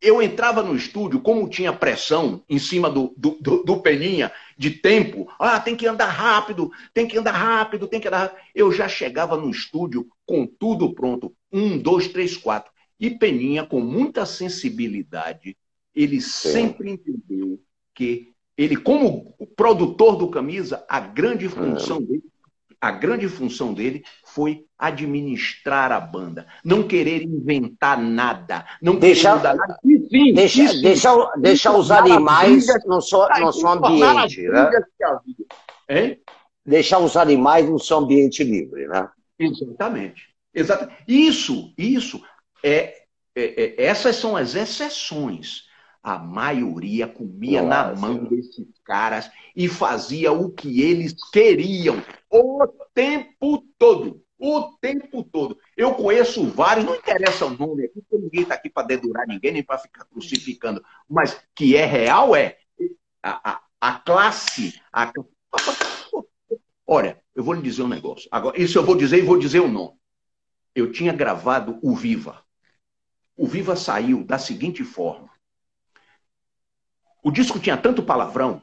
Eu 0.00 0.20
entrava 0.20 0.62
no 0.62 0.76
estúdio, 0.76 1.20
como 1.20 1.48
tinha 1.48 1.72
pressão 1.72 2.44
em 2.48 2.58
cima 2.58 2.90
do, 2.90 3.14
do, 3.16 3.38
do, 3.40 3.64
do 3.64 3.80
Peninha, 3.80 4.30
de 4.56 4.70
tempo. 4.70 5.26
Ah, 5.38 5.58
tem 5.58 5.74
que 5.74 5.86
andar 5.86 6.06
rápido, 6.06 6.70
tem 6.92 7.08
que 7.08 7.18
andar 7.18 7.32
rápido, 7.32 7.88
tem 7.88 8.00
que 8.00 8.08
andar 8.08 8.18
rápido. 8.18 8.40
Eu 8.54 8.70
já 8.70 8.88
chegava 8.88 9.36
no 9.36 9.50
estúdio 9.50 10.06
com 10.24 10.46
tudo 10.46 10.94
pronto. 10.94 11.34
Um, 11.50 11.78
dois, 11.78 12.08
três, 12.08 12.36
quatro. 12.36 12.70
E 13.00 13.10
Peninha, 13.10 13.64
com 13.64 13.80
muita 13.80 14.24
sensibilidade, 14.26 15.56
ele 15.94 16.20
Sim. 16.20 16.50
sempre 16.50 16.90
entendeu 16.90 17.60
que 17.94 18.32
ele, 18.56 18.76
como 18.76 19.34
produtor 19.54 20.16
do 20.16 20.28
camisa, 20.28 20.84
a 20.88 21.00
grande 21.00 21.48
função 21.48 21.98
é. 21.98 22.00
dele, 22.00 22.24
a 22.86 22.92
grande 22.92 23.28
função 23.28 23.74
dele 23.74 24.04
foi 24.24 24.64
administrar 24.78 25.90
a 25.90 25.98
banda, 25.98 26.46
não 26.64 26.86
querer 26.86 27.22
inventar 27.22 28.00
nada, 28.00 28.64
não 28.80 28.94
deixar, 28.94 29.40
querer 29.40 29.54
mudar 29.54 29.56
nada. 29.56 29.80
Enfim, 29.84 30.32
deixa, 30.32 30.62
isso, 30.62 30.82
deixa, 30.82 31.32
deixa 31.38 31.76
os 31.76 31.90
animais 31.90 32.66
no 32.86 33.00
seu, 33.02 33.28
no 33.40 33.52
seu 33.52 33.68
ambiente, 33.68 34.42
né? 34.48 34.70
Hein? 35.88 36.20
Deixar 36.64 37.00
os 37.00 37.16
animais 37.16 37.68
no 37.68 37.78
seu 37.78 37.98
ambiente 37.98 38.44
livre, 38.44 38.86
né? 38.86 39.08
Exatamente. 39.36 40.28
Exatamente. 40.54 40.96
Isso, 41.08 41.74
isso 41.76 42.22
é, 42.62 42.94
é, 43.34 43.82
é 43.82 43.84
essas 43.84 44.14
são 44.14 44.36
as 44.36 44.54
exceções. 44.54 45.65
A 46.06 46.20
maioria 46.20 47.08
comia 47.08 47.64
Nossa. 47.64 47.92
na 47.92 48.00
mão 48.00 48.26
desses 48.26 48.68
caras 48.84 49.28
e 49.56 49.68
fazia 49.68 50.30
o 50.30 50.52
que 50.52 50.80
eles 50.80 51.16
queriam 51.32 52.00
o 52.30 52.64
tempo 52.94 53.66
todo. 53.76 54.24
O 54.38 54.70
tempo 54.80 55.24
todo. 55.24 55.58
Eu 55.76 55.94
conheço 55.94 56.46
vários, 56.46 56.86
não 56.86 56.94
interessa 56.94 57.46
o 57.46 57.50
nome 57.50 57.86
aqui, 57.86 58.00
porque 58.02 58.22
ninguém 58.22 58.42
está 58.42 58.54
aqui 58.54 58.70
para 58.70 58.86
dedurar 58.86 59.26
ninguém, 59.26 59.50
nem 59.50 59.64
para 59.64 59.78
ficar 59.78 60.04
crucificando. 60.04 60.80
Mas 61.08 61.42
que 61.52 61.76
é 61.76 61.84
real 61.84 62.36
é 62.36 62.56
a, 63.20 63.54
a, 63.54 63.60
a 63.80 63.98
classe. 63.98 64.80
A... 64.92 65.12
Olha, 66.86 67.20
eu 67.34 67.42
vou 67.42 67.52
lhe 67.52 67.62
dizer 67.62 67.82
um 67.82 67.88
negócio. 67.88 68.28
Agora, 68.30 68.62
isso 68.62 68.78
eu 68.78 68.84
vou 68.84 68.94
dizer 68.94 69.18
e 69.18 69.22
vou 69.22 69.40
dizer 69.40 69.58
o 69.58 69.66
nome. 69.66 69.98
Eu 70.72 70.92
tinha 70.92 71.12
gravado 71.12 71.80
o 71.82 71.96
Viva. 71.96 72.44
O 73.36 73.44
Viva 73.44 73.74
saiu 73.74 74.22
da 74.22 74.38
seguinte 74.38 74.84
forma. 74.84 75.34
O 77.26 77.30
disco 77.32 77.58
tinha 77.58 77.76
tanto 77.76 78.04
palavrão 78.04 78.62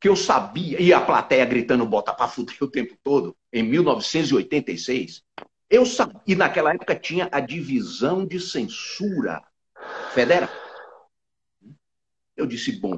que 0.00 0.08
eu 0.08 0.14
sabia, 0.14 0.80
e 0.80 0.94
a 0.94 1.00
plateia 1.00 1.44
gritando 1.44 1.84
bota 1.84 2.14
pra 2.14 2.28
fuder 2.28 2.54
o 2.60 2.70
tempo 2.70 2.96
todo, 3.02 3.36
em 3.52 3.64
1986, 3.64 5.24
eu 5.68 5.84
sabia, 5.84 6.22
e 6.24 6.36
naquela 6.36 6.72
época 6.72 6.94
tinha 6.94 7.28
a 7.32 7.40
divisão 7.40 8.24
de 8.24 8.38
censura 8.38 9.42
federal. 10.14 10.48
Eu 12.36 12.46
disse, 12.46 12.78
bom, 12.78 12.96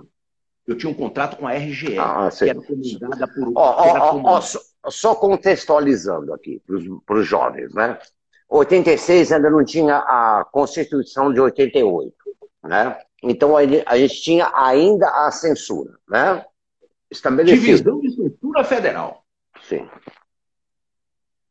eu 0.67 0.77
tinha 0.77 0.91
um 0.91 0.95
contrato 0.95 1.39
com 1.39 1.47
a 1.47 1.55
RGE, 1.55 1.99
ah, 1.99 2.29
que 2.31 2.51
era 2.51 2.61
comandada 2.61 3.27
por... 3.29 3.49
Oh, 3.49 3.53
oh, 3.57 4.37
oh, 4.37 4.43
só, 4.43 4.61
só, 4.91 5.15
contextualizando 5.15 6.35
aqui, 6.35 6.63
para 7.07 7.17
os 7.17 7.27
jovens, 7.27 7.73
né? 7.73 7.99
86 8.47 9.33
ainda 9.33 9.49
não 9.49 9.65
tinha 9.65 9.97
a 9.97 10.45
Constituição 10.53 11.33
de 11.33 11.41
88, 11.41 12.15
né? 12.65 13.03
Então 13.23 13.57
a 13.57 13.99
gente 13.99 14.23
tinha 14.23 14.51
ainda 14.55 15.09
a 15.09 15.31
censura, 15.31 15.99
né? 16.09 16.45
Divisão 17.55 18.01
de 18.01 18.11
censura 18.11 18.65
federal. 18.65 19.25
Sim. 19.63 19.89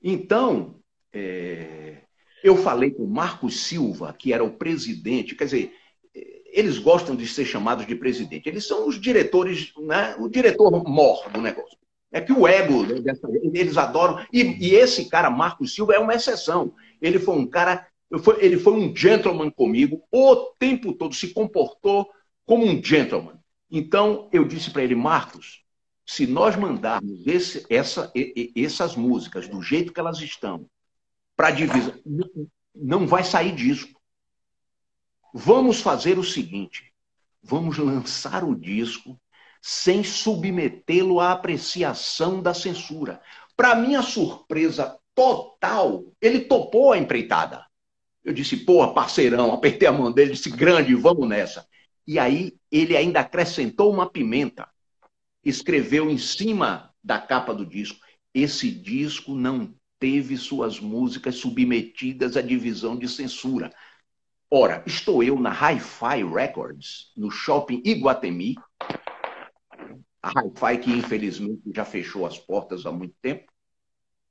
Então, 0.04 0.76
é, 1.14 1.98
eu 2.44 2.58
falei 2.58 2.92
com 2.92 3.06
Marcos 3.06 3.62
Silva, 3.62 4.14
que 4.18 4.34
era 4.34 4.44
o 4.44 4.52
presidente, 4.52 5.36
quer 5.36 5.46
dizer, 5.46 5.74
eles 6.52 6.78
gostam 6.78 7.16
de 7.16 7.26
ser 7.26 7.46
chamados 7.46 7.88
de 7.88 7.96
presidente. 7.96 8.48
Eles 8.48 8.68
são 8.68 8.88
os 8.88 9.00
diretores, 9.00 9.72
né, 9.80 10.16
o 10.20 10.28
diretor 10.28 10.70
mor 10.88 11.30
do 11.32 11.42
negócio. 11.42 11.78
É 12.12 12.20
que 12.20 12.34
o 12.34 12.46
ego, 12.46 12.84
né, 12.84 13.14
eles 13.54 13.78
adoram. 13.78 14.26
E, 14.34 14.42
e, 14.42 14.76
esse 14.76 15.06
cara, 15.06 15.30
Marcos 15.30 15.74
Silva, 15.74 15.94
é 15.94 16.00
uma 16.00 16.14
exceção. 16.14 16.74
Ele 17.02 17.20
foi 17.20 17.36
um 17.36 17.48
cara, 17.48 17.88
ele 18.40 18.58
foi 18.58 18.74
um 18.74 18.96
gentleman 18.96 19.50
comigo 19.50 20.04
o 20.12 20.36
tempo 20.60 20.94
todo, 20.94 21.16
se 21.16 21.34
comportou 21.34 22.10
como 22.46 22.66
um 22.66 22.84
gentleman. 22.84 23.40
Então, 23.70 24.30
eu 24.34 24.46
disse 24.46 24.70
para 24.70 24.84
ele, 24.84 24.96
Marcos, 24.96 25.64
se 26.06 26.28
nós 26.28 26.58
mandarmos 26.58 27.26
esse, 27.26 27.66
essa, 27.70 28.12
essas 28.56 28.98
músicas 28.98 29.48
do 29.48 29.62
jeito 29.62 29.94
que 29.94 30.00
elas 30.00 30.20
estão 30.20 30.70
para 31.38 31.48
a 31.48 31.52
divisão, 31.52 31.94
não 32.76 33.08
vai 33.08 33.24
sair 33.24 33.56
disco. 33.56 34.00
Vamos 35.34 35.80
fazer 35.80 36.20
o 36.20 36.24
seguinte: 36.24 36.94
vamos 37.42 37.78
lançar 37.78 38.44
o 38.44 38.54
disco 38.54 39.18
sem 39.62 40.04
submetê-lo 40.04 41.20
à 41.20 41.32
apreciação 41.32 42.42
da 42.42 42.54
censura. 42.54 43.22
Para 43.56 43.76
minha 43.76 44.02
surpresa 44.02 45.00
total, 45.16 46.04
ele 46.20 46.42
topou 46.42 46.92
a 46.92 46.98
empreitada. 46.98 47.66
Eu 48.24 48.34
disse, 48.34 48.58
pô, 48.58 48.94
parceirão, 48.94 49.52
apertei 49.52 49.88
a 49.88 49.92
mão 49.92 50.12
dele, 50.12 50.34
disse, 50.34 50.50
grande, 50.50 50.94
vamos 50.94 51.28
nessa. 51.28 51.68
E 52.08 52.20
aí 52.20 52.54
ele 52.72 52.96
ainda 52.96 53.20
acrescentou 53.20 53.92
uma 53.92 54.10
pimenta. 54.10 54.68
Escreveu 55.44 56.10
em 56.10 56.18
cima 56.18 56.94
da 57.04 57.20
capa 57.20 57.54
do 57.54 57.66
disco: 57.66 58.00
esse 58.34 58.70
disco 58.70 59.34
não 59.34 59.74
teve 60.00 60.38
suas 60.38 60.80
músicas 60.80 61.36
submetidas 61.36 62.38
à 62.38 62.42
divisão 62.42 62.98
de 62.98 63.08
censura. 63.08 63.74
Ora, 64.50 64.84
estou 64.86 65.24
eu 65.24 65.40
na 65.40 65.52
Hi-Fi 65.52 66.24
Records, 66.26 67.12
no 67.16 67.32
shopping 67.32 67.82
Iguatemi, 67.86 68.56
a 70.22 70.30
Hi-Fi 70.30 70.78
que 70.80 70.92
infelizmente 70.92 71.62
já 71.74 71.86
fechou 71.86 72.26
as 72.26 72.38
portas 72.38 72.86
há 72.86 72.92
muito 72.92 73.16
tempo, 73.22 73.52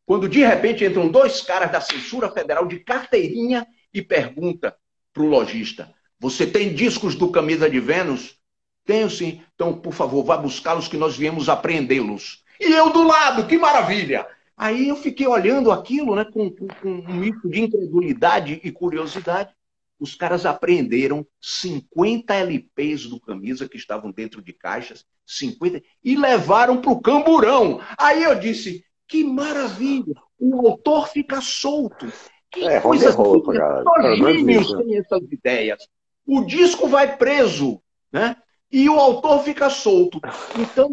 quando 0.04 0.28
de 0.28 0.40
repente 0.40 0.84
entram 0.84 1.08
dois 1.08 1.40
caras 1.40 1.72
da 1.72 1.80
censura 1.80 2.30
federal 2.30 2.66
de 2.66 2.80
carteirinha 2.80 3.66
e 3.92 4.02
pergunta 4.02 4.76
para 5.12 5.22
o 5.22 5.26
lojista: 5.26 5.92
você 6.18 6.46
tem 6.46 6.74
discos 6.74 7.14
do 7.14 7.30
Camisa 7.30 7.68
de 7.68 7.80
Vênus? 7.80 8.38
Tenho 8.84 9.08
sim. 9.08 9.42
Então, 9.54 9.78
por 9.78 9.92
favor, 9.92 10.24
vá 10.24 10.36
buscá-los 10.36 10.88
que 10.88 10.96
nós 10.96 11.16
viemos 11.16 11.48
apreendê-los. 11.48 12.44
E 12.60 12.72
eu 12.72 12.90
do 12.90 13.02
lado, 13.02 13.46
que 13.46 13.56
maravilha! 13.56 14.26
Aí 14.56 14.88
eu 14.88 14.96
fiquei 14.96 15.26
olhando 15.26 15.72
aquilo 15.72 16.14
né, 16.14 16.26
com, 16.26 16.50
com, 16.50 16.68
com 16.68 16.90
um 16.90 17.14
misto 17.14 17.48
de 17.48 17.62
incredulidade 17.62 18.60
e 18.62 18.70
curiosidade. 18.70 19.50
Os 19.98 20.14
caras 20.14 20.44
apreenderam 20.44 21.26
50 21.40 22.34
LPs 22.34 23.06
do 23.06 23.18
Camisa 23.18 23.66
que 23.66 23.78
estavam 23.78 24.10
dentro 24.10 24.42
de 24.42 24.52
caixas, 24.52 25.06
50, 25.26 25.82
e 26.04 26.16
levaram 26.16 26.80
para 26.80 26.90
o 26.90 27.00
camburão. 27.00 27.80
Aí 27.96 28.22
eu 28.22 28.38
disse, 28.38 28.84
que 29.08 29.24
maravilha! 29.24 30.14
O 30.38 30.68
autor 30.68 31.08
fica 31.08 31.40
solto. 31.40 32.12
Que 32.51 32.66
é, 32.66 32.81
coisa 32.81 33.10
roupa, 33.10 33.52
Só 33.55 34.14
gênios 34.16 34.72
têm 34.74 34.97
essas 34.98 35.22
ideias 35.31 35.89
o 36.31 36.44
disco 36.44 36.86
vai 36.86 37.16
preso, 37.16 37.82
né? 38.12 38.36
E 38.70 38.89
o 38.89 38.94
autor 38.94 39.43
fica 39.43 39.68
solto. 39.68 40.20
Então, 40.56 40.89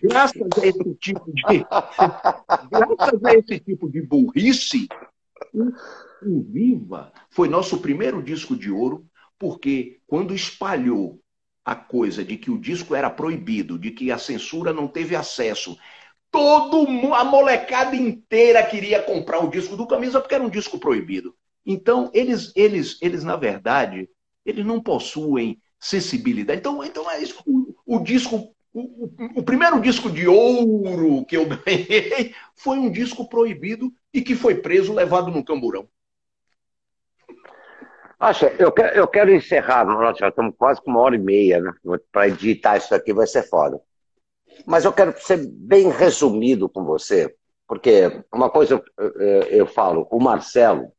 graças 0.00 0.48
a 0.62 0.66
esse 0.66 0.94
tipo 0.94 1.32
de 1.32 1.42
graças 2.70 3.24
a 3.24 3.34
esse 3.34 3.58
tipo 3.58 3.90
de 3.90 4.00
burrice, 4.00 4.86
o 6.22 6.42
Viva 6.42 7.12
foi 7.30 7.48
nosso 7.48 7.78
primeiro 7.78 8.22
disco 8.22 8.54
de 8.54 8.70
ouro, 8.70 9.04
porque 9.36 9.98
quando 10.06 10.34
espalhou 10.34 11.20
a 11.64 11.74
coisa 11.74 12.24
de 12.24 12.36
que 12.36 12.50
o 12.50 12.58
disco 12.58 12.94
era 12.94 13.10
proibido, 13.10 13.76
de 13.76 13.90
que 13.90 14.12
a 14.12 14.18
censura 14.18 14.72
não 14.72 14.86
teve 14.86 15.16
acesso, 15.16 15.76
todo 16.30 17.14
a 17.14 17.24
molecada 17.24 17.96
inteira 17.96 18.62
queria 18.62 19.02
comprar 19.02 19.40
o 19.40 19.50
disco 19.50 19.76
do 19.76 19.86
Camisa 19.86 20.20
porque 20.20 20.34
era 20.34 20.44
um 20.44 20.50
disco 20.50 20.78
proibido. 20.78 21.34
Então, 21.64 22.10
eles, 22.14 22.52
eles, 22.56 22.98
eles 23.02 23.24
na 23.24 23.36
verdade, 23.36 24.08
eles 24.44 24.64
não 24.64 24.80
possuem 24.80 25.60
sensibilidade. 25.78 26.60
Então, 26.60 26.84
então 26.84 27.10
é 27.10 27.20
isso. 27.20 27.42
O, 27.46 27.74
o 27.96 27.98
disco, 28.00 28.54
o, 28.72 29.10
o, 29.36 29.42
primeiro 29.42 29.80
disco 29.80 30.10
de 30.10 30.26
ouro 30.26 31.24
que 31.24 31.36
eu 31.36 31.46
ganhei 31.64 32.34
foi 32.54 32.78
um 32.78 32.90
disco 32.90 33.28
proibido 33.28 33.92
e 34.12 34.22
que 34.22 34.34
foi 34.34 34.54
preso, 34.56 34.94
levado 34.94 35.30
no 35.30 35.44
camburão. 35.44 35.88
Acha, 38.18 38.54
eu 38.58 38.70
quero, 38.70 38.98
eu 38.98 39.08
quero 39.08 39.34
encerrar, 39.34 39.86
nós 39.86 40.18
já 40.18 40.28
estamos 40.28 40.54
quase 40.58 40.80
com 40.82 40.90
uma 40.90 41.00
hora 41.00 41.16
e 41.16 41.18
meia, 41.18 41.58
né? 41.58 41.72
Para 42.12 42.28
editar 42.28 42.76
isso 42.76 42.94
aqui 42.94 43.14
vai 43.14 43.26
ser 43.26 43.44
foda. 43.44 43.80
Mas 44.66 44.84
eu 44.84 44.92
quero 44.92 45.18
ser 45.20 45.38
bem 45.38 45.88
resumido 45.88 46.68
com 46.68 46.84
você, 46.84 47.34
porque 47.66 48.24
uma 48.32 48.50
coisa 48.50 48.82
eu, 48.98 49.12
eu 49.48 49.66
falo, 49.66 50.06
o 50.10 50.20
Marcelo, 50.20 50.92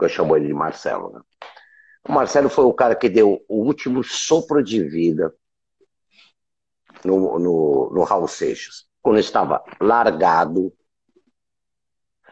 eu 0.00 0.08
chamo 0.08 0.36
ele 0.36 0.48
de 0.48 0.54
Marcelo, 0.54 1.12
né? 1.12 1.20
O 2.08 2.12
Marcelo 2.12 2.48
foi 2.48 2.64
o 2.64 2.72
cara 2.72 2.94
que 2.94 3.08
deu 3.08 3.44
o 3.48 3.64
último 3.64 4.02
sopro 4.04 4.62
de 4.62 4.82
vida 4.82 5.34
no, 7.04 7.38
no, 7.38 7.90
no 7.92 8.04
Raul 8.04 8.28
Seixas, 8.28 8.86
quando 9.02 9.18
estava 9.18 9.62
largado. 9.80 10.72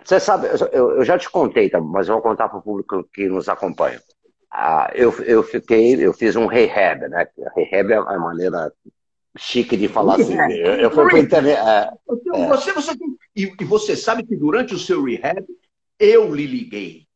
Você 0.05 0.21
sabe, 0.21 0.49
eu, 0.73 0.97
eu 0.97 1.05
já 1.05 1.19
te 1.19 1.29
contei, 1.29 1.69
tá? 1.69 1.81
mas 1.81 2.07
vou 2.07 2.23
contar 2.23 2.49
para 2.49 2.59
o 2.59 2.62
público 2.62 3.03
que 3.12 3.29
nos 3.29 3.49
acompanha. 3.49 4.01
Ah, 4.51 4.91
eu, 4.95 5.12
eu 5.25 5.43
fiquei, 5.43 5.95
eu 5.95 6.12
fiz 6.12 6.37
um 6.37 6.47
rehab, 6.47 7.09
né? 7.09 7.27
Rehab 7.57 7.93
é 7.93 7.97
a 7.97 8.19
maneira 8.19 8.73
chique 9.36 9.77
de 9.77 9.89
falar 9.89 10.16
assim. 10.16 10.36
Eu, 10.36 10.74
eu 10.74 10.90
fui 10.90 11.09
para 11.09 11.19
internet. 11.19 11.59
É, 11.59 11.90
é. 12.35 12.48
Você, 12.48 12.73
você, 12.73 12.93
e, 13.36 13.52
e 13.61 13.65
você 13.65 13.97
sabe 13.97 14.24
que 14.24 14.36
durante 14.36 14.74
o 14.74 14.78
seu 14.78 15.02
rehab 15.02 15.44
eu 15.98 16.35
lhe 16.35 16.47
liguei. 16.47 17.06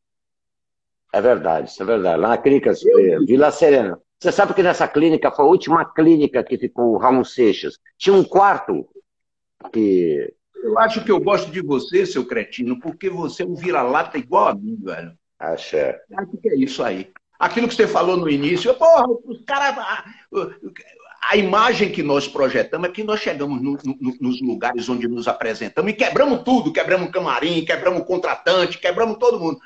É 1.12 1.20
verdade, 1.20 1.70
isso 1.70 1.82
é 1.82 1.86
verdade. 1.86 2.20
Lá 2.20 2.28
na 2.28 2.38
clínica 2.38 2.72
eu... 2.84 3.24
Vila 3.24 3.50
Serena. 3.50 3.98
Você 4.20 4.32
sabe 4.32 4.52
que 4.52 4.62
nessa 4.62 4.88
clínica 4.88 5.30
foi 5.30 5.44
a 5.44 5.48
última 5.48 5.84
clínica 5.84 6.42
que 6.42 6.58
ficou 6.58 6.92
o 6.92 6.98
Ramon 6.98 7.24
Seixas. 7.24 7.78
Tinha 7.96 8.14
um 8.14 8.24
quarto 8.24 8.88
que. 9.72 10.34
Eu 10.56 10.76
acho 10.78 11.04
que 11.04 11.10
eu 11.10 11.20
gosto 11.20 11.52
de 11.52 11.62
você, 11.62 12.04
seu 12.04 12.26
cretino, 12.26 12.80
porque 12.80 13.08
você 13.08 13.44
é 13.44 13.46
um 13.46 13.54
vira-lata 13.54 14.18
igual 14.18 14.48
a 14.48 14.54
mim, 14.54 14.76
velho. 14.82 15.12
Acha. 15.38 16.00
Acho 16.16 16.36
que 16.36 16.48
é 16.48 16.56
isso 16.56 16.82
aí. 16.82 17.12
Aquilo 17.38 17.68
que 17.68 17.74
você 17.76 17.86
falou 17.86 18.16
no 18.16 18.28
início, 18.28 18.74
porra, 18.74 19.06
os 19.24 19.44
caras. 19.44 19.76
A 21.20 21.36
imagem 21.36 21.90
que 21.90 22.02
nós 22.02 22.28
projetamos 22.28 22.88
é 22.88 22.92
que 22.92 23.04
nós 23.04 23.20
chegamos 23.20 23.60
no, 23.60 23.78
no, 23.84 24.16
nos 24.20 24.40
lugares 24.40 24.88
onde 24.88 25.08
nos 25.08 25.28
apresentamos 25.28 25.90
e 25.90 25.94
quebramos 25.94 26.42
tudo, 26.42 26.72
quebramos 26.72 27.10
camarim, 27.10 27.64
quebramos 27.64 28.06
contratante, 28.06 28.78
quebramos 28.78 29.18
todo 29.18 29.40
mundo. 29.40 29.58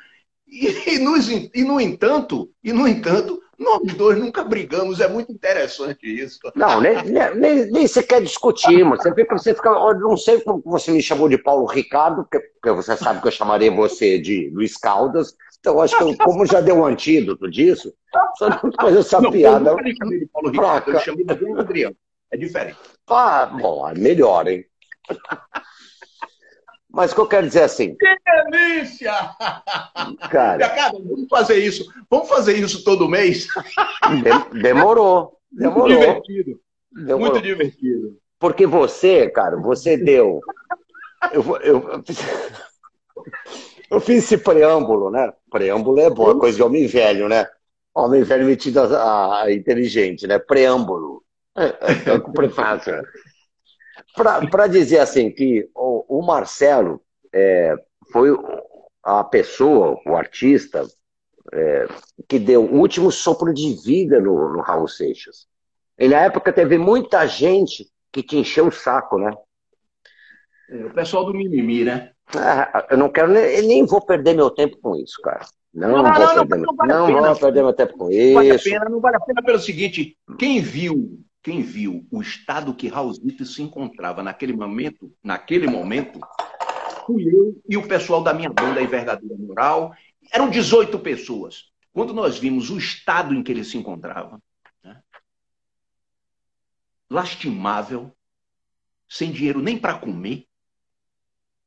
E, 0.48 0.96
e, 0.96 0.98
nos, 0.98 1.28
e, 1.30 1.64
no 1.64 1.80
entanto, 1.80 2.50
e 2.62 2.72
no 2.72 2.86
entanto, 2.86 3.40
nós 3.58 3.80
dois 3.94 4.18
nunca 4.18 4.44
brigamos, 4.44 5.00
é 5.00 5.08
muito 5.08 5.32
interessante 5.32 6.04
isso. 6.04 6.38
Não, 6.54 6.80
nem, 6.80 6.96
nem, 7.04 7.70
nem 7.70 7.86
você 7.86 8.02
quer 8.02 8.20
discutir, 8.20 8.84
mas 8.84 9.02
você 9.02 9.14
fica, 9.14 9.38
você 9.38 9.54
fica. 9.54 9.70
Eu 9.70 9.98
não 10.00 10.16
sei 10.16 10.40
como 10.40 10.62
você 10.64 10.90
me 10.90 11.02
chamou 11.02 11.28
de 11.28 11.38
Paulo 11.38 11.64
Ricardo, 11.66 12.24
porque, 12.24 12.40
porque 12.40 12.70
você 12.70 12.96
sabe 12.96 13.22
que 13.22 13.28
eu 13.28 13.32
chamaria 13.32 13.70
você 13.70 14.18
de 14.18 14.50
Luiz 14.52 14.76
Caldas. 14.76 15.34
Então, 15.62 15.80
acho 15.80 15.96
que 15.96 16.02
eu, 16.02 16.16
como 16.18 16.44
já 16.44 16.60
deu 16.60 16.74
um 16.74 16.84
antídoto 16.84 17.48
disso, 17.48 17.94
só 18.36 18.48
não 18.64 18.72
fazer 18.80 18.98
essa 18.98 19.20
não, 19.20 19.30
piada. 19.30 19.70
Eu 19.70 19.76
não 19.76 19.94
chamei 19.94 20.18
de 20.18 20.26
Paulo 20.26 20.50
Ricardo, 20.50 20.90
eu 20.90 20.98
chamei 20.98 21.24
de 21.24 21.32
Adriano. 21.32 21.96
É 22.32 22.36
diferente. 22.36 22.78
Ah, 23.06 23.46
bom, 23.46 23.88
é 23.88 23.94
melhor, 23.94 24.48
hein? 24.48 24.66
Mas 26.90 27.12
o 27.12 27.14
que 27.14 27.20
eu 27.20 27.28
quero 27.28 27.46
dizer 27.46 27.60
é 27.60 27.64
assim. 27.64 27.94
Que 27.94 28.16
delícia! 28.50 29.12
Cara, 30.28 30.68
cara, 30.68 30.92
vamos 30.92 31.28
fazer 31.30 31.58
isso. 31.58 31.86
Vamos 32.10 32.28
fazer 32.28 32.56
isso 32.56 32.82
todo 32.82 33.08
mês? 33.08 33.46
demorou. 34.60 35.38
Demorou. 35.50 35.88
Muito 35.88 36.00
divertido. 36.00 36.60
Demorou. 36.90 37.30
Muito 37.30 37.40
divertido. 37.40 38.18
Porque 38.36 38.66
você, 38.66 39.30
cara, 39.30 39.56
você 39.56 39.96
deu. 39.96 40.40
Eu, 41.32 41.56
eu, 41.58 42.02
eu 43.92 44.00
fiz 44.00 44.24
esse 44.24 44.38
preâmbulo, 44.38 45.10
né? 45.10 45.30
Preâmbulo 45.50 46.00
é 46.00 46.08
boa, 46.08 46.38
coisa 46.38 46.56
de 46.56 46.62
homem 46.62 46.86
velho, 46.86 47.28
né? 47.28 47.46
Homem 47.94 48.22
velho 48.22 48.46
metido 48.46 48.80
a, 48.80 49.42
a 49.42 49.52
inteligente, 49.52 50.26
né? 50.26 50.38
Preâmbulo. 50.38 51.22
É, 51.54 51.66
é, 51.66 52.10
é 52.10 52.12
o 52.14 52.32
prefácio. 52.32 52.90
Né? 52.90 53.02
Para 54.50 54.66
dizer 54.66 54.98
assim 54.98 55.30
que 55.30 55.68
o, 55.74 56.20
o 56.20 56.22
Marcelo 56.22 57.02
é, 57.32 57.74
foi 58.10 58.30
a 59.02 59.22
pessoa, 59.24 60.00
o 60.06 60.16
artista, 60.16 60.86
é, 61.52 61.86
que 62.26 62.38
deu 62.38 62.64
o 62.64 62.78
último 62.78 63.12
sopro 63.12 63.52
de 63.52 63.74
vida 63.84 64.18
no, 64.20 64.54
no 64.54 64.62
Raul 64.62 64.88
Seixas. 64.88 65.46
E 65.98 66.08
na 66.08 66.20
época 66.20 66.50
teve 66.50 66.78
muita 66.78 67.26
gente 67.26 67.86
que 68.10 68.22
te 68.22 68.38
encheu 68.38 68.68
o 68.68 68.72
saco, 68.72 69.18
né? 69.18 69.30
É, 70.70 70.86
o 70.86 70.94
pessoal 70.94 71.26
do 71.26 71.34
mimimi, 71.34 71.84
né? 71.84 72.12
É, 72.36 72.86
eu 72.94 72.98
não 72.98 73.08
quero 73.08 73.28
nem, 73.28 73.62
nem 73.62 73.86
vou 73.86 74.00
perder 74.00 74.34
meu 74.34 74.50
tempo 74.50 74.78
com 74.80 74.96
isso, 74.96 75.20
cara. 75.22 75.44
Não, 75.72 75.88
não, 75.88 76.02
vou, 76.02 76.34
não, 76.36 76.46
perder, 76.46 76.66
não, 76.66 76.74
vale 76.76 76.92
não 76.92 77.22
vou 77.22 77.36
perder 77.36 77.62
meu 77.62 77.72
tempo 77.72 77.96
com 77.96 78.10
isso. 78.10 78.34
Vale 78.34 78.50
a 78.50 78.58
pena, 78.58 78.88
não 78.88 79.00
vale 79.00 79.16
a 79.16 79.20
pena 79.20 79.42
pelo 79.42 79.58
seguinte: 79.58 80.16
quem 80.38 80.60
viu 80.60 81.22
quem 81.42 81.60
viu 81.60 82.06
o 82.10 82.22
estado 82.22 82.74
que 82.74 82.86
Raulzito 82.86 83.44
se 83.44 83.62
encontrava 83.62 84.22
naquele 84.22 84.52
momento, 84.52 85.12
naquele 85.22 85.66
momento, 85.66 86.20
fui 87.04 87.26
eu 87.26 87.60
e 87.68 87.76
o 87.76 87.86
pessoal 87.86 88.22
da 88.22 88.32
minha 88.32 88.48
banda 88.48 88.80
e 88.80 88.86
Verdadeira 88.86 89.34
Moral. 89.36 89.92
Eram 90.32 90.48
18 90.48 90.98
pessoas. 91.00 91.72
Quando 91.92 92.14
nós 92.14 92.38
vimos 92.38 92.70
o 92.70 92.78
estado 92.78 93.34
em 93.34 93.42
que 93.42 93.50
ele 93.50 93.64
se 93.64 93.76
encontrava, 93.76 94.40
né? 94.84 95.02
lastimável, 97.10 98.14
sem 99.08 99.32
dinheiro 99.32 99.60
nem 99.60 99.76
para 99.76 99.98
comer. 99.98 100.46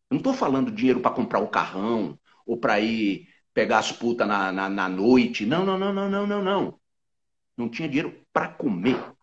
Eu 0.10 0.16
não 0.16 0.18
estou 0.18 0.34
falando 0.34 0.72
dinheiro 0.72 1.00
para 1.00 1.16
comprar 1.16 1.40
o 1.40 1.48
carrão 1.48 2.18
ou 2.46 2.58
para 2.58 2.80
ir 2.80 3.28
pegar 3.54 3.80
as 3.80 3.92
putas 3.92 4.28
na, 4.28 4.52
na, 4.52 4.70
na 4.70 4.90
noite. 4.90 5.46
Não, 5.46 5.66
não, 5.66 5.78
não, 5.78 5.94
não, 5.94 6.10
não, 6.10 6.28
não, 6.28 6.44
não. 6.44 6.80
Não 7.58 7.70
tinha 7.70 7.88
dinheiro 7.88 8.14
para 8.32 8.50
comer 8.50 9.16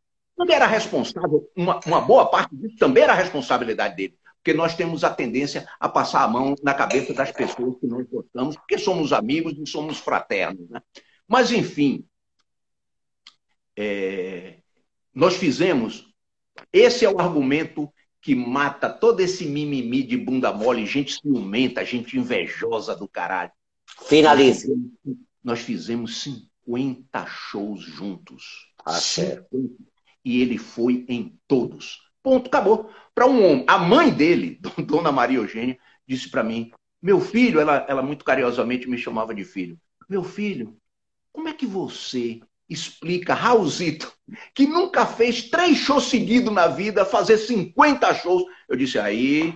também 0.43 0.57
era 0.57 0.67
responsável, 0.67 1.49
uma, 1.55 1.79
uma 1.87 2.01
boa 2.01 2.27
parte 2.29 2.55
disso 2.57 2.77
também 2.77 3.05
era 3.05 3.15
responsabilidade 3.15 3.97
dele. 3.97 4.19
Porque 4.37 4.53
nós 4.53 4.75
temos 4.75 5.05
a 5.05 5.11
tendência 5.15 5.69
a 5.79 5.89
passar 5.89 6.25
a 6.25 6.29
mão 6.29 6.57
na 6.63 6.75
cabeça 6.75 7.15
das 7.15 7.31
pessoas 7.31 7.79
que 7.79 7.87
nós 7.87 8.05
gostamos, 8.09 8.57
porque 8.57 8.77
somos 8.77 9.13
amigos 9.13 9.55
e 9.57 9.65
somos 9.71 9.99
fraternos. 9.99 10.69
Né? 10.69 10.81
Mas, 11.29 11.53
enfim, 11.53 12.05
é, 13.77 14.59
nós 15.15 15.37
fizemos. 15.37 16.11
Esse 16.73 17.05
é 17.05 17.11
o 17.11 17.21
argumento 17.21 17.91
que 18.23 18.35
mata 18.35 18.89
todo 18.89 19.21
esse 19.21 19.45
mimimi 19.45 20.03
de 20.03 20.17
bunda 20.17 20.53
mole, 20.53 20.87
gente 20.87 21.21
ciumenta, 21.21 21.85
gente 21.85 22.17
invejosa 22.17 22.97
do 22.97 23.07
caralho. 23.07 23.51
Finalize. 24.07 24.73
Nós 25.45 25.61
fizemos 25.61 26.23
50 26.23 27.27
shows 27.27 27.83
juntos. 27.83 28.73
Ah, 28.85 28.93
certo 28.93 29.77
e 30.25 30.41
ele 30.41 30.59
foi 30.59 31.05
em 31.09 31.39
todos. 31.47 32.01
Ponto, 32.23 32.47
acabou. 32.47 32.91
Para 33.15 33.27
um 33.27 33.45
homem, 33.45 33.65
a 33.67 33.79
mãe 33.79 34.11
dele, 34.13 34.61
Dona 34.87 35.13
Maria 35.13 35.39
Eugênia, 35.39 35.79
disse 36.07 36.31
para 36.31 36.43
mim: 36.43 36.71
Meu 37.01 37.21
filho, 37.21 37.61
ela, 37.61 37.85
ela 37.89 38.03
muito 38.03 38.25
carinhosamente 38.25 38.89
me 38.89 38.97
chamava 38.97 39.35
de 39.35 39.45
filho. 39.45 39.79
Meu 40.09 40.23
filho, 40.23 40.77
como 41.33 41.49
é 41.49 41.53
que 41.53 41.67
você 41.67 42.41
explica 42.73 43.35
Raulzito, 43.35 44.13
que 44.55 44.67
nunca 44.67 45.05
fez 45.07 45.51
três 45.51 45.77
shows 45.79 46.05
seguidos 46.05 46.53
na 46.53 46.67
vida, 46.67 47.05
fazer 47.05 47.39
50 47.39 48.15
shows? 48.15 48.45
Eu 48.69 48.77
disse: 48.77 48.99
Aí, 48.99 49.55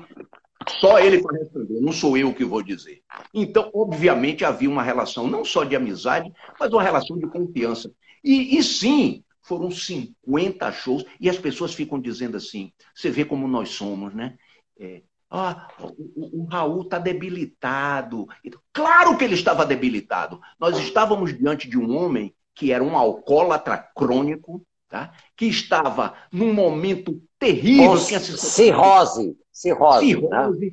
só 0.81 0.99
ele 0.99 1.23
para 1.23 1.39
responder, 1.39 1.81
não 1.81 1.93
sou 1.93 2.17
eu 2.17 2.35
que 2.35 2.45
vou 2.45 2.63
dizer. 2.63 3.03
Então, 3.33 3.71
obviamente, 3.75 4.45
havia 4.45 4.69
uma 4.69 4.83
relação 4.83 5.27
não 5.27 5.45
só 5.45 5.65
de 5.65 5.77
amizade, 5.77 6.33
mas 6.59 6.73
uma 6.73 6.83
relação 6.83 7.19
de 7.19 7.27
confiança. 7.27 7.91
E, 8.23 8.59
e 8.59 8.63
sim, 8.63 9.23
foram 9.43 9.71
50 9.71 10.73
shows 10.73 11.05
e 11.21 11.31
as 11.31 11.39
pessoas 11.39 11.73
ficam 11.73 12.01
dizendo 12.01 12.37
assim: 12.37 12.73
você 12.95 13.11
vê 13.11 13.25
como 13.25 13.47
nós 13.47 13.71
somos, 13.71 14.13
né? 14.13 14.37
É, 14.79 15.03
ah, 15.31 15.69
o, 15.79 15.87
o, 16.15 16.43
o 16.43 16.45
Raul 16.47 16.83
está 16.83 16.99
debilitado. 16.99 18.27
Claro 18.73 19.17
que 19.17 19.25
ele 19.25 19.35
estava 19.35 19.65
debilitado. 19.65 20.41
Nós 20.59 20.79
estávamos 20.79 21.37
diante 21.37 21.69
de 21.69 21.79
um 21.79 21.97
homem 21.97 22.35
que 22.57 22.73
era 22.73 22.83
um 22.83 22.97
alcoólatra 22.97 23.77
crônico, 23.95 24.66
tá? 24.89 25.12
que 25.37 25.45
estava 25.45 26.15
num 26.33 26.53
momento 26.55 27.23
terrível. 27.39 27.91
Com 27.91 27.97
cirrose. 27.99 29.37
Cirrose. 29.53 30.07
cirrose 30.07 30.66
né? 30.66 30.73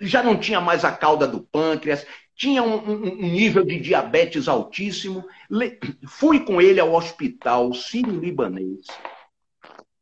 Já 0.00 0.22
não 0.22 0.38
tinha 0.38 0.60
mais 0.60 0.84
a 0.84 0.92
cauda 0.92 1.26
do 1.26 1.42
pâncreas, 1.42 2.06
tinha 2.34 2.62
um, 2.62 2.90
um, 2.90 3.16
nível 3.16 3.64
de 3.64 3.78
diabetes 3.78 4.48
altíssimo. 4.48 5.24
Fui 6.06 6.40
com 6.40 6.62
ele 6.62 6.80
ao 6.80 6.94
hospital 6.94 7.74
sírio-libanês 7.74 8.86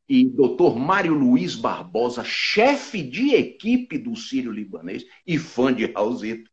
e 0.08 0.24
doutor 0.24 0.78
Mário 0.78 1.12
Luiz 1.12 1.54
Barbosa, 1.54 2.22
chefe 2.24 3.02
de 3.02 3.34
equipe 3.34 3.98
do 3.98 4.14
sírio-libanês 4.14 5.04
e 5.26 5.36
fã 5.36 5.74
de 5.74 5.86
Raulzito, 5.86 6.50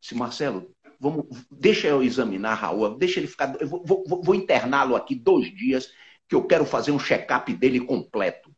disse, 0.00 0.14
Marcelo, 0.14 0.70
vamos, 0.98 1.26
deixa 1.50 1.88
eu 1.88 2.02
examinar 2.02 2.54
Raul, 2.54 2.96
deixa 2.96 3.20
ele 3.20 3.26
ficar, 3.26 3.60
eu 3.60 3.68
vou, 3.68 4.04
vou, 4.06 4.22
vou 4.22 4.34
interná-lo 4.34 4.96
aqui 4.96 5.14
dois 5.14 5.54
dias, 5.54 5.90
que 6.28 6.34
eu 6.34 6.46
quero 6.46 6.64
fazer 6.64 6.90
um 6.92 6.98
check-up 6.98 7.52
dele 7.54 7.80
completo. 7.80 8.54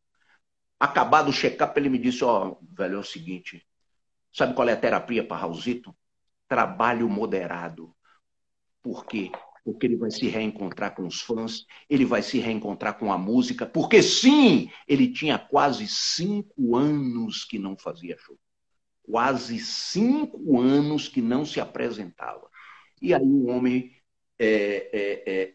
Acabado 0.79 1.29
o 1.29 1.33
check-up, 1.33 1.79
ele 1.79 1.89
me 1.89 1.99
disse, 1.99 2.25
ó, 2.25 2.49
oh, 2.49 2.59
velho, 2.73 2.97
é 2.97 2.99
o 2.99 3.05
seguinte, 3.05 3.67
sabe 4.33 4.55
qual 4.55 4.69
é 4.69 4.73
a 4.73 4.77
terapia 4.77 5.27
para 5.27 5.37
Raulzito? 5.37 5.95
trabalho 6.51 7.09
moderado. 7.09 7.95
Porque 8.83 9.31
porque 9.63 9.87
ele 9.87 9.97
vai 9.97 10.11
se 10.11 10.27
reencontrar 10.27 10.95
com 10.95 11.07
os 11.07 11.21
fãs, 11.21 11.67
ele 11.89 12.07
vai 12.07 12.23
se 12.23 12.39
reencontrar 12.39 12.99
com 12.99 13.13
a 13.13 13.19
música, 13.19 13.67
porque 13.67 14.03
sim, 14.03 14.71
ele 14.89 15.13
tinha 15.13 15.39
quase 15.39 15.87
cinco 15.87 16.75
anos 16.75 17.45
que 17.45 17.59
não 17.59 17.77
fazia 17.77 18.17
show. 18.19 18.39
Quase 19.11 19.59
cinco 19.59 20.61
anos 20.61 21.09
que 21.09 21.21
não 21.21 21.45
se 21.45 21.61
apresentava. 21.61 22.49
E 23.03 23.13
aí 23.13 23.23
o 23.23 23.47
homem. 23.47 23.93
É, 24.39 24.91
é, 24.93 25.33
é, 25.33 25.55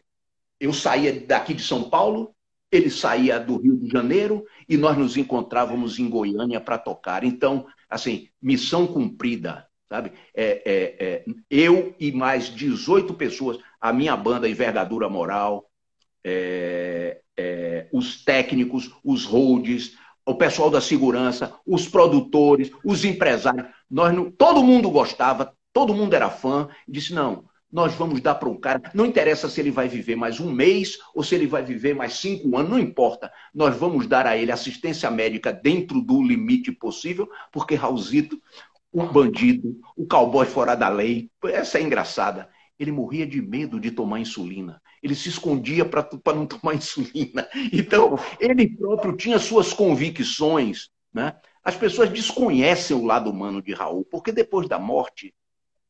eu 0.60 0.72
saía 0.72 1.12
daqui 1.26 1.52
de 1.54 1.62
São 1.62 1.90
Paulo, 1.90 2.34
ele 2.70 2.90
saía 2.90 3.38
do 3.38 3.56
Rio 3.56 3.76
de 3.76 3.88
Janeiro 3.88 4.44
e 4.68 4.76
nós 4.76 4.96
nos 4.96 5.16
encontrávamos 5.16 5.98
em 5.98 6.08
Goiânia 6.08 6.60
para 6.60 6.78
tocar. 6.78 7.24
Então, 7.24 7.66
assim, 7.88 8.28
missão 8.40 8.86
cumprida, 8.86 9.66
sabe? 9.88 10.12
É, 10.34 10.62
é, 10.64 11.06
é, 11.06 11.24
eu 11.50 11.94
e 11.98 12.12
mais 12.12 12.46
18 12.46 13.14
pessoas, 13.14 13.58
a 13.80 13.92
minha 13.92 14.16
banda 14.16 14.48
Envergadura 14.48 15.08
Moral, 15.08 15.68
é, 16.24 17.20
é, 17.36 17.88
os 17.92 18.24
técnicos, 18.24 18.90
os 19.04 19.24
holds, 19.24 19.96
o 20.26 20.34
pessoal 20.34 20.68
da 20.68 20.80
segurança, 20.80 21.54
os 21.64 21.88
produtores, 21.88 22.70
os 22.84 23.04
empresários, 23.04 23.66
nós 23.88 24.12
não, 24.12 24.28
todo 24.28 24.62
mundo 24.62 24.90
gostava, 24.90 25.54
todo 25.72 25.94
mundo 25.94 26.14
era 26.14 26.28
fã, 26.28 26.68
disse, 26.88 27.14
não, 27.14 27.44
nós 27.72 27.94
vamos 27.94 28.20
dar 28.20 28.34
para 28.34 28.48
um 28.48 28.58
cara. 28.58 28.82
Não 28.92 29.06
interessa 29.06 29.48
se 29.48 29.60
ele 29.60 29.70
vai 29.70 29.88
viver 29.88 30.16
mais 30.16 30.40
um 30.40 30.50
mês 30.50 30.98
ou 31.14 31.22
se 31.22 31.34
ele 31.34 31.46
vai 31.46 31.62
viver 31.62 31.94
mais 31.94 32.14
cinco 32.14 32.56
anos, 32.56 32.70
não 32.70 32.78
importa. 32.78 33.30
Nós 33.54 33.76
vamos 33.76 34.06
dar 34.06 34.26
a 34.26 34.36
ele 34.36 34.50
assistência 34.50 35.10
médica 35.10 35.52
dentro 35.52 36.00
do 36.00 36.22
limite 36.22 36.72
possível, 36.72 37.28
porque 37.52 37.74
Raulzito, 37.74 38.40
o 38.90 39.04
bandido, 39.04 39.78
o 39.96 40.06
cowboy 40.06 40.46
fora 40.46 40.74
da 40.74 40.88
lei, 40.88 41.30
essa 41.44 41.78
é 41.78 41.82
engraçada. 41.82 42.48
Ele 42.78 42.90
morria 42.90 43.26
de 43.26 43.40
medo 43.40 43.78
de 43.78 43.90
tomar 43.90 44.20
insulina. 44.20 44.80
Ele 45.06 45.14
se 45.14 45.28
escondia 45.28 45.84
para 45.84 46.34
não 46.34 46.46
tomar 46.46 46.74
insulina. 46.76 47.48
Então, 47.72 48.18
ele 48.40 48.68
próprio 48.68 49.16
tinha 49.16 49.38
suas 49.38 49.72
convicções. 49.72 50.90
Né? 51.14 51.34
As 51.62 51.76
pessoas 51.76 52.10
desconhecem 52.10 52.96
o 52.96 53.04
lado 53.04 53.30
humano 53.30 53.62
de 53.62 53.72
Raul, 53.72 54.04
porque 54.04 54.32
depois 54.32 54.68
da 54.68 54.78
morte, 54.78 55.34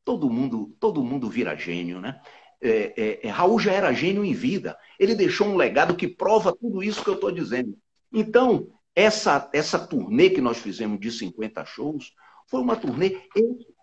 todo 0.05 0.29
mundo, 0.29 0.75
todo 0.79 1.03
mundo 1.03 1.29
vira 1.29 1.55
gênio, 1.55 1.99
né? 1.99 2.21
É, 2.59 2.93
é, 2.97 3.27
é, 3.27 3.29
Raul 3.29 3.59
já 3.59 3.71
era 3.71 3.93
gênio 3.93 4.23
em 4.23 4.33
vida. 4.33 4.77
Ele 4.99 5.13
deixou 5.13 5.47
um 5.47 5.55
legado 5.55 5.95
que 5.95 6.07
prova 6.07 6.55
tudo 6.55 6.81
isso 6.81 7.03
que 7.03 7.09
eu 7.09 7.15
estou 7.15 7.31
dizendo. 7.31 7.77
Então, 8.11 8.67
essa, 8.95 9.49
essa 9.53 9.77
turnê 9.77 10.29
que 10.29 10.41
nós 10.41 10.57
fizemos 10.57 10.99
de 10.99 11.11
50 11.11 11.63
shows 11.65 12.13
foi 12.47 12.61
uma 12.61 12.75
turnê 12.75 13.17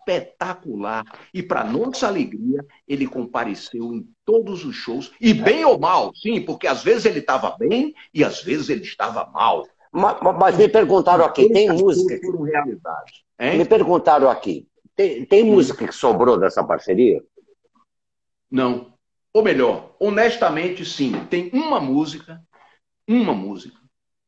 espetacular. 0.05 1.03
E, 1.33 1.41
para 1.41 1.63
nossa 1.63 2.07
alegria, 2.07 2.65
ele 2.87 3.07
compareceu 3.07 3.93
em 3.93 4.07
todos 4.23 4.63
os 4.63 4.75
shows. 4.75 5.11
E 5.19 5.33
bem 5.33 5.65
ou 5.65 5.79
mal, 5.79 6.11
sim, 6.15 6.41
porque 6.41 6.67
às 6.67 6.83
vezes 6.83 7.05
ele 7.05 7.19
estava 7.19 7.57
bem 7.57 7.93
e 8.13 8.23
às 8.23 8.41
vezes 8.43 8.69
ele 8.69 8.83
estava 8.83 9.25
mal. 9.31 9.67
Mas, 9.91 10.17
mas 10.21 10.57
me 10.57 10.67
perguntaram 10.67 11.25
aqui, 11.25 11.49
tem 11.49 11.69
música? 11.69 12.19
Foram 12.25 12.41
realidade, 12.41 13.25
me 13.39 13.65
perguntaram 13.65 14.29
aqui, 14.29 14.67
tem, 14.95 15.25
tem 15.25 15.43
música 15.43 15.87
que 15.87 15.93
sobrou 15.93 16.37
dessa 16.37 16.63
parceria? 16.63 17.23
Não. 18.51 18.93
Ou 19.33 19.43
melhor, 19.43 19.95
honestamente, 19.99 20.85
sim. 20.85 21.13
Tem 21.29 21.49
uma 21.53 21.79
música, 21.79 22.41
uma 23.07 23.33
música, 23.33 23.77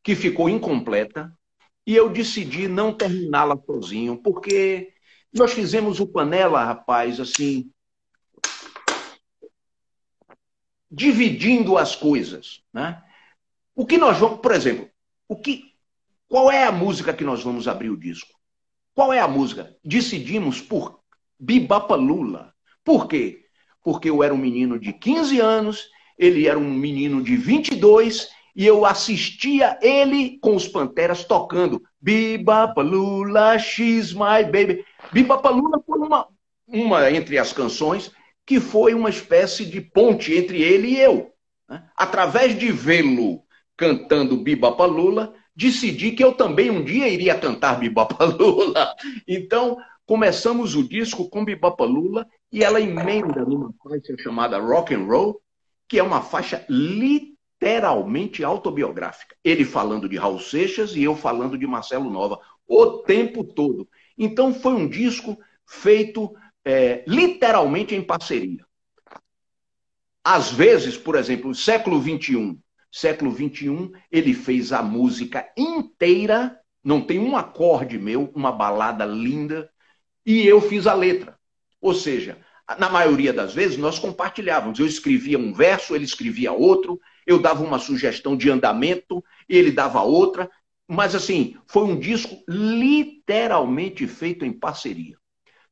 que 0.03 0.15
ficou 0.15 0.49
incompleta 0.49 1.31
e 1.85 1.95
eu 1.95 2.09
decidi 2.09 2.67
não 2.67 2.93
terminá-la 2.93 3.57
sozinho, 3.65 4.17
porque 4.17 4.91
nós 5.33 5.53
fizemos 5.53 5.99
o 5.99 6.07
Panela, 6.07 6.63
rapaz, 6.63 7.19
assim, 7.19 7.71
dividindo 10.89 11.77
as 11.77 11.95
coisas, 11.95 12.63
né? 12.73 13.03
O 13.75 13.85
que 13.85 13.97
nós 13.97 14.17
vamos, 14.17 14.39
por 14.39 14.51
exemplo, 14.53 14.89
o 15.27 15.35
que, 15.35 15.73
qual 16.27 16.51
é 16.51 16.63
a 16.63 16.71
música 16.71 17.13
que 17.13 17.23
nós 17.23 17.43
vamos 17.43 17.67
abrir 17.67 17.89
o 17.89 17.97
disco? 17.97 18.33
Qual 18.95 19.13
é 19.13 19.19
a 19.19 19.27
música? 19.27 19.77
Decidimos 19.83 20.59
por 20.59 21.01
Bibapalula. 21.39 22.53
Por 22.83 23.07
quê? 23.07 23.45
Porque 23.83 24.09
eu 24.09 24.23
era 24.23 24.33
um 24.33 24.37
menino 24.37 24.79
de 24.79 24.91
15 24.91 25.39
anos, 25.39 25.87
ele 26.17 26.47
era 26.47 26.57
um 26.57 26.73
menino 26.73 27.21
de 27.21 27.37
22 27.37 28.29
e 28.57 28.65
eu 28.65 28.87
assistia 28.87 29.77
ele 29.83 30.39
com 30.39 30.55
os 30.55 30.67
Panteras 30.67 31.23
tocando 31.23 31.79
Bibapalula, 32.01 33.59
She's 33.59 34.13
My 34.13 34.43
Baby. 34.43 34.83
Bibapalula 35.13 35.79
foi 35.85 35.99
uma, 35.99 36.27
uma 36.67 37.11
entre 37.11 37.37
as 37.37 37.53
canções 37.53 38.11
que 38.43 38.59
foi 38.59 38.95
uma 38.95 39.11
espécie 39.11 39.63
de 39.63 39.79
ponte 39.79 40.35
entre 40.35 40.59
ele 40.59 40.87
e 40.87 40.99
eu. 40.99 41.31
Né? 41.69 41.83
Através 41.95 42.57
de 42.57 42.71
vê-lo 42.71 43.43
cantando 43.77 44.37
Bibapalula, 44.37 45.35
decidi 45.55 46.13
que 46.13 46.23
eu 46.23 46.33
também 46.33 46.71
um 46.71 46.83
dia 46.83 47.07
iria 47.07 47.37
cantar 47.37 47.77
Bibapa 47.77 48.25
Lula. 48.25 48.91
Então, 49.27 49.77
começamos 50.03 50.73
o 50.73 50.81
disco 50.81 51.29
com 51.29 51.45
Bibapa 51.45 51.85
Lula 51.85 52.25
e 52.51 52.63
ela 52.63 52.81
emenda 52.81 53.45
numa 53.45 53.71
faixa 53.83 54.15
chamada 54.17 54.57
Rock 54.57 54.95
and 54.95 55.05
Roll, 55.05 55.39
que 55.87 55.99
é 55.99 56.03
uma 56.03 56.23
faixa 56.23 56.65
literalmente 56.67 57.36
autobiográfica. 58.43 59.35
Ele 59.43 59.65
falando 59.65 60.07
de 60.07 60.17
Raul 60.17 60.39
Seixas 60.39 60.95
e 60.95 61.03
eu 61.03 61.15
falando 61.15 61.57
de 61.57 61.65
Marcelo 61.65 62.09
Nova 62.09 62.39
o 62.67 62.99
tempo 62.99 63.43
todo. 63.43 63.87
Então, 64.17 64.53
foi 64.53 64.73
um 64.73 64.87
disco 64.87 65.37
feito 65.65 66.35
é, 66.65 67.03
literalmente 67.07 67.95
em 67.95 68.01
parceria. 68.01 68.65
Às 70.23 70.51
vezes, 70.51 70.97
por 70.97 71.15
exemplo, 71.15 71.55
século 71.55 72.01
XXI, 72.01 72.59
século 72.91 73.31
XXI, 73.33 73.91
ele 74.11 74.33
fez 74.33 74.73
a 74.73 74.81
música 74.81 75.47
inteira, 75.55 76.59
não 76.83 77.01
tem 77.01 77.19
um 77.19 77.37
acorde 77.37 77.97
meu, 77.97 78.31
uma 78.35 78.51
balada 78.51 79.05
linda, 79.05 79.69
e 80.25 80.45
eu 80.45 80.59
fiz 80.59 80.85
a 80.85 80.93
letra. 80.93 81.37
Ou 81.79 81.93
seja, 81.93 82.37
na 82.77 82.89
maioria 82.89 83.31
das 83.31 83.53
vezes 83.53 83.77
nós 83.77 83.97
compartilhávamos. 83.97 84.79
Eu 84.79 84.85
escrevia 84.85 85.39
um 85.39 85.53
verso, 85.53 85.95
ele 85.95 86.03
escrevia 86.03 86.51
outro, 86.51 86.99
eu 87.27 87.37
dava 87.37 87.61
uma 87.61 87.77
sugestão 87.77 88.37
de 88.37 88.49
andamento, 88.49 89.21
ele 89.49 89.69
dava 89.69 90.01
outra. 90.01 90.49
Mas 90.87 91.13
assim, 91.13 91.57
foi 91.67 91.83
um 91.83 91.99
disco 91.99 92.41
literalmente 92.47 94.07
feito 94.07 94.45
em 94.45 94.53
parceria. 94.53 95.17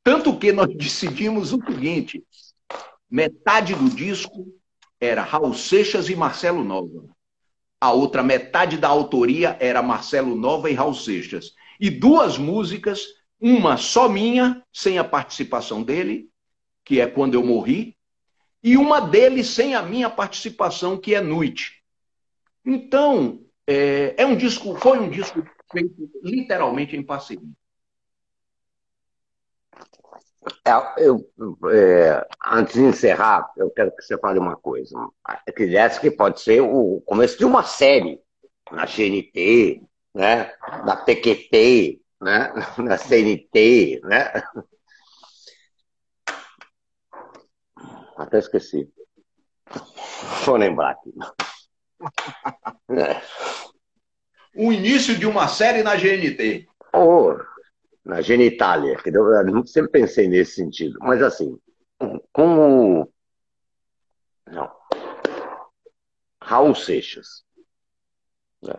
Tanto 0.03 0.37
que 0.37 0.51
nós 0.51 0.67
decidimos 0.75 1.53
o 1.53 1.59
seguinte: 1.65 2.21
metade 3.09 3.73
do 3.73 3.89
disco 3.89 4.45
era 4.99 5.23
Raul 5.23 5.53
Seixas 5.53 6.09
e 6.09 6.15
Marcelo 6.15 6.63
Nova. 6.63 7.05
A 7.79 7.91
outra 7.91 8.21
metade 8.21 8.77
da 8.77 8.89
autoria 8.89 9.55
era 9.59 9.81
Marcelo 9.81 10.35
Nova 10.35 10.69
e 10.69 10.73
Raul 10.73 10.93
Seixas. 10.93 11.53
E 11.79 11.89
duas 11.89 12.37
músicas, 12.37 13.01
uma 13.39 13.77
só 13.77 14.09
minha, 14.09 14.61
sem 14.73 14.97
a 14.97 15.03
participação 15.03 15.83
dele, 15.83 16.27
que 16.83 16.99
é 16.99 17.07
Quando 17.07 17.35
Eu 17.35 17.45
Morri, 17.45 17.95
e 18.65 18.75
uma 18.77 18.99
dele 18.99 19.43
sem 19.43 19.75
a 19.75 19.83
minha 19.83 20.09
participação, 20.09 20.97
que 20.97 21.13
é 21.13 21.21
Noite. 21.21 21.83
Então, 22.65 23.45
é, 23.67 24.15
é 24.17 24.25
um 24.25 24.35
disco, 24.35 24.75
foi 24.79 24.97
um 24.97 25.07
disco 25.07 25.45
feito 25.71 26.09
literalmente 26.23 26.97
em 26.97 27.03
parceria. 27.03 27.47
É, 30.65 31.05
eu, 31.05 31.29
é, 31.71 32.27
antes 32.43 32.73
de 32.73 32.81
encerrar, 32.81 33.51
eu 33.55 33.69
quero 33.69 33.95
que 33.95 34.01
você 34.01 34.17
fale 34.17 34.39
uma 34.39 34.55
coisa. 34.55 34.95
Essa 35.55 36.01
que 36.01 36.09
pode 36.09 36.41
ser 36.41 36.61
o 36.61 37.03
começo 37.05 37.37
de 37.37 37.45
uma 37.45 37.61
série 37.61 38.19
na 38.71 38.85
GNT, 38.87 39.83
né? 40.11 40.51
na 40.83 40.95
PQT, 40.95 42.01
né? 42.19 42.51
na 42.79 42.97
CNT, 42.97 44.01
né? 44.05 44.43
Até 48.15 48.39
esqueci. 48.39 48.89
Vou 50.45 50.55
lembrar 50.55 50.91
aqui. 50.91 51.13
É. 52.89 53.21
O 54.55 54.71
início 54.71 55.17
de 55.17 55.25
uma 55.25 55.47
série 55.47 55.83
na 55.83 55.95
GNT. 55.95 56.67
Oh, 56.93 57.35
na 58.03 58.21
genitália. 58.21 58.97
Eu 59.05 59.65
sempre 59.65 59.91
pensei 59.91 60.27
nesse 60.27 60.55
sentido. 60.55 60.97
Mas 61.01 61.21
assim, 61.21 61.59
com 62.31 63.01
o. 63.01 63.13
Não. 64.47 64.71
Raul 66.41 66.75
Seixas. 66.75 67.43
Né? 68.61 68.75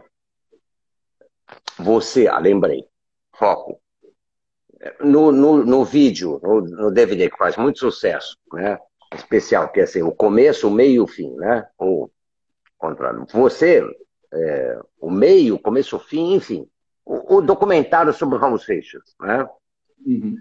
Você, 1.79 2.29
ah, 2.29 2.39
lembrei. 2.39 2.87
Foco. 3.37 3.81
No, 5.01 5.33
no, 5.33 5.65
no 5.65 5.85
vídeo, 5.85 6.39
no, 6.43 6.61
no, 6.61 6.91
DVD, 6.91 7.29
que 7.29 7.37
faz 7.37 7.57
muito 7.57 7.79
sucesso, 7.79 8.39
né? 8.53 8.79
Especial, 9.15 9.71
que 9.71 9.81
é 9.81 9.85
assim, 9.85 10.03
o 10.03 10.13
começo, 10.13 10.69
o 10.69 10.71
meio 10.71 10.93
e 10.93 11.01
o 11.01 11.07
fim, 11.07 11.35
né? 11.37 11.67
O 11.79 12.09
contrário. 12.77 13.27
Você, 13.33 13.83
é, 14.33 14.79
o 15.01 15.11
meio, 15.11 15.55
o 15.55 15.59
começo, 15.59 15.97
o 15.97 16.01
fim, 16.01 16.35
enfim 16.35 16.69
o, 17.07 17.37
o 17.37 17.41
documentário 17.41 18.13
sobre 18.13 18.35
o 18.35 18.39
Raul 18.39 18.59
Seixas, 18.59 19.15
né? 19.21 19.49
Uhum. 20.05 20.37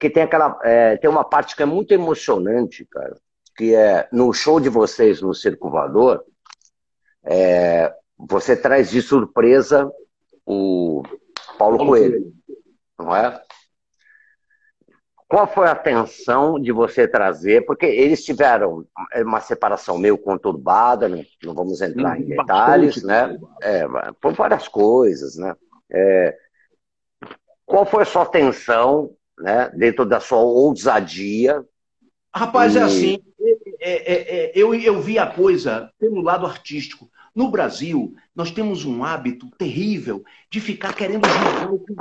Que 0.00 0.08
tem 0.08 0.22
aquela. 0.22 0.58
É, 0.64 0.96
tem 0.96 1.10
uma 1.10 1.24
parte 1.24 1.54
que 1.54 1.62
é 1.62 1.66
muito 1.66 1.92
emocionante, 1.92 2.86
cara. 2.86 3.14
que 3.54 3.74
é 3.74 4.08
no 4.10 4.32
show 4.32 4.58
de 4.58 4.70
vocês 4.70 5.20
no 5.20 5.34
Circo 5.34 5.70
Voador, 5.70 6.24
é, 7.22 7.94
você 8.18 8.56
traz 8.56 8.90
de 8.90 9.02
surpresa 9.02 9.90
o 10.44 11.02
Paulo, 11.58 11.76
Paulo 11.76 11.86
Coelho, 11.86 12.12
Coelho, 12.12 12.34
não 12.98 13.14
é? 13.14 13.42
Qual 15.28 15.46
foi 15.46 15.66
a 15.66 15.74
tensão 15.74 16.60
de 16.60 16.70
você 16.70 17.08
trazer? 17.08 17.66
Porque 17.66 17.84
eles 17.84 18.24
tiveram 18.24 18.86
uma 19.16 19.40
separação 19.40 19.98
meio 19.98 20.16
conturbada, 20.16 21.08
não, 21.08 21.24
não 21.42 21.54
vamos 21.54 21.80
entrar 21.80 22.20
em 22.20 22.24
detalhes, 22.24 23.02
né? 23.02 23.36
É, 23.60 23.86
por 24.20 24.32
várias 24.34 24.68
coisas, 24.68 25.36
né? 25.36 25.54
É, 25.90 26.36
qual 27.64 27.84
foi 27.84 28.04
a 28.04 28.06
sua 28.06 28.24
tensão, 28.24 29.10
né? 29.36 29.68
Dentro 29.74 30.06
da 30.06 30.20
sua 30.20 30.38
ousadia? 30.38 31.64
Rapaz, 32.32 32.76
é 32.76 32.78
e... 32.78 32.82
é 32.82 32.84
assim. 32.84 33.22
É, 33.80 34.12
é, 34.12 34.36
é, 34.36 34.52
eu, 34.54 34.74
eu 34.74 35.00
vi 35.00 35.18
a 35.18 35.26
coisa 35.26 35.90
pelo 35.98 36.20
lado 36.20 36.46
artístico. 36.46 37.10
No 37.36 37.50
Brasil, 37.50 38.14
nós 38.34 38.50
temos 38.50 38.86
um 38.86 39.04
hábito 39.04 39.50
terrível 39.58 40.24
de 40.50 40.58
ficar 40.58 40.94
querendo 40.94 41.28
julgar 41.28 41.70
o 41.70 41.78
que 41.78 41.94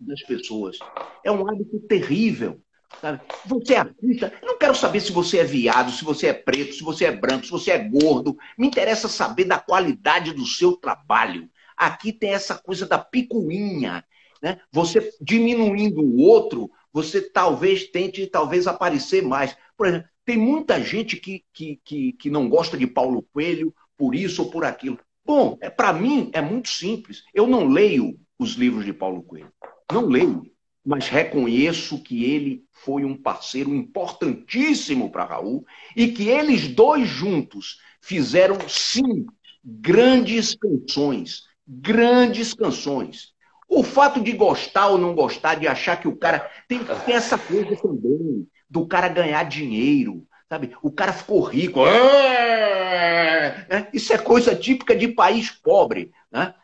das 0.00 0.22
pessoas. 0.22 0.76
É 1.22 1.30
um 1.30 1.48
hábito 1.48 1.78
terrível. 1.88 2.60
Sabe? 3.00 3.20
Você 3.46 3.74
é 3.74 3.78
artista, 3.78 4.32
não 4.42 4.58
quero 4.58 4.74
saber 4.74 4.98
se 5.00 5.12
você 5.12 5.38
é 5.38 5.44
viado, 5.44 5.92
se 5.92 6.04
você 6.04 6.28
é 6.28 6.32
preto, 6.32 6.74
se 6.74 6.82
você 6.82 7.04
é 7.04 7.12
branco, 7.12 7.44
se 7.44 7.50
você 7.52 7.70
é 7.70 7.78
gordo. 7.78 8.36
Me 8.58 8.66
interessa 8.66 9.06
saber 9.06 9.44
da 9.44 9.56
qualidade 9.58 10.32
do 10.32 10.44
seu 10.44 10.76
trabalho. 10.76 11.48
Aqui 11.76 12.12
tem 12.12 12.30
essa 12.30 12.56
coisa 12.56 12.86
da 12.86 12.98
picuinha. 12.98 14.04
Né? 14.42 14.58
Você 14.72 15.12
diminuindo 15.20 16.00
o 16.00 16.18
outro, 16.18 16.68
você 16.92 17.20
talvez 17.20 17.86
tente 17.86 18.26
talvez 18.26 18.66
aparecer 18.66 19.22
mais. 19.22 19.56
Por 19.76 19.86
exemplo, 19.86 20.08
tem 20.24 20.36
muita 20.36 20.82
gente 20.82 21.16
que, 21.16 21.44
que, 21.52 21.80
que, 21.84 22.12
que 22.14 22.30
não 22.30 22.48
gosta 22.48 22.76
de 22.76 22.86
Paulo 22.86 23.22
Coelho 23.32 23.72
por 23.96 24.14
isso 24.14 24.42
ou 24.42 24.50
por 24.50 24.64
aquilo. 24.64 24.98
Bom, 25.24 25.58
é, 25.60 25.68
para 25.68 25.92
mim 25.92 26.30
é 26.32 26.40
muito 26.40 26.68
simples. 26.68 27.24
Eu 27.34 27.46
não 27.46 27.66
leio 27.66 28.18
os 28.38 28.52
livros 28.52 28.84
de 28.84 28.92
Paulo 28.92 29.22
Coelho. 29.22 29.52
Não 29.92 30.06
leio. 30.06 30.42
Mas 30.84 31.08
reconheço 31.08 32.00
que 32.00 32.24
ele 32.24 32.64
foi 32.70 33.04
um 33.04 33.16
parceiro 33.16 33.74
importantíssimo 33.74 35.10
para 35.10 35.24
Raul 35.24 35.64
e 35.96 36.08
que 36.08 36.28
eles 36.28 36.68
dois 36.68 37.08
juntos 37.08 37.80
fizeram, 38.00 38.56
sim, 38.68 39.26
grandes 39.64 40.54
canções. 40.54 41.42
Grandes 41.66 42.54
canções. 42.54 43.32
O 43.68 43.82
fato 43.82 44.20
de 44.20 44.30
gostar 44.30 44.86
ou 44.88 44.98
não 44.98 45.12
gostar, 45.12 45.56
de 45.56 45.66
achar 45.66 46.00
que 46.00 46.06
o 46.06 46.16
cara. 46.16 46.48
Tem, 46.68 46.78
tem 47.04 47.16
essa 47.16 47.36
coisa 47.36 47.74
também 47.76 48.46
do 48.70 48.86
cara 48.86 49.08
ganhar 49.08 49.42
dinheiro. 49.42 50.24
Sabe? 50.48 50.76
O 50.82 50.90
cara 50.90 51.12
ficou 51.12 51.42
rico. 51.42 51.86
É, 51.86 53.88
isso 53.92 54.12
é 54.12 54.18
coisa 54.18 54.54
típica 54.54 54.94
de 54.94 55.08
país 55.08 55.50
pobre. 55.50 56.12
Né? 56.30 56.54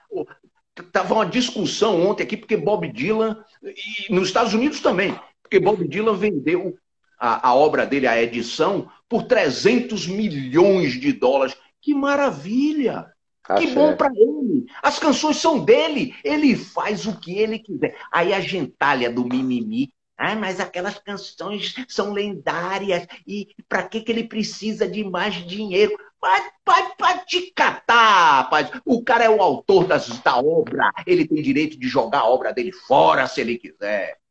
Tava 0.93 1.15
uma 1.15 1.27
discussão 1.27 2.07
ontem 2.07 2.23
aqui, 2.23 2.37
porque 2.37 2.57
Bob 2.57 2.89
Dylan, 2.89 3.45
e 3.63 4.13
nos 4.13 4.29
Estados 4.29 4.55
Unidos 4.55 4.81
também, 4.81 5.19
porque 5.43 5.59
Bob 5.59 5.87
Dylan 5.87 6.17
vendeu 6.17 6.79
a, 7.19 7.49
a 7.49 7.55
obra 7.55 7.85
dele, 7.85 8.07
a 8.07 8.23
edição, 8.23 8.89
por 9.09 9.25
300 9.25 10.07
milhões 10.07 10.93
de 10.93 11.13
dólares. 11.13 11.57
Que 11.81 11.95
maravilha! 11.95 13.13
Que 13.59 13.67
bom 13.69 13.97
para 13.97 14.13
ele. 14.15 14.67
As 14.81 15.01
canções 15.01 15.37
são 15.37 15.65
dele. 15.65 16.15
Ele 16.23 16.57
faz 16.57 17.07
o 17.07 17.19
que 17.19 17.39
ele 17.39 17.59
quiser. 17.59 17.97
Aí 18.11 18.33
a 18.33 18.41
gentalha 18.41 19.11
do 19.11 19.25
mimimi 19.25 19.93
ah, 20.23 20.37
mas 20.37 20.61
aquelas 20.61 20.99
canções 20.99 21.75
são 21.89 22.13
lendárias 22.13 23.07
e 23.27 23.49
para 23.69 23.83
que, 23.83 24.01
que 24.01 24.13
ele 24.13 24.25
precisa 24.25 24.89
de 24.89 25.03
mais 25.03 25.35
dinheiro? 25.35 25.99
Vai, 26.21 26.41
vai, 26.65 26.93
vai 26.99 27.25
te 27.25 27.51
catar, 27.51 28.43
rapaz. 28.43 28.71
O 28.85 29.03
cara 29.03 29.25
é 29.25 29.29
o 29.29 29.43
autor 29.43 29.89
das, 29.89 30.09
da 30.21 30.39
obra, 30.39 30.93
ele 31.05 31.27
tem 31.27 31.43
direito 31.43 31.77
de 31.77 31.89
jogar 31.89 32.21
a 32.21 32.29
obra 32.29 32.53
dele 32.53 32.71
fora 32.71 33.27
se 33.27 33.41
ele 33.41 33.59
quiser. 33.59 34.22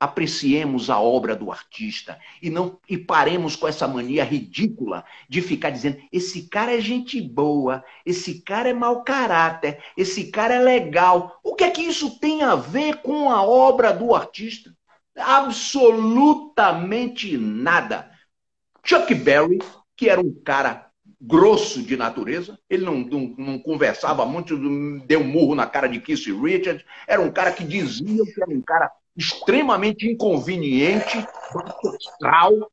Apreciemos 0.00 0.88
a 0.88 0.98
obra 0.98 1.36
do 1.36 1.52
artista 1.52 2.18
e 2.40 2.48
não 2.48 2.80
e 2.88 2.96
paremos 2.96 3.54
com 3.54 3.68
essa 3.68 3.86
mania 3.86 4.24
ridícula 4.24 5.04
de 5.28 5.42
ficar 5.42 5.68
dizendo: 5.68 5.98
esse 6.10 6.48
cara 6.48 6.74
é 6.74 6.80
gente 6.80 7.20
boa, 7.20 7.84
esse 8.06 8.40
cara 8.40 8.70
é 8.70 8.72
mau 8.72 9.04
caráter, 9.04 9.82
esse 9.96 10.30
cara 10.30 10.54
é 10.54 10.58
legal. 10.58 11.38
O 11.44 11.54
que 11.54 11.64
é 11.64 11.70
que 11.70 11.82
isso 11.82 12.18
tem 12.18 12.42
a 12.42 12.54
ver 12.54 13.02
com 13.02 13.30
a 13.30 13.42
obra 13.42 13.92
do 13.92 14.14
artista? 14.14 14.74
Absolutamente 15.18 17.36
nada. 17.36 18.10
Chuck 18.82 19.14
Berry, 19.14 19.58
que 19.94 20.08
era 20.08 20.20
um 20.20 20.32
cara 20.42 20.90
grosso 21.20 21.82
de 21.82 21.96
natureza, 21.96 22.58
ele 22.68 22.84
não, 22.84 22.98
não, 22.98 23.34
não, 23.36 23.58
conversava 23.58 24.24
muito, 24.24 24.56
deu 25.00 25.20
um 25.20 25.24
murro 25.24 25.54
na 25.54 25.66
cara 25.66 25.86
de 25.86 26.00
Keith 26.00 26.26
Richards, 26.42 26.84
era 27.06 27.20
um 27.20 27.30
cara 27.30 27.52
que 27.52 27.62
dizia 27.62 28.24
que 28.24 28.42
era 28.42 28.50
um 28.50 28.62
cara 28.62 28.90
extremamente 29.16 30.06
inconveniente, 30.06 31.18
astral. 31.94 32.70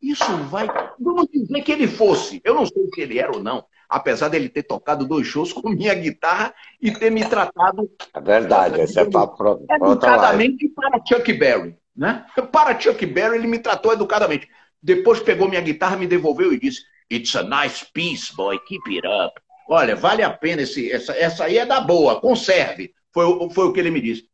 Isso 0.00 0.36
vai. 0.48 0.66
Vamos 0.98 1.28
dizer 1.32 1.62
que 1.62 1.70
ele 1.70 1.86
fosse. 1.86 2.40
Eu 2.44 2.54
não 2.54 2.66
sei 2.66 2.88
se 2.92 3.00
ele 3.00 3.18
era 3.18 3.32
ou 3.32 3.42
não, 3.42 3.64
apesar 3.88 4.28
dele 4.28 4.48
ter 4.48 4.64
tocado 4.64 5.06
dois 5.06 5.26
shows 5.26 5.52
com 5.52 5.68
minha 5.70 5.94
guitarra 5.94 6.52
e 6.80 6.90
ter 6.90 7.10
me 7.10 7.24
tratado. 7.24 7.88
É 8.12 8.20
verdade, 8.20 8.80
esse 8.80 8.98
é 8.98 9.08
papo 9.08 9.64
Educadamente 9.70 10.68
para 10.70 11.00
Chuck 11.06 11.32
Berry. 11.32 11.76
Né? 11.94 12.24
Para 12.50 12.78
Chuck 12.80 13.04
Berry, 13.06 13.36
ele 13.36 13.46
me 13.46 13.58
tratou 13.58 13.92
educadamente. 13.92 14.48
Depois 14.82 15.20
pegou 15.20 15.48
minha 15.48 15.60
guitarra, 15.60 15.96
me 15.96 16.06
devolveu 16.06 16.52
e 16.52 16.58
disse: 16.58 16.82
It's 17.10 17.36
a 17.36 17.42
nice 17.42 17.86
piece, 17.92 18.34
boy, 18.34 18.58
keep 18.66 18.82
it 18.88 19.06
up. 19.06 19.40
Olha, 19.68 19.94
vale 19.94 20.22
a 20.22 20.30
pena 20.30 20.62
esse, 20.62 20.90
essa, 20.90 21.12
essa 21.12 21.44
aí 21.44 21.58
é 21.58 21.66
da 21.66 21.80
boa, 21.80 22.20
conserve. 22.20 22.92
Foi, 23.12 23.24
foi 23.50 23.66
o 23.66 23.72
que 23.72 23.78
ele 23.78 23.90
me 23.90 24.00
disse. 24.00 24.31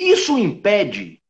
Isso 0.00 0.38
impede 0.38 1.20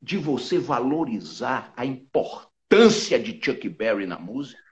de 0.00 0.16
você 0.16 0.56
valorizar 0.56 1.72
a 1.76 1.84
importância 1.84 3.18
de 3.18 3.40
Chuck 3.44 3.68
Berry 3.68 4.06
na 4.06 4.20
música. 4.20 4.62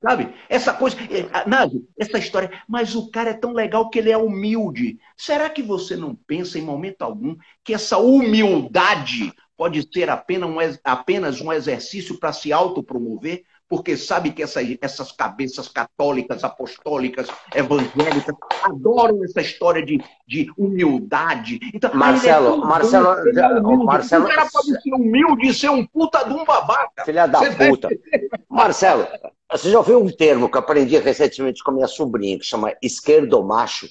Sabe? 0.00 0.32
Essa 0.48 0.72
coisa, 0.72 0.96
é, 1.10 1.48
Nádio, 1.48 1.84
essa 1.98 2.18
história, 2.18 2.62
mas 2.68 2.94
o 2.94 3.10
cara 3.10 3.30
é 3.30 3.34
tão 3.34 3.52
legal 3.52 3.90
que 3.90 3.98
ele 3.98 4.12
é 4.12 4.16
humilde. 4.16 5.00
Será 5.16 5.50
que 5.50 5.60
você 5.60 5.96
não 5.96 6.14
pensa 6.14 6.56
em 6.56 6.62
momento 6.62 7.02
algum 7.02 7.36
que 7.64 7.74
essa 7.74 7.98
humildade 7.98 9.32
pode 9.56 9.82
ser 9.92 10.08
apenas 10.08 11.40
um 11.40 11.52
exercício 11.52 12.16
para 12.16 12.32
se 12.32 12.52
autopromover? 12.52 13.42
Porque 13.72 13.96
sabe 13.96 14.32
que 14.32 14.42
essas, 14.42 14.62
essas 14.82 15.12
cabeças 15.12 15.66
católicas, 15.66 16.44
apostólicas, 16.44 17.26
evangélicas, 17.54 18.36
adoram 18.64 19.24
essa 19.24 19.40
história 19.40 19.82
de, 19.82 19.98
de 20.28 20.52
humildade. 20.58 21.58
Então, 21.72 21.90
Marcelo, 21.94 22.62
é 22.62 22.66
Marcelo, 22.66 23.08
é 23.08 23.76
Marcelo, 23.82 24.26
o 24.26 24.28
cara 24.28 24.46
pode 24.52 24.82
ser 24.82 24.92
humilde 24.92 25.48
e 25.48 25.54
ser 25.54 25.70
um 25.70 25.86
puta 25.86 26.22
de 26.22 26.34
um 26.34 26.44
babaca. 26.44 27.02
Filha 27.06 27.26
da 27.26 27.38
você 27.38 27.66
puta. 27.70 27.88
Marcelo, 28.46 29.08
você 29.50 29.70
já 29.70 29.78
ouviu 29.78 30.02
um 30.02 30.14
termo 30.14 30.50
que 30.50 30.58
eu 30.58 30.60
aprendi 30.60 30.98
recentemente 30.98 31.64
com 31.64 31.70
a 31.70 31.74
minha 31.74 31.88
sobrinha, 31.88 32.38
que 32.38 32.44
chama 32.44 32.74
esquerdomacho? 32.82 33.88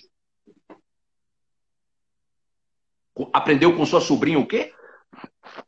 Aprendeu 3.34 3.76
com 3.76 3.84
sua 3.84 4.00
sobrinha 4.00 4.38
o 4.38 4.46
quê? 4.46 4.72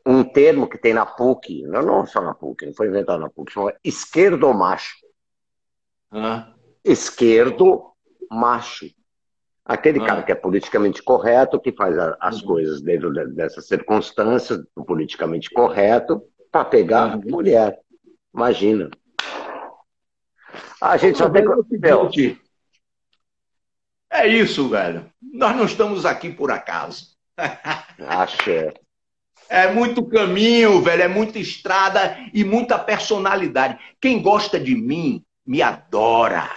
Um 0.06 0.24
termo 0.24 0.68
que 0.68 0.78
tem 0.78 0.94
na 0.94 1.06
PUC, 1.06 1.64
não, 1.64 1.82
não 1.82 2.06
só 2.06 2.22
na 2.22 2.34
PUC, 2.34 2.66
não 2.66 2.74
foi 2.74 2.88
inventado 2.88 3.20
na 3.20 3.30
PUC, 3.30 3.52
chama 3.52 3.74
esquerdo 3.84 4.54
macho. 4.54 4.96
Ah. 6.12 6.54
Esquerdo 6.84 7.92
macho. 8.30 8.90
Aquele 9.66 10.02
ah. 10.02 10.06
cara 10.06 10.24
que 10.24 10.32
é 10.32 10.36
politicamente 10.36 11.02
correto, 11.02 11.60
que 11.60 11.72
faz 11.72 11.96
as 12.20 12.42
uhum. 12.42 12.48
coisas 12.48 12.82
dentro 12.82 13.12
de, 13.14 13.26
dessas 13.34 13.68
circunstâncias, 13.68 14.60
do 14.76 14.84
politicamente 14.84 15.50
correto, 15.50 16.22
para 16.52 16.66
pegar 16.66 17.16
uhum. 17.16 17.24
mulher. 17.26 17.80
Imagina. 18.34 18.90
A 20.82 20.98
gente 20.98 21.18
só 21.18 21.30
tem 21.30 21.46
que. 22.12 22.40
É 24.12 24.28
isso, 24.28 24.70
velho. 24.70 25.10
Nós 25.22 25.56
não 25.56 25.66
estamos 25.66 26.06
aqui 26.06 26.32
por 26.32 26.52
acaso. 26.52 27.16
Axé. 28.08 28.74
É 29.50 29.72
muito 29.72 30.06
caminho, 30.06 30.82
velho, 30.82 31.04
é 31.04 31.08
muita 31.08 31.40
estrada 31.40 32.18
e 32.34 32.44
muita 32.44 32.78
personalidade. 32.80 33.78
Quem 34.02 34.22
gosta 34.22 34.60
de 34.60 34.76
mim, 34.76 35.24
me 35.46 35.62
adora. 35.62 36.50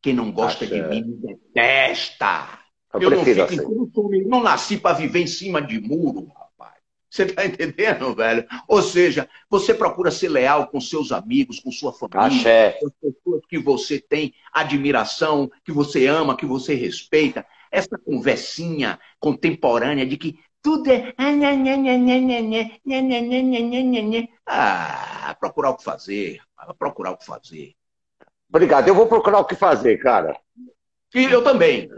Quem 0.00 0.12
não 0.12 0.32
gosta 0.32 0.66
de 0.66 0.82
mim, 0.82 1.02
me 1.02 1.16
detesta. 1.16 2.58
Eu, 2.94 3.02
eu 3.02 3.10
não, 3.10 3.24
fico, 3.24 3.42
assim. 3.42 4.26
não 4.26 4.42
nasci 4.42 4.76
para 4.76 4.96
viver 4.96 5.20
em 5.20 5.26
cima 5.26 5.62
de 5.62 5.80
muro, 5.80 6.28
rapaz. 6.36 6.74
Você 7.08 7.26
tá 7.26 7.44
entendendo, 7.46 8.14
velho? 8.14 8.46
Ou 8.68 8.82
seja, 8.82 9.28
você 9.48 9.72
procura 9.72 10.10
ser 10.10 10.28
leal 10.28 10.66
com 10.66 10.80
seus 10.80 11.12
amigos, 11.12 11.60
com 11.60 11.70
sua 11.70 11.92
família, 11.92 12.26
Axé. 12.26 12.78
com 12.80 12.86
as 12.86 12.92
pessoas 13.00 13.42
que 13.48 13.58
você 13.58 13.98
tem 13.98 14.34
admiração, 14.52 15.50
que 15.64 15.72
você 15.72 16.06
ama, 16.06 16.36
que 16.36 16.44
você 16.46 16.74
respeita. 16.74 17.46
Essa 17.70 17.96
conversinha 17.96 18.98
contemporânea 19.18 20.04
de 20.04 20.18
que 20.18 20.38
tudo 20.62 20.90
é. 20.90 21.12
Ah, 24.46 25.36
procurar 25.40 25.70
o 25.70 25.76
que 25.76 25.84
fazer. 25.84 26.40
Procurar 26.78 27.10
o 27.10 27.16
que 27.16 27.26
fazer. 27.26 27.74
Obrigado. 28.48 28.86
Eu 28.86 28.94
vou 28.94 29.06
procurar 29.06 29.40
o 29.40 29.44
que 29.44 29.56
fazer, 29.56 29.98
cara. 29.98 30.38
E 31.14 31.24
eu 31.24 31.42
também. 31.42 31.90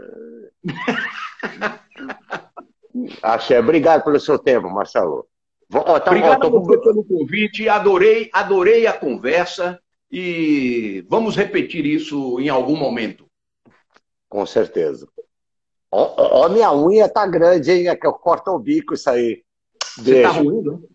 Axé. 3.21 3.59
Obrigado 3.59 4.03
pelo 4.03 4.19
seu 4.19 4.39
tempo, 4.39 4.69
Marcelo. 4.69 5.27
Ó, 5.73 5.99
tá, 5.99 6.11
Obrigado 6.11 6.45
ó, 6.45 6.61
tô... 6.61 6.81
pelo 6.81 7.03
convite. 7.03 7.69
Adorei, 7.69 8.29
adorei 8.33 8.87
a 8.87 8.93
conversa 8.93 9.79
e 10.11 11.05
vamos 11.07 11.35
repetir 11.35 11.85
isso 11.85 12.39
em 12.39 12.49
algum 12.49 12.75
momento. 12.75 13.29
Com 14.27 14.45
certeza. 14.45 15.07
Ó, 15.95 16.43
ó 16.43 16.49
minha 16.49 16.73
unha 16.73 17.07
tá 17.07 17.25
grande, 17.25 17.71
hein? 17.71 17.87
É 17.87 17.95
que 17.95 18.05
eu 18.05 18.11
corto 18.11 18.51
o 18.51 18.59
bico 18.59 18.93
isso 18.93 19.09
aí. 19.09 19.43
Você 19.97 20.21
tá 20.21 20.29
roendo? 20.29 20.89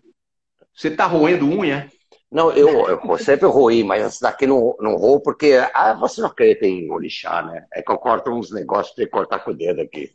Você 0.75 0.91
tá 0.91 1.07
roendo 1.07 1.47
unha? 1.47 1.91
Não, 2.31 2.53
eu, 2.53 2.87
eu 2.87 3.19
sempre 3.19 3.47
roí, 3.47 3.83
mas 3.83 4.03
essa 4.03 4.21
daqui 4.21 4.47
não, 4.47 4.77
não 4.79 4.97
roo 4.97 5.21
porque 5.21 5.59
ah, 5.75 5.95
você 5.95 6.21
não 6.21 6.29
acredita 6.29 6.67
em 6.67 6.91
orixá, 6.91 7.43
né? 7.43 7.67
É 7.73 7.83
que 7.83 7.91
eu 7.91 7.99
corto 7.99 8.31
uns 8.31 8.53
negócios 8.53 8.95
para 8.95 9.09
cortar 9.09 9.39
com 9.41 9.51
o 9.51 9.57
dedo 9.57 9.81
aqui. 9.81 10.13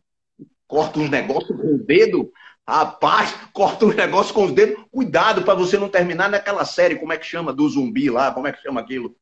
Corta 0.68 1.00
uns 1.00 1.10
negócios 1.10 1.60
com 1.60 1.76
o 1.76 1.78
dedo? 1.78 2.32
Rapaz, 2.68 3.36
corta 3.52 3.86
uns 3.86 3.96
negócios 3.96 4.32
com 4.32 4.46
os 4.46 4.52
dedos. 4.52 4.86
Cuidado 4.92 5.44
para 5.44 5.56
você 5.56 5.78
não 5.78 5.90
terminar 5.90 6.30
naquela 6.30 6.64
série, 6.64 6.96
como 6.96 7.12
é 7.12 7.18
que 7.18 7.26
chama? 7.26 7.52
Do 7.52 7.68
zumbi 7.68 8.10
lá, 8.10 8.32
como 8.32 8.48
é 8.48 8.54
que 8.54 8.62
chama 8.62 8.82
aquilo? 8.82 9.16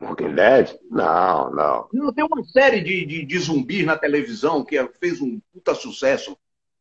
Walking 0.00 0.34
Dead? 0.34 0.78
Não, 0.90 1.50
não. 1.50 1.88
Não, 1.92 2.12
tem 2.12 2.24
uma 2.24 2.44
série 2.44 2.80
de, 2.80 3.04
de, 3.04 3.24
de 3.24 3.38
zumbis 3.38 3.84
na 3.84 3.96
televisão 3.96 4.64
que 4.64 4.82
fez 5.00 5.20
um 5.20 5.40
puta 5.52 5.74
sucesso. 5.74 6.36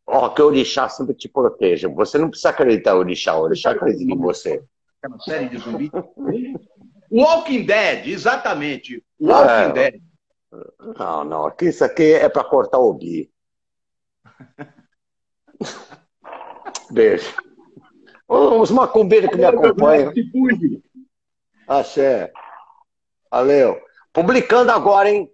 Ó, 0.05 0.25
oh, 0.25 0.29
que 0.29 0.41
o 0.41 0.45
orixá 0.45 0.87
sempre 0.87 1.13
te 1.13 1.27
proteja. 1.27 1.89
Você 1.89 2.17
não 2.17 2.29
precisa 2.29 2.49
acreditar 2.49 2.93
no 2.93 2.99
orixá, 2.99 3.35
o 3.35 3.41
orixá 3.41 3.71
acredita 3.71 4.13
em 4.13 4.17
você 4.17 4.63
aquela 5.01 5.19
série 5.19 5.49
de 5.49 5.57
zumbi. 5.57 5.91
Walking 7.09 7.65
Dead, 7.65 8.07
exatamente. 8.07 9.03
Walking 9.19 9.49
é, 9.49 9.71
Dead. 9.71 10.01
Não, 10.97 11.23
não. 11.23 11.53
Isso 11.61 11.83
aqui 11.83 12.13
é 12.13 12.27
para 12.27 12.43
cortar 12.43 12.79
o 12.79 12.93
Gui. 12.93 13.31
Beijo. 16.91 17.33
Os 18.27 18.71
macumbeiros 18.71 19.29
que 19.29 19.37
me 19.37 19.45
acompanham. 19.45 20.11
Axé. 21.67 22.31
Valeu. 23.31 23.79
Publicando 24.13 24.71
agora, 24.71 25.09
hein? 25.09 25.29